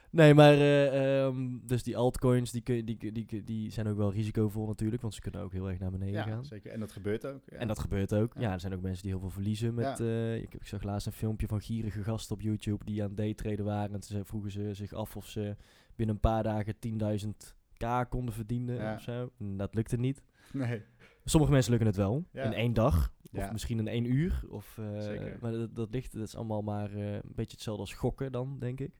nee, 0.09 0.33
maar 0.33 0.53
eh, 0.53 1.23
ehm, 1.25 1.57
dus 1.63 1.83
die 1.83 1.97
altcoins, 1.97 2.51
die, 2.51 2.61
kun- 2.61 2.85
die, 2.85 2.97
die, 3.11 3.25
die, 3.25 3.43
die 3.43 3.71
zijn 3.71 3.87
ook 3.87 3.97
wel 3.97 4.11
risicovol 4.11 4.67
natuurlijk, 4.67 5.01
want 5.01 5.13
ze 5.13 5.21
kunnen 5.21 5.41
ook 5.41 5.51
heel 5.51 5.69
erg 5.69 5.79
naar 5.79 5.91
beneden 5.91 6.13
ja, 6.13 6.23
gaan. 6.23 6.45
zeker. 6.45 6.71
En 6.71 6.79
dat 6.79 6.91
gebeurt 6.91 7.25
ook. 7.25 7.41
Ja. 7.45 7.57
En 7.57 7.67
dat 7.67 7.79
gebeurt 7.79 8.13
ook. 8.13 8.33
Ja. 8.39 8.51
Er 8.53 8.59
zijn 8.59 8.73
ook 8.73 8.81
mensen 8.81 9.01
die 9.03 9.11
heel 9.11 9.19
veel 9.19 9.29
verliezen. 9.29 9.73
Met, 9.73 9.99
eh, 9.99 10.35
ik, 10.35 10.53
ik 10.53 10.65
zag 10.67 10.83
laatst 10.83 11.07
een 11.07 11.13
filmpje 11.13 11.47
van 11.47 11.61
gierige 11.61 12.03
gasten 12.03 12.35
op 12.35 12.41
YouTube 12.41 12.85
die 12.85 13.03
aan 13.03 13.15
daytraden 13.15 13.65
waren. 13.65 13.93
En 13.93 13.99
toen 13.99 14.17
ze- 14.17 14.25
vroegen 14.25 14.51
ze 14.51 14.73
zich 14.73 14.93
af 14.93 15.15
of 15.15 15.27
ze 15.27 15.55
binnen 15.95 16.15
een 16.15 16.21
paar 16.21 16.43
dagen 16.43 16.75
10.000 16.79 17.55
k 17.77 18.05
konden 18.09 18.33
verdienen 18.33 18.93
of 18.95 19.01
zo. 19.01 19.31
En 19.39 19.57
dat 19.57 19.73
lukte 19.75 19.97
niet. 19.97 20.21
Nee. 20.53 20.81
Sommige 21.25 21.51
mensen 21.53 21.71
lukken 21.71 21.89
het 21.89 21.97
wel. 21.99 22.25
Ja. 22.31 22.43
In 22.43 22.53
één 22.53 22.73
dag. 22.73 23.13
Of 23.31 23.41
Ja. 23.41 23.51
misschien 23.51 23.79
in 23.79 23.87
één 23.87 24.05
uur. 24.05 24.43
Of, 24.49 24.77
eh. 24.77 25.41
Maar 25.41 25.51
dat, 25.51 25.75
dat 25.75 25.91
ligt, 25.91 26.13
dat 26.13 26.27
is 26.27 26.35
allemaal 26.35 26.61
maar 26.61 26.93
eh, 26.93 27.13
een 27.13 27.21
beetje 27.35 27.51
hetzelfde 27.51 27.81
als 27.81 27.93
gokken 27.93 28.31
dan, 28.31 28.59
denk 28.59 28.79
ik. 28.79 28.91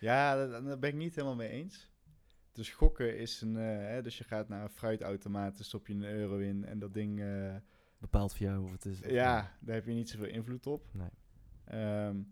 Ja, 0.00 0.46
daar, 0.46 0.78
ben 0.78 0.90
ik 0.90 0.96
niet 0.96 1.14
helemaal 1.14 1.36
mee 1.36 1.48
eens. 1.48 1.90
Dus 2.52 2.70
gokken 2.70 3.18
is 3.18 3.40
een... 3.40 3.56
eh, 3.56 3.62
hè, 3.62 4.02
dus 4.02 4.18
je 4.18 4.24
gaat 4.24 4.48
naar 4.48 4.62
een 4.62 4.68
fruitautomaat, 4.70 5.58
stop 5.58 5.86
je 5.86 5.94
een 5.94 6.02
euro 6.04 6.38
in 6.38 6.64
en 6.64 6.78
dat 6.78 6.94
ding... 6.94 7.22
Bepaalt 7.98 8.34
voor 8.36 8.46
jou 8.46 8.62
of 8.64 8.72
het 8.72 8.84
is. 8.84 9.00
of 9.02 9.10
ja, 9.10 9.56
daar 9.60 9.74
heb 9.74 9.86
je 9.86 9.92
niet 9.92 10.10
zoveel 10.10 10.28
invloed 10.28 10.66
op. 10.66 10.88
Nee. 10.92 11.08
Ehm, 11.64 12.22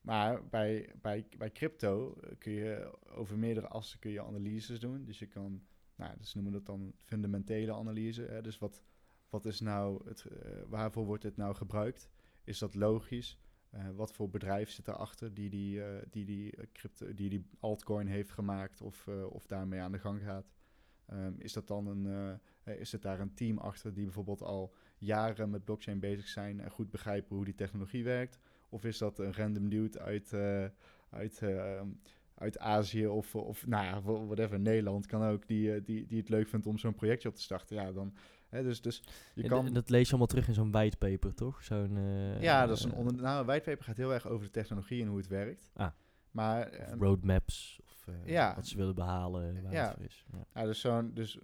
maar 0.00 0.48
bij, 0.48 0.94
bij, 1.00 1.26
bij 1.38 1.50
crypto 1.52 2.16
kun 2.38 2.52
je 2.52 2.98
over 3.14 3.38
meerdere 3.38 3.68
assen 3.68 3.98
kun 3.98 4.10
je 4.10 4.22
analyses 4.22 4.80
doen. 4.80 5.04
Dus 5.04 5.18
je 5.18 5.26
kan, 5.26 5.62
nou, 5.98 6.16
dus 6.18 6.34
noemen 6.34 6.52
dat 6.52 6.66
dan 6.66 6.92
fundamentele 7.04 7.72
analyse. 7.72 8.22
Hè? 8.22 8.42
Dus 8.42 8.58
wat, 8.58 8.82
wat 9.28 9.46
is 9.46 9.60
nou 9.60 10.08
het, 10.08 10.24
eh, 10.24 10.62
waarvoor 10.68 11.04
wordt 11.04 11.22
het 11.22 11.36
nou 11.36 11.54
gebruikt? 11.54 12.08
Is 12.44 12.58
dat 12.58 12.74
logisch? 12.74 13.38
Eh, 13.70 13.90
wat 13.90 14.12
voor 14.12 14.30
bedrijf 14.30 14.70
zit 14.70 14.84
daarachter 14.84 15.34
die 15.34 15.50
die, 15.50 15.84
eh, 15.84 16.02
die, 16.10 16.24
die, 16.24 16.54
die 17.14 17.28
die 17.28 17.46
altcoin 17.60 18.06
heeft 18.06 18.30
gemaakt 18.30 18.80
of, 18.80 19.08
of 19.08 19.46
daarmee 19.46 19.80
aan 19.80 19.92
de 19.92 19.98
gang 19.98 20.22
gaat? 20.22 20.52
Ehm, 21.06 21.32
is 21.38 21.52
dat 21.52 21.66
dan 21.66 21.86
een, 21.86 22.40
is 22.64 22.92
het 22.92 23.02
daar 23.02 23.20
een 23.20 23.34
team 23.34 23.58
achter 23.58 23.94
die 23.94 24.04
bijvoorbeeld 24.04 24.42
al 24.42 24.74
jaren 24.98 25.50
met 25.50 25.64
blockchain 25.64 26.00
bezig 26.00 26.28
zijn 26.28 26.60
en 26.60 26.70
goed 26.70 26.90
begrijpen 26.90 27.36
hoe 27.36 27.44
die 27.44 27.54
technologie 27.54 28.04
werkt? 28.04 28.38
Of 28.68 28.84
is 28.84 28.98
dat 28.98 29.18
een 29.18 29.34
random 29.34 29.68
dude 29.68 29.98
uit, 29.98 30.32
uit, 31.10 31.42
uit 32.38 32.58
Azië 32.58 33.06
of, 33.06 33.34
of 33.34 33.66
nou 33.66 33.84
ja, 33.84 34.02
wha- 34.02 34.24
whatever, 34.24 34.60
Nederland 34.60 35.06
kan 35.06 35.22
ook, 35.22 35.46
die, 35.46 35.74
eh, 35.74 35.80
die, 35.84 36.06
die 36.06 36.18
het 36.18 36.28
leuk 36.28 36.48
vindt 36.48 36.66
om 36.66 36.78
zo'n 36.78 36.94
projectje 36.94 37.28
op 37.28 37.34
te 37.34 37.42
starten? 37.42 37.76
Ja, 37.76 37.92
dan, 37.92 38.14
hè, 38.48 38.62
dus, 38.62 38.80
dus 38.80 39.02
je 39.34 39.42
kan... 39.48 39.72
dat 39.72 39.90
lees 39.90 40.02
je 40.04 40.08
allemaal 40.08 40.26
terug 40.26 40.48
in 40.48 40.54
zo'n 40.54 40.70
whitepaper, 40.70 41.34
toch? 41.34 41.62
Zo'n, 41.62 41.96
eh, 41.96 42.42
ja, 42.42 42.66
dat 42.66 42.76
is 42.76 42.84
een 42.84 42.92
eh, 42.92 42.98
onder... 42.98 43.14
Nou, 43.14 43.40
een 43.40 43.46
whitepaper 43.46 43.84
gaat 43.84 43.96
heel 43.96 44.12
erg 44.12 44.26
over 44.28 44.44
de 44.46 44.52
technologie 44.52 45.02
en 45.02 45.08
hoe 45.08 45.18
het 45.18 45.28
werkt. 45.28 45.70
Ah. 45.74 45.90
Maar 46.30 46.70
of 46.92 47.00
roadmaps. 47.00 47.80
Of 47.84 48.06
Ja. 48.24 48.54
wat 48.54 48.66
ze 48.66 48.76
willen 48.76 48.94
behalen. 48.94 49.62
Waar 49.62 49.72
Ja. 49.72 49.84
het 49.86 49.94
voor 49.94 50.04
is. 50.04 50.24
Ja. 50.32 50.44
Ja, 50.54 50.64
dus 50.64 50.80
zo'n 50.80 51.10
dus 51.14 51.38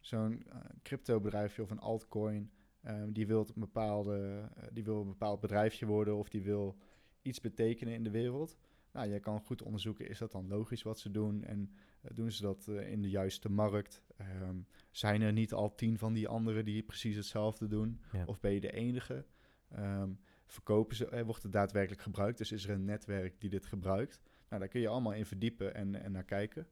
zo'n 0.00 0.42
eh, 0.48 0.56
crypto-bedrijfje 0.82 1.62
of 1.62 1.70
een 1.70 1.80
altcoin 1.80 2.50
Ehm, 2.82 3.12
die, 3.12 3.26
wil 3.26 3.40
een 3.54 3.60
bepaalde, 3.60 4.48
die 4.72 4.84
wil 4.84 5.00
een 5.00 5.06
bepaald 5.06 5.40
bedrijfje 5.40 5.86
worden 5.86 6.16
of 6.16 6.28
die 6.28 6.42
wil 6.42 6.76
iets 7.22 7.40
betekenen 7.40 7.94
in 7.94 8.02
de 8.02 8.10
wereld. 8.10 8.56
Nou, 8.98 9.10
je 9.10 9.20
kan 9.20 9.40
goed 9.40 9.62
onderzoeken, 9.62 10.08
is 10.08 10.18
dat 10.18 10.32
dan 10.32 10.48
logisch 10.48 10.82
wat 10.82 10.98
ze 10.98 11.10
doen? 11.10 11.44
En 11.44 11.70
eh, 12.00 12.10
doen 12.14 12.32
ze 12.32 12.42
dat 12.42 12.68
eh, 12.68 12.90
in 12.90 13.02
de 13.02 13.10
juiste 13.10 13.50
markt? 13.50 14.02
Ehm, 14.16 14.56
zijn 14.90 15.22
er 15.22 15.32
niet 15.32 15.52
al 15.52 15.74
tien 15.74 15.98
van 15.98 16.12
die 16.12 16.28
anderen 16.28 16.64
die 16.64 16.82
precies 16.82 17.16
hetzelfde 17.16 17.66
doen? 17.66 18.00
Ja. 18.12 18.24
Of 18.24 18.40
ben 18.40 18.52
je 18.52 18.60
de 18.60 18.72
enige? 18.72 19.24
Ehm, 19.68 20.10
verkopen 20.46 20.96
ze, 20.96 21.08
eh, 21.08 21.22
wordt 21.22 21.42
het 21.42 21.52
daadwerkelijk 21.52 22.02
gebruikt? 22.02 22.38
Dus 22.38 22.52
is 22.52 22.64
er 22.64 22.70
een 22.70 22.84
netwerk 22.84 23.40
die 23.40 23.50
dit 23.50 23.66
gebruikt? 23.66 24.20
Nou, 24.48 24.60
daar 24.60 24.70
kun 24.70 24.80
je 24.80 24.88
allemaal 24.88 25.14
in 25.14 25.26
verdiepen 25.26 25.74
en, 25.74 26.02
en 26.02 26.12
naar 26.12 26.24
kijken. 26.24 26.66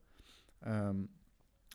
Ehm, 0.58 1.04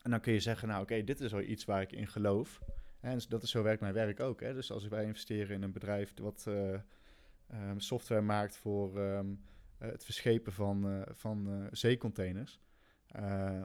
en 0.02 0.10
dan 0.10 0.20
kun 0.20 0.32
je 0.32 0.40
zeggen, 0.40 0.68
nou 0.68 0.82
oké, 0.82 1.04
dit 1.04 1.20
is 1.20 1.32
wel 1.32 1.40
iets 1.40 1.64
waar 1.64 1.82
ik 1.82 1.92
in 1.92 2.06
geloof. 2.06 2.60
En 3.00 3.20
dat 3.28 3.42
is 3.42 3.50
zo 3.50 3.62
werkt 3.62 3.80
mijn 3.80 3.94
werk 3.94 4.20
ook. 4.20 4.40
Hè? 4.40 4.54
Dus 4.54 4.72
als 4.72 4.88
wij 4.88 5.04
investeren 5.04 5.56
in 5.56 5.62
een 5.62 5.72
bedrijf 5.72 6.14
wat 6.20 6.50
software 7.76 8.20
maakt 8.20 8.56
voor 8.56 9.00
het 9.86 10.04
verschepen 10.04 10.52
van, 10.52 10.88
eh, 10.88 11.00
van 11.14 11.48
eh, 11.48 11.66
zeecontainers. 11.70 12.60
eh, 13.06 13.62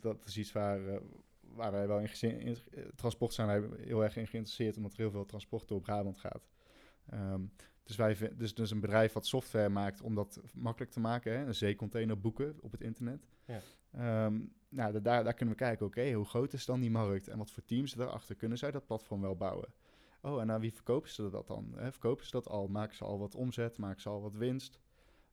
dat 0.00 0.26
is 0.26 0.38
iets 0.38 0.52
waar, 0.52 0.86
eh, 0.88 1.00
waar 1.40 1.72
wij 1.72 1.86
wel 1.88 2.00
in, 2.00 2.10
in 2.40 2.56
eh, 2.70 2.84
transport 2.94 3.32
zijn 3.32 3.46
wij 3.48 3.78
heel 3.86 4.02
erg 4.04 4.16
in 4.16 4.26
geïnteresseerd, 4.26 4.76
omdat 4.76 4.92
er 4.92 4.98
heel 4.98 5.10
veel 5.10 5.24
transport 5.24 5.68
door 5.68 5.80
Brabant 5.80 6.18
gaat. 6.18 6.48
Ehm, 7.06 7.42
dus, 7.82 7.96
wij, 7.96 8.16
dus, 8.36 8.54
dus 8.54 8.70
een 8.70 8.80
bedrijf 8.80 9.12
wat 9.12 9.26
software 9.26 9.68
maakt 9.68 10.00
om 10.00 10.14
dat 10.14 10.40
makkelijk 10.54 10.92
te 10.92 11.00
maken, 11.00 11.32
hè? 11.38 11.46
een 11.46 11.54
zeecontainer 11.54 12.20
boeken 12.20 12.56
op 12.60 12.72
het 12.72 12.80
internet. 12.80 13.28
Ja. 13.44 13.60
Ehm, 13.92 14.40
nou, 14.68 14.92
da- 14.92 15.00
daar, 15.00 15.24
daar 15.24 15.34
kunnen 15.34 15.54
we 15.54 15.60
kijken, 15.60 15.86
oké, 15.86 16.12
hoe 16.12 16.24
groot 16.26 16.52
is 16.52 16.64
dan 16.64 16.80
die 16.80 16.90
markt 16.90 17.28
en 17.28 17.38
wat 17.38 17.50
voor 17.50 17.64
teams 17.64 17.92
daarachter 17.92 18.34
kunnen 18.34 18.58
zij 18.58 18.70
dat 18.70 18.86
platform 18.86 19.20
wel 19.20 19.36
bouwen? 19.36 19.68
Oh, 20.22 20.40
en 20.40 20.50
aan 20.50 20.60
wie 20.60 20.72
verkopen 20.72 21.10
ze 21.10 21.30
dat 21.30 21.46
dan? 21.46 21.72
Hè? 21.76 21.90
Verkopen 21.90 22.24
ze 22.24 22.30
dat 22.30 22.48
al? 22.48 22.68
Maken 22.68 22.96
ze 22.96 23.04
al 23.04 23.18
wat 23.18 23.34
omzet? 23.34 23.78
Maken 23.78 24.00
ze 24.00 24.08
al 24.08 24.20
wat 24.22 24.34
winst? 24.34 24.78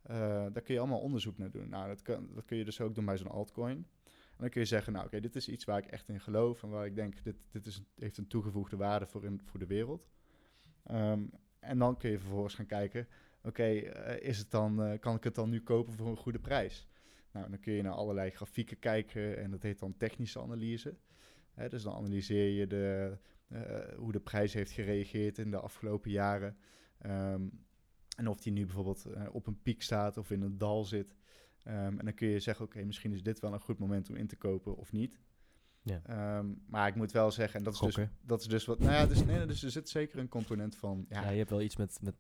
Eh, 0.06 0.46
daar 0.52 0.62
kun 0.62 0.74
je 0.74 0.80
allemaal 0.80 1.00
onderzoek 1.00 1.38
naar 1.38 1.52
doen. 1.52 1.70
Nou, 1.70 1.88
dat, 1.88 2.02
kan, 2.02 2.30
dat 2.34 2.46
kun 2.46 2.58
je 2.58 2.66
dus 2.66 2.82
ook 2.82 2.96
doen 2.96 3.06
bij 3.06 3.18
zo'n 3.18 3.28
altcoin. 3.28 3.88
En 4.06 4.42
dan 4.42 4.50
kun 4.50 4.62
je 4.62 4.68
zeggen, 4.68 4.94
nou 4.94 5.06
oké, 5.06 5.20
dit 5.20 5.36
is 5.36 5.50
iets 5.50 5.66
waar 5.66 5.78
ik 5.78 5.86
echt 5.86 6.10
in 6.10 6.20
geloof 6.20 6.64
en 6.64 6.70
waar 6.70 6.86
ik 6.86 6.96
denk, 6.96 7.24
dit, 7.24 7.36
dit 7.52 7.66
is, 7.66 7.82
heeft 7.96 8.18
een 8.18 8.28
toegevoegde 8.28 8.78
waarde 8.78 9.06
voor, 9.06 9.26
in, 9.26 9.42
voor 9.44 9.60
de 9.60 9.66
wereld. 9.66 10.08
Ehm, 10.84 11.24
en 11.60 11.78
dan 11.78 11.98
kun 11.98 12.10
je 12.10 12.20
vervolgens 12.20 12.56
gaan 12.56 12.66
kijken, 12.66 13.08
oké, 13.44 13.64
eh, 13.64 14.30
is 14.30 14.38
het 14.38 14.52
dan, 14.52 14.84
eh, 14.84 15.00
kan 15.00 15.16
ik 15.16 15.24
het 15.24 15.36
dan 15.36 15.50
nu 15.50 15.62
kopen 15.62 15.94
voor 15.94 16.08
een 16.08 16.18
goede 16.18 16.40
prijs? 16.40 16.88
Nou, 17.32 17.50
dan 17.50 17.60
kun 17.60 17.74
je 17.74 17.82
naar 17.82 17.94
allerlei 17.94 18.30
grafieken 18.30 18.80
kijken 18.80 19.38
en 19.38 19.52
dat 19.52 19.64
heet 19.64 19.80
dan 19.80 19.98
technische 19.98 20.42
analyse. 20.42 20.96
Dus 21.70 21.84
dan 21.84 21.96
analyseer 21.96 22.50
je 22.50 22.68
de, 22.68 23.18
hoe 23.98 24.12
de 24.12 24.20
prijs 24.20 24.54
heeft 24.54 24.72
gereageerd 24.72 25.38
in 25.38 25.52
de 25.52 25.60
afgelopen 25.60 26.12
jaren. 26.12 26.58
Ehm, 26.98 27.42
en 28.16 28.28
of 28.28 28.40
die 28.40 28.52
nu 28.54 28.66
bijvoorbeeld 28.66 29.06
eh, 29.06 29.24
op 29.32 29.48
een 29.48 29.62
piek 29.62 29.82
staat 29.82 30.18
of 30.18 30.32
in 30.32 30.42
een 30.42 30.58
dal 30.58 30.84
zit. 30.86 31.16
Ehm, 31.64 32.00
en 32.00 32.06
dan 32.06 32.14
kun 32.14 32.28
je 32.28 32.40
zeggen, 32.40 32.66
oké, 32.66 32.84
misschien 32.84 33.14
is 33.14 33.24
dit 33.24 33.40
wel 33.40 33.54
een 33.54 33.60
goed 33.60 33.80
moment 33.80 34.10
om 34.10 34.16
in 34.16 34.28
te 34.28 34.36
kopen 34.36 34.78
of 34.78 34.92
niet. 34.92 35.20
Ja. 35.82 36.02
Ehm, 36.06 36.48
maar 36.68 36.88
ik 36.88 36.96
moet 36.96 37.12
wel 37.12 37.32
zeggen, 37.32 37.58
en 37.60 37.64
dat 37.66 37.74
is, 37.74 37.80
dus, 37.80 38.08
dat 38.22 38.42
is 38.42 38.48
dus 38.48 38.66
wat... 38.66 38.80
Nou 38.80 38.92
ja, 38.92 39.06
dus, 39.06 39.26
nee, 39.26 39.46
dus 39.46 39.64
er 39.64 39.72
zit 39.72 39.90
zeker 39.90 40.20
een 40.20 40.28
component 40.30 40.76
van... 40.76 41.06
Ja, 41.10 41.22
Ja, 41.22 41.30
je 41.30 41.38
hebt 41.38 41.50
wel 41.50 41.62
iets 41.62 41.76
met, 41.76 41.98
met 42.02 42.16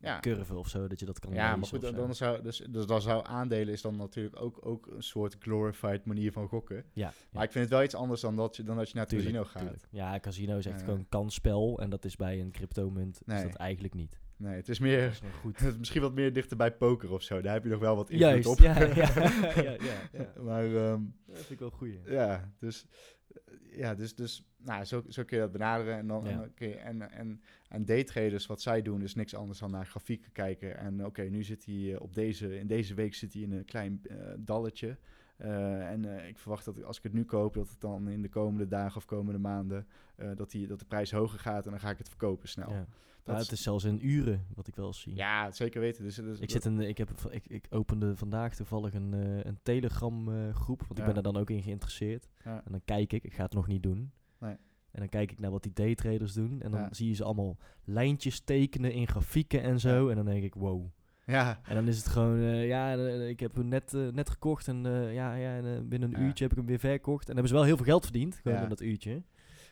Ja. 0.00 0.20
curve 0.20 0.54
of 0.54 0.68
zo, 0.68 0.86
dat 0.88 1.00
je 1.00 1.06
dat 1.06 1.18
kan 1.18 1.32
ja 1.32 1.56
maar 1.56 1.66
goed, 1.68 1.80
dan, 1.80 1.90
zo. 1.94 1.96
dan 1.96 2.14
zou, 2.14 2.42
dus, 2.42 2.58
dus 2.70 2.86
dan 2.86 3.02
zou 3.02 3.26
aandelen 3.26 3.72
is 3.72 3.82
dan 3.82 3.96
natuurlijk 3.96 4.40
ook, 4.40 4.66
ook 4.66 4.86
een 4.86 5.02
soort 5.02 5.36
glorified 5.38 6.04
manier 6.04 6.32
van 6.32 6.48
gokken. 6.48 6.84
Ja, 6.92 7.12
Maar 7.30 7.44
ik 7.44 7.52
vind 7.52 7.64
het 7.64 7.72
wel 7.74 7.82
iets 7.82 7.94
anders 7.94 8.20
dan 8.20 8.36
dat 8.36 8.56
je, 8.56 8.62
dan 8.62 8.76
dat 8.76 8.88
je 8.88 8.94
naar 8.94 9.06
het 9.06 9.12
tuurlijk, 9.12 9.34
casino 9.36 9.50
gaat. 9.52 9.62
tuurlijk. 9.62 9.86
Ja, 9.90 10.20
casino 10.20 10.56
is 10.58 10.66
echt 10.66 10.78
Ja. 10.80 10.84
gewoon 10.84 11.08
kansspel 11.08 11.80
en 11.80 11.90
dat 11.90 12.04
is 12.04 12.16
bij 12.16 12.40
een 12.40 12.50
cryptomunt 12.50 13.14
is 13.20 13.26
Nee. 13.26 13.42
dat 13.42 13.54
eigenlijk 13.54 13.94
niet. 13.94 14.20
Nee, 14.42 14.54
het 14.56 14.68
is 14.68 14.78
meer... 14.78 15.02
is 15.08 15.20
goed. 15.40 15.58
Het 15.60 15.72
is 15.72 15.78
misschien 15.78 16.00
wat 16.02 16.14
meer 16.14 16.32
dichter 16.32 16.56
bij 16.56 16.72
poker 16.72 17.12
of 17.12 17.22
zo. 17.22 17.40
Daar 17.40 17.52
heb 17.52 17.62
je 17.64 17.68
nog 17.70 17.80
wel 17.80 17.96
wat 17.96 18.10
invloed 18.10 18.28
Juist, 18.28 18.46
op. 18.48 18.58
ja, 18.58 18.80
ja, 18.80 18.94
ja, 19.62 19.62
ja, 19.62 19.76
ja. 20.12 20.32
maar 20.48 20.64
ehm, 20.64 21.00
Dat 21.26 21.36
vind 21.36 21.50
ik 21.50 21.58
wel 21.58 21.70
goeie. 21.70 22.00
ja, 22.06 22.52
dus, 22.58 22.86
eh, 23.28 23.78
ja, 23.78 23.94
dus, 23.94 24.14
dus 24.14 24.46
nou, 24.56 24.84
zo, 24.84 25.04
zo 25.08 25.24
kun 25.24 25.36
je 25.36 25.42
dat 25.42 25.52
benaderen. 25.52 25.96
En, 25.96 26.06
dan, 26.06 26.24
Ja. 26.24 26.48
en, 26.56 27.00
en, 27.00 27.10
en, 27.10 27.42
en 27.68 27.84
daytraders, 27.84 28.46
wat 28.46 28.62
zij 28.62 28.82
doen, 28.82 29.02
is 29.02 29.14
niks 29.14 29.34
anders 29.34 29.58
dan 29.58 29.70
naar 29.70 29.86
grafieken 29.86 30.32
kijken. 30.32 30.76
En 30.76 31.06
oké, 31.06 31.22
nu 31.22 31.42
zit 31.42 31.64
hij 31.64 31.94
eh, 31.94 32.00
op 32.00 32.14
deze, 32.14 32.58
in 32.58 32.66
deze 32.66 32.94
week 32.94 33.14
zit 33.14 33.32
hij 33.32 33.42
in 33.42 33.52
een 33.52 33.64
klein 33.64 34.00
eh, 34.08 34.16
dalletje. 34.38 34.96
Eh, 35.42 35.90
en 35.90 36.04
eh, 36.04 36.28
ik 36.28 36.38
verwacht 36.38 36.64
dat 36.64 36.84
als 36.84 36.96
ik 36.96 37.02
het 37.02 37.12
nu 37.12 37.24
koop, 37.24 37.54
dat 37.54 37.68
het 37.68 37.80
dan 37.80 38.08
in 38.08 38.22
de 38.22 38.28
komende 38.28 38.68
dagen 38.68 38.96
of 38.96 39.04
komende 39.04 39.38
maanden, 39.38 39.86
eh, 40.16 40.28
dat, 40.34 40.50
die, 40.50 40.66
dat 40.66 40.78
de 40.78 40.84
prijs 40.84 41.10
hoger 41.10 41.38
gaat 41.38 41.64
en 41.64 41.70
dan 41.70 41.80
ga 41.80 41.90
ik 41.90 41.98
het 41.98 42.08
verkopen 42.08 42.48
snel. 42.48 42.70
Ja. 42.70 42.76
Dat 42.76 43.34
Nou, 43.34 43.38
het 43.38 43.52
is 43.52 43.62
zelfs 43.62 43.84
in 43.84 44.06
uren, 44.06 44.46
wat 44.54 44.66
ik 44.66 44.74
wel 44.74 44.86
eens 44.86 45.00
zie. 45.00 45.14
Ja, 45.14 45.50
zeker 45.50 45.80
weten. 45.80 46.04
Dus, 46.04 46.14
dus 46.14 46.38
Ik, 46.38 46.50
zit 46.50 46.64
in, 46.64 46.80
ik, 46.80 46.98
heb, 46.98 47.10
ik, 47.30 47.46
ik 47.46 47.66
opende 47.70 48.16
vandaag 48.16 48.54
toevallig 48.54 48.94
een, 48.94 49.12
een 49.46 49.58
Telegram 49.62 50.52
groep, 50.52 50.80
want 50.80 50.98
ik 50.98 51.04
ben 51.04 51.16
er 51.16 51.22
dan 51.22 51.36
ook 51.36 51.50
in 51.50 51.62
geïnteresseerd. 51.62 52.28
En 52.44 52.62
dan 52.70 52.80
kijk 52.84 53.12
ik, 53.12 53.24
ik 53.24 53.34
ga 53.34 53.42
het 53.42 53.54
nog 53.54 53.66
niet 53.66 53.82
doen. 53.82 54.12
Nee. 54.38 54.56
En 54.90 55.00
dan 55.00 55.08
kijk 55.08 55.32
ik 55.32 55.38
naar 55.38 55.50
wat 55.50 55.62
die 55.62 55.72
daytraders 55.72 56.32
doen. 56.32 56.62
En 56.62 56.70
dan 56.70 56.88
zie 56.90 57.08
je 57.08 57.14
ze 57.14 57.24
allemaal 57.24 57.56
lijntjes 57.84 58.40
tekenen 58.40 58.92
in 58.92 59.08
grafieken 59.08 59.62
en 59.62 59.80
zo. 59.80 60.08
En 60.08 60.16
dan 60.16 60.24
denk 60.24 60.42
ik, 60.42 60.54
wow. 60.54 60.86
Ja, 61.26 61.60
En 61.64 61.74
dan 61.74 61.88
is 61.88 61.96
het 61.96 62.06
gewoon, 62.06 62.38
eh, 62.38 62.66
ja, 62.66 62.96
eh, 62.96 63.28
ik 63.28 63.40
heb 63.40 63.54
hem 63.54 63.68
net, 63.68 63.94
eh, 63.94 64.08
net 64.08 64.30
gekocht 64.30 64.68
en 64.68 64.82
ja, 65.12 65.34
ja, 65.34 65.56
en, 65.56 65.88
binnen 65.88 66.14
een 66.14 66.20
Ja. 66.20 66.26
uurtje 66.26 66.42
heb 66.44 66.52
ik 66.52 66.58
hem 66.58 66.66
weer 66.66 66.78
verkocht. 66.78 67.22
En 67.26 67.32
hebben 67.32 67.48
ze 67.48 67.54
wel 67.54 67.64
heel 67.64 67.76
veel 67.76 67.84
geld 67.84 68.02
verdiend, 68.04 68.36
gewoon 68.42 68.56
Ja. 68.56 68.62
in 68.62 68.68
dat 68.68 68.80
uurtje. 68.80 69.22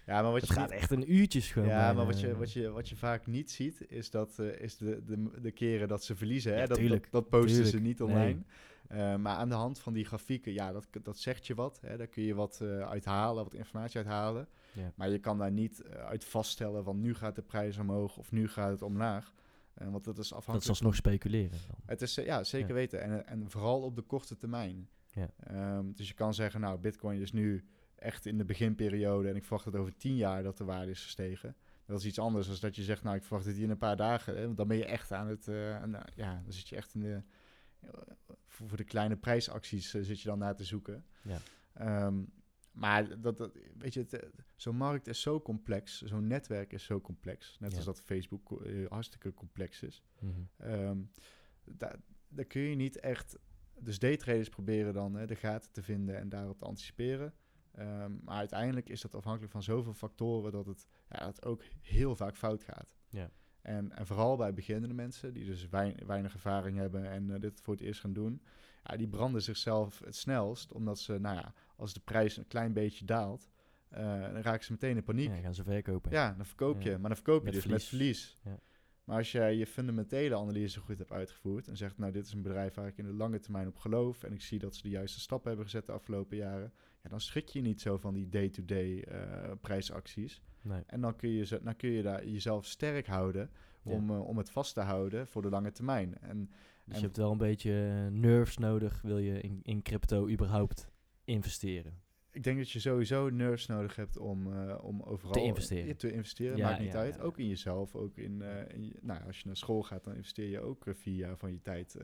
ja, 0.07 0.23
maar 0.23 0.31
wat 0.33 0.41
Het 0.41 0.49
je 0.49 0.55
gaat 0.55 0.71
echt 0.71 0.91
een 0.91 1.13
uurtjes 1.15 1.51
gewoon. 1.53 1.69
Ja, 1.69 1.87
bij, 1.87 1.95
maar 1.95 2.07
wat 2.07 2.21
je, 2.21 2.37
wat, 2.37 2.53
je, 2.53 2.71
wat 2.71 2.89
je 2.89 2.97
vaak 2.97 3.27
niet 3.27 3.51
ziet, 3.51 3.85
is, 3.89 4.11
dat, 4.11 4.39
is 4.39 4.77
de, 4.77 5.03
de, 5.07 5.41
de 5.41 5.51
keren 5.51 5.89
dat 5.89 6.05
ze 6.05 6.17
verliezen. 6.17 6.53
Hè? 6.53 6.61
Ja, 6.61 6.67
dat, 6.67 6.79
tuurlijk. 6.79 7.03
dat, 7.03 7.13
dat 7.31 7.41
posten 7.41 7.67
ze 7.67 7.79
niet 7.81 8.03
online. 8.03 8.39
Maar 9.19 9.37
aan 9.37 9.49
de 9.49 9.55
hand 9.55 9.79
van 9.79 9.93
die 9.93 10.05
grafieken, 10.05 10.53
ja, 10.53 10.73
dat, 10.73 10.87
dat 11.03 11.19
zegt 11.19 11.47
je 11.47 11.55
wat. 11.55 11.79
Hè? 11.83 11.97
Daar 11.97 12.07
kun 12.07 12.23
je 12.23 12.35
wat 12.35 12.61
uithalen, 12.89 13.45
wat 13.45 13.55
informatie 13.55 13.97
uithalen. 13.97 14.49
Maar 14.95 15.11
je 15.11 15.19
kan 15.19 15.39
daar 15.39 15.51
niet 15.53 15.83
uit 16.09 16.25
vaststellen 16.25 16.85
van 16.85 17.01
nu 17.01 17.15
gaat 17.15 17.35
de 17.35 17.43
prijs 17.43 17.79
omhoog 17.79 18.17
of 18.17 18.33
nu 18.33 18.49
gaat 18.49 18.71
het 18.71 18.83
omlaag. 18.83 19.33
Want 19.89 20.05
dat 20.05 20.19
is 20.19 20.33
afhankelijk. 20.33 20.53
Dat 20.53 20.63
is 20.63 20.69
alsnog 20.69 20.95
speculeren. 20.95 21.59
Dan. 21.69 21.77
Het 21.87 22.03
is, 22.03 22.17
eh, 22.19 22.25
ja, 22.25 22.45
zeker 22.45 22.69
Ja. 22.69 22.75
weten. 22.75 23.01
En, 23.03 23.27
en 23.27 23.51
vooral 23.51 23.83
op 23.83 23.97
de 23.97 24.03
korte 24.03 24.37
termijn. 24.37 24.89
Ja. 25.13 25.31
Ehm, 25.37 25.93
dus 25.93 26.09
je 26.09 26.15
kan 26.15 26.35
zeggen, 26.35 26.61
nou, 26.61 26.79
bitcoin 26.79 27.21
is 27.21 27.33
nu 27.33 27.65
echt 27.95 28.27
in 28.27 28.39
de 28.39 28.45
beginperiode... 28.45 29.29
en 29.29 29.37
ik 29.37 29.43
verwacht 29.45 29.65
dat 29.65 29.77
over 29.77 29.97
tien 29.97 30.17
jaar 30.17 30.43
dat 30.43 30.57
de 30.59 30.65
waarde 30.65 30.91
is 30.91 31.03
gestegen. 31.03 31.57
Dat 31.87 31.99
is 31.99 32.05
iets 32.07 32.19
anders 32.19 32.47
dan 32.47 32.57
dat 32.61 32.77
je 32.77 32.83
zegt, 32.83 33.03
nou, 33.03 33.17
ik 33.17 33.23
verwacht 33.23 33.45
het 33.47 33.55
hier 33.55 33.65
in 33.65 33.71
een 33.71 33.79
paar 33.79 33.97
dagen. 33.97 34.37
Hè, 34.37 34.45
want 34.45 34.57
dan 34.57 34.69
ben 34.69 34.77
je 34.77 34.85
echt 34.85 35.13
aan 35.13 35.27
het... 35.29 35.49
eh, 35.49 35.77
aan, 35.83 35.97
ja, 36.15 36.41
dan 36.45 36.53
zit 36.53 36.69
je 36.69 36.77
echt 36.77 36.95
in 36.95 37.01
de... 37.01 37.23
eh, 37.81 37.89
voor, 38.47 38.77
de 38.77 38.85
kleine 38.85 39.17
prijsacties 39.17 39.91
zit 39.91 40.21
je 40.21 40.29
dan 40.29 40.39
naar 40.39 40.55
te 40.57 40.65
zoeken. 40.65 41.05
Ja. 41.23 41.39
Ehm, 41.73 42.19
maar 42.73 43.21
dat, 43.21 43.39
dat, 43.39 43.53
weet 43.79 43.95
je, 43.95 44.07
eh, 44.07 44.29
zo'n 44.57 44.77
markt 44.77 45.07
is 45.07 45.21
zo 45.21 45.41
complex. 45.41 46.03
Zo'n 46.03 46.27
netwerk 46.27 46.73
is 46.73 46.85
zo 46.85 47.01
complex. 47.01 47.57
Net 47.61 47.71
Ja. 47.71 47.77
als 47.77 47.87
dat 47.87 48.01
Facebook 48.01 48.63
eh, 48.65 48.87
hartstikke 48.89 49.35
complex 49.35 49.83
is. 49.83 50.03
Mhm. 50.19 50.41
Ehm 50.57 50.99
daar, 51.65 51.97
kun 52.47 52.61
je 52.63 52.75
niet 52.77 53.01
echt... 53.01 53.39
Dus 53.81 53.99
daytraders 53.99 54.49
proberen 54.49 54.95
dan 54.95 55.15
hè, 55.15 55.27
de 55.27 55.35
gaten 55.37 55.73
te 55.73 55.83
vinden 55.83 56.17
en 56.17 56.29
daarop 56.29 56.59
te 56.59 56.65
anticiperen. 56.65 57.35
Ehm, 57.73 58.13
maar 58.25 58.37
uiteindelijk 58.37 58.89
is 58.89 59.01
dat 59.01 59.15
afhankelijk 59.15 59.53
van 59.53 59.63
zoveel 59.63 59.93
factoren 59.95 60.53
dat 60.53 60.67
het, 60.67 60.87
ja, 61.09 61.19
dat 61.19 61.37
het 61.37 61.45
ook 61.45 61.63
heel 61.81 62.17
vaak 62.17 62.37
fout 62.37 62.65
gaat. 62.65 62.97
Ja. 63.09 63.31
En, 63.61 63.93
en 63.97 64.07
vooral 64.07 64.37
bij 64.37 64.55
beginnende 64.55 64.95
mensen 64.95 65.33
die 65.33 65.45
dus 65.45 65.69
wein- 65.69 66.07
weinig 66.07 66.33
ervaring 66.35 66.77
hebben 66.77 67.11
en 67.11 67.31
eh, 67.31 67.41
dit 67.41 67.61
voor 67.61 67.75
het 67.75 67.83
eerst 67.83 68.01
gaan 68.01 68.13
doen, 68.13 68.43
ja, 68.85 68.97
die 68.97 69.09
branden 69.09 69.43
zichzelf 69.43 69.99
het 70.05 70.17
snelst, 70.17 70.73
omdat 70.73 70.99
ze, 70.99 71.19
nou 71.19 71.37
ja, 71.37 71.55
als 71.81 71.93
de 71.93 72.01
prijs 72.01 72.37
een 72.37 72.47
klein 72.47 72.73
beetje 72.73 73.05
daalt, 73.05 73.49
eh, 73.89 74.03
dan 74.21 74.43
raken 74.43 74.65
ze 74.65 74.73
meteen 74.73 74.97
in 74.97 75.03
paniek. 75.05 75.29
Ja, 75.29 75.37
gaan 75.37 75.55
ze 75.55 75.65
verkopen. 75.65 76.11
Ja, 76.13 76.33
dan 76.37 76.47
verkoop 76.47 76.81
je. 76.81 76.91
Ja. 76.91 76.99
Maar 76.99 77.09
dan 77.09 77.17
verkoop 77.17 77.39
je 77.39 77.45
Met 77.45 77.55
dus 77.55 77.67
met 77.67 77.85
verlies. 77.85 78.39
Ja. 78.45 78.59
Maar 79.05 79.19
als 79.19 79.33
jij 79.33 79.57
je 79.57 79.67
fundamentele 79.67 80.37
analyse 80.37 80.81
goed 80.81 80.99
hebt 80.99 81.13
uitgevoerd 81.13 81.69
en 81.69 81.77
zegt, 81.77 81.99
nou, 81.99 82.13
dit 82.13 82.25
is 82.27 82.33
een 82.33 82.43
bedrijf 82.43 82.75
waar 82.75 82.87
ik 82.87 82.99
in 82.99 83.05
de 83.05 83.13
lange 83.13 83.39
termijn 83.39 83.69
op 83.69 83.77
geloof 83.77 84.23
en 84.23 84.33
ik 84.33 84.41
zie 84.43 84.59
dat 84.59 84.75
ze 84.75 84.83
de 84.83 84.89
juiste 84.89 85.21
stappen 85.21 85.49
hebben 85.49 85.67
gezet 85.67 85.87
de 85.87 85.93
afgelopen 85.93 86.37
jaren, 86.37 86.73
ja, 87.03 87.09
dan 87.11 87.21
schrik 87.21 87.49
je 87.49 87.61
niet 87.61 87.81
zo 87.81 87.97
van 87.97 88.15
die 88.15 88.29
day-to-day 88.29 89.03
eh, 89.03 89.51
prijsacties. 89.61 90.43
Nee. 90.63 90.83
En 90.87 91.01
dan 91.01 91.17
kun 91.17 91.31
je, 91.31 91.45
ze, 91.45 91.61
dan 91.63 91.77
kun 91.77 91.91
je 91.91 92.03
daar 92.03 92.27
jezelf 92.27 92.67
sterk 92.67 93.07
houden 93.07 93.51
Ja. 93.83 93.93
om, 93.93 94.11
eh, 94.11 94.29
om 94.29 94.39
het 94.39 94.51
vast 94.51 94.75
te 94.75 94.81
houden 94.81 95.27
voor 95.27 95.43
de 95.43 95.49
lange 95.49 95.73
termijn. 95.73 96.19
En 96.19 96.51
Dus 96.85 96.95
En- 96.95 97.01
je 97.01 97.07
hebt 97.07 97.17
wel 97.17 97.33
een 97.33 97.39
beetje 97.39 97.73
nerves 98.11 98.57
nodig, 98.59 99.03
wil 99.03 99.19
je 99.19 99.41
in, 99.41 99.61
in 99.63 99.83
crypto 99.83 100.29
überhaupt 100.29 100.90
investeren. 101.31 102.01
ik 102.33 102.43
denk 102.43 102.59
dat 102.59 102.71
je 102.71 102.79
sowieso 102.81 103.29
nerves 103.29 103.67
nodig 103.67 103.97
hebt 103.97 104.17
om, 104.19 104.53
eh, 104.53 104.85
om 104.85 105.03
overal 105.03 105.33
Te 105.33 105.43
investeren. 105.43 105.87
Ja, 105.87 105.95
te 105.95 106.13
investeren. 106.13 106.57
Ja, 106.57 106.69
Maakt 106.69 106.81
niet 106.81 106.93
ja, 106.93 106.99
uit. 106.99 107.15
ja. 107.15 107.21
Ook 107.23 107.39
in 107.39 107.49
jezelf. 107.49 107.95
Ook 107.95 108.17
in, 108.17 108.43
eh, 108.43 108.75
in 108.75 108.85
je- 108.87 108.99
nou, 109.01 109.25
als 109.27 109.39
je 109.39 109.47
naar 109.47 109.57
school 109.57 109.83
gaat, 109.83 110.05
dan 110.05 110.15
investeer 110.15 110.49
je 110.49 110.61
ook 110.61 110.87
eh, 110.87 110.95
vier 110.95 111.15
jaar 111.17 111.37
van 111.37 111.53
je 111.53 111.61
tijd. 111.63 111.97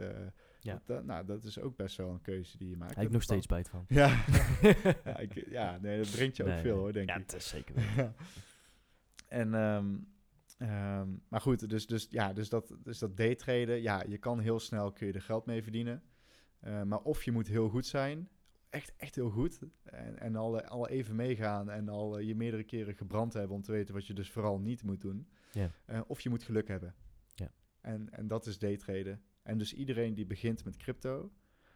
Ja. 0.61 0.73
dat, 0.73 0.87
dat- 0.87 1.05
nou, 1.05 1.25
dat 1.27 1.45
is 1.45 1.59
ook 1.61 1.77
best 1.77 1.97
wel 1.97 2.11
een 2.11 2.21
keuze 2.23 2.59
die 2.59 2.69
je 2.69 2.77
maakt. 2.77 2.95
Heb 2.95 3.05
ik 3.05 3.11
nog 3.11 3.13
Dat- 3.13 3.23
steeds 3.23 3.45
spijt 3.45 3.69
van. 3.69 3.85
Ja, 3.89 4.25
ja, 5.05 5.19
ik, 5.19 5.49
ja 5.51 5.79
nee, 5.79 5.99
dat 5.99 6.11
brengt 6.11 6.37
je 6.37 6.43
ook 6.43 6.49
Nee, 6.49 6.63
veel 6.63 6.77
hoor, 6.79 6.93
denk 6.93 7.09
ja, 7.09 7.15
ik. 7.17 7.21
het 7.23 7.35
is 7.35 7.49
zeker. 7.49 7.75
Ja. 7.97 8.15
En, 9.29 9.55
ehm, 9.55 9.97
ehm, 10.59 11.09
maar 11.29 11.41
goed, 11.41 11.69
dus, 11.69 11.87
dus, 11.87 12.07
ja, 12.11 12.33
dus 12.33 12.49
dat, 12.49 12.77
dus 12.83 12.99
dat 12.99 13.17
daytraden, 13.17 13.83
ja, 13.83 14.03
je 14.09 14.19
kan 14.19 14.41
heel 14.41 14.59
snel 14.61 14.93
kun 14.93 15.07
je 15.07 15.13
er 15.13 15.23
geld 15.23 15.47
mee 15.47 15.63
verdienen. 15.63 16.03
Maar 16.61 17.01
of 17.01 17.23
je 17.25 17.33
moet 17.33 17.47
heel 17.49 17.69
goed 17.69 17.87
zijn, 17.87 18.29
echt, 18.71 18.93
echt 18.97 19.15
heel 19.15 19.31
goed. 19.31 19.59
En, 19.83 20.19
en 20.19 20.37
al, 20.37 20.63
al 20.63 20.89
even 20.89 21.17
meegaan 21.17 21.71
en 21.71 21.89
al 21.89 22.19
eh, 22.19 22.27
je 22.27 22.35
meerdere 22.35 22.65
keren 22.65 22.95
gebrand 22.95 23.33
hebben 23.33 23.57
om 23.57 23.63
te 23.63 23.73
weten 23.73 23.95
wat 23.95 24.07
je 24.07 24.15
dus 24.15 24.31
vooral 24.31 24.61
niet 24.61 24.83
moet 24.83 25.01
doen. 25.01 25.29
Ja. 25.53 25.71
Eh, 25.85 26.01
of 26.07 26.21
je 26.21 26.29
moet 26.29 26.43
geluk 26.43 26.69
hebben. 26.69 26.95
Ja. 27.35 27.53
En, 27.81 28.11
en 28.11 28.27
dat 28.27 28.47
is 28.47 28.59
daytraden. 28.59 29.23
En 29.43 29.59
dus 29.59 29.75
iedereen 29.75 30.15
die 30.15 30.27
begint 30.27 30.65
met 30.65 30.77
crypto, 30.77 31.33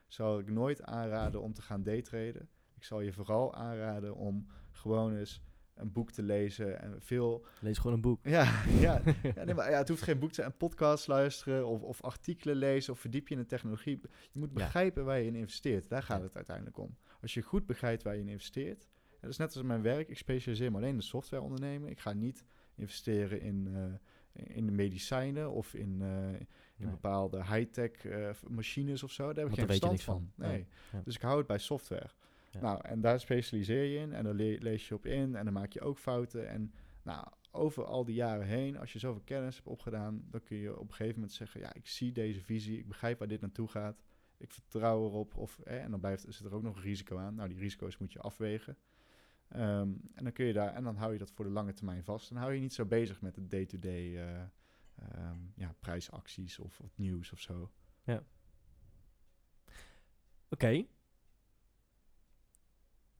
zou 0.06 0.40
ik 0.40 0.50
nooit 0.50 0.82
aanraden 0.82 1.42
om 1.42 1.52
te 1.52 1.62
gaan 1.62 1.82
daytraden. 1.82 2.48
Ik 2.74 2.84
zal 2.84 3.00
je 3.00 3.12
vooral 3.12 3.54
aanraden 3.54 4.16
om 4.16 4.46
gewoon 4.70 5.16
eens 5.16 5.42
een 5.80 5.92
boek 5.92 6.10
te 6.12 6.22
lezen 6.22 6.80
en 6.80 6.94
veel... 7.02 7.44
Lees 7.60 7.78
gewoon 7.78 7.92
een 7.92 8.00
boek. 8.02 8.20
Ja, 8.22 8.42
ja, 8.80 9.02
ja, 9.34 9.44
nee, 9.44 9.54
maar 9.54 9.70
ja 9.70 9.78
het 9.78 9.88
hoeft 9.88 10.02
geen 10.02 10.18
boek 10.18 10.28
te 10.28 10.34
zijn. 10.34 10.46
Een 10.46 10.56
podcast 10.56 11.06
luisteren 11.06 11.66
of, 11.66 11.82
of 11.82 12.02
artikelen 12.02 12.56
lezen 12.56 12.92
of 12.92 12.98
verdiep 13.00 13.28
je 13.28 13.34
in 13.34 13.40
de 13.40 13.46
technologie. 13.46 14.00
Je 14.32 14.38
moet 14.38 14.48
Ja. 14.48 14.54
begrijpen 14.54 15.04
waar 15.04 15.18
je 15.18 15.26
in 15.26 15.34
investeert. 15.34 15.88
Daar 15.88 16.02
gaat 16.02 16.22
het 16.22 16.34
uiteindelijk 16.36 16.78
om. 16.78 16.96
Als 17.20 17.34
je 17.34 17.42
goed 17.42 17.66
begrijpt 17.66 18.02
waar 18.02 18.14
je 18.14 18.20
in 18.20 18.28
investeert. 18.28 18.82
en 19.10 19.18
Dat 19.20 19.30
is 19.30 19.36
net 19.36 19.54
als 19.56 19.64
mijn 19.64 19.82
werk. 19.82 20.08
Ik 20.08 20.18
specialiseer 20.18 20.70
me 20.70 20.76
alleen 20.76 20.90
in 20.90 20.96
de 20.96 21.02
software 21.02 21.42
ondernemen. 21.42 21.90
Ik 21.90 22.00
ga 22.00 22.12
niet 22.12 22.44
investeren 22.74 23.40
in, 23.40 23.68
eh, 24.32 24.56
in 24.56 24.66
de 24.66 24.72
medicijnen 24.72 25.50
of 25.50 25.74
in, 25.74 25.98
eh, 26.02 26.28
in 26.32 26.46
Nee. 26.76 26.90
bepaalde 26.90 27.36
high-tech 27.44 27.90
eh, 28.04 28.30
machines 28.48 29.02
of 29.02 29.10
zo. 29.12 29.26
Daar 29.32 29.44
heb 29.44 29.52
ik 29.52 29.58
geen 29.58 29.66
verstand 29.66 30.02
van. 30.02 30.14
van. 30.14 30.46
Nee. 30.46 30.50
Nee. 30.56 30.66
Ja. 30.92 31.00
Dus 31.04 31.14
ik 31.14 31.20
hou 31.22 31.38
het 31.38 31.46
bij 31.46 31.58
software. 31.58 32.10
Ja. 32.50 32.60
Nou, 32.60 32.80
en 32.82 33.00
daar 33.00 33.20
specialiseer 33.20 33.84
je 33.84 33.98
in 33.98 34.12
en 34.12 34.24
dan 34.24 34.36
le- 34.36 34.58
lees 34.58 34.88
je 34.88 34.94
op 34.94 35.06
in 35.06 35.34
en 35.34 35.44
dan 35.44 35.52
maak 35.52 35.72
je 35.72 35.80
ook 35.80 35.98
fouten. 35.98 36.48
En 36.48 36.72
nou, 37.02 37.26
over 37.50 37.84
al 37.84 38.04
die 38.04 38.14
jaren 38.14 38.46
heen, 38.46 38.78
als 38.78 38.92
je 38.92 38.98
zoveel 38.98 39.22
kennis 39.24 39.54
hebt 39.54 39.66
opgedaan, 39.66 40.24
dan 40.30 40.42
kun 40.42 40.56
je 40.56 40.78
op 40.78 40.88
een 40.88 40.94
gegeven 40.94 41.14
moment 41.14 41.32
zeggen, 41.32 41.60
ja, 41.60 41.74
ik 41.74 41.86
zie 41.86 42.12
deze 42.12 42.40
visie, 42.40 42.78
ik 42.78 42.88
begrijp 42.88 43.18
waar 43.18 43.28
dit 43.28 43.40
naartoe 43.40 43.68
gaat, 43.68 44.02
ik 44.36 44.52
vertrouw 44.52 45.04
erop. 45.04 45.36
Of, 45.36 45.58
eh, 45.58 45.82
en 45.82 45.90
dan 45.90 46.00
blijft, 46.00 46.24
zit 46.28 46.46
er 46.46 46.54
ook 46.54 46.62
nog 46.62 46.76
een 46.76 46.82
risico 46.82 47.18
aan. 47.18 47.34
Nou, 47.34 47.48
die 47.48 47.58
risico's 47.58 47.98
moet 47.98 48.12
je 48.12 48.20
afwegen. 48.20 48.76
Ehm, 49.48 49.88
en 50.14 50.24
dan 50.24 50.32
kun 50.32 50.46
je 50.46 50.52
daar, 50.52 50.74
en 50.74 50.84
dan 50.84 50.96
hou 50.96 51.12
je 51.12 51.18
dat 51.18 51.30
voor 51.30 51.44
de 51.44 51.50
lange 51.50 51.72
termijn 51.72 52.04
vast. 52.04 52.28
Dan 52.28 52.38
hou 52.38 52.52
je 52.52 52.60
niet 52.60 52.72
zo 52.74 52.84
bezig 52.84 53.20
met 53.20 53.34
de 53.34 53.46
day-to-day 53.46 54.16
eh, 54.16 54.40
ehm, 54.94 55.38
ja, 55.54 55.74
prijsacties 55.80 56.58
of, 56.58 56.80
of 56.80 56.96
nieuws 56.96 57.32
of 57.32 57.40
zo. 57.40 57.70
Oké. 60.48 60.84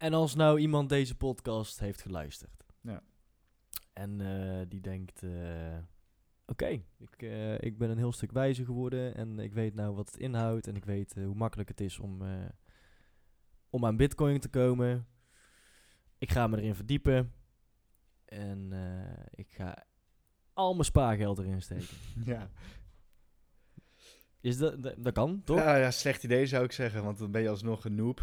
En 0.01 0.15
als 0.15 0.35
nou 0.35 0.61
iemand 0.61 0.89
deze 0.89 1.15
podcast 1.15 1.81
heeft 1.81 2.03
geluisterd. 2.03 2.65
Ja. 2.81 3.03
En 3.93 4.21
eh, 4.21 4.67
die 4.69 4.81
denkt, 4.81 5.23
eh, 5.23 5.79
oké, 6.47 6.83
ik, 6.97 7.23
eh, 7.23 7.61
ik 7.61 7.79
ben 7.79 7.91
een 7.91 7.99
heel 7.99 8.13
stuk 8.13 8.33
wijzer 8.33 8.65
geworden 8.65 9.15
en 9.15 9.39
ik 9.39 9.53
weet 9.53 9.75
nou 9.75 9.95
wat 9.95 10.07
het 10.07 10.17
inhoudt 10.17 10.67
en 10.67 10.77
ik 10.77 10.85
weet 10.85 11.15
hoe 11.15 11.35
makkelijk 11.35 11.69
het 11.69 11.81
is 11.81 11.99
om, 11.99 12.23
om 13.71 13.87
aan 13.87 13.97
bitcoin 13.97 14.41
te 14.41 14.49
komen. 14.49 15.07
Ik 16.19 16.31
ga 16.31 16.47
me 16.47 16.57
erin 16.57 16.75
verdiepen 16.75 17.33
en 18.25 18.73
ik 19.31 19.53
ga 19.53 19.85
al 20.53 20.73
mijn 20.73 20.85
spaargeld 20.85 21.39
erin 21.39 21.63
steken. 21.63 21.97
ja. 22.33 22.51
Is 24.43 24.57
dat, 24.59 24.83
dat, 24.83 24.95
dat 24.99 25.13
kan, 25.13 25.43
toch? 25.45 25.59
Ja, 25.59 25.77
ja, 25.77 25.91
slecht 25.91 26.25
idee 26.25 26.47
zou 26.47 26.65
ik 26.65 26.73
zeggen, 26.73 27.05
want 27.05 27.19
dan 27.19 27.31
ben 27.31 27.43
je 27.43 27.49
alsnog 27.49 27.85
een 27.85 27.95
noob. 27.95 28.21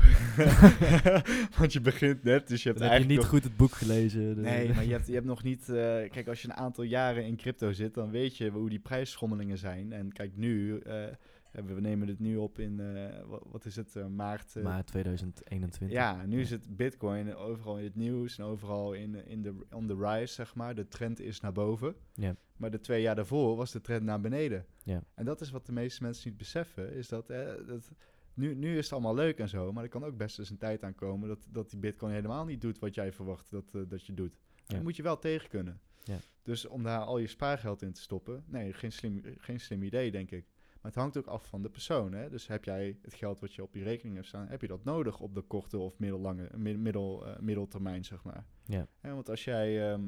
want 1.59 1.73
je 1.73 1.81
begint 1.81 2.23
net, 2.23 2.47
dus 2.47 2.63
je 2.63 2.69
hebt 2.69 2.79
Dan 2.81 2.89
heb 2.89 2.99
je 2.99 3.05
eigenlijk 3.05 3.07
niet 3.07 3.17
nog... 3.17 3.27
goed 3.27 3.43
het 3.43 3.57
boek 3.57 3.71
gelezen. 3.71 4.35
de- 4.35 4.41
Nee, 4.41 4.73
maar 4.73 4.85
je 4.85 4.91
hebt, 4.91 5.07
je 5.07 5.13
hebt 5.13 5.25
nog 5.25 5.43
niet... 5.43 5.69
eh, 5.69 5.75
kijk, 6.09 6.27
als 6.27 6.41
je 6.41 6.47
een 6.47 6.53
aantal 6.55 6.83
jaren 6.83 7.25
in 7.25 7.35
crypto 7.35 7.71
zit, 7.71 7.93
dan 7.93 8.11
weet 8.11 8.37
je 8.37 8.49
hoe 8.49 8.69
die 8.69 8.79
prijsschommelingen 8.79 9.57
zijn. 9.57 9.93
En 9.93 10.11
kijk, 10.13 10.31
nu... 10.35 10.77
eh, 10.79 11.03
we 11.51 11.81
nemen 11.81 12.07
het 12.07 12.19
nu 12.19 12.35
op 12.37 12.59
in, 12.59 12.79
eh, 12.79 13.19
wat, 13.51 13.65
is 13.65 13.75
het, 13.75 13.95
maart... 14.09 14.55
eh, 14.55 14.63
Maar 14.63 14.83
2021. 14.85 15.97
ja, 15.97 16.25
nu 16.25 16.39
is 16.41 16.49
het 16.49 16.75
bitcoin 16.77 17.35
overal 17.35 17.77
in 17.77 17.83
het 17.83 17.95
nieuws 17.95 18.37
en 18.37 18.45
overal 18.45 18.93
in, 18.93 19.27
in 19.27 19.41
de, 19.41 19.53
on 19.71 19.87
the 19.87 19.95
rise, 19.99 20.33
zeg 20.33 20.55
maar. 20.55 20.75
De 20.75 20.87
trend 20.87 21.19
is 21.19 21.39
naar 21.39 21.51
boven. 21.51 21.95
Ja. 22.13 22.35
Maar 22.57 22.71
de 22.71 22.79
twee 22.79 23.01
jaar 23.01 23.15
daarvoor 23.15 23.55
was 23.55 23.71
de 23.71 23.81
trend 23.81 24.03
naar 24.03 24.21
beneden. 24.21 24.65
Ja. 24.83 25.03
En 25.13 25.25
dat 25.25 25.41
is 25.41 25.49
wat 25.51 25.65
de 25.65 25.71
meeste 25.71 26.03
mensen 26.03 26.29
niet 26.29 26.37
beseffen, 26.37 26.93
is 26.93 27.07
dat, 27.07 27.29
eh, 27.29 27.53
dat 27.67 27.91
nu, 28.33 28.55
nu 28.55 28.77
is 28.77 28.83
het 28.83 28.93
allemaal 28.93 29.15
leuk 29.15 29.39
en 29.39 29.49
zo, 29.49 29.71
maar 29.73 29.83
er 29.83 29.89
kan 29.89 30.03
ook 30.05 30.17
best 30.17 30.39
eens 30.39 30.49
een 30.49 30.57
tijd 30.57 30.83
aankomen 30.83 31.27
dat, 31.27 31.47
dat 31.49 31.69
die 31.69 31.79
bitcoin 31.79 32.13
helemaal 32.13 32.45
niet 32.45 32.61
doet 32.61 32.79
wat 32.79 32.95
jij 32.95 33.11
verwacht 33.11 33.51
dat, 33.51 33.73
eh, 33.73 33.81
dat 33.87 34.05
je 34.05 34.13
doet. 34.13 34.39
Ja. 34.65 34.73
Dan 34.75 34.83
moet 34.83 34.95
je 34.95 35.03
wel 35.03 35.19
tegen 35.19 35.49
kunnen. 35.49 35.79
Ja. 36.03 36.17
Dus 36.43 36.65
om 36.65 36.83
daar 36.83 36.99
al 37.01 37.17
je 37.17 37.27
spaargeld 37.27 37.81
in 37.81 37.93
te 37.93 38.01
stoppen, 38.01 38.43
nee, 38.47 38.73
geen 38.73 38.91
slim, 38.91 39.21
geen 39.37 39.59
slim 39.59 39.83
idee, 39.83 40.11
denk 40.11 40.31
ik. 40.31 40.45
Maar 40.81 40.91
het 40.91 41.01
hangt 41.01 41.17
ook 41.17 41.25
af 41.27 41.45
van 41.47 41.61
de 41.61 41.69
persoon. 41.69 42.13
Hè? 42.13 42.29
Dus 42.29 42.47
heb 42.47 42.63
jij 42.63 42.97
het 43.01 43.13
geld 43.13 43.39
wat 43.39 43.53
je 43.53 43.63
op 43.63 43.75
je 43.75 43.83
rekening 43.83 44.15
hebt 44.15 44.27
staan, 44.27 44.47
heb 44.47 44.61
je 44.61 44.67
dat 44.67 44.83
nodig 44.83 45.19
op 45.19 45.35
de 45.35 45.41
korte 45.41 45.77
of 45.77 45.99
middellange, 45.99 46.49
mid- 46.55 46.79
middel, 46.79 47.25
eh, 47.27 47.39
middeltermijn, 47.39 48.05
zeg 48.05 48.23
maar. 48.23 48.45
Ja. 48.65 48.87
Want 49.01 49.29
als 49.29 49.43
jij, 49.43 49.91
ehm, 49.91 50.01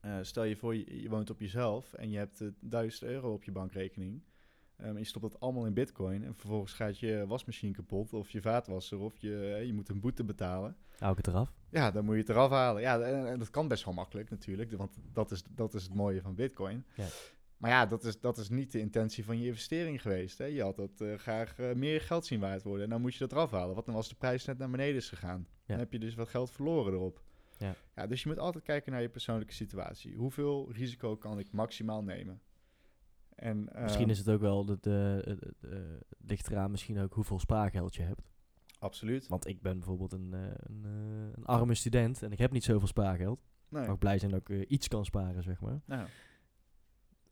eh, 0.00 0.18
stel 0.22 0.44
je 0.44 0.56
voor, 0.56 0.76
je, 0.76 1.02
je 1.02 1.08
woont 1.08 1.30
op 1.30 1.40
jezelf 1.40 1.92
en 1.92 2.10
je 2.10 2.18
hebt 2.18 2.40
eh, 2.40 2.48
1000 2.60 3.10
euro 3.10 3.32
op 3.32 3.44
je 3.44 3.52
bankrekening. 3.52 4.22
en 4.76 4.96
je 4.98 5.04
stopt 5.04 5.30
dat 5.30 5.40
allemaal 5.40 5.66
in 5.66 5.74
bitcoin 5.74 6.24
en 6.24 6.34
vervolgens 6.34 6.72
gaat 6.72 6.98
je 6.98 7.24
wasmachine 7.26 7.72
kapot 7.72 8.12
of 8.12 8.30
je 8.30 8.40
vaatwasser 8.40 8.98
of 8.98 9.16
je, 9.16 9.54
eh, 9.56 9.64
je 9.64 9.72
moet 9.72 9.88
een 9.88 10.00
boete 10.00 10.24
betalen. 10.24 10.76
Hou 10.98 11.10
ik 11.10 11.16
het 11.16 11.26
eraf? 11.26 11.52
Ja, 11.70 11.90
dan 11.90 12.04
moet 12.04 12.14
je 12.14 12.20
het 12.20 12.30
eraf 12.30 12.50
halen. 12.50 12.82
Ja, 12.82 13.00
en, 13.00 13.26
en 13.26 13.38
dat 13.38 13.50
kan 13.50 13.68
best 13.68 13.84
wel 13.84 13.94
makkelijk 13.94 14.30
natuurlijk, 14.30 14.72
want 14.72 14.96
dat 15.12 15.30
is, 15.30 15.42
dat 15.50 15.74
is 15.74 15.82
het 15.82 15.94
mooie 15.94 16.20
van 16.20 16.34
bitcoin. 16.34 16.84
Ja. 16.94 17.06
Maar 17.56 17.70
ja, 17.70 17.86
dat 17.86 18.04
is, 18.04 18.20
dat 18.20 18.38
is 18.38 18.48
niet 18.48 18.72
de 18.72 18.78
intentie 18.78 19.24
van 19.24 19.38
je 19.38 19.46
investering 19.46 20.02
geweest. 20.02 20.38
Hè? 20.38 20.44
Je 20.44 20.62
had 20.62 20.76
dat 20.76 21.00
eh, 21.00 21.14
graag 21.14 21.56
meer 21.74 22.00
geld 22.00 22.26
zien 22.26 22.40
waard 22.40 22.62
worden. 22.62 22.84
En 22.84 22.90
dan 22.90 23.00
moet 23.00 23.12
je 23.12 23.18
dat 23.18 23.32
eraf 23.32 23.50
halen. 23.50 23.74
Wat 23.74 23.86
dan 23.86 23.94
als 23.94 24.08
de 24.08 24.14
prijs 24.14 24.44
net 24.44 24.58
naar 24.58 24.70
beneden 24.70 24.96
is 24.96 25.08
gegaan? 25.08 25.46
Dan 25.66 25.78
heb 25.78 25.92
je 25.92 25.98
dus 25.98 26.14
wat 26.14 26.28
geld 26.28 26.50
verloren 26.50 26.92
erop. 26.92 27.22
Ja. 27.58 27.74
Ja, 27.94 28.06
dus 28.06 28.22
je 28.22 28.28
moet 28.28 28.38
altijd 28.38 28.64
kijken 28.64 28.92
naar 28.92 29.02
je 29.02 29.08
persoonlijke 29.08 29.54
situatie. 29.54 30.16
Hoeveel 30.16 30.72
risico 30.72 31.16
kan 31.16 31.38
ik 31.38 31.52
maximaal 31.52 32.02
nemen? 32.02 32.40
En, 33.34 33.68
Misschien 33.82 34.02
ehm, 34.02 34.10
is 34.10 34.18
het 34.18 34.28
ook 34.28 34.40
wel, 34.40 34.64
de, 34.64 34.78
de, 34.80 36.00
ligt 36.18 36.50
eraan 36.50 36.70
misschien 36.70 36.98
ook 36.98 37.14
hoeveel 37.14 37.38
spaargeld 37.38 37.94
je 37.94 38.02
hebt. 38.02 38.30
Absoluut. 38.78 39.28
Want 39.28 39.46
ik 39.46 39.62
ben 39.62 39.78
bijvoorbeeld 39.78 40.12
een, 40.12 40.34
eh, 40.34 40.40
een, 40.42 40.84
eh, 40.84 41.36
een 41.36 41.44
arme 41.44 41.74
student 41.74 42.22
en 42.22 42.32
ik 42.32 42.38
heb 42.38 42.52
niet 42.52 42.64
zoveel 42.64 42.86
spaargeld. 42.86 43.40
Nee. 43.68 43.86
Mag 43.86 43.98
blij 43.98 44.18
zijn 44.18 44.30
dat 44.30 44.40
ik 44.40 44.48
eh, 44.48 44.64
iets 44.68 44.88
kan 44.88 45.04
sparen, 45.04 45.42
zeg 45.42 45.60
maar. 45.60 45.80
Nou, 45.84 46.08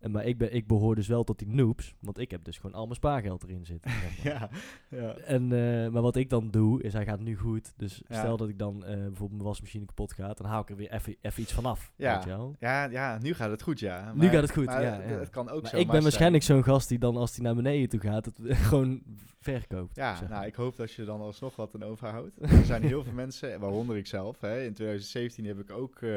En, 0.07 0.13
maar 0.13 0.25
ik, 0.25 0.39
ben, 0.39 0.55
ik 0.55 0.67
behoor 0.67 0.95
dus 0.95 1.07
wel 1.07 1.25
tot 1.25 1.39
die 1.39 1.49
noobs, 1.49 1.95
want 2.01 2.19
ik 2.19 2.31
heb 2.31 2.45
dus 2.45 2.57
gewoon 2.57 2.77
al 2.77 2.83
mijn 2.85 2.95
spaargeld 2.95 3.43
erin 3.43 3.65
zitten. 3.65 3.91
zeg 3.91 4.25
maar. 4.25 4.33
ja, 4.33 4.49
ja. 4.89 5.15
En, 5.17 5.43
eh, 5.43 5.89
maar 5.91 6.03
wat 6.03 6.17
ik 6.17 6.31
dan 6.31 6.51
doe, 6.51 6.83
is 6.83 6.93
hij 6.93 7.05
gaat 7.05 7.21
nu 7.21 7.37
goed. 7.37 7.73
Dus 7.77 8.03
Ja. 8.09 8.19
stel 8.19 8.37
dat 8.37 8.49
ik 8.49 8.59
dan 8.59 8.85
eh, 8.85 8.95
bijvoorbeeld 8.97 9.31
mijn 9.31 9.43
wasmachine 9.43 9.85
kapot 9.85 10.13
gaat, 10.13 10.39
dan 10.39 10.47
haal 10.47 10.61
ik 10.61 10.71
er 10.71 10.77
weer 10.77 10.93
even 11.21 11.43
iets 11.43 11.53
vanaf. 11.53 11.93
Ja. 11.97 12.25
Ja, 12.59 12.85
ja, 12.85 13.19
nu 13.19 13.35
gaat 13.35 13.51
het 13.51 13.63
goed, 13.63 13.81
ja. 13.81 14.13
Nu 14.15 14.29
gaat 14.29 14.43
het 14.43 14.53
goed, 14.53 14.65
maar 14.67 14.83
ja, 14.83 15.01
Het, 15.01 15.11
ja. 15.11 15.19
het 15.19 15.31
kan 15.31 15.49
ook 15.51 15.63
Maar 15.63 15.71
zo 15.71 15.77
ik 15.77 15.91
ben 15.91 16.03
waarschijnlijk 16.03 16.43
zo'n 16.45 16.65
gast 16.65 16.89
die 16.89 16.99
dan 16.99 17.17
als 17.17 17.35
hij 17.37 17.45
naar 17.45 17.55
beneden 17.55 17.89
toe 17.89 18.01
gaat, 18.01 18.25
het 18.25 18.39
gewoon 18.69 19.03
verkoopt. 19.41 19.97
Ja, 19.97 20.11
zeg 20.17 20.29
nou, 20.29 20.33
maar. 20.41 20.47
ik 20.47 20.55
hoop 20.55 20.77
dat 20.77 20.93
je 20.93 21.05
dan 21.05 21.21
alsnog 21.21 21.57
wat 21.57 21.75
aan 21.75 21.83
overhoudt. 21.83 22.43
er 22.43 22.65
zijn 22.65 22.83
heel 22.93 23.05
veel 23.05 23.13
mensen, 23.13 23.61
waaronder 23.61 23.97
ik 23.97 24.07
zelf. 24.07 24.41
Hè. 24.41 24.63
In 24.65 24.73
2017 24.75 25.45
heb 25.47 25.59
ik 25.59 25.71
ook 25.71 26.03
eh, 26.03 26.11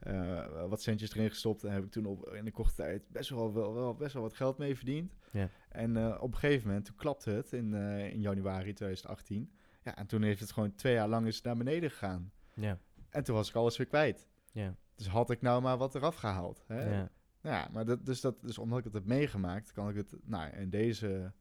eh, 0.00 0.68
wat 0.68 0.82
centjes 0.82 1.14
erin 1.14 1.28
gestopt. 1.28 1.64
En 1.64 1.72
heb 1.72 1.84
ik 1.84 1.90
toen 1.90 2.06
op, 2.06 2.28
in 2.32 2.44
de 2.44 2.50
korte 2.50 2.74
tijd 2.74 3.08
best 3.08 3.30
wel, 3.30 3.52
wel, 3.52 3.74
wel 3.74 3.94
best 3.94 4.12
wel 4.12 4.22
wat 4.22 4.34
geld 4.34 4.58
mee 4.58 4.76
verdiend. 4.76 5.16
Ja. 5.32 5.48
En 5.68 5.96
eh, 5.96 6.22
op 6.22 6.32
een 6.32 6.38
gegeven 6.38 6.66
moment, 6.66 6.84
toen 6.84 6.96
klapte 6.96 7.30
het 7.30 7.52
in, 7.52 7.74
eh, 7.74 8.12
in 8.12 8.20
januari 8.20 8.72
2018. 8.72 9.52
Ja, 9.82 9.96
en 9.96 10.06
toen 10.06 10.22
heeft 10.22 10.40
het 10.40 10.52
gewoon 10.52 10.74
twee 10.74 10.94
jaar 10.94 11.08
lang 11.08 11.26
is 11.26 11.36
het 11.36 11.44
naar 11.44 11.56
beneden 11.56 11.90
gegaan. 11.90 12.32
Ja, 12.54 12.78
En 13.10 13.24
toen 13.24 13.34
was 13.34 13.48
ik 13.48 13.54
alles 13.54 13.76
weer 13.76 13.86
kwijt. 13.86 14.28
ja, 14.52 14.74
Dus 14.94 15.06
had 15.08 15.30
ik 15.30 15.40
nou 15.40 15.62
maar 15.62 15.76
wat 15.76 15.94
eraf 15.94 16.14
gehaald. 16.14 16.64
Hè? 16.66 16.90
ja. 16.96 17.10
Ja, 17.42 17.68
maar 17.72 17.84
dat, 17.84 18.06
dus, 18.06 18.20
dat, 18.20 18.42
dus 18.42 18.58
omdat 18.58 18.78
ik 18.78 18.84
het 18.84 18.92
heb 18.92 19.04
meegemaakt, 19.04 19.72
kan 19.72 19.88
ik 19.88 19.96
het 19.96 20.16
nou, 20.24 20.50
in 20.50 20.70
deze 20.70 21.32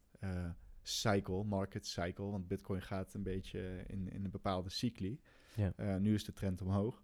cycle, 0.81 1.43
market 1.43 1.87
cycle, 1.87 2.25
want 2.25 2.47
Bitcoin 2.47 2.81
gaat 2.81 3.13
een 3.13 3.23
beetje 3.23 3.83
in, 3.87 4.09
in 4.11 4.25
een 4.25 4.31
bepaalde 4.31 4.69
cycli. 4.69 5.19
Ja. 5.55 5.97
Nu 5.97 6.13
is 6.13 6.25
de 6.25 6.33
trend 6.33 6.61
omhoog. 6.61 7.01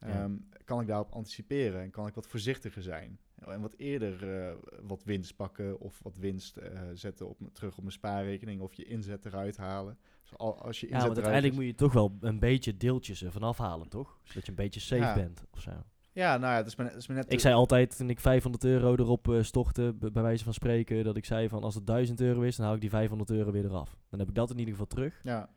Ja. 0.00 0.06
Ehm, 0.06 0.32
Kan 0.64 0.80
ik 0.80 0.86
daarop 0.86 1.10
anticiperen 1.12 1.80
en 1.82 1.90
kan 1.90 2.06
ik 2.06 2.14
wat 2.14 2.26
voorzichtiger 2.26 2.82
zijn. 2.82 3.18
En 3.36 3.60
wat 3.60 3.74
eerder 3.76 4.38
eh, 4.48 4.54
wat 4.82 5.04
winst 5.04 5.36
pakken 5.36 5.80
of 5.80 6.00
wat 6.02 6.16
winst 6.16 6.56
eh, 6.56 6.80
zetten 6.94 7.28
op, 7.28 7.38
terug 7.52 7.72
op 7.72 7.80
mijn 7.80 7.92
spaarrekening 7.92 8.60
of 8.60 8.72
je 8.74 8.84
inzet 8.84 9.24
eruit 9.26 9.56
halen. 9.56 9.98
Dus 10.22 10.38
al, 10.38 10.60
als 10.62 10.80
je 10.80 10.86
Ja, 10.86 10.92
want 10.92 11.02
eruit 11.02 11.16
uiteindelijk 11.16 11.52
is- 11.54 11.58
moet 11.60 11.68
je 11.70 11.74
toch 11.84 11.92
wel 11.92 12.16
een 12.20 12.38
beetje 12.38 12.76
deeltjes 12.76 13.24
ervan 13.24 13.42
afhalen, 13.42 13.88
toch? 13.88 14.18
Zodat 14.22 14.44
je 14.44 14.50
een 14.50 14.56
beetje 14.56 14.80
safe 14.80 15.02
Ja. 15.02 15.14
bent 15.14 15.44
of 15.50 15.60
zo. 15.60 15.70
Ja, 16.12 16.36
nou 16.36 16.50
ja, 16.52 16.56
het 16.56 16.66
is 16.66 16.76
maar, 16.76 16.86
het 16.86 16.96
is 16.96 17.06
maar 17.06 17.16
net... 17.16 17.32
Ik 17.32 17.40
zei 17.40 17.54
altijd, 17.54 17.96
toen 17.96 18.10
ik 18.10 18.20
500 18.20 18.64
euro 18.64 18.92
erop 18.94 19.36
stortte, 19.40 19.94
b- 19.98 20.12
bij 20.12 20.22
wijze 20.22 20.44
van 20.44 20.54
spreken, 20.54 21.04
dat 21.04 21.16
ik 21.16 21.24
zei 21.24 21.48
van 21.48 21.62
als 21.62 21.74
het 21.74 21.86
1000 21.86 22.20
euro 22.20 22.40
is, 22.40 22.56
dan 22.56 22.66
haal 22.66 22.74
ik 22.74 22.80
die 22.80 22.90
500 22.90 23.30
euro 23.30 23.50
weer 23.50 23.64
eraf. 23.64 23.96
Dan 24.08 24.18
heb 24.18 24.28
ik 24.28 24.34
dat 24.34 24.50
in 24.50 24.58
ieder 24.58 24.72
geval 24.72 24.86
terug. 24.86 25.20
Ja. 25.22 25.48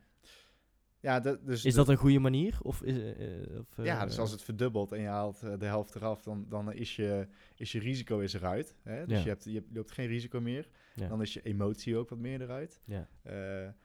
Ja, 1.00 1.20
dat, 1.20 1.46
dus 1.46 1.64
Is 1.64 1.74
dat 1.74 1.88
een 1.88 1.96
goede 1.96 2.18
manier? 2.18 2.58
Of 2.62 2.82
is, 2.82 2.96
eh, 2.96 3.58
of, 3.58 3.84
ja, 3.84 4.00
eh, 4.00 4.06
dus 4.06 4.18
als 4.18 4.30
het 4.30 4.42
verdubbelt 4.42 4.92
en 4.92 5.00
je 5.00 5.06
haalt 5.06 5.42
eh, 5.42 5.58
de 5.58 5.64
helft 5.64 5.94
eraf, 5.94 6.22
dan, 6.22 6.46
dan 6.48 6.72
is, 6.72 6.96
je, 6.96 7.26
is 7.56 7.72
je 7.72 7.78
risico 7.78 8.18
is 8.18 8.32
eruit. 8.32 8.74
Hè? 8.82 9.06
Dus 9.06 9.16
Ja. 9.18 9.22
je, 9.22 9.28
hebt, 9.28 9.44
je 9.44 9.64
loopt 9.72 9.90
geen 9.90 10.06
risico 10.06 10.40
meer. 10.40 10.68
Ja. 10.94 11.08
Dan 11.08 11.22
is 11.22 11.32
je 11.32 11.42
emotie 11.42 11.96
ook 11.96 12.08
wat 12.08 12.18
meer 12.18 12.40
eruit. 12.40 12.80
ja, 12.84 13.08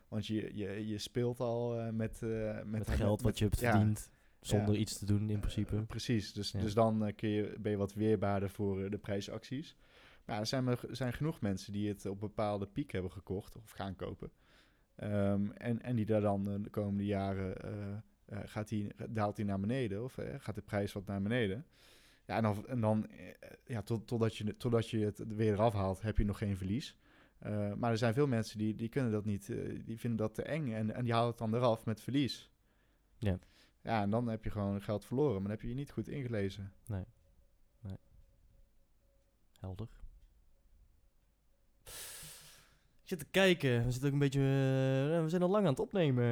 want 0.08 0.28
je, 0.28 0.52
je, 0.54 0.88
je 0.88 0.98
speelt 0.98 1.40
al 1.40 1.92
met, 1.92 2.22
met, 2.22 2.66
met, 2.66 2.90
geld 2.90 3.22
wat 3.22 3.38
je 3.38 3.46
hebt 3.46 3.60
verdiend, 3.60 4.10
zonder 4.42 4.76
iets 4.76 4.98
te 4.98 5.06
doen 5.06 5.30
in 5.30 5.40
principe. 5.40 5.76
Precies, 5.76 6.34
dus, 6.34 6.52
dus 6.52 6.74
dan 6.74 7.14
kun 7.16 7.30
je, 7.30 7.56
ben 7.60 7.72
je 7.72 7.78
wat 7.78 7.94
weerbaarder 7.94 8.50
voor 8.50 8.90
de 8.90 8.98
prijsacties. 8.98 9.76
Maar 10.26 10.40
er 10.40 10.46
zijn, 10.46 10.68
er 10.68 10.80
zijn 10.92 11.14
genoeg 11.14 11.42
mensen 11.42 11.74
die 11.74 11.88
het 11.88 12.06
op 12.06 12.20
bepaalde 12.20 12.66
piek 12.66 12.92
hebben 12.92 13.12
gekocht 13.12 13.56
of 13.56 13.72
gaan 13.72 13.96
kopen. 13.96 14.32
Ehm, 14.96 15.52
en, 15.52 15.82
en 15.82 15.96
die 15.96 16.06
daar 16.06 16.22
dan 16.22 16.50
eh, 16.50 16.56
de 16.62 16.70
komende 16.70 17.06
jaren 17.06 17.62
eh, 17.62 17.94
eh, 18.26 18.40
gaat 18.46 18.68
die, 18.68 18.92
daalt 19.10 19.36
die 19.36 19.46
naar 19.46 19.60
beneden 19.60 20.04
of 20.04 20.18
gaat 20.38 20.56
de 20.56 20.62
prijs 20.62 20.94
wat 20.94 21.06
naar 21.06 21.22
beneden. 21.22 21.66
Ja, 22.26 22.36
en 22.36 22.44
dan, 22.44 22.68
en 22.68 22.82
dan 22.82 23.08
ja, 23.66 23.82
tot, 23.82 24.08
totdat, 24.08 24.38
je, 24.38 24.58
totdat 24.58 24.90
je 24.90 25.00
het 25.00 25.24
weer 25.28 25.54
eraf 25.54 25.74
haalt, 25.74 26.02
heb 26.02 26.18
je 26.18 26.26
nog 26.26 26.38
geen 26.38 26.58
verlies. 26.58 26.98
Maar 27.78 27.92
er 27.92 27.98
zijn 27.98 28.14
veel 28.14 28.28
mensen 28.28 28.58
die, 28.58 28.76
die 28.76 28.90
kunnen 28.90 29.12
dat 29.12 29.26
niet, 29.26 29.48
die 29.86 30.00
vinden 30.00 30.18
dat 30.18 30.34
te 30.34 30.44
eng 30.44 30.74
en, 30.74 30.94
en 30.94 31.04
die 31.04 31.14
halen 31.14 31.30
het 31.30 31.38
dan 31.38 31.56
eraf 31.56 31.86
met 31.86 32.02
verlies. 32.02 32.52
Ja. 33.18 33.40
Ja, 33.82 34.02
en 34.02 34.10
dan 34.10 34.28
heb 34.28 34.44
je 34.44 34.50
gewoon 34.50 34.82
geld 34.82 35.06
verloren, 35.06 35.34
maar 35.34 35.42
dan 35.42 35.52
heb 35.52 35.62
je 35.62 35.68
je 35.68 35.74
niet 35.74 35.92
goed 35.92 36.08
ingelezen. 36.08 36.74
Helder. 39.60 39.88
Ik 41.84 42.92
zit 43.10 43.20
te 43.20 43.26
kijken. 43.32 43.84
We 43.86 43.92
zitten 43.92 44.08
ook 44.08 44.14
een 44.14 44.20
beetje. 44.20 44.40
eh, 44.40 45.22
we 45.22 45.30
zijn 45.30 45.42
al 45.42 45.50
lang 45.50 45.64
aan 45.66 45.72
het 45.72 45.80
opnemen. 45.80 46.24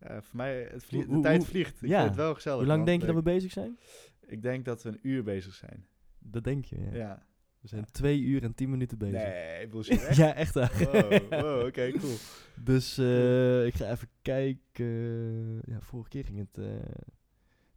Ja, 0.00 0.22
voor 0.22 0.36
mij, 0.36 0.68
het 0.70 0.84
vlie- 0.84 1.04
Hoe- 1.04 1.14
de 1.16 1.22
tijd 1.22 1.44
vliegt. 1.44 1.82
Ik 1.82 1.88
ja. 1.88 1.96
vind 1.98 2.08
het 2.08 2.16
wel 2.18 2.34
gezellig. 2.34 2.58
Hoe 2.58 2.66
lang 2.66 2.84
denk 2.86 3.00
je 3.00 3.06
dat 3.06 3.16
we 3.16 3.22
bezig 3.22 3.52
zijn? 3.52 3.78
Ik 4.26 4.42
denk 4.42 4.64
dat 4.64 4.82
we 4.82 4.88
een 4.88 4.98
uur 5.02 5.22
bezig 5.24 5.54
zijn. 5.54 5.86
Dat 6.18 6.44
denk 6.44 6.64
je. 6.64 6.76
Ja. 6.80 6.96
Ja. 6.96 7.26
We 7.60 7.68
zijn 7.68 7.84
twee 7.90 8.20
uur 8.20 8.42
en 8.42 8.54
tien 8.54 8.70
minuten 8.70 8.98
bezig. 8.98 9.22
Nee, 9.22 9.66
bullshit. 9.68 10.04
Echt? 10.04 10.16
ja, 10.16 10.34
echt 10.34 10.54
waar. 10.54 10.72
Wow, 10.92 11.28
wow 11.40 11.66
oké, 11.66 11.90
cool. 12.00 12.14
Dus 12.64 12.98
eh, 12.98 13.66
ik 13.66 13.74
ga 13.74 13.90
even 13.90 14.08
kijken. 14.22 14.94
Ja, 15.64 15.80
vorige 15.80 16.08
keer 16.08 16.24
ging 16.24 16.38
het. 16.38 16.58
eh, 16.58 16.74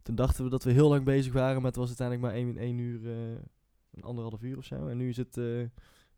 toen 0.02 0.14
dachten 0.14 0.44
we 0.44 0.50
dat 0.50 0.64
we 0.64 0.70
heel 0.72 0.88
lang 0.88 1.04
bezig 1.04 1.32
waren, 1.32 1.56
maar 1.56 1.70
het 1.70 1.76
was 1.76 1.86
uiteindelijk 1.86 2.26
maar 2.26 2.36
één, 2.36 2.56
één 2.56 2.78
uur, 2.78 3.06
eh, 3.06 3.38
een 3.94 4.02
anderhalf 4.02 4.42
uur 4.42 4.56
of 4.56 4.64
zo. 4.64 4.86
En 4.88 4.96
nu 4.96 5.08
is 5.08 5.16
het. 5.16 5.36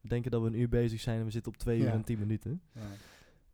Denken 0.08 0.30
dat 0.30 0.40
we 0.40 0.46
een 0.46 0.58
uur 0.60 0.68
bezig 0.68 1.00
zijn 1.00 1.18
en 1.18 1.24
we 1.24 1.30
zitten 1.30 1.52
op 1.52 1.58
twee 1.58 1.80
uur 1.80 1.88
en 1.88 2.04
tien 2.04 2.18
minuten. 2.18 2.62
Ja. 2.72 2.80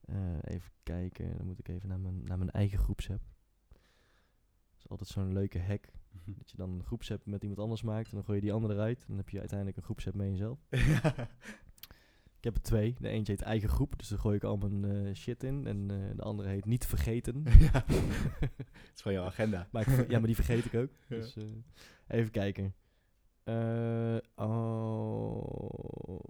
Eh, 0.01 0.17
even 0.55 0.71
kijken, 0.83 1.37
dan 1.37 1.47
moet 1.47 1.59
ik 1.59 1.69
even 1.69 1.89
naar 1.89 2.01
mijn, 2.01 2.25
naar 2.25 2.39
mijn 2.39 2.51
eigen 2.51 2.79
groepsapp. 2.79 3.23
Dat 3.71 4.79
is 4.79 4.89
altijd 4.89 5.09
zo'n 5.09 5.33
leuke 5.33 5.61
hack. 5.61 5.85
Dat 6.39 6.51
je 6.51 6.57
dan 6.57 6.71
een 6.71 6.85
groepsapp 6.85 7.27
met 7.27 7.43
iemand 7.43 7.61
anders 7.61 7.83
maakt 7.83 8.09
en 8.09 8.15
dan 8.15 8.25
gooi 8.25 8.37
je 8.39 8.45
die 8.45 8.53
andere 8.53 8.75
eruit. 8.75 8.99
En 9.01 9.05
dan 9.09 9.17
heb 9.17 9.29
je 9.29 9.39
uiteindelijk 9.39 9.79
een 9.79 9.85
groepsapp 9.85 10.15
met 10.15 10.29
jezelf. 10.29 10.59
Ik 12.39 12.47
heb 12.47 12.55
er 12.55 12.63
twee. 12.63 12.97
De 12.99 13.09
eentje 13.09 13.33
heet 13.33 13.43
eigen 13.43 13.69
groep, 13.69 13.99
dus 13.99 14.09
daar 14.09 14.19
gooi 14.19 14.37
ik 14.37 14.45
al 14.45 14.57
mijn 14.57 15.07
eh, 15.07 15.15
shit 15.15 15.43
in. 15.43 15.67
En 15.67 15.91
eh, 15.91 16.17
de 16.17 16.23
andere 16.23 16.49
heet 16.49 16.65
niet 16.65 16.87
vergeten. 16.87 17.43
ja. 17.73 17.85
Het 18.71 18.93
is 18.95 19.03
van 19.03 19.13
jouw 19.13 19.25
agenda. 19.25 19.69
maar 19.71 19.83
ik 19.83 19.89
ver- 19.89 20.11
ja, 20.11 20.19
maar 20.19 20.27
die 20.27 20.35
vergeet 20.35 20.65
ik 20.65 20.75
ook. 20.75 20.91
Ja. 21.09 21.17
Dus 21.17 21.37
even 22.07 22.31
kijken. 22.31 22.75
Eh, 23.51 24.45
oh. 24.47 26.21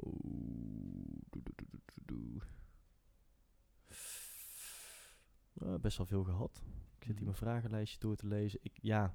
Eh, 5.61 5.75
best 5.81 5.97
wel 5.97 6.07
veel 6.07 6.25
gehad. 6.25 6.63
Ik 6.99 7.05
zit 7.07 7.15
hier 7.17 7.25
mijn 7.25 7.37
vragenlijstje 7.37 7.99
door 7.99 8.17
te 8.17 8.27
lezen. 8.27 8.61
Ik, 8.63 8.79
ja, 8.83 9.15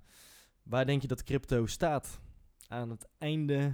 waar 0.64 0.86
denk 0.86 1.02
je 1.02 1.08
dat 1.08 1.24
crypto 1.24 1.66
staat 1.66 2.20
aan 2.68 2.90
het 2.90 3.08
einde 3.18 3.74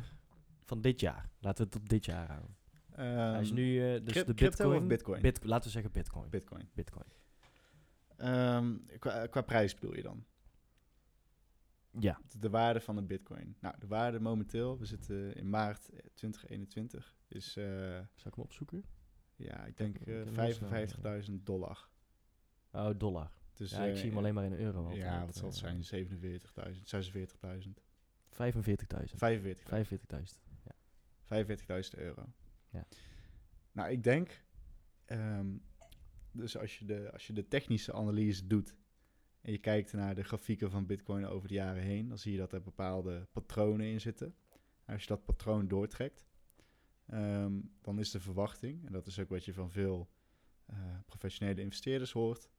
van 0.65 0.81
dit 0.81 0.99
jaar? 0.99 1.29
Laten 1.39 1.63
we 1.65 1.71
het 1.73 1.81
op 1.81 1.89
dit 1.89 2.05
jaar 2.05 2.27
houden. 2.27 2.55
Hij 2.91 3.41
is 3.41 3.47
Ehm, 3.47 3.55
nu 3.55 3.93
eh, 3.95 4.05
dus 4.05 4.13
de 4.13 4.33
crypto 4.33 4.45
bitcoin. 4.47 4.81
of 4.81 4.87
bitcoin? 4.87 5.21
Bit, 5.21 5.43
laten 5.43 5.63
we 5.65 5.69
zeggen 5.71 5.91
bitcoin. 5.91 6.29
Bitcoin. 6.29 6.69
bitcoin. 6.73 7.05
Ehm, 8.17 8.75
qua, 8.99 9.27
qua 9.27 9.41
prijs 9.41 9.73
bedoel 9.73 9.95
je 9.95 10.01
dan? 10.01 10.25
Ja. 11.99 12.19
De 12.39 12.49
waarde 12.49 12.79
van 12.81 12.97
een 12.97 13.07
bitcoin. 13.07 13.55
Nou, 13.59 13.75
de 13.79 13.87
waarde 13.87 14.19
momenteel, 14.19 14.77
we 14.77 14.85
zitten 14.85 15.35
in 15.35 15.49
maart 15.49 15.89
eh, 15.89 15.99
2021, 16.13 17.15
is 17.27 17.55
eh, 17.57 17.63
Zal 18.15 18.27
ik 18.27 18.33
hem 18.35 18.43
opzoeken? 18.43 18.85
ja, 19.35 19.65
ik 19.65 19.77
denk 19.77 19.99
Ik 19.99 20.07
eh, 20.07 20.15
heb 20.15 20.35
hem 20.35 20.39
heel 20.39 20.87
snel, 20.87 21.39
55.000 21.39 21.43
dollar. 21.43 21.89
Oh, 22.71 22.89
dollar. 22.97 23.31
Dus, 23.53 23.71
ja, 23.71 23.83
ik 23.83 23.93
eh, 23.93 23.99
zie 23.99 24.09
hem 24.09 24.17
alleen 24.17 24.33
maar 24.33 24.45
in 24.45 24.53
euro. 24.53 24.79
altijd. 24.83 24.97
Ja, 25.01 25.25
wat 25.25 25.35
zal 25.35 25.49
het 25.49 25.63
Eh, 25.63 25.79
zijn? 25.81 25.83
47.000, 25.83 26.85
46.000, 26.85 27.81
45.000. 28.29 29.15
45.000. 29.15 29.17
45.000. 29.17 30.39
45.000 31.23 31.99
euro. 31.99 32.25
Ja. 32.69 32.87
Nou, 33.71 33.91
ik 33.91 34.03
denk, 34.03 34.43
ehm, 35.05 35.47
dus 36.31 36.57
als 36.57 36.79
je, 36.79 36.85
de, 36.85 37.11
als 37.11 37.27
je 37.27 37.33
de 37.33 37.47
technische 37.47 37.93
analyse 37.93 38.47
doet 38.47 38.75
en 39.41 39.51
je 39.51 39.57
kijkt 39.57 39.93
naar 39.93 40.15
de 40.15 40.23
grafieken 40.23 40.71
van 40.71 40.85
Bitcoin 40.85 41.25
over 41.25 41.47
de 41.47 41.53
jaren 41.53 41.83
heen, 41.83 42.07
dan 42.07 42.17
zie 42.17 42.31
je 42.31 42.37
dat 42.37 42.53
er 42.53 42.61
bepaalde 42.61 43.27
patronen 43.31 43.85
in 43.85 44.01
zitten. 44.01 44.35
En 44.85 44.93
als 44.93 45.01
je 45.01 45.07
dat 45.07 45.25
patroon 45.25 45.67
doortrekt, 45.67 46.25
ehm, 47.05 47.59
dan 47.81 47.99
is 47.99 48.11
de 48.11 48.19
verwachting, 48.19 48.85
en 48.85 48.91
dat 48.91 49.07
is 49.07 49.19
ook 49.19 49.29
wat 49.29 49.45
je 49.45 49.53
van 49.53 49.71
veel 49.71 50.09
eh, 50.65 50.99
professionele 51.05 51.61
investeerders 51.61 52.11
hoort, 52.11 52.49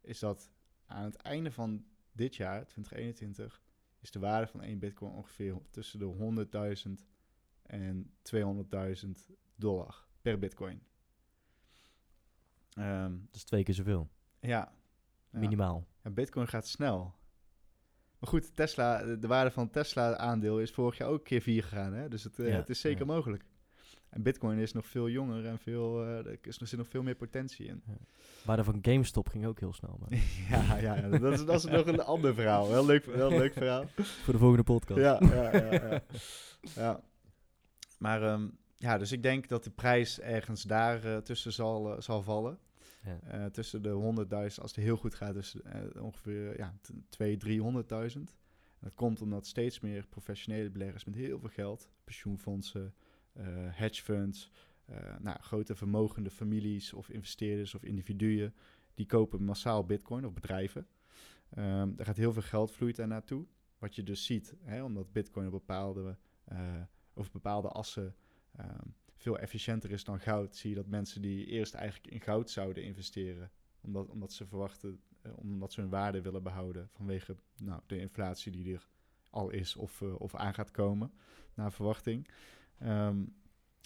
is 0.00 0.18
dat 0.18 0.50
aan 0.86 1.04
het 1.04 1.16
einde 1.16 1.50
van 1.52 1.84
dit 2.12 2.36
jaar, 2.36 2.66
2021, 2.66 3.62
is 4.00 4.10
de 4.10 4.18
waarde 4.18 4.46
van 4.46 4.62
één 4.62 4.78
Bitcoin 4.78 5.12
ongeveer 5.12 5.58
tussen 5.70 5.98
de 5.98 6.04
100.000 6.04 7.06
en 7.62 8.12
200.000 8.22 9.30
dollar 9.54 10.06
per 10.22 10.38
bitcoin. 10.38 10.82
Ehm, 12.72 13.18
Dat 13.26 13.34
is 13.34 13.44
twee 13.44 13.62
keer 13.62 13.74
zoveel. 13.74 14.08
ja. 14.40 14.76
Ja. 15.30 15.38
Minimaal. 15.38 15.86
Ja, 16.02 16.10
bitcoin 16.10 16.48
gaat 16.48 16.66
snel. 16.66 17.14
Maar 18.18 18.28
goed, 18.30 18.56
Tesla, 18.56 19.04
de 19.04 19.18
de 19.18 19.26
waarde 19.26 19.50
van 19.50 19.70
Tesla 19.70 20.16
aandeel 20.16 20.60
is 20.60 20.70
vorig 20.70 20.98
jaar 20.98 21.08
ook 21.08 21.24
keer 21.24 21.40
4 21.40 21.62
gegaan. 21.62 21.92
Hè? 21.92 22.08
Dus 22.08 22.24
het, 22.24 22.38
eh, 22.38 22.48
Ja, 22.48 22.56
het 22.56 22.70
is 22.70 22.80
zeker 22.80 23.06
ja. 23.06 23.12
mogelijk. 23.12 23.44
En 24.08 24.22
bitcoin 24.22 24.58
is 24.58 24.72
nog 24.72 24.86
veel 24.86 25.08
jonger 25.08 25.46
en 25.46 25.58
veel, 25.58 26.04
eh, 26.04 26.26
er, 26.26 26.38
is, 26.42 26.60
er 26.60 26.66
zit 26.66 26.78
nog 26.78 26.88
veel 26.88 27.02
meer 27.02 27.14
potentie 27.14 27.66
in. 27.66 27.82
Waarde 28.44 28.64
van 28.64 28.78
GameStop 28.82 29.28
ging 29.28 29.46
ook 29.46 29.60
heel 29.60 29.72
snel. 29.72 29.98
Maar 30.00 30.18
ja, 30.50 30.78
ja, 30.78 30.96
ja, 30.96 31.18
dat 31.18 31.32
is, 31.32 31.44
dat 31.44 31.64
is 31.64 31.70
nog 31.70 31.86
een 31.86 32.00
ander 32.00 32.34
verhaal. 32.34 32.70
Heel 32.70 32.86
leuk, 32.86 33.04
heel 33.04 33.30
leuk 33.30 33.52
verhaal. 33.52 33.84
voor 33.96 34.32
de 34.32 34.38
volgende 34.38 34.64
podcast. 34.64 35.00
Ja, 35.00 35.18
ja, 35.20 35.56
ja. 35.56 35.72
ja. 35.72 36.02
ja. 36.74 37.00
Maar 37.98 38.22
ehm, 38.22 38.48
ja, 38.76 38.98
dus 38.98 39.12
ik 39.12 39.22
denk 39.22 39.48
dat 39.48 39.64
de 39.64 39.70
prijs 39.70 40.20
ergens 40.20 40.62
daar 40.62 41.04
eh, 41.04 41.16
tussen 41.16 41.52
zal, 41.52 42.02
zal 42.02 42.22
vallen. 42.22 42.58
Eh, 43.16 43.44
tussen 43.44 43.82
de 43.82 43.90
100.000, 43.90 44.60
als 44.62 44.74
het 44.74 44.84
heel 44.84 44.96
goed 44.96 45.14
gaat, 45.14 45.34
dus 45.34 45.56
ongeveer 46.00 46.58
ja, 46.58 46.74
200.000, 47.08 47.36
300.000. 48.16 48.36
Dat 48.80 48.94
komt 48.94 49.20
omdat 49.20 49.46
steeds 49.46 49.80
meer 49.80 50.06
professionele 50.06 50.70
beleggers 50.70 51.04
met 51.04 51.14
heel 51.14 51.38
veel 51.38 51.48
geld, 51.48 51.90
pensioenfondsen, 52.04 52.94
eh 53.32 53.44
hedge 53.56 54.02
funds, 54.02 54.50
nou, 55.18 55.40
grote 55.40 55.74
vermogende 55.74 56.30
families 56.30 56.92
of 56.92 57.08
investeerders 57.08 57.74
of 57.74 57.82
individuen, 57.82 58.54
die 58.94 59.06
kopen 59.06 59.42
massaal 59.42 59.84
bitcoin 59.84 60.26
of 60.26 60.32
bedrijven. 60.32 60.86
Ehm 61.50 61.92
er 61.96 62.04
gaat 62.04 62.16
heel 62.16 62.32
veel 62.32 62.42
geld 62.42 62.72
vloeit 62.72 62.96
daar 62.96 63.06
naartoe. 63.06 63.46
Wat 63.78 63.94
je 63.94 64.02
dus 64.02 64.24
ziet, 64.24 64.54
hè, 64.62 64.82
omdat 64.82 65.12
bitcoin 65.12 65.46
op 65.46 65.52
bepaalde, 65.52 66.16
over 67.14 67.32
bepaalde 67.32 67.68
assen 67.68 68.14
ehm, 68.56 68.88
veel 69.18 69.38
efficiënter 69.38 69.90
is 69.90 70.04
dan 70.04 70.20
goud, 70.20 70.56
zie 70.56 70.70
je 70.70 70.76
dat 70.76 70.86
mensen 70.86 71.22
die 71.22 71.46
eerst 71.46 71.74
eigenlijk 71.74 72.14
in 72.14 72.20
goud 72.20 72.50
zouden 72.50 72.84
investeren, 72.84 73.50
omdat, 73.80 74.08
omdat 74.08 74.32
ze 74.32 74.46
verwachten, 74.46 75.00
eh, 75.22 75.32
omdat 75.36 75.72
ze 75.72 75.80
hun 75.80 75.90
waarde 75.90 76.22
willen 76.22 76.42
behouden 76.42 76.88
vanwege 76.92 77.36
nou, 77.56 77.80
de 77.86 77.98
inflatie 77.98 78.52
die 78.52 78.74
er 78.74 78.88
al 79.30 79.50
is 79.50 79.76
of, 79.76 80.02
eh, 80.02 80.20
of 80.20 80.34
aan 80.34 80.54
gaat 80.54 80.70
komen, 80.70 81.12
naar 81.54 81.72
verwachting. 81.72 82.28
Ehm, 82.78 83.24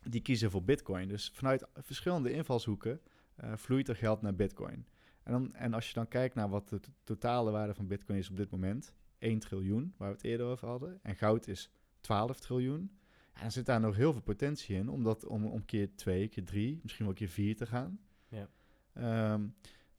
die 0.02 0.20
kiezen 0.20 0.50
voor 0.50 0.64
bitcoin. 0.64 1.08
Dus 1.08 1.30
vanuit 1.34 1.66
verschillende 1.74 2.32
invalshoeken 2.32 3.00
eh, 3.34 3.56
vloeit 3.56 3.88
er 3.88 3.96
geld 3.96 4.22
naar 4.22 4.34
bitcoin. 4.34 4.86
En, 5.22 5.32
dan, 5.32 5.54
en 5.54 5.74
als 5.74 5.88
je 5.88 5.94
dan 5.94 6.08
kijkt 6.08 6.34
naar 6.34 6.48
wat 6.48 6.68
de 6.68 6.80
totale 7.04 7.50
waarde 7.50 7.74
van 7.74 7.86
bitcoin 7.86 8.18
is 8.18 8.30
op 8.30 8.36
dit 8.36 8.50
moment, 8.50 8.94
1 9.18 9.38
triljoen, 9.38 9.94
waar 9.96 10.08
we 10.08 10.14
het 10.14 10.24
eerder 10.24 10.46
over 10.46 10.68
hadden, 10.68 10.98
en 11.02 11.16
goud 11.16 11.46
is 11.46 11.70
12 12.00 12.40
triljoen, 12.40 12.90
ja, 13.34 13.40
dan 13.40 13.50
zit 13.52 13.66
daar 13.66 13.80
nog 13.80 13.96
heel 13.96 14.12
veel 14.12 14.22
potentie 14.22 14.76
in 14.76 14.88
om, 14.88 15.02
dat, 15.02 15.24
om, 15.26 15.46
om 15.46 15.64
keer 15.64 15.94
2, 15.96 16.28
keer 16.28 16.44
3, 16.44 16.80
misschien 16.82 17.04
wel 17.04 17.14
keer 17.14 17.28
4 17.28 17.56
te 17.56 17.66
gaan. 17.66 18.00
Ja. 18.28 18.48
Ehm, 18.92 19.46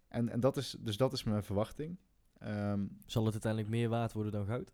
en 0.07 0.29
en 0.29 0.39
dat 0.39 0.57
is, 0.57 0.75
dus 0.79 0.97
dat 0.97 1.13
is 1.13 1.23
mijn 1.23 1.43
verwachting. 1.43 1.97
Ehm, 2.37 2.85
Zal 3.05 3.23
het 3.23 3.31
uiteindelijk 3.33 3.71
meer 3.71 3.89
waard 3.89 4.13
worden 4.13 4.31
dan 4.31 4.45
goud? 4.45 4.71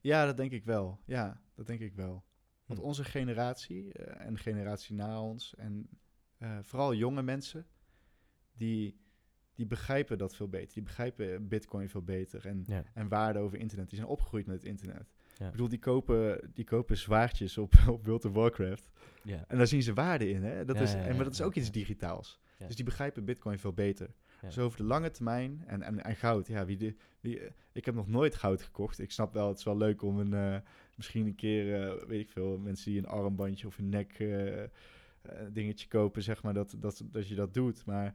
ja, 0.00 0.24
dat 0.26 0.36
denk 0.36 0.52
ik 0.52 0.64
wel. 0.64 1.00
Ja, 1.04 1.40
dat 1.54 1.66
denk 1.66 1.80
ik 1.80 1.94
wel. 1.94 2.24
Want 2.66 2.80
Hm. 2.80 2.86
onze 2.86 3.04
generatie 3.04 3.92
eh, 3.92 4.26
en 4.26 4.34
de 4.34 4.40
generatie 4.40 4.94
na 4.94 5.22
ons 5.22 5.54
en 5.54 5.88
eh, 6.38 6.58
vooral 6.62 6.94
jonge 6.94 7.22
mensen, 7.22 7.66
die, 8.52 9.00
die 9.54 9.66
begrijpen 9.66 10.18
dat 10.18 10.34
veel 10.36 10.48
beter. 10.48 10.74
Die 10.74 10.82
begrijpen 10.82 11.48
bitcoin 11.48 11.88
veel 11.88 12.02
beter 12.02 12.46
en, 12.46 12.62
Ja. 12.66 12.84
en 12.94 13.08
waarde 13.08 13.38
over 13.38 13.58
internet. 13.58 13.88
Die 13.88 13.98
zijn 13.98 14.10
opgegroeid 14.10 14.46
met 14.46 14.56
het 14.56 14.64
internet. 14.64 15.12
Ja. 15.42 15.48
Ik 15.48 15.52
bedoel, 15.52 15.68
die 15.68 15.78
kopen, 15.78 16.50
die 16.54 16.64
kopen 16.64 16.96
zwaardjes 16.96 17.58
op, 17.58 17.74
op 17.88 18.06
World 18.06 18.24
of 18.24 18.32
Warcraft. 18.32 18.90
Ja. 19.22 19.44
En 19.48 19.56
daar 19.56 19.66
zien 19.66 19.82
ze 19.82 19.94
waarde 19.94 20.28
in. 20.28 20.42
Hè? 20.42 20.64
Dat 20.64 20.76
Ja, 20.76 20.82
is, 20.82 20.94
en, 20.94 21.14
maar 21.16 21.24
dat 21.24 21.32
is 21.32 21.42
ook 21.42 21.54
iets 21.54 21.70
digitaals. 21.70 22.40
Dus 22.66 22.76
die 22.76 22.84
begrijpen 22.84 23.24
bitcoin 23.24 23.58
veel 23.58 23.72
beter. 23.72 24.08
Dus 24.40 24.58
over 24.58 24.78
de 24.78 24.84
lange 24.84 25.10
termijn 25.10 25.62
en, 25.66 25.82
en, 25.82 26.04
en 26.04 26.16
goud. 26.16 26.46
Ja, 26.46 26.64
wie 26.64 26.76
de, 26.76 26.94
wie, 27.20 27.40
eh, 27.40 27.50
ik 27.72 27.84
heb 27.84 27.94
nog 27.94 28.08
nooit 28.08 28.34
goud 28.34 28.62
gekocht. 28.62 28.98
Ik 28.98 29.10
snap 29.10 29.32
wel, 29.32 29.48
het 29.48 29.58
is 29.58 29.64
wel 29.64 29.76
leuk 29.76 30.02
om 30.02 30.18
een, 30.18 30.34
eh, 30.34 30.60
misschien 30.96 31.26
een 31.26 31.34
keer, 31.34 31.82
eh, 31.82 32.06
weet 32.06 32.20
ik 32.20 32.30
veel, 32.30 32.58
mensen 32.58 32.90
die 32.90 33.00
een 33.00 33.06
armbandje 33.06 33.66
of 33.66 33.78
een 33.78 33.88
nek 33.88 34.24
dingetje 35.52 35.88
kopen, 35.88 36.22
zeg 36.22 36.42
maar, 36.42 36.54
dat, 36.54 36.74
dat, 36.78 37.02
dat 37.10 37.28
je 37.28 37.34
dat 37.34 37.54
doet. 37.54 37.84
Maar 37.84 38.14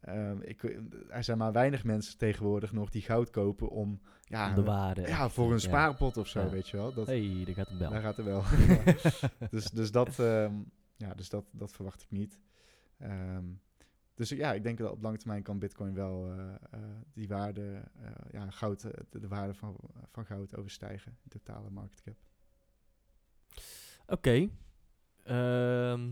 ehm, 0.00 0.40
ik, 0.40 0.62
er 1.08 1.24
zijn 1.24 1.38
maar 1.38 1.52
weinig 1.52 1.84
mensen 1.84 2.18
tegenwoordig 2.18 2.72
nog 2.72 2.90
die 2.90 3.02
goud 3.02 3.30
kopen 3.30 3.68
om, 3.68 4.00
ja, 4.22 4.48
Om 4.48 4.54
de 4.54 4.62
waarde. 4.62 5.00
ja 5.00 5.28
voor 5.28 5.46
een 5.46 5.52
ja. 5.52 5.58
spaarpot 5.58 6.16
of 6.16 6.28
zo, 6.28 6.40
Ja. 6.40 6.48
weet 6.50 6.68
je 6.68 6.76
wel. 6.76 6.92
Dat, 6.92 7.06
hey, 7.06 7.42
daar 7.44 7.54
gaat 7.54 7.78
bel. 7.78 7.90
daar 7.90 8.02
gaat 8.02 8.18
er 8.18 8.24
wel. 8.24 8.42
dus, 9.50 9.70
dus 9.70 9.90
dat, 9.90 10.18
ehm, 10.18 10.54
ja, 10.96 11.14
dus 11.14 11.28
dat, 11.28 11.44
dat 11.50 11.72
verwacht 11.72 12.02
ik 12.02 12.10
niet. 12.10 12.38
Ehm, 12.98 13.44
dus 14.14 14.28
ja, 14.28 14.52
ik 14.52 14.62
denk 14.62 14.78
dat 14.78 14.90
op 14.90 15.02
lange 15.02 15.16
termijn 15.16 15.42
kan 15.42 15.58
Bitcoin 15.58 15.94
wel 15.94 16.32
eh, 16.32 16.54
eh, 16.70 16.80
die 17.12 17.28
waarde, 17.28 17.82
eh, 18.00 18.10
ja, 18.32 18.50
goud, 18.50 18.80
de, 18.80 19.20
de 19.20 19.28
waarde 19.28 19.54
van, 19.54 19.76
van 20.10 20.26
goud 20.26 20.56
overstijgen, 20.56 21.18
de 21.22 21.28
totale 21.28 21.70
market 21.70 22.00
cap. 22.02 22.16
Oké. 24.06 24.48
Ehm, 25.24 26.10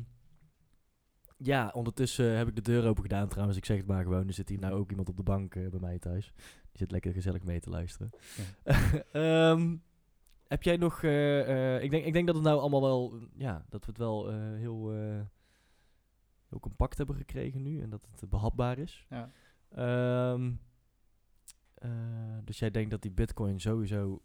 ja, 1.38 1.70
ondertussen 1.74 2.36
heb 2.36 2.48
ik 2.48 2.54
de 2.54 2.62
deur 2.62 2.86
open 2.86 3.02
gedaan 3.02 3.28
trouwens. 3.28 3.58
Ik 3.58 3.64
zeg 3.64 3.76
het 3.76 3.86
maar 3.86 4.02
gewoon. 4.02 4.26
Er 4.26 4.32
zit 4.34 4.48
hier 4.48 4.58
nou 4.58 4.74
ook 4.74 4.90
iemand 4.90 5.08
op 5.08 5.16
de 5.16 5.22
bank 5.22 5.54
eh, 5.54 5.68
bij 5.68 5.80
mij 5.80 5.98
thuis. 5.98 6.32
Die 6.36 6.78
zit 6.78 6.90
lekker 6.90 7.12
gezellig 7.12 7.44
mee 7.44 7.60
te 7.60 7.70
luisteren. 7.70 8.10
Ehm, 9.12 9.76
heb 10.48 10.62
jij 10.62 10.76
nog... 10.76 11.02
eh, 11.02 11.76
eh, 11.76 11.82
ik, 11.82 11.90
denk, 11.90 12.04
ik 12.04 12.12
denk 12.12 12.26
dat 12.26 12.34
het 12.34 12.44
nou 12.44 12.60
allemaal 12.60 12.82
wel... 12.82 13.18
Ja, 13.36 13.64
dat 13.68 13.84
we 13.84 13.90
het 13.90 13.98
wel 13.98 14.28
heel, 14.54 14.90
heel 16.48 16.60
compact 16.60 16.98
hebben 16.98 17.16
gekregen 17.16 17.62
nu. 17.62 17.80
En 17.82 17.90
dat 17.90 18.06
het 18.10 18.22
eh, 18.22 18.28
behapbaar 18.28 18.78
is. 18.78 19.06
Ja. 19.08 19.30
Ehm, 19.68 20.52
eh, 21.74 21.90
dus 22.44 22.58
jij 22.58 22.70
denkt 22.70 22.90
dat 22.90 23.02
die 23.02 23.10
bitcoin 23.10 23.60
sowieso 23.60 24.22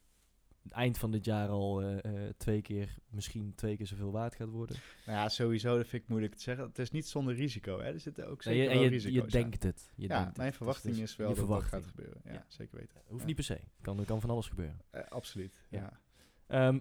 eind 0.70 0.98
van 0.98 1.12
dit 1.12 1.26
jaar 1.26 1.48
al 1.50 1.82
eh, 1.82 1.98
eh, 2.28 2.34
twee 2.38 2.62
keer, 2.62 2.98
misschien 3.10 3.56
twee 3.56 3.78
keer 3.78 3.88
zoveel 3.88 4.12
waard 4.12 4.36
gaat 4.36 4.50
worden? 4.50 4.76
Nou 5.06 5.18
ja, 5.18 5.30
sowieso, 5.30 5.78
dat 5.78 5.88
vind 5.88 6.04
ik 6.04 6.10
moeilijk 6.10 6.36
te 6.36 6.42
zeggen. 6.42 6.66
Het 6.66 6.80
is 6.80 6.92
niet 6.92 7.08
zonder 7.08 7.36
risico, 7.36 7.80
hè. 7.80 7.94
Er 7.94 8.00
zitten 8.00 8.28
ook 8.28 8.46
Nee, 8.46 8.56
zeker 8.56 8.72
je, 8.72 8.78
en 8.78 8.84
je, 8.84 8.90
risico's 8.90 9.14
je 9.16 9.22
aan. 9.22 9.28
denkt 9.30 9.64
het. 9.64 9.92
Je 9.96 10.02
ja, 10.08 10.08
denkt 10.08 10.28
het. 10.28 10.38
mijn 10.38 10.50
Dus 10.50 10.58
verwachting 10.58 10.96
het 10.96 11.04
is 11.04 11.16
wel 11.16 11.36
dat 11.36 11.48
dat 11.48 11.64
gaat 11.64 11.86
gebeuren. 11.86 12.22
Ja, 12.26 12.32
Ja. 12.34 12.46
zeker 12.48 12.78
weten. 12.78 13.02
Hoeft 13.06 13.20
Ja. 13.22 13.26
niet 13.28 13.36
per 13.36 13.44
se. 13.44 13.60
Kan, 13.82 14.00
er 14.00 14.06
kan 14.06 14.22
van 14.22 14.30
alles 14.30 14.48
gebeuren. 14.48 14.80
Eh, 14.90 15.04
absoluut, 15.08 15.66
Ja. 15.70 16.00
Ehm, 16.48 16.80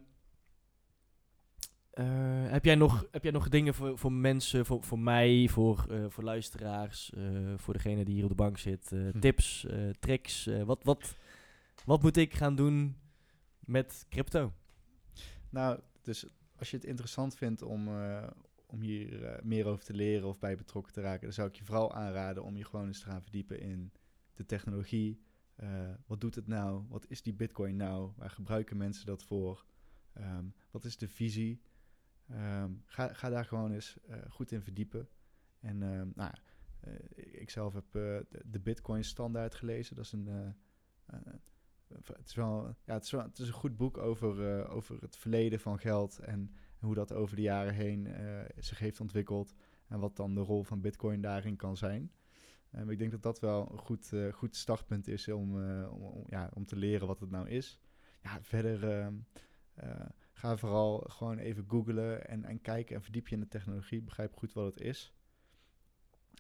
eh, 1.91 2.05
heb, 2.51 2.65
jij 2.65 2.75
nog, 2.75 3.07
heb 3.11 3.23
jij 3.23 3.33
nog 3.33 3.49
dingen 3.49 3.75
voor, 3.75 3.99
voor 3.99 4.13
mensen, 4.13 4.67
voor, 4.67 4.83
voor 4.83 4.99
mij, 4.99 5.49
voor, 5.51 5.87
voor 6.09 6.25
luisteraars, 6.25 7.13
voor 7.57 7.75
degene 7.75 8.05
die 8.05 8.15
hier 8.15 8.23
op 8.23 8.29
de 8.29 8.35
bank 8.35 8.59
zit? 8.59 8.89
Hm. 8.91 9.19
Tips, 9.21 9.67
tricks? 10.01 10.49
wat, 10.65 10.85
wat, 10.85 11.17
wat 11.85 12.03
moet 12.03 12.17
ik 12.17 12.35
gaan 12.35 12.55
doen 12.55 12.97
met 13.73 14.07
crypto? 14.09 14.53
Nou, 15.51 15.81
dus 16.03 16.27
als 16.57 16.71
je 16.71 16.77
het 16.77 16.87
interessant 16.87 17.37
vindt 17.37 17.63
om, 17.63 17.89
eh, 17.89 18.31
om 18.67 18.81
hier 18.81 19.25
eh, 19.25 19.43
meer 19.43 19.67
over 19.67 19.85
te 19.85 19.95
leren 19.95 20.29
of 20.29 20.39
bij 20.39 20.57
betrokken 20.57 20.93
te 20.93 21.01
raken, 21.01 21.23
dan 21.23 21.33
zou 21.33 21.49
ik 21.49 21.55
je 21.55 21.65
vooral 21.65 21.95
aanraden 21.95 22.43
om 22.43 22.57
je 22.57 22.65
gewoon 22.65 22.87
eens 22.87 23.01
te 23.01 23.07
gaan 23.07 23.23
verdiepen 23.23 23.61
in 23.61 23.93
de 24.35 24.47
technologie. 24.47 25.23
Eh, 25.55 25.91
wat 26.07 26.21
doet 26.21 26.35
het 26.35 26.47
nou? 26.47 26.85
Wat 26.89 27.07
is 27.09 27.23
die 27.23 27.35
Bitcoin 27.35 27.77
nou? 27.77 28.13
Waar 28.17 28.31
gebruiken 28.31 28.77
mensen 28.77 29.07
dat 29.07 29.23
voor? 29.23 29.67
Ehm, 30.13 30.47
wat 30.71 30.85
is 30.85 30.97
de 30.97 31.09
visie? 31.09 31.63
Ehm, 32.29 32.73
ga, 32.87 33.13
ga 33.13 33.29
daar 33.29 33.45
gewoon 33.45 33.73
eens 33.73 33.99
goed 34.29 34.53
in 34.53 34.63
verdiepen. 34.63 35.09
En 35.61 35.83
ehm, 35.83 36.09
nou, 36.15 36.35
ik 37.15 37.51
zelf 37.51 37.73
heb 37.73 37.93
de 38.45 38.61
Bitcoin 38.63 39.05
Standaard 39.05 39.55
gelezen. 39.55 39.97
Dat 39.97 40.05
is 40.05 40.13
een. 40.13 40.55
Het 42.07 42.27
is 42.29 42.35
wel, 42.35 42.75
ja, 42.85 42.95
het 42.95 43.05
is 43.05 43.11
het 43.11 43.39
is 43.39 43.47
een 43.47 43.53
goed 43.53 43.77
boek 43.77 43.99
over, 43.99 44.59
eh, 44.61 44.75
over 44.75 44.97
het 45.01 45.17
verleden 45.17 45.61
van 45.61 45.79
geld 45.79 46.19
en, 46.19 46.55
hoe 46.79 46.95
dat 46.95 47.13
over 47.13 47.37
de 47.37 47.43
jaren 47.43 47.75
heen 47.75 48.07
eh, 48.07 48.41
zich 48.59 48.79
heeft 48.79 49.01
ontwikkeld 49.01 49.55
en 49.89 49.99
wat 49.99 50.17
dan 50.17 50.35
de 50.35 50.41
rol 50.41 50.63
van 50.63 50.81
Bitcoin 50.81 51.21
daarin 51.21 51.57
kan 51.57 51.77
zijn. 51.77 52.13
Ehm, 52.71 52.91
ik 52.91 52.99
denk 52.99 53.11
dat 53.11 53.23
dat 53.23 53.41
wel 53.41 53.73
een 53.73 53.79
goed, 53.79 54.13
eh, 54.13 54.33
goed 54.33 54.57
startpunt 54.57 55.09
is 55.09 55.29
om, 55.29 55.57
om, 55.89 56.03
om- 56.03 56.25
ja, 56.29 56.51
om 56.55 56.65
te 56.65 56.77
leren 56.77 57.07
wat 57.07 57.21
het 57.21 57.31
nou 57.31 57.49
is. 57.49 57.81
Ja, 58.23 58.43
verder 58.43 58.91
ehm, 58.91 59.15
eh, 59.75 60.07
ga 60.33 60.57
vooral 60.57 60.99
gewoon 60.99 61.39
even 61.39 61.65
googlen 61.69 62.29
en, 62.29 62.45
en 62.45 62.61
kijken 62.61 62.97
en 62.97 63.03
verdiep 63.03 63.29
je 63.29 63.35
in 63.35 63.41
de 63.41 63.49
technologie. 63.49 64.03
Begrijp 64.03 64.35
goed 64.37 64.53
wat 64.53 64.65
het 64.65 64.81
is. 64.81 65.15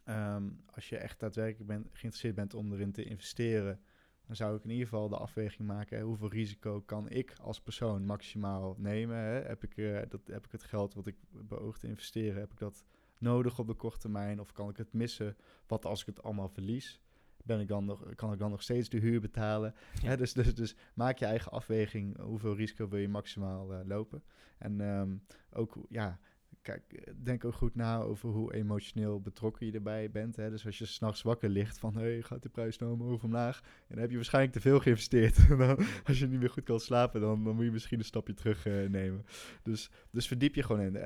Ehm, 0.05 0.51
als 0.66 0.89
je 0.89 0.97
echt 0.97 1.20
daadwerkelijk 1.20 1.66
bent, 1.68 1.84
geïnteresseerd 1.84 2.34
bent 2.34 2.55
om 2.55 2.72
erin 2.72 2.93
te 2.93 3.05
investeren, 3.05 3.80
dan 4.27 4.36
zou 4.36 4.57
ik 4.57 4.65
in 4.65 4.70
ieder 4.70 4.86
geval 4.89 5.09
de 5.09 5.16
afweging 5.16 5.69
maken: 5.69 5.97
hè, 5.97 6.05
hoeveel 6.05 6.31
risico 6.31 6.81
kan 6.81 7.09
ik 7.09 7.35
als 7.40 7.61
persoon 7.61 8.07
maximaal 8.07 8.74
nemen? 8.78 9.16
Hè? 9.16 9.40
Heb, 9.40 9.65
ik, 9.65 9.77
eh, 9.77 10.01
dat, 10.09 10.20
heb 10.27 10.44
ik 10.44 10.53
het 10.53 10.62
geld 10.62 10.94
wat 10.94 11.07
ik 11.07 11.16
beoog 11.31 11.78
te 11.78 11.86
investeren, 11.86 12.40
heb 12.40 12.53
ik 12.53 12.59
dat 12.59 12.85
nodig 13.19 13.59
op 13.59 13.66
de 13.66 13.74
korte 13.74 13.99
termijn? 13.99 14.40
Of 14.40 14.53
kan 14.53 14.69
ik 14.69 14.77
het 14.77 14.93
missen? 14.93 15.36
Wat 15.66 15.85
als 15.85 16.01
ik 16.01 16.07
het 16.07 16.23
allemaal 16.23 16.49
verlies? 16.49 17.01
Ben 17.44 17.61
ik 17.61 17.69
dan 17.69 17.85
nog, 17.85 18.15
kan 18.15 18.32
ik 18.32 18.39
dan 18.39 18.51
nog 18.51 18.62
steeds 18.62 18.89
de 18.89 18.99
huur 18.99 19.20
betalen? 19.20 19.74
Ja. 20.01 20.09
Hè, 20.09 20.16
dus, 20.16 20.32
dus, 20.32 20.55
dus 20.55 20.77
maak 20.94 21.19
je 21.19 21.24
eigen 21.24 21.53
afweging. 21.53 22.20
Hoeveel 22.20 22.57
risico 22.57 22.89
wil 22.89 22.99
je 22.99 23.09
maximaal 23.09 23.73
eh, 23.73 23.81
lopen? 23.85 24.23
En 24.59 24.81
ehm, 24.81 25.16
ook, 25.53 25.77
ja, 25.89 26.19
kijk, 26.62 26.93
eh, 26.93 27.12
denk 27.16 27.44
ook 27.44 27.55
goed 27.55 27.74
na 27.74 28.01
over 28.01 28.28
hoe 28.28 28.55
emotioneel 28.55 29.20
betrokken 29.20 29.66
je 29.66 29.72
erbij 29.72 30.10
bent. 30.10 30.36
Hè? 30.36 30.51
Dus 30.51 30.66
als 30.66 30.78
je 30.78 30.86
s'nachts 30.86 31.22
wakker 31.22 31.48
ligt 31.48 31.78
van, 31.78 31.97
hé, 31.97 32.22
gaat 32.22 32.43
de 32.43 32.48
prijs 32.48 32.78
nou 32.78 32.93
omhoog 32.93 33.22
omlaag? 33.22 33.60
En 33.60 33.86
dan 33.89 33.98
heb 33.98 34.10
je 34.10 34.16
waarschijnlijk 34.16 34.55
te 34.55 34.60
veel 34.60 34.80
geïnvesteerd. 34.80 35.39
Als 36.06 36.18
je 36.18 36.26
niet 36.26 36.40
meer 36.40 36.51
goed 36.51 36.64
kan 36.64 36.80
slapen, 36.80 37.20
dan, 37.20 37.44
dan 37.44 37.55
moet 37.55 37.64
je 37.64 37.70
misschien 37.70 37.98
een 37.98 38.05
stapje 38.05 38.34
terug 38.34 38.66
eh, 38.66 38.89
nemen. 38.89 39.24
Dus, 39.62 39.90
dus 40.10 40.26
verdiep 40.26 40.55
je 40.55 40.62
gewoon 40.62 40.80
in. 40.80 40.98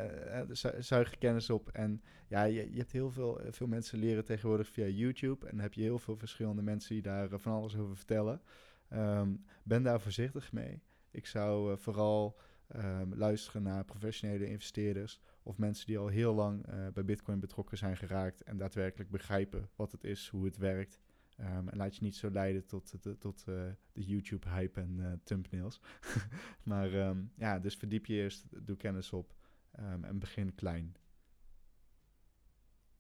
zu- 0.56 0.82
zuig 0.82 1.18
kennis 1.18 1.50
op. 1.50 1.68
En 1.68 2.02
ja, 2.28 2.44
je, 2.44 2.70
je 2.72 2.78
hebt 2.78 2.92
heel 2.92 3.10
veel, 3.10 3.40
veel 3.50 3.66
mensen 3.66 3.98
leren 3.98 4.24
tegenwoordig 4.24 4.68
via 4.68 4.86
YouTube. 4.86 5.46
En 5.46 5.52
dan 5.52 5.60
heb 5.60 5.74
je 5.74 5.82
heel 5.82 5.98
veel 5.98 6.16
verschillende 6.16 6.62
mensen 6.62 6.94
die 6.94 7.02
daar 7.02 7.28
van 7.38 7.52
alles 7.52 7.76
over 7.76 7.96
vertellen. 7.96 8.40
Ehm, 8.88 9.34
ben 9.62 9.82
daar 9.82 10.00
voorzichtig 10.00 10.52
mee. 10.52 10.82
Ik 11.10 11.26
zou 11.26 11.78
vooral 11.78 12.38
ehm, 12.66 13.14
luisteren 13.14 13.62
naar 13.62 13.84
professionele 13.84 14.48
investeerders 14.48 15.20
of 15.46 15.58
mensen 15.58 15.86
die 15.86 15.98
al 15.98 16.06
heel 16.08 16.34
lang 16.34 16.66
eh, 16.66 16.86
bij 16.92 17.04
Bitcoin 17.04 17.40
betrokken 17.40 17.78
zijn 17.78 17.96
geraakt 17.96 18.42
en 18.42 18.56
daadwerkelijk 18.56 19.10
begrijpen 19.10 19.68
wat 19.76 19.92
het 19.92 20.04
is, 20.04 20.28
hoe 20.28 20.44
het 20.44 20.56
werkt. 20.56 21.00
Ehm, 21.36 21.68
en 21.68 21.76
laat 21.76 21.96
je 21.96 22.02
niet 22.02 22.16
zo 22.16 22.30
leiden 22.30 22.66
tot, 22.66 23.02
de- 23.02 23.18
tot 23.18 23.38
eh, 23.48 23.54
de 23.92 24.04
YouTube-hype 24.04 24.80
en 24.80 25.00
eh, 25.00 25.12
thumbnails. 25.24 25.80
maar 26.62 26.92
ehm, 26.92 27.24
ja, 27.34 27.58
dus 27.58 27.76
verdiep 27.76 28.06
je 28.06 28.14
eerst, 28.14 28.66
doe 28.66 28.76
kennis 28.76 29.12
op 29.12 29.34
ehm, 29.72 30.04
en 30.04 30.18
begin 30.18 30.54
klein. 30.54 30.94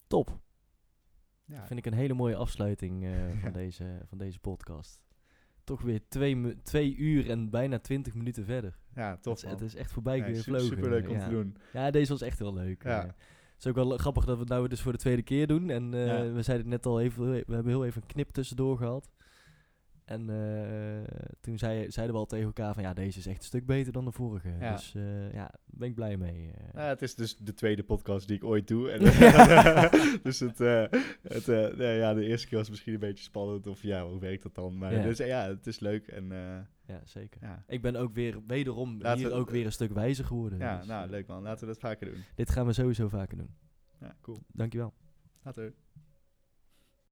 Top. 0.06 0.40
Ja, 1.44 1.66
Vind 1.66 1.78
ik 1.78 1.86
een 1.86 1.92
hele 1.98 2.14
mooie 2.14 2.36
afsluiting 2.36 3.04
eh, 3.04 3.28
van, 3.40 3.40
Ja. 3.48 3.50
deze, 3.50 4.00
van 4.04 4.18
deze 4.18 4.38
podcast. 4.38 5.05
Toch 5.66 5.82
weer 5.82 6.00
twee, 6.08 6.62
twee 6.62 6.96
uur 6.96 7.30
en 7.30 7.50
bijna 7.50 7.78
twintig 7.78 8.14
minuten 8.14 8.44
verder. 8.44 8.76
ja 8.94 9.16
tof 9.16 9.40
het 9.42 9.60
is 9.60 9.74
echt 9.74 9.92
voorbij 9.92 10.16
Ja, 10.16 10.24
su- 10.26 10.34
gevlogen. 10.34 10.66
Superleuk 10.66 11.08
om 11.08 11.14
ja. 11.14 11.24
te 11.24 11.30
doen. 11.30 11.56
Ja, 11.72 11.90
deze 11.90 12.12
was 12.12 12.22
echt 12.22 12.38
heel 12.38 12.54
leuk. 12.54 12.82
Ja. 12.82 13.00
eh. 13.02 13.06
het 13.06 13.14
is 13.58 13.66
ook 13.66 13.74
wel 13.74 13.96
grappig 13.96 14.24
dat 14.24 14.34
we 14.34 14.40
het 14.40 14.48
nou 14.50 14.68
dus 14.68 14.80
voor 14.80 14.92
de 14.92 14.98
tweede 14.98 15.22
keer 15.22 15.46
doen. 15.46 15.70
En 15.70 15.84
eh, 15.94 16.32
we 16.32 16.42
zeiden 16.42 16.66
het 16.66 16.66
net 16.66 16.86
al 16.86 17.00
even, 17.00 17.30
we 17.30 17.54
hebben 17.54 17.66
heel 17.66 17.84
even 17.84 18.02
een 18.02 18.08
knip 18.08 18.30
tussendoor 18.30 18.76
gehad. 18.76 19.10
En 20.06 20.30
eh, 20.30 21.14
toen 21.40 21.58
zei, 21.58 21.90
zeiden 21.90 22.14
we 22.14 22.20
al 22.20 22.26
tegen 22.26 22.46
elkaar 22.46 22.74
van 22.74 22.82
ja, 22.82 22.94
deze 22.94 23.18
is 23.18 23.26
echt 23.26 23.38
een 23.38 23.44
stuk 23.44 23.66
beter 23.66 23.92
dan 23.92 24.04
de 24.04 24.12
vorige. 24.12 24.48
Ja. 24.60 24.72
Dus 24.72 24.94
eh, 24.94 25.32
ja, 25.32 25.36
daar 25.44 25.58
ben 25.66 25.88
ik 25.88 25.94
blij 25.94 26.16
mee. 26.16 26.50
eh. 26.54 26.68
Ja, 26.74 26.88
het 26.88 27.02
is 27.02 27.14
dus 27.14 27.36
de 27.36 27.54
tweede 27.54 27.82
podcast 27.82 28.26
die 28.28 28.36
ik 28.36 28.44
ooit 28.44 28.68
doe. 28.68 28.90
En, 28.90 29.00
dus 30.22 30.40
het, 30.40 30.60
eh, 30.60 30.84
het, 31.22 31.48
eh, 31.48 31.74
nee, 31.76 31.98
ja, 31.98 32.14
de 32.14 32.24
eerste 32.24 32.48
keer 32.48 32.58
was 32.58 32.70
misschien 32.70 32.94
een 32.94 33.00
beetje 33.00 33.24
spannend. 33.24 33.66
Of 33.66 33.82
ja, 33.82 34.06
hoe 34.08 34.20
werkt 34.20 34.42
dat 34.42 34.54
dan? 34.54 34.78
Maar 34.78 34.92
Ja. 34.92 35.02
dus, 35.02 35.18
ja, 35.18 35.46
het 35.48 35.66
is 35.66 35.80
leuk. 35.80 36.06
En 36.06 36.32
eh, 36.32 36.58
ja, 36.86 37.00
zeker. 37.04 37.40
ja, 37.42 37.64
Ik 37.66 37.82
ben 37.82 37.96
ook 37.96 38.14
weer 38.14 38.38
wederom 38.46 39.00
Laten 39.02 39.18
hier 39.20 39.28
we- 39.28 39.34
ook 39.34 39.50
weer 39.50 39.64
een 39.66 39.72
stuk 39.72 39.92
wijzer 39.92 40.24
geworden. 40.24 40.58
ja 40.58 40.78
Dus, 40.78 40.86
nou 40.86 41.10
leuk 41.10 41.26
man. 41.26 41.42
Laten 41.42 41.60
we 41.60 41.72
dat 41.72 41.78
vaker 41.82 42.06
doen. 42.12 42.22
Dit 42.34 42.50
gaan 42.50 42.66
we 42.66 42.72
sowieso 42.72 43.08
vaker 43.08 43.36
doen. 43.36 43.50
Ja, 44.00 44.16
cool. 44.20 44.38
Dankjewel. 44.52 44.92
Later. 45.42 45.72